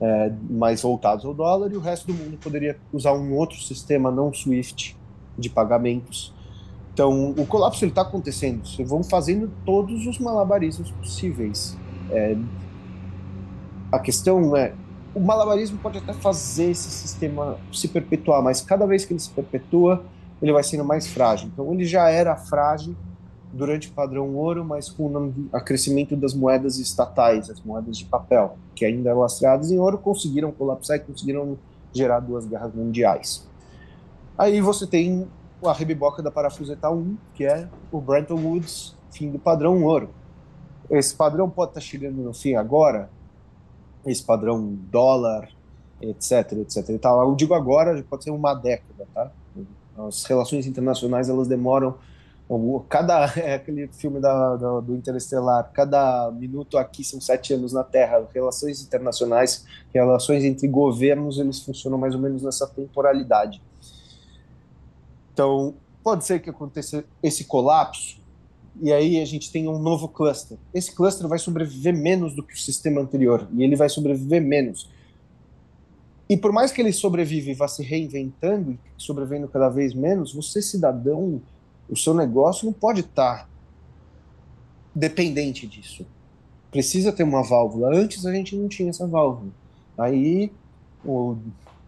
é, 0.00 0.32
mais 0.50 0.82
voltados 0.82 1.24
ao 1.24 1.32
dólar, 1.32 1.72
e 1.72 1.76
o 1.76 1.80
resto 1.80 2.06
do 2.08 2.14
mundo 2.14 2.36
poderia 2.38 2.76
usar 2.92 3.12
um 3.12 3.34
outro 3.34 3.58
sistema 3.60 4.10
não 4.10 4.32
SWIFT 4.32 4.96
de 5.38 5.48
pagamentos. 5.48 6.34
Então, 6.92 7.30
o 7.30 7.46
colapso 7.46 7.84
está 7.84 8.02
acontecendo. 8.02 8.66
Vocês 8.66 8.88
vão 8.88 9.02
fazendo 9.02 9.50
todos 9.64 10.06
os 10.06 10.18
malabarismos 10.18 10.90
possíveis. 10.92 11.76
É, 12.10 12.36
a 13.92 13.98
questão 13.98 14.56
é, 14.56 14.72
o 15.14 15.20
malabarismo 15.20 15.78
pode 15.78 15.98
até 15.98 16.12
fazer 16.12 16.70
esse 16.70 16.90
sistema 16.90 17.58
se 17.72 17.88
perpetuar, 17.88 18.42
mas 18.42 18.60
cada 18.60 18.86
vez 18.86 19.04
que 19.04 19.12
ele 19.12 19.20
se 19.20 19.30
perpetua, 19.30 20.04
ele 20.40 20.52
vai 20.52 20.62
sendo 20.62 20.84
mais 20.84 21.06
frágil. 21.06 21.48
Então, 21.52 21.72
ele 21.72 21.84
já 21.84 22.08
era 22.08 22.36
frágil 22.36 22.94
durante 23.52 23.88
o 23.88 23.92
padrão 23.92 24.34
ouro, 24.34 24.64
mas 24.64 24.90
com 24.90 25.06
o 25.06 25.60
crescimento 25.60 26.14
das 26.16 26.34
moedas 26.34 26.78
estatais, 26.78 27.48
as 27.48 27.60
moedas 27.60 27.96
de 27.96 28.04
papel, 28.04 28.56
que 28.74 28.84
ainda 28.84 29.14
lastreadas 29.14 29.70
em 29.70 29.78
ouro, 29.78 29.98
conseguiram 29.98 30.52
colapsar 30.52 30.96
e 30.96 31.00
conseguiram 31.00 31.58
gerar 31.92 32.20
duas 32.20 32.46
guerras 32.46 32.74
mundiais. 32.74 33.46
Aí 34.36 34.60
você 34.60 34.86
tem 34.86 35.26
a 35.64 35.72
rebiboca 35.72 36.22
da 36.22 36.30
parafuseta 36.30 36.90
1, 36.90 37.16
que 37.34 37.44
é 37.46 37.68
o 37.90 38.00
Bretton 38.00 38.34
Woods, 38.36 38.94
fim 39.10 39.30
do 39.30 39.38
padrão 39.38 39.82
ouro. 39.82 40.10
Esse 40.90 41.14
padrão 41.14 41.48
pode 41.48 41.70
estar 41.70 41.80
chegando 41.80 42.22
no 42.22 42.34
fim 42.34 42.54
agora, 42.54 43.08
esse 44.04 44.22
padrão 44.22 44.76
dólar, 44.90 45.48
etc, 46.00 46.52
etc. 46.52 46.90
E 46.90 46.98
tal. 46.98 47.26
Eu 47.26 47.34
digo 47.34 47.54
agora, 47.54 48.04
pode 48.08 48.24
ser 48.24 48.30
uma 48.30 48.54
década, 48.54 49.06
tá? 49.14 49.30
As 49.98 50.24
relações 50.24 50.66
internacionais 50.66 51.28
elas 51.28 51.48
demoram 51.48 51.96
cada 52.88 53.24
é 53.36 53.54
aquele 53.54 53.88
filme 53.88 54.20
da, 54.20 54.56
da, 54.56 54.80
do 54.80 54.94
Interestelar, 54.94 55.70
cada 55.72 56.30
minuto 56.30 56.78
aqui 56.78 57.02
são 57.02 57.20
sete 57.20 57.52
anos 57.52 57.72
na 57.72 57.82
Terra. 57.82 58.26
Relações 58.32 58.82
internacionais, 58.82 59.64
relações 59.92 60.44
entre 60.44 60.68
governos, 60.68 61.38
eles 61.38 61.60
funcionam 61.60 61.98
mais 61.98 62.14
ou 62.14 62.20
menos 62.20 62.42
nessa 62.42 62.66
temporalidade. 62.66 63.60
Então, 65.32 65.74
pode 66.02 66.24
ser 66.24 66.40
que 66.40 66.48
aconteça 66.48 67.04
esse 67.22 67.44
colapso 67.44 68.18
e 68.80 68.92
aí 68.92 69.20
a 69.20 69.24
gente 69.24 69.50
tem 69.50 69.68
um 69.68 69.78
novo 69.78 70.08
cluster. 70.08 70.56
Esse 70.72 70.94
cluster 70.94 71.26
vai 71.26 71.38
sobreviver 71.38 71.94
menos 71.94 72.34
do 72.34 72.42
que 72.42 72.54
o 72.54 72.58
sistema 72.58 73.00
anterior 73.00 73.48
e 73.52 73.64
ele 73.64 73.74
vai 73.74 73.88
sobreviver 73.88 74.40
menos. 74.40 74.88
E 76.28 76.36
por 76.36 76.52
mais 76.52 76.72
que 76.72 76.80
ele 76.80 76.92
sobreviva 76.92 77.50
e 77.50 77.54
vá 77.54 77.68
se 77.68 77.82
reinventando 77.82 78.72
e 78.72 78.78
sobrevivendo 78.96 79.48
cada 79.48 79.68
vez 79.68 79.94
menos, 79.94 80.32
você 80.32 80.60
cidadão 80.60 81.40
o 81.88 81.96
seu 81.96 82.12
negócio 82.12 82.66
não 82.66 82.72
pode 82.72 83.00
estar 83.00 83.48
dependente 84.94 85.66
disso. 85.66 86.04
Precisa 86.70 87.12
ter 87.12 87.22
uma 87.22 87.42
válvula. 87.42 87.96
Antes 87.96 88.26
a 88.26 88.32
gente 88.32 88.56
não 88.56 88.68
tinha 88.68 88.90
essa 88.90 89.06
válvula. 89.06 89.50
Aí 89.96 90.52
o 91.04 91.36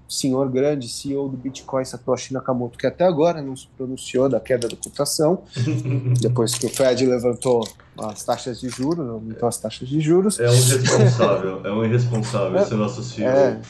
senhor 0.08 0.48
grande 0.48 0.88
CEO 0.88 1.28
do 1.28 1.36
Bitcoin, 1.36 1.84
Satoshi 1.84 2.32
Nakamoto, 2.32 2.78
que 2.78 2.86
até 2.86 3.04
agora 3.04 3.42
não 3.42 3.54
se 3.54 3.66
pronunciou 3.76 4.28
da 4.28 4.40
queda 4.40 4.68
da 4.68 4.76
cotação, 4.76 5.42
depois 6.20 6.54
que 6.54 6.64
o 6.64 6.68
Fed 6.70 7.04
levantou 7.04 7.66
as 7.98 8.24
taxas 8.24 8.60
de 8.60 8.68
juros, 8.68 9.06
aumentou 9.08 9.48
as 9.48 9.58
taxas 9.58 9.88
de 9.88 10.00
juros. 10.00 10.38
É 10.38 10.48
um 10.48 10.54
irresponsável, 10.54 11.66
é 11.66 11.72
um 11.72 11.84
irresponsável 11.84 12.58
é, 12.58 12.62
esse 12.62 12.74
nosso 12.74 13.02
CEO. 13.02 13.28
É. 13.28 13.60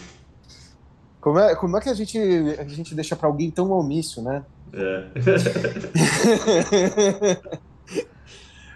Como, 1.20 1.38
é, 1.38 1.54
como 1.56 1.76
é 1.76 1.80
que 1.80 1.88
a 1.88 1.94
gente, 1.94 2.18
a 2.58 2.64
gente 2.64 2.94
deixa 2.94 3.16
para 3.16 3.28
alguém 3.28 3.50
tão 3.50 3.70
omisso, 3.72 4.22
né? 4.22 4.44
É. 4.72 5.08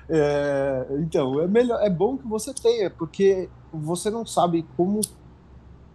é, 0.08 0.86
então, 1.00 1.40
é 1.40 1.46
melhor, 1.46 1.80
é 1.82 1.90
bom 1.90 2.16
que 2.16 2.26
você 2.26 2.52
tenha, 2.52 2.90
porque 2.90 3.48
você 3.72 4.10
não 4.10 4.26
sabe 4.26 4.66
como. 4.76 5.00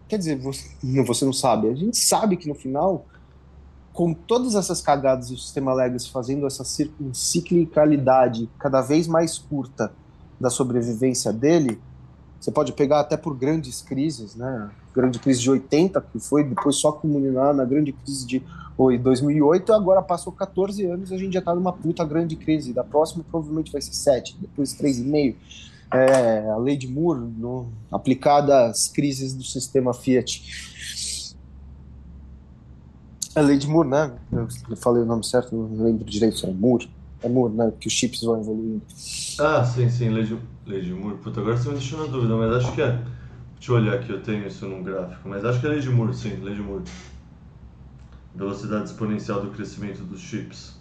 Quer 0.07 0.18
dizer, 0.18 0.40
você, 0.40 0.69
você 1.03 1.26
não 1.26 1.34
sabe. 1.34 1.69
A 1.69 1.76
gente 1.76 1.98
sabe 1.98 2.38
que 2.38 2.48
no 2.48 2.56
final, 2.56 3.06
com 3.91 4.14
todas 4.14 4.56
essas 4.56 4.82
cagadas 4.82 5.30
do 5.30 5.38
sistema 5.38 5.74
Legacy 5.74 6.10
fazendo 6.10 6.48
essa 6.48 6.64
ciclicalidade 7.14 8.49
cada 8.57 8.82
vez 8.82 9.07
mais 9.07 9.38
curta 9.38 9.91
da 10.40 10.49
sobrevivência 10.49 11.34
dele, 11.34 11.82
você 12.40 12.52
pode 12.52 12.72
pegar 12.74 12.99
até 12.99 13.18
por 13.18 13.36
grandes 13.36 13.82
crises, 13.82 14.36
né? 14.36 14.69
Grande 14.98 15.19
crise 15.19 15.40
de 15.41 15.52
80, 15.52 16.02
que 16.02 16.19
foi 16.19 16.44
depois 16.44 16.76
só 16.76 16.91
culminar 16.91 17.53
na 17.53 17.64
grande 17.64 17.94
crise 17.94 18.26
de 18.26 18.44
foi 18.78 18.95
2008, 18.99 19.74
agora 19.74 20.03
passou 20.03 20.32
14 20.32 20.86
anos, 20.86 21.11
a 21.11 21.18
gente 21.18 21.34
já 21.34 21.40
está 21.40 21.56
numa 21.56 21.74
puta 21.74 22.06
grande 22.06 22.36
crise. 22.36 22.72
Da 22.72 22.84
próxima 22.84 23.26
provavelmente 23.30 23.72
vai 23.72 23.82
ser 23.82 23.94
7, 23.94 24.38
depois 24.40 24.72
3,5. 24.76 25.36
É, 25.91 26.49
a 26.52 26.57
lei 26.57 26.78
de 26.78 26.88
Moore 26.88 27.22
no, 27.22 27.69
aplicada 27.91 28.68
às 28.68 28.88
crises 28.88 29.34
do 29.34 29.44
sistema 29.44 29.95
Fiat. 29.95 31.36
A 33.36 33.41
lei 33.41 33.57
de 33.57 33.68
Moore, 33.68 33.90
né? 33.90 34.11
Eu 34.32 34.78
falei 34.78 35.02
o 35.02 35.06
nome 35.06 35.26
certo, 35.26 35.56
não 35.56 35.84
lembro 35.84 36.06
direito 36.06 36.38
se 36.38 36.45
é 36.45 36.52
Moore. 36.52 36.88
É 37.24 37.30
Moore, 37.30 37.53
né? 37.56 37.74
Que 37.80 37.88
os 37.88 37.94
chips 37.94 38.22
vão 38.22 38.40
evoluindo. 38.40 38.84
Ah, 39.40 39.64
sim, 39.64 39.90
sim, 39.90 40.10
lei 40.10 40.24
de, 40.24 40.38
lei 40.68 40.82
de 40.82 40.94
Moore. 40.94 41.18
Puta, 41.18 41.40
agora 41.40 41.57
você 41.57 41.69
me 41.69 41.76
deixou 41.76 41.99
na 41.99 42.06
dúvida, 42.06 42.36
mas 42.36 42.64
acho 42.64 42.76
que 42.76 42.82
é. 42.82 42.99
Deixa 43.58 43.72
eu 43.72 43.76
olhar 43.76 43.96
aqui, 43.96 44.12
eu 44.12 44.22
tenho 44.22 44.48
isso 44.48 44.68
num 44.68 44.84
gráfico, 44.84 45.28
mas 45.28 45.44
acho 45.44 45.60
que 45.60 45.66
é 45.66 45.70
lei 45.70 45.80
de 45.80 45.90
Moore, 45.90 46.14
sim, 46.14 46.36
lei 46.42 46.56
de 46.56 46.62
Moore 46.62 46.84
velocidade 48.38 48.90
exponencial 48.90 49.42
do 49.42 49.50
crescimento 49.50 50.04
dos 50.04 50.22
chips. 50.22 50.78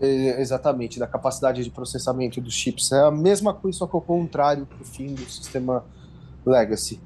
É, 0.00 0.40
exatamente, 0.40 0.98
da 0.98 1.06
capacidade 1.06 1.62
de 1.62 1.70
processamento 1.70 2.40
dos 2.40 2.52
chips. 2.52 2.90
É 2.90 3.06
a 3.06 3.10
mesma 3.10 3.54
coisa, 3.54 3.78
só 3.78 3.86
que 3.86 3.94
ao 3.94 4.02
contrário 4.02 4.66
para 4.66 4.82
o 4.82 4.84
fim 4.84 5.14
do 5.14 5.22
sistema 5.22 5.84
legacy. 6.44 7.00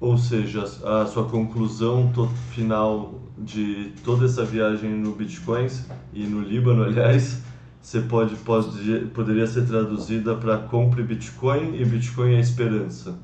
Ou 0.00 0.18
seja, 0.18 0.64
a 0.64 1.06
sua 1.06 1.28
conclusão 1.28 2.12
final 2.50 3.20
de 3.38 3.92
toda 4.04 4.24
essa 4.24 4.44
viagem 4.44 4.90
no 4.90 5.12
Bitcoins 5.12 5.84
e 6.12 6.26
no 6.26 6.40
Líbano, 6.40 6.82
aliás, 6.82 7.40
você 7.82 8.00
pode, 8.00 8.36
pode 8.36 9.06
poderia 9.06 9.46
ser 9.46 9.66
traduzida 9.66 10.36
para 10.36 10.56
compre 10.56 11.02
Bitcoin 11.02 11.74
e 11.74 11.84
Bitcoin 11.84 12.36
é 12.36 12.40
esperança. 12.40 13.18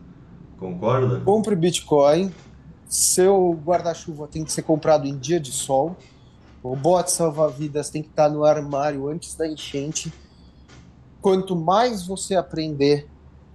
Concorda? 0.59 1.21
Compre 1.21 1.55
Bitcoin. 1.55 2.33
Seu 2.89 3.53
guarda-chuva 3.65 4.27
tem 4.27 4.43
que 4.43 4.51
ser 4.51 4.63
comprado 4.63 5.07
em 5.07 5.17
dia 5.17 5.39
de 5.39 5.53
sol. 5.53 5.97
O 6.61 6.75
bote 6.75 7.13
salva-vidas 7.13 7.89
tem 7.89 8.03
que 8.03 8.09
estar 8.09 8.29
no 8.29 8.45
armário 8.45 9.09
antes 9.09 9.37
da 9.37 9.47
enchente. 9.47 10.13
Quanto 11.21 11.55
mais 11.55 12.05
você 12.05 12.35
aprender, 12.35 13.09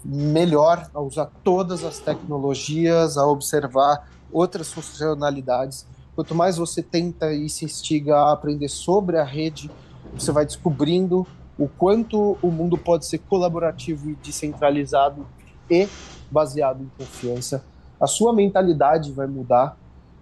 melhor 0.06 0.90
a 0.94 1.02
usar 1.02 1.30
todas 1.44 1.84
as 1.84 2.00
tecnologias, 2.00 3.18
a 3.18 3.28
observar 3.28 4.10
outras 4.32 4.72
funcionalidades. 4.72 5.86
Quanto 6.16 6.34
mais 6.34 6.56
você 6.56 6.82
tenta 6.82 7.34
e 7.34 7.50
se 7.50 7.66
instiga 7.66 8.16
a 8.16 8.32
aprender 8.32 8.70
sobre 8.70 9.18
a 9.18 9.24
rede, 9.24 9.70
você 10.18 10.32
vai 10.32 10.46
descobrindo 10.46 11.26
o 11.58 11.68
quanto 11.68 12.38
o 12.42 12.52
mundo 12.52 12.78
pode 12.78 13.06
ser 13.06 13.20
colaborativo 13.20 14.10
e 14.10 14.16
descentralizado 14.16 15.26
e 15.70 15.88
baseado 16.32 16.82
em 16.82 16.92
confiança, 16.98 17.64
a 18.00 18.08
sua 18.08 18.34
mentalidade 18.34 19.12
vai 19.12 19.28
mudar 19.28 19.78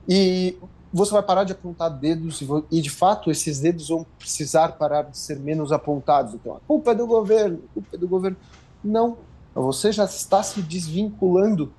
e 0.07 0.57
você 0.93 1.11
vai 1.13 1.23
parar 1.23 1.45
de 1.45 1.53
apontar 1.53 1.89
dedos 1.89 2.43
e, 2.69 2.81
de 2.81 2.89
fato, 2.89 3.31
esses 3.31 3.61
dedos 3.61 3.87
vão 3.87 4.05
precisar 4.19 4.73
parar 4.73 5.03
de 5.03 5.17
ser 5.17 5.39
menos 5.39 5.71
apontados. 5.71 6.33
Então, 6.33 6.55
a 6.55 6.59
culpa 6.67 6.91
é 6.91 6.95
do 6.95 7.07
governo, 7.07 7.61
a 7.69 7.73
culpa 7.73 7.89
é 7.93 7.97
do 7.97 8.07
governo. 8.07 8.37
Não, 8.83 9.17
você 9.55 9.91
já 9.91 10.03
está 10.03 10.43
se 10.43 10.61
desvinculando 10.61 11.71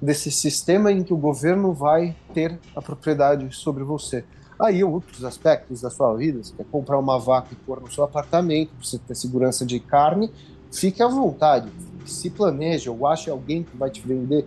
desse 0.00 0.30
sistema 0.30 0.92
em 0.92 1.02
que 1.02 1.14
o 1.14 1.16
governo 1.16 1.72
vai 1.72 2.14
ter 2.34 2.58
a 2.76 2.82
propriedade 2.82 3.54
sobre 3.54 3.82
você. 3.82 4.24
Aí 4.60 4.82
outros 4.82 5.24
aspectos 5.24 5.82
da 5.82 5.90
sua 5.90 6.14
vida, 6.16 6.42
você 6.42 6.52
quer 6.56 6.66
comprar 6.66 6.98
uma 6.98 7.18
vaca 7.18 7.48
e 7.52 7.56
pôr 7.56 7.80
no 7.80 7.90
seu 7.90 8.04
apartamento, 8.04 8.70
você 8.82 8.98
ter 8.98 9.14
segurança 9.14 9.64
de 9.64 9.78
carne, 9.78 10.32
fique 10.70 11.02
à 11.02 11.08
vontade 11.08 11.70
se 12.08 12.30
planeja 12.30 12.90
ou 12.90 13.06
ache 13.06 13.30
alguém 13.30 13.62
que 13.62 13.76
vai 13.76 13.90
te 13.90 14.00
vender 14.00 14.46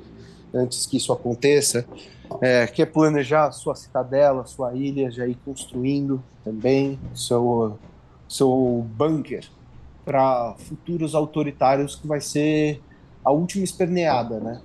antes 0.53 0.85
que 0.85 0.97
isso 0.97 1.13
aconteça, 1.13 1.85
é, 2.41 2.67
quer 2.67 2.87
planejar 2.87 3.51
sua 3.51 3.75
cidadela, 3.75 4.45
sua 4.45 4.73
ilha, 4.73 5.09
já 5.09 5.25
ir 5.25 5.37
construindo 5.45 6.21
também 6.43 6.99
seu, 7.13 7.77
seu 8.27 8.85
bunker 8.95 9.47
para 10.03 10.55
futuros 10.57 11.15
autoritários 11.15 11.95
que 11.95 12.07
vai 12.07 12.19
ser 12.19 12.81
a 13.23 13.31
última 13.31 13.63
esperneada, 13.63 14.39
né? 14.39 14.61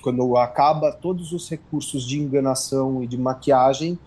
Quando 0.00 0.36
acaba 0.36 0.92
todos 0.92 1.32
os 1.32 1.50
recursos 1.50 2.06
de 2.06 2.18
enganação 2.18 3.02
e 3.02 3.06
de 3.06 3.18
maquiagem, 3.18 3.98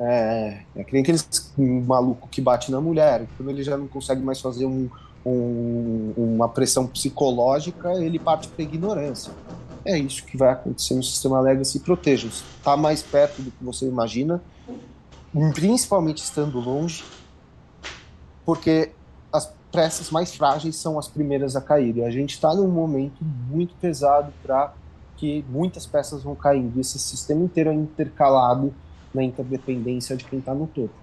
É, 0.00 0.60
é 0.76 0.84
que 0.84 0.92
nem 0.92 1.02
aquele 1.02 1.18
maluco 1.58 2.28
que 2.28 2.40
bate 2.40 2.70
na 2.70 2.80
mulher. 2.80 3.26
Quando 3.36 3.50
ele 3.50 3.62
já 3.62 3.76
não 3.76 3.88
consegue 3.88 4.22
mais 4.22 4.40
fazer 4.40 4.64
um, 4.64 4.88
um, 5.26 6.12
uma 6.16 6.48
pressão 6.48 6.86
psicológica, 6.86 7.92
ele 7.94 8.18
parte 8.18 8.48
para 8.48 8.62
ignorância. 8.62 9.32
É 9.84 9.98
isso 9.98 10.24
que 10.24 10.36
vai 10.36 10.50
acontecer 10.50 10.94
no 10.94 11.02
sistema 11.02 11.40
Legacy. 11.40 11.80
Proteja. 11.80 12.28
Está 12.28 12.76
mais 12.76 13.02
perto 13.02 13.42
do 13.42 13.50
que 13.50 13.64
você 13.64 13.86
imagina, 13.86 14.40
principalmente 15.54 16.18
estando 16.18 16.60
longe, 16.60 17.04
porque 18.44 18.92
as 19.32 19.52
peças 19.72 20.10
mais 20.10 20.34
frágeis 20.34 20.76
são 20.76 20.98
as 20.98 21.08
primeiras 21.08 21.56
a 21.56 21.60
cair. 21.60 21.96
E 21.96 22.04
a 22.04 22.10
gente 22.10 22.34
está 22.34 22.54
num 22.54 22.68
momento 22.68 23.24
muito 23.50 23.74
pesado 23.76 24.32
para 24.42 24.72
que 25.16 25.44
muitas 25.48 25.86
peças 25.86 26.22
vão 26.22 26.34
caindo. 26.36 26.78
Esse 26.80 26.98
sistema 26.98 27.44
inteiro 27.44 27.70
é 27.70 27.74
intercalado 27.74 28.72
na 29.14 29.22
interdependência 29.22 30.16
de 30.16 30.24
quem 30.24 30.38
está 30.38 30.54
no 30.54 30.66
topo. 30.66 30.94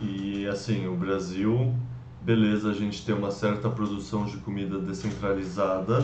E 0.00 0.46
assim, 0.46 0.86
o 0.86 0.96
Brasil, 0.96 1.74
beleza, 2.22 2.70
a 2.70 2.74
gente 2.74 3.04
tem 3.04 3.14
uma 3.14 3.30
certa 3.30 3.68
produção 3.68 4.24
de 4.24 4.38
comida 4.38 4.78
descentralizada 4.78 6.02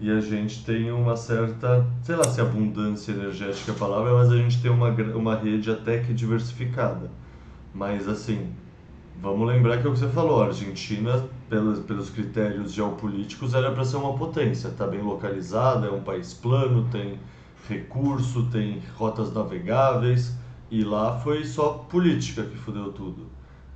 e 0.00 0.10
a 0.10 0.20
gente 0.20 0.64
tem 0.64 0.90
uma 0.90 1.16
certa, 1.16 1.86
sei 2.02 2.16
lá 2.16 2.24
se 2.24 2.40
abundância 2.40 3.12
energética 3.12 3.70
é 3.70 3.74
a 3.74 3.78
palavra, 3.78 4.14
mas 4.14 4.32
a 4.32 4.36
gente 4.36 4.60
tem 4.60 4.70
uma, 4.70 4.88
uma 4.88 5.36
rede 5.36 5.70
até 5.70 5.98
que 5.98 6.12
diversificada. 6.12 7.10
Mas 7.72 8.08
assim, 8.08 8.48
vamos 9.20 9.46
lembrar 9.46 9.78
que 9.78 9.86
é 9.86 9.90
o 9.90 9.92
que 9.92 9.98
você 9.98 10.08
falou, 10.08 10.42
a 10.42 10.46
Argentina, 10.46 11.24
pelos, 11.48 11.80
pelos 11.80 12.10
critérios 12.10 12.72
geopolíticos, 12.72 13.54
era 13.54 13.70
para 13.70 13.84
ser 13.84 13.96
uma 13.96 14.16
potência, 14.16 14.68
está 14.68 14.86
bem 14.86 15.02
localizada, 15.02 15.86
é 15.86 15.90
um 15.90 16.02
país 16.02 16.34
plano, 16.34 16.88
tem 16.90 17.18
recurso, 17.68 18.44
tem 18.50 18.82
rotas 18.96 19.32
navegáveis, 19.32 20.34
e 20.70 20.84
lá 20.84 21.18
foi 21.18 21.44
só 21.44 21.84
política 21.90 22.44
que 22.44 22.56
fudeu 22.56 22.92
tudo. 22.92 23.26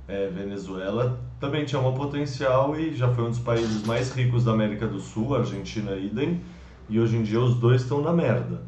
É, 0.07 0.29
Venezuela 0.29 1.19
também 1.39 1.65
tinha 1.65 1.81
um 1.81 1.93
potencial 1.93 2.79
e 2.79 2.95
já 2.95 3.11
foi 3.13 3.23
um 3.23 3.29
dos 3.29 3.39
países 3.39 3.85
mais 3.85 4.11
ricos 4.13 4.43
da 4.43 4.51
América 4.51 4.87
do 4.87 4.99
Sul, 4.99 5.35
Argentina 5.35 5.95
idem, 5.95 6.41
e 6.87 6.99
hoje 6.99 7.17
em 7.17 7.23
dia 7.23 7.39
os 7.39 7.55
dois 7.55 7.81
estão 7.81 8.01
na 8.01 8.13
merda. 8.13 8.63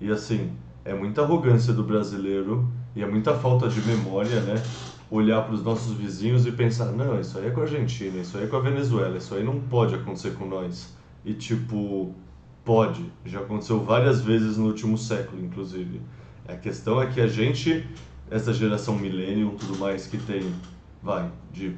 E 0.00 0.10
assim, 0.10 0.52
é 0.84 0.92
muita 0.92 1.22
arrogância 1.22 1.72
do 1.72 1.82
brasileiro 1.82 2.68
e 2.94 3.02
é 3.02 3.06
muita 3.06 3.34
falta 3.34 3.68
de 3.68 3.80
memória, 3.80 4.40
né? 4.40 4.62
Olhar 5.10 5.42
para 5.42 5.54
os 5.54 5.62
nossos 5.62 5.92
vizinhos 5.94 6.46
e 6.46 6.52
pensar: 6.52 6.86
não, 6.92 7.18
isso 7.18 7.38
aí 7.38 7.46
é 7.46 7.50
com 7.50 7.60
a 7.60 7.64
Argentina, 7.64 8.18
isso 8.18 8.36
aí 8.36 8.44
é 8.44 8.46
com 8.46 8.56
a 8.56 8.60
Venezuela, 8.60 9.16
isso 9.16 9.34
aí 9.34 9.42
não 9.42 9.60
pode 9.60 9.94
acontecer 9.94 10.34
com 10.34 10.46
nós. 10.46 10.94
E 11.24 11.32
tipo, 11.32 12.14
Pode, 12.64 13.12
já 13.26 13.40
aconteceu 13.40 13.84
várias 13.84 14.22
vezes 14.22 14.56
no 14.56 14.66
último 14.66 14.96
século, 14.96 15.44
inclusive. 15.44 16.00
A 16.48 16.54
questão 16.54 17.00
é 17.00 17.06
que 17.06 17.20
a 17.20 17.26
gente, 17.26 17.86
essa 18.30 18.54
geração 18.54 18.96
millennium, 18.96 19.50
tudo 19.50 19.78
mais 19.78 20.06
que 20.06 20.16
tem, 20.16 20.50
vai, 21.02 21.30
de, 21.52 21.76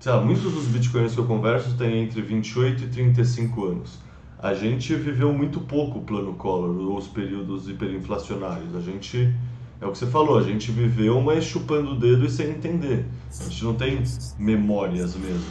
sei 0.00 0.12
lá, 0.12 0.22
muitos 0.22 0.50
dos 0.50 0.64
bitcoins 0.64 1.12
que 1.12 1.20
eu 1.20 1.26
converso 1.26 1.76
têm 1.76 2.04
entre 2.04 2.22
28 2.22 2.84
e 2.84 2.88
35 2.88 3.64
anos. 3.66 3.98
A 4.38 4.54
gente 4.54 4.94
viveu 4.94 5.30
muito 5.32 5.60
pouco 5.60 5.98
o 5.98 6.02
plano 6.02 6.32
Collor, 6.34 6.88
ou 6.88 6.96
os 6.96 7.08
períodos 7.08 7.68
hiperinflacionários. 7.68 8.74
A 8.74 8.80
gente, 8.80 9.34
é 9.78 9.86
o 9.86 9.92
que 9.92 9.98
você 9.98 10.06
falou, 10.06 10.38
a 10.38 10.42
gente 10.42 10.70
viveu, 10.70 11.20
mas 11.20 11.44
chupando 11.44 11.92
o 11.92 11.98
dedo 11.98 12.24
e 12.24 12.30
sem 12.30 12.50
entender. 12.50 13.04
A 13.40 13.44
gente 13.44 13.64
não 13.64 13.74
tem 13.74 14.02
memórias 14.38 15.14
mesmo. 15.16 15.44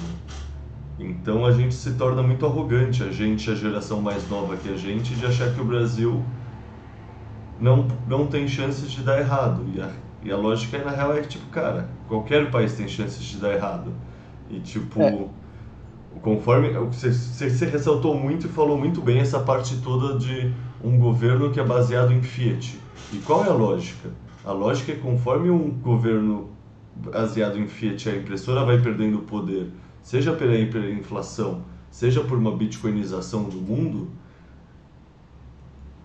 Então 1.00 1.46
a 1.46 1.52
gente 1.52 1.76
se 1.76 1.94
torna 1.94 2.24
muito 2.24 2.46
arrogante, 2.46 3.04
a 3.04 3.12
gente, 3.12 3.52
a 3.52 3.56
geração 3.56 4.02
mais 4.02 4.28
nova 4.30 4.58
que 4.58 4.70
a 4.70 4.76
gente, 4.76 5.14
de 5.14 5.26
achar 5.26 5.54
que 5.54 5.62
o 5.62 5.66
Brasil 5.66 6.24
não, 7.60 7.88
não 8.08 8.26
tem 8.26 8.48
chances 8.48 8.92
de 8.92 9.02
dar 9.02 9.20
errado. 9.20 9.64
E 9.74 9.82
a, 9.82 9.92
e 10.24 10.32
a 10.32 10.38
lógica 10.38 10.78
na 10.80 10.92
real 10.92 11.16
é 11.16 11.22
que, 11.22 11.28
tipo, 11.28 11.46
cara, 11.48 11.90
qualquer 12.08 12.50
país 12.50 12.74
tem 12.74 12.88
chances 12.88 13.24
de 13.24 13.38
dar 13.38 13.54
errado. 13.54 13.94
E, 14.50 14.60
tipo, 14.60 15.02
é. 15.02 15.28
conforme. 16.22 16.70
Você, 16.72 17.12
você 17.12 17.66
ressaltou 17.66 18.18
muito 18.18 18.48
e 18.48 18.50
falou 18.50 18.78
muito 18.78 19.00
bem 19.00 19.20
essa 19.20 19.40
parte 19.40 19.78
toda 19.78 20.18
de 20.18 20.52
um 20.84 20.98
governo 20.98 21.52
que 21.52 21.60
é 21.60 21.64
baseado 21.64 22.12
em 22.12 22.24
Fiat. 22.24 22.80
E 23.14 23.18
qual 23.20 23.46
é 23.46 23.50
a 23.50 23.54
lógica? 23.54 24.10
A 24.44 24.52
lógica 24.52 24.94
é 24.94 24.96
que 24.96 25.02
conforme 25.02 25.50
um 25.50 25.70
governo 25.70 26.50
baseado 26.96 27.60
em 27.60 27.68
Fiat, 27.68 28.10
a 28.10 28.16
impressora 28.16 28.66
vai 28.66 28.82
perdendo 28.82 29.20
poder 29.20 29.70
seja 30.08 30.32
pela 30.32 30.56
hiperinflação, 30.56 31.66
seja 31.92 32.24
por 32.24 32.38
uma 32.38 32.56
bitcoinização 32.56 33.44
do 33.44 33.58
mundo, 33.58 34.10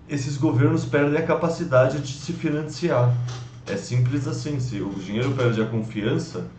esses 0.09 0.37
governos 0.37 0.85
perdem 0.85 1.17
a 1.17 1.25
capacidade 1.25 2.01
de 2.01 2.13
se 2.13 2.33
financiar. 2.33 3.17
É 3.65 3.77
simples 3.77 4.27
assim, 4.27 4.59
se 4.59 4.81
o 4.81 4.91
dinheiro 4.91 5.31
perde 5.35 5.63
a 5.63 5.67
confiança, 5.67 6.51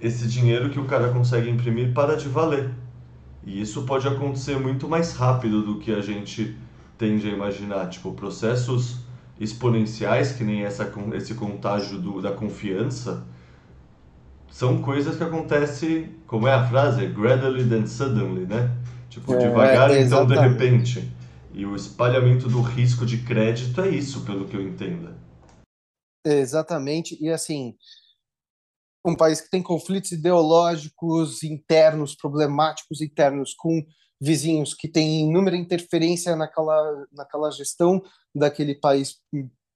esse 0.00 0.28
dinheiro 0.28 0.70
que 0.70 0.78
o 0.78 0.84
cara 0.84 1.08
consegue 1.08 1.50
imprimir 1.50 1.92
para 1.92 2.16
de 2.16 2.28
valer. 2.28 2.70
E 3.44 3.60
isso 3.60 3.82
pode 3.82 4.06
acontecer 4.06 4.56
muito 4.56 4.88
mais 4.88 5.14
rápido 5.14 5.62
do 5.62 5.80
que 5.80 5.90
a 5.92 6.00
gente 6.00 6.56
tende 6.96 7.28
a 7.28 7.32
imaginar, 7.32 7.88
tipo 7.88 8.12
processos 8.12 8.98
exponenciais, 9.40 10.30
que 10.30 10.44
nem 10.44 10.62
essa, 10.62 10.88
esse 11.14 11.34
contágio 11.34 11.98
do, 11.98 12.22
da 12.22 12.30
confiança, 12.30 13.26
são 14.50 14.80
coisas 14.82 15.16
que 15.16 15.24
acontecem, 15.24 16.16
como 16.26 16.48
é 16.48 16.52
a 16.52 16.66
frase? 16.68 17.06
Gradually 17.06 17.68
then 17.68 17.86
suddenly, 17.86 18.46
né? 18.46 18.74
Tipo, 19.08 19.34
é, 19.34 19.38
devagar, 19.38 19.90
é, 19.90 20.02
então 20.02 20.26
de 20.26 20.36
repente. 20.36 21.10
E 21.52 21.64
o 21.66 21.74
espalhamento 21.74 22.48
do 22.48 22.60
risco 22.60 23.04
de 23.04 23.18
crédito 23.18 23.80
é 23.80 23.88
isso, 23.88 24.24
pelo 24.24 24.46
que 24.46 24.56
eu 24.56 24.62
entendo. 24.62 25.14
Exatamente. 26.24 27.16
E 27.20 27.30
assim, 27.30 27.74
um 29.04 29.16
país 29.16 29.40
que 29.40 29.50
tem 29.50 29.62
conflitos 29.62 30.12
ideológicos 30.12 31.42
internos, 31.42 32.14
problemáticos 32.14 33.00
internos, 33.00 33.54
com 33.54 33.82
vizinhos 34.20 34.74
que 34.74 34.88
têm 34.88 35.28
inúmera 35.28 35.56
interferência 35.56 36.34
naquela, 36.34 37.06
naquela 37.12 37.50
gestão 37.50 38.02
daquele 38.34 38.74
país 38.74 39.20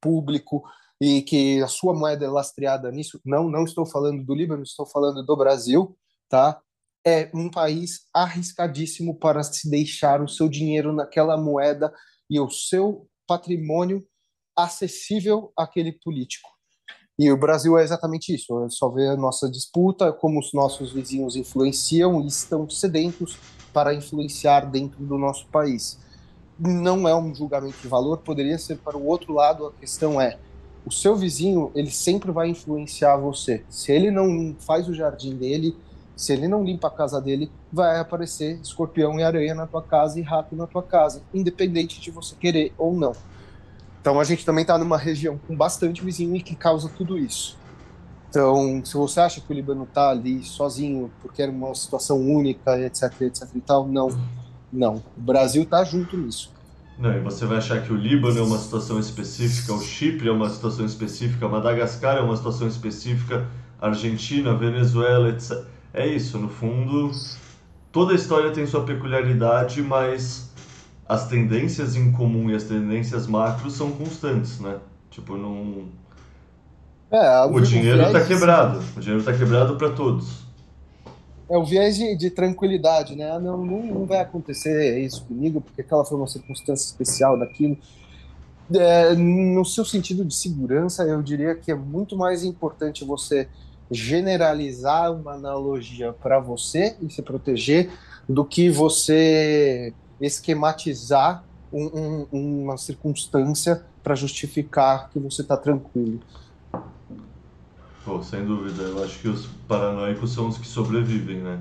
público, 0.00 0.64
e 1.02 1.20
que 1.20 1.60
a 1.60 1.66
sua 1.66 1.92
moeda 1.92 2.24
é 2.24 2.28
lastreada 2.28 2.88
nisso. 2.92 3.20
Não, 3.24 3.50
não 3.50 3.64
estou 3.64 3.84
falando 3.84 4.24
do 4.24 4.32
Líbano, 4.32 4.62
estou 4.62 4.86
falando 4.86 5.20
do 5.26 5.36
Brasil, 5.36 5.98
tá? 6.28 6.60
É 7.04 7.28
um 7.34 7.50
país 7.50 8.02
arriscadíssimo 8.14 9.18
para 9.18 9.42
se 9.42 9.68
deixar 9.68 10.22
o 10.22 10.28
seu 10.28 10.48
dinheiro 10.48 10.92
naquela 10.92 11.36
moeda 11.36 11.92
e 12.30 12.38
o 12.38 12.48
seu 12.48 13.08
patrimônio 13.26 14.06
acessível 14.56 15.52
àquele 15.58 15.90
político. 15.90 16.48
E 17.18 17.32
o 17.32 17.36
Brasil 17.36 17.76
é 17.76 17.82
exatamente 17.82 18.32
isso. 18.32 18.64
É 18.64 18.70
só 18.70 18.88
ver 18.88 19.08
a 19.08 19.16
nossa 19.16 19.50
disputa, 19.50 20.12
como 20.12 20.38
os 20.38 20.52
nossos 20.52 20.92
vizinhos 20.92 21.34
influenciam 21.34 22.22
e 22.22 22.28
estão 22.28 22.70
sedentos 22.70 23.36
para 23.72 23.92
influenciar 23.92 24.70
dentro 24.70 25.04
do 25.04 25.18
nosso 25.18 25.48
país. 25.48 25.98
Não 26.56 27.08
é 27.08 27.16
um 27.16 27.34
julgamento 27.34 27.78
de 27.82 27.88
valor, 27.88 28.18
poderia 28.18 28.56
ser 28.56 28.78
para 28.78 28.96
o 28.96 29.04
outro 29.04 29.32
lado. 29.32 29.66
A 29.66 29.72
questão 29.72 30.20
é 30.20 30.38
o 30.84 30.90
seu 30.90 31.16
vizinho 31.16 31.70
ele 31.74 31.90
sempre 31.90 32.30
vai 32.30 32.48
influenciar 32.48 33.16
você. 33.16 33.64
Se 33.68 33.92
ele 33.92 34.10
não 34.10 34.54
faz 34.58 34.88
o 34.88 34.94
jardim 34.94 35.36
dele, 35.36 35.76
se 36.16 36.32
ele 36.32 36.46
não 36.46 36.64
limpa 36.64 36.88
a 36.88 36.90
casa 36.90 37.20
dele, 37.20 37.50
vai 37.72 37.98
aparecer 37.98 38.60
escorpião 38.60 39.18
e 39.18 39.22
aranha 39.22 39.54
na 39.54 39.66
tua 39.66 39.82
casa 39.82 40.18
e 40.18 40.22
rato 40.22 40.54
na 40.54 40.66
tua 40.66 40.82
casa, 40.82 41.22
independente 41.32 42.00
de 42.00 42.10
você 42.10 42.34
querer 42.34 42.72
ou 42.76 42.94
não. 42.94 43.12
Então 44.00 44.18
a 44.18 44.24
gente 44.24 44.44
também 44.44 44.62
está 44.62 44.76
numa 44.76 44.98
região 44.98 45.38
com 45.46 45.56
bastante 45.56 46.04
vizinho 46.04 46.34
e 46.36 46.42
que 46.42 46.56
causa 46.56 46.88
tudo 46.88 47.18
isso. 47.18 47.56
Então, 48.28 48.82
se 48.84 48.94
você 48.94 49.20
acha 49.20 49.40
que 49.40 49.52
o 49.52 49.54
Líbano 49.54 49.84
está 49.84 50.10
ali 50.10 50.42
sozinho 50.42 51.10
porque 51.20 51.42
era 51.42 51.52
uma 51.52 51.74
situação 51.74 52.18
única, 52.18 52.78
etc, 52.80 53.20
etc 53.20 53.48
e 53.54 53.60
tal, 53.60 53.86
não, 53.86 54.08
não. 54.72 55.02
O 55.16 55.20
Brasil 55.20 55.64
está 55.64 55.84
junto 55.84 56.16
nisso. 56.16 56.50
Não, 57.02 57.12
e 57.16 57.18
você 57.18 57.44
vai 57.46 57.58
achar 57.58 57.82
que 57.82 57.92
o 57.92 57.96
Líbano 57.96 58.38
é 58.38 58.42
uma 58.42 58.56
situação 58.56 58.96
específica, 59.00 59.72
o 59.72 59.80
Chipre 59.82 60.28
é 60.28 60.30
uma 60.30 60.48
situação 60.48 60.86
específica, 60.86 61.48
Madagascar 61.48 62.16
é 62.16 62.20
uma 62.20 62.36
situação 62.36 62.68
específica, 62.68 63.44
Argentina, 63.80 64.54
Venezuela, 64.54 65.30
etc. 65.30 65.64
É 65.92 66.06
isso, 66.06 66.38
no 66.38 66.48
fundo, 66.48 67.10
toda 67.90 68.12
a 68.12 68.14
história 68.14 68.52
tem 68.52 68.68
sua 68.68 68.84
peculiaridade, 68.84 69.82
mas 69.82 70.54
as 71.08 71.26
tendências 71.26 71.96
em 71.96 72.12
comum 72.12 72.48
e 72.48 72.54
as 72.54 72.62
tendências 72.62 73.26
macros 73.26 73.72
são 73.72 73.90
constantes, 73.90 74.60
né? 74.60 74.76
Tipo, 75.10 75.36
não. 75.36 75.86
É, 77.10 77.44
o 77.46 77.60
dinheiro 77.60 78.00
está 78.00 78.20
quebrado. 78.24 78.78
O 78.96 79.00
dinheiro 79.00 79.18
está 79.18 79.32
quebrado 79.32 79.74
para 79.74 79.90
todos 79.90 80.41
é 81.48 81.56
o 81.56 81.64
viés 81.64 81.96
de, 81.96 82.16
de, 82.16 82.30
tranquilidade, 82.30 83.16
né? 83.16 83.30
Ah, 83.30 83.38
não, 83.38 83.64
não, 83.64 83.82
não 83.82 84.06
vai 84.06 84.20
acontecer 84.20 84.98
isso 85.00 85.24
comigo, 85.24 85.60
porque 85.60 85.80
aquela 85.80 86.04
foi 86.04 86.16
uma 86.16 86.26
circunstância 86.26 86.84
especial 86.84 87.38
daquilo. 87.38 87.76
É, 88.74 89.14
no 89.14 89.64
seu 89.64 89.84
sentido 89.84 90.24
de 90.24 90.34
segurança, 90.34 91.04
eu 91.04 91.22
diria 91.22 91.54
que 91.54 91.70
é 91.70 91.74
muito 91.74 92.16
mais 92.16 92.44
importante 92.44 93.04
você 93.04 93.48
generalizar 93.90 95.12
uma 95.12 95.32
analogia 95.32 96.12
para 96.12 96.38
você 96.38 96.96
e 97.02 97.10
se 97.10 97.20
proteger 97.20 97.90
do 98.26 98.44
que 98.44 98.70
você 98.70 99.92
esquematizar 100.20 101.44
um, 101.72 102.26
um, 102.32 102.62
uma 102.62 102.76
circunstância 102.76 103.84
para 104.02 104.14
justificar 104.14 105.10
que 105.10 105.18
você 105.18 105.42
está 105.42 105.56
tranquilo. 105.56 106.20
Pô, 108.04 108.22
sem 108.22 108.44
dúvida. 108.44 108.82
Eu 108.82 109.02
acho 109.02 109.18
que 109.18 109.28
os 109.28 109.46
paranoicos 109.68 110.32
são 110.32 110.48
os 110.48 110.58
que 110.58 110.66
sobrevivem, 110.66 111.38
né? 111.38 111.58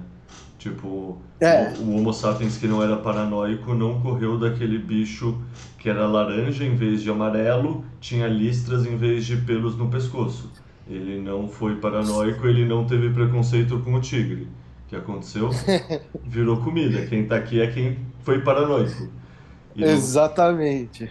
Tipo, 0.58 1.18
é. 1.40 1.74
o, 1.80 1.82
o, 1.82 1.96
Homo 1.98 2.14
sapiens 2.14 2.58
que 2.58 2.68
não 2.68 2.84
era 2.84 2.96
paranoico 2.96 3.74
não 3.74 4.00
correu 4.00 4.38
daquele 4.38 4.78
bicho 4.78 5.42
que 5.80 5.90
era 5.90 6.06
laranja 6.06 6.64
em 6.64 6.76
vez 6.76 7.02
de 7.02 7.10
amarelo, 7.10 7.84
tinha 8.00 8.28
listras 8.28 8.86
em 8.86 8.96
vez 8.96 9.26
de 9.26 9.38
pelos 9.38 9.76
no 9.76 9.90
pescoço. 9.90 10.52
Ele 10.88 11.20
não 11.20 11.48
foi 11.48 11.78
paranoico, 11.78 12.46
ele 12.46 12.64
não 12.64 12.86
teve 12.86 13.10
preconceito 13.10 13.80
com 13.80 13.96
o 13.96 14.00
tigre. 14.00 14.44
O 14.86 14.90
que 14.90 14.96
aconteceu? 14.96 15.50
Virou 16.24 16.58
comida. 16.58 17.08
Quem 17.08 17.26
tá 17.26 17.38
aqui 17.38 17.60
é 17.60 17.66
quem 17.66 17.98
foi 18.20 18.42
paranoico. 18.42 19.10
Exatamente. 19.76 21.10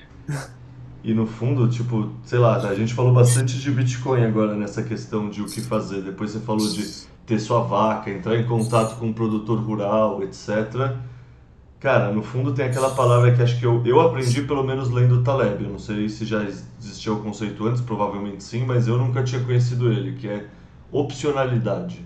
E 1.03 1.15
no 1.15 1.27
fundo, 1.27 1.67
tipo, 1.69 2.11
sei 2.25 2.39
lá, 2.39 2.57
a 2.57 2.75
gente 2.75 2.93
falou 2.93 3.13
bastante 3.13 3.59
de 3.59 3.71
Bitcoin 3.71 4.23
agora 4.23 4.55
nessa 4.55 4.83
questão 4.83 5.31
de 5.31 5.41
o 5.41 5.47
que 5.47 5.61
fazer. 5.61 6.03
Depois 6.03 6.31
você 6.31 6.41
falou 6.41 6.69
de 6.69 7.07
ter 7.25 7.39
sua 7.39 7.61
vaca, 7.63 8.11
entrar 8.11 8.37
em 8.37 8.45
contato 8.45 8.99
com 8.99 9.07
um 9.07 9.13
produtor 9.13 9.59
rural, 9.61 10.23
etc. 10.23 10.97
Cara, 11.79 12.13
no 12.13 12.23
fundo 12.23 12.53
tem 12.53 12.67
aquela 12.67 12.91
palavra 12.91 13.33
que 13.35 13.41
acho 13.41 13.59
que 13.59 13.65
eu, 13.65 13.83
eu 13.87 14.01
aprendi 14.03 14.43
pelo 14.43 14.63
menos 14.63 14.91
lendo 14.91 15.23
Taleb. 15.23 15.65
Eu 15.65 15.71
não 15.71 15.79
sei 15.79 16.11
se 16.11 16.27
já 16.27 16.45
existia 16.45 17.13
o 17.13 17.23
conceito 17.23 17.67
antes, 17.67 17.81
provavelmente 17.81 18.45
sim, 18.45 18.67
mas 18.67 18.87
eu 18.87 18.99
nunca 18.99 19.23
tinha 19.23 19.43
conhecido 19.43 19.91
ele, 19.91 20.13
que 20.13 20.29
é 20.29 20.47
opcionalidade. 20.93 22.05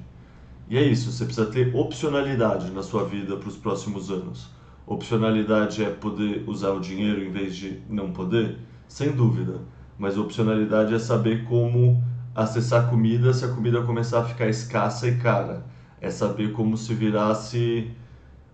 E 0.68 0.78
é 0.78 0.82
isso, 0.82 1.10
você 1.10 1.24
precisa 1.24 1.46
ter 1.46 1.74
opcionalidade 1.74 2.70
na 2.70 2.82
sua 2.84 3.04
vida 3.04 3.36
para 3.36 3.48
os 3.48 3.56
próximos 3.56 4.10
anos. 4.10 4.48
Opcionalidade 4.86 5.82
é 5.82 5.90
poder 5.90 6.44
usar 6.46 6.70
o 6.70 6.80
dinheiro 6.80 7.24
em 7.24 7.30
vez 7.30 7.56
de 7.56 7.80
não 7.88 8.12
poder? 8.12 8.58
Sem 8.94 9.10
dúvida. 9.10 9.60
Mas 9.98 10.16
opcionalidade 10.16 10.94
é 10.94 11.00
saber 11.00 11.46
como 11.46 12.00
acessar 12.32 12.88
comida 12.88 13.32
se 13.32 13.44
a 13.44 13.48
comida 13.48 13.82
começar 13.82 14.20
a 14.20 14.24
ficar 14.24 14.48
escassa 14.48 15.08
e 15.08 15.16
cara. 15.16 15.66
É 16.00 16.08
saber 16.10 16.52
como 16.52 16.76
se 16.76 16.94
virar 16.94 17.34
se 17.34 17.90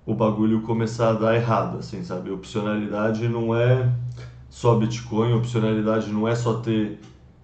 o 0.06 0.14
bagulho 0.14 0.62
começar 0.62 1.10
a 1.10 1.12
dar 1.12 1.34
errado, 1.34 1.76
assim, 1.76 2.02
sabe? 2.02 2.30
Opcionalidade 2.30 3.28
não 3.28 3.54
é 3.54 3.92
só 4.48 4.76
Bitcoin, 4.76 5.34
opcionalidade 5.34 6.10
não 6.10 6.26
é 6.26 6.34
só 6.34 6.54
ter 6.54 6.98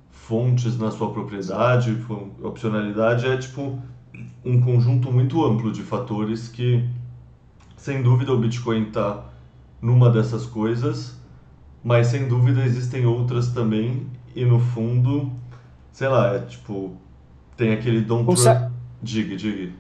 fontes 0.09 0.79
na 0.79 0.91
sua 0.91 1.13
propriedade, 1.13 2.03
opcionalidade 2.43 3.27
é 3.27 3.37
tipo 3.37 3.79
um 4.43 4.59
conjunto 4.63 5.13
muito 5.13 5.45
amplo 5.45 5.71
de 5.71 5.83
fatores 5.83 6.49
que, 6.49 6.89
sem 7.77 8.03
dúvida, 8.03 8.33
o 8.33 8.39
Bitcoin 8.39 8.85
está 8.85 9.23
numa 9.83 10.09
dessas 10.09 10.47
coisas, 10.47 11.16
mas 11.87 12.09
sem 12.09 12.27
dúvida 12.27 12.65
existem 12.65 13.07
outras 13.07 13.51
também, 13.51 14.09
e 14.35 14.45
no 14.45 14.59
fundo 14.59 15.31
sei 15.93 16.09
lá, 16.09 16.35
é 16.35 16.41
tipo, 16.41 16.93
tem 17.57 17.73
aquele 17.73 18.03
don't 18.03 18.29
um 18.29 18.37
cer... 18.37 18.71
diga, 19.01 19.35
diga. 19.35 19.73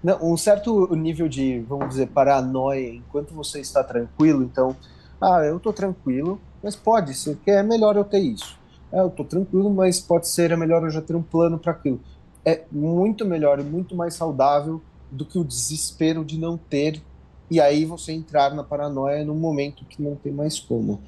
Não, 0.00 0.32
um 0.32 0.36
certo 0.36 0.94
nível 0.94 1.28
de, 1.28 1.58
vamos 1.68 1.88
dizer, 1.88 2.06
paranoia 2.08 2.94
enquanto 2.94 3.34
você 3.34 3.60
está 3.60 3.82
tranquilo, 3.82 4.44
então, 4.44 4.76
ah, 5.20 5.40
eu 5.44 5.56
estou 5.56 5.72
tranquilo, 5.72 6.38
mas 6.62 6.76
pode 6.76 7.14
ser 7.14 7.36
que 7.38 7.50
é 7.50 7.64
melhor 7.64 7.96
eu 7.96 8.04
ter 8.04 8.20
isso. 8.20 8.56
É, 8.92 9.00
eu 9.00 9.08
estou 9.08 9.24
tranquilo, 9.24 9.70
mas 9.70 9.98
pode 9.98 10.28
ser 10.28 10.52
é 10.52 10.56
melhor 10.56 10.84
eu 10.84 10.90
já 10.90 11.00
ter 11.00 11.16
um 11.16 11.22
plano 11.22 11.58
para 11.58 11.72
aquilo. 11.72 11.98
É 12.44 12.62
muito 12.70 13.24
melhor 13.24 13.58
e 13.58 13.64
muito 13.64 13.96
mais 13.96 14.14
saudável 14.14 14.80
do 15.10 15.24
que 15.24 15.38
o 15.38 15.42
desespero 15.42 16.24
de 16.24 16.38
não 16.38 16.56
ter 16.56 17.02
e 17.50 17.60
aí 17.60 17.84
você 17.84 18.12
entrar 18.12 18.54
na 18.54 18.62
paranoia 18.62 19.24
num 19.24 19.34
momento 19.34 19.84
que 19.84 20.02
não 20.02 20.14
tem 20.14 20.32
mais 20.32 20.58
como. 20.58 21.00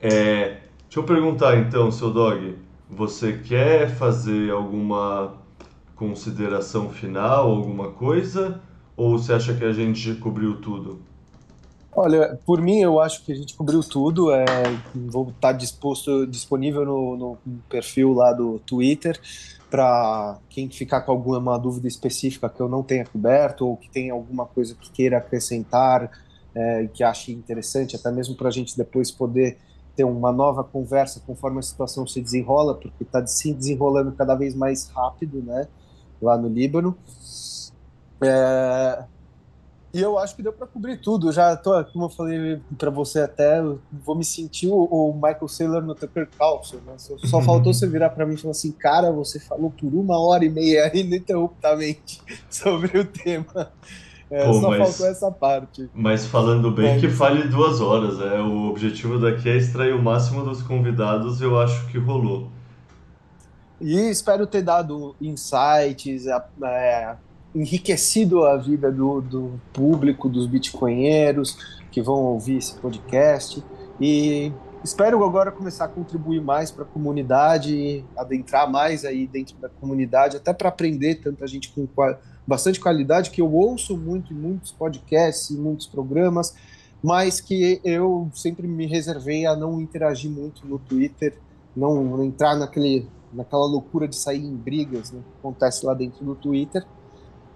É, 0.00 0.58
deixa 0.84 0.98
eu 0.98 1.04
perguntar 1.04 1.56
então, 1.58 1.90
seu 1.90 2.12
dog, 2.12 2.56
você 2.90 3.34
quer 3.38 3.88
fazer 3.88 4.50
alguma 4.50 5.34
consideração 5.94 6.90
final, 6.90 7.50
alguma 7.50 7.90
coisa? 7.90 8.60
Ou 8.96 9.18
você 9.18 9.32
acha 9.32 9.54
que 9.54 9.64
a 9.64 9.72
gente 9.72 10.14
cobriu 10.14 10.60
tudo? 10.60 11.00
Olha, 11.94 12.38
por 12.44 12.60
mim 12.60 12.80
eu 12.80 13.00
acho 13.00 13.24
que 13.24 13.32
a 13.32 13.34
gente 13.34 13.54
cobriu 13.54 13.80
tudo. 13.80 14.30
É, 14.30 14.44
vou 14.94 15.30
estar 15.30 15.52
disposto, 15.52 16.26
disponível 16.26 16.84
no, 16.84 17.16
no 17.16 17.38
perfil 17.68 18.12
lá 18.12 18.32
do 18.32 18.58
Twitter 18.66 19.18
para 19.70 20.38
quem 20.48 20.70
ficar 20.70 21.02
com 21.02 21.12
alguma 21.12 21.58
dúvida 21.58 21.88
específica 21.88 22.48
que 22.48 22.60
eu 22.60 22.68
não 22.68 22.82
tenha 22.82 23.04
coberto 23.04 23.66
ou 23.66 23.76
que 23.76 23.90
tenha 23.90 24.12
alguma 24.12 24.46
coisa 24.46 24.74
que 24.74 24.90
queira 24.90 25.18
acrescentar 25.18 26.10
é, 26.54 26.88
que 26.92 27.04
ache 27.04 27.32
interessante, 27.32 27.96
até 27.96 28.10
mesmo 28.10 28.34
para 28.34 28.48
a 28.48 28.50
gente 28.50 28.76
depois 28.76 29.10
poder 29.10 29.58
ter 29.94 30.04
uma 30.04 30.32
nova 30.32 30.64
conversa 30.64 31.22
conforme 31.26 31.58
a 31.58 31.62
situação 31.62 32.06
se 32.06 32.20
desenrola, 32.20 32.74
porque 32.74 33.02
está 33.02 33.26
se 33.26 33.52
desenrolando 33.52 34.12
cada 34.12 34.34
vez 34.34 34.54
mais 34.54 34.88
rápido, 34.88 35.42
né, 35.42 35.68
lá 36.20 36.36
no 36.38 36.48
Líbano. 36.48 36.96
É... 38.22 39.04
E 39.96 40.02
eu 40.02 40.18
acho 40.18 40.36
que 40.36 40.42
deu 40.42 40.52
para 40.52 40.66
cobrir 40.66 40.98
tudo. 40.98 41.32
Já 41.32 41.56
tô, 41.56 41.82
como 41.86 42.04
eu 42.04 42.08
falei 42.10 42.60
para 42.76 42.90
você 42.90 43.20
até, 43.20 43.62
vou 43.90 44.14
me 44.14 44.26
sentir 44.26 44.68
o, 44.68 44.84
o 44.84 45.14
Michael 45.14 45.48
Saylor 45.48 45.82
no 45.82 45.94
Tucker 45.94 46.28
Carlson. 46.38 46.76
Né? 46.84 46.92
Só 46.98 47.40
faltou 47.40 47.72
você 47.72 47.86
virar 47.86 48.10
para 48.10 48.26
mim 48.26 48.34
e 48.34 48.36
falar 48.36 48.50
assim, 48.50 48.72
cara, 48.72 49.10
você 49.10 49.40
falou 49.40 49.70
por 49.70 49.94
uma 49.94 50.20
hora 50.20 50.44
e 50.44 50.50
meia 50.50 50.90
ininterruptamente 50.94 52.20
sobre 52.50 52.98
o 52.98 53.06
tema. 53.06 53.72
É, 54.30 54.44
Pô, 54.44 54.60
só 54.60 54.68
mas, 54.68 54.78
faltou 54.78 55.06
essa 55.06 55.30
parte. 55.30 55.88
Mas 55.94 56.26
falando 56.26 56.70
bem, 56.70 56.96
é. 56.96 57.00
que 57.00 57.08
fale 57.08 57.48
duas 57.48 57.80
horas. 57.80 58.20
É, 58.20 58.38
o 58.38 58.68
objetivo 58.68 59.18
daqui 59.18 59.48
é 59.48 59.56
extrair 59.56 59.94
o 59.94 60.02
máximo 60.02 60.44
dos 60.44 60.60
convidados, 60.60 61.40
eu 61.40 61.58
acho 61.58 61.86
que 61.86 61.96
rolou. 61.96 62.50
E 63.80 64.10
espero 64.10 64.46
ter 64.46 64.60
dado 64.60 65.16
insights, 65.22 66.26
é, 66.26 67.16
enriquecido 67.56 68.44
a 68.44 68.58
vida 68.58 68.92
do, 68.92 69.22
do 69.22 69.60
público, 69.72 70.28
dos 70.28 70.46
bitcoinheiros 70.46 71.56
que 71.90 72.02
vão 72.02 72.16
ouvir 72.16 72.58
esse 72.58 72.74
podcast. 72.74 73.64
E 73.98 74.52
espero 74.84 75.24
agora 75.24 75.50
começar 75.50 75.86
a 75.86 75.88
contribuir 75.88 76.42
mais 76.42 76.70
para 76.70 76.84
a 76.84 76.86
comunidade, 76.86 78.04
adentrar 78.14 78.70
mais 78.70 79.06
aí 79.06 79.26
dentro 79.26 79.56
da 79.56 79.70
comunidade, 79.70 80.36
até 80.36 80.52
para 80.52 80.68
aprender 80.68 81.14
tanta 81.16 81.46
gente 81.46 81.72
com 81.72 81.88
bastante 82.46 82.78
qualidade, 82.78 83.30
que 83.30 83.40
eu 83.40 83.50
ouço 83.50 83.96
muito 83.96 84.34
em 84.34 84.36
muitos 84.36 84.70
podcasts, 84.70 85.50
em 85.50 85.56
muitos 85.58 85.86
programas, 85.86 86.54
mas 87.02 87.40
que 87.40 87.80
eu 87.82 88.28
sempre 88.34 88.68
me 88.68 88.86
reservei 88.86 89.46
a 89.46 89.56
não 89.56 89.80
interagir 89.80 90.30
muito 90.30 90.66
no 90.66 90.78
Twitter, 90.78 91.38
não 91.74 92.22
entrar 92.22 92.54
naquele, 92.54 93.08
naquela 93.32 93.64
loucura 93.64 94.06
de 94.06 94.16
sair 94.16 94.44
em 94.44 94.54
brigas 94.54 95.10
né, 95.10 95.20
que 95.24 95.38
acontece 95.38 95.86
lá 95.86 95.94
dentro 95.94 96.22
do 96.22 96.34
Twitter. 96.34 96.84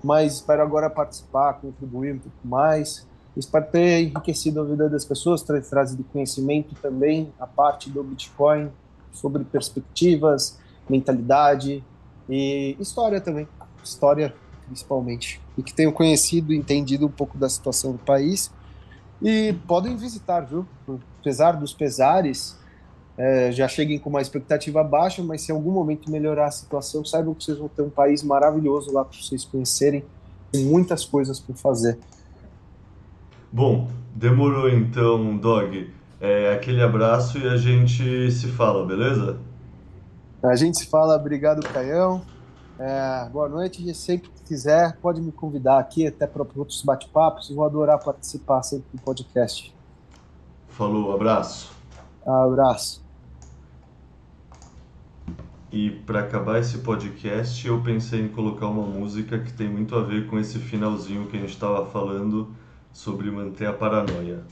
Mas 0.02 0.34
espero 0.34 0.62
agora 0.62 0.88
participar, 0.88 1.54
contribuir 1.54 2.14
um 2.14 2.18
pouco 2.18 2.46
mais. 2.46 3.06
Espero 3.36 3.66
ter 3.66 4.02
enriquecido 4.02 4.60
a 4.60 4.64
vida 4.64 4.88
das 4.88 5.04
pessoas, 5.04 5.42
ter 5.42 5.62
trazido 5.62 6.04
conhecimento 6.04 6.74
também, 6.82 7.32
a 7.38 7.46
parte 7.46 7.88
do 7.88 8.02
Bitcoin, 8.02 8.70
sobre 9.12 9.44
perspectivas, 9.44 10.58
mentalidade 10.88 11.84
e 12.28 12.76
história 12.80 13.20
também. 13.20 13.46
História 13.82 14.34
principalmente, 14.70 15.40
e 15.58 15.64
que 15.64 15.74
tenham 15.74 15.90
conhecido 15.90 16.52
e 16.52 16.56
entendido 16.56 17.04
um 17.04 17.10
pouco 17.10 17.36
da 17.36 17.48
situação 17.48 17.90
do 17.92 17.98
país. 17.98 18.52
E 19.20 19.52
podem 19.66 19.96
visitar, 19.96 20.42
viu? 20.42 20.64
Apesar 21.20 21.52
dos 21.52 21.74
pesares, 21.74 22.56
é, 23.20 23.52
já 23.52 23.68
cheguem 23.68 23.98
com 23.98 24.08
uma 24.08 24.22
expectativa 24.22 24.82
baixa, 24.82 25.22
mas 25.22 25.42
se 25.42 25.52
em 25.52 25.54
algum 25.54 25.72
momento 25.72 26.10
melhorar 26.10 26.46
a 26.46 26.50
situação, 26.50 27.04
saibam 27.04 27.34
que 27.34 27.44
vocês 27.44 27.58
vão 27.58 27.68
ter 27.68 27.82
um 27.82 27.90
país 27.90 28.22
maravilhoso 28.22 28.90
lá 28.90 29.04
para 29.04 29.14
vocês 29.20 29.44
conhecerem, 29.44 30.02
com 30.50 30.58
muitas 30.60 31.04
coisas 31.04 31.38
por 31.38 31.54
fazer. 31.54 31.98
Bom, 33.52 33.90
demorou 34.14 34.70
então, 34.70 35.36
Dog. 35.36 35.92
É, 36.18 36.54
aquele 36.54 36.82
abraço 36.82 37.36
e 37.36 37.46
a 37.46 37.58
gente 37.58 38.30
se 38.32 38.46
fala, 38.46 38.86
beleza? 38.86 39.38
A 40.42 40.56
gente 40.56 40.78
se 40.78 40.86
fala, 40.86 41.14
obrigado, 41.14 41.60
Caião. 41.60 42.22
É, 42.78 43.28
boa 43.28 43.50
noite 43.50 43.86
e 43.86 43.94
sempre 43.94 44.30
que 44.30 44.44
quiser 44.44 44.96
pode 44.96 45.20
me 45.20 45.30
convidar 45.30 45.78
aqui 45.78 46.06
até 46.06 46.26
para 46.26 46.42
outros 46.56 46.80
bate-papos. 46.80 47.50
Vou 47.50 47.66
adorar 47.66 48.02
participar 48.02 48.62
sempre 48.62 48.86
do 48.94 49.02
podcast. 49.02 49.74
Falou, 50.68 51.12
abraço. 51.12 51.70
Abraço. 52.24 53.09
E 55.72 55.90
para 55.90 56.20
acabar 56.20 56.58
esse 56.58 56.78
podcast, 56.78 57.66
eu 57.66 57.80
pensei 57.80 58.20
em 58.20 58.28
colocar 58.28 58.66
uma 58.66 58.86
música 58.86 59.38
que 59.38 59.52
tem 59.52 59.68
muito 59.68 59.94
a 59.94 60.02
ver 60.02 60.26
com 60.26 60.38
esse 60.38 60.58
finalzinho 60.58 61.28
que 61.28 61.36
a 61.36 61.40
gente 61.40 61.50
estava 61.50 61.86
falando 61.86 62.52
sobre 62.92 63.30
manter 63.30 63.66
a 63.66 63.72
paranoia. 63.72 64.44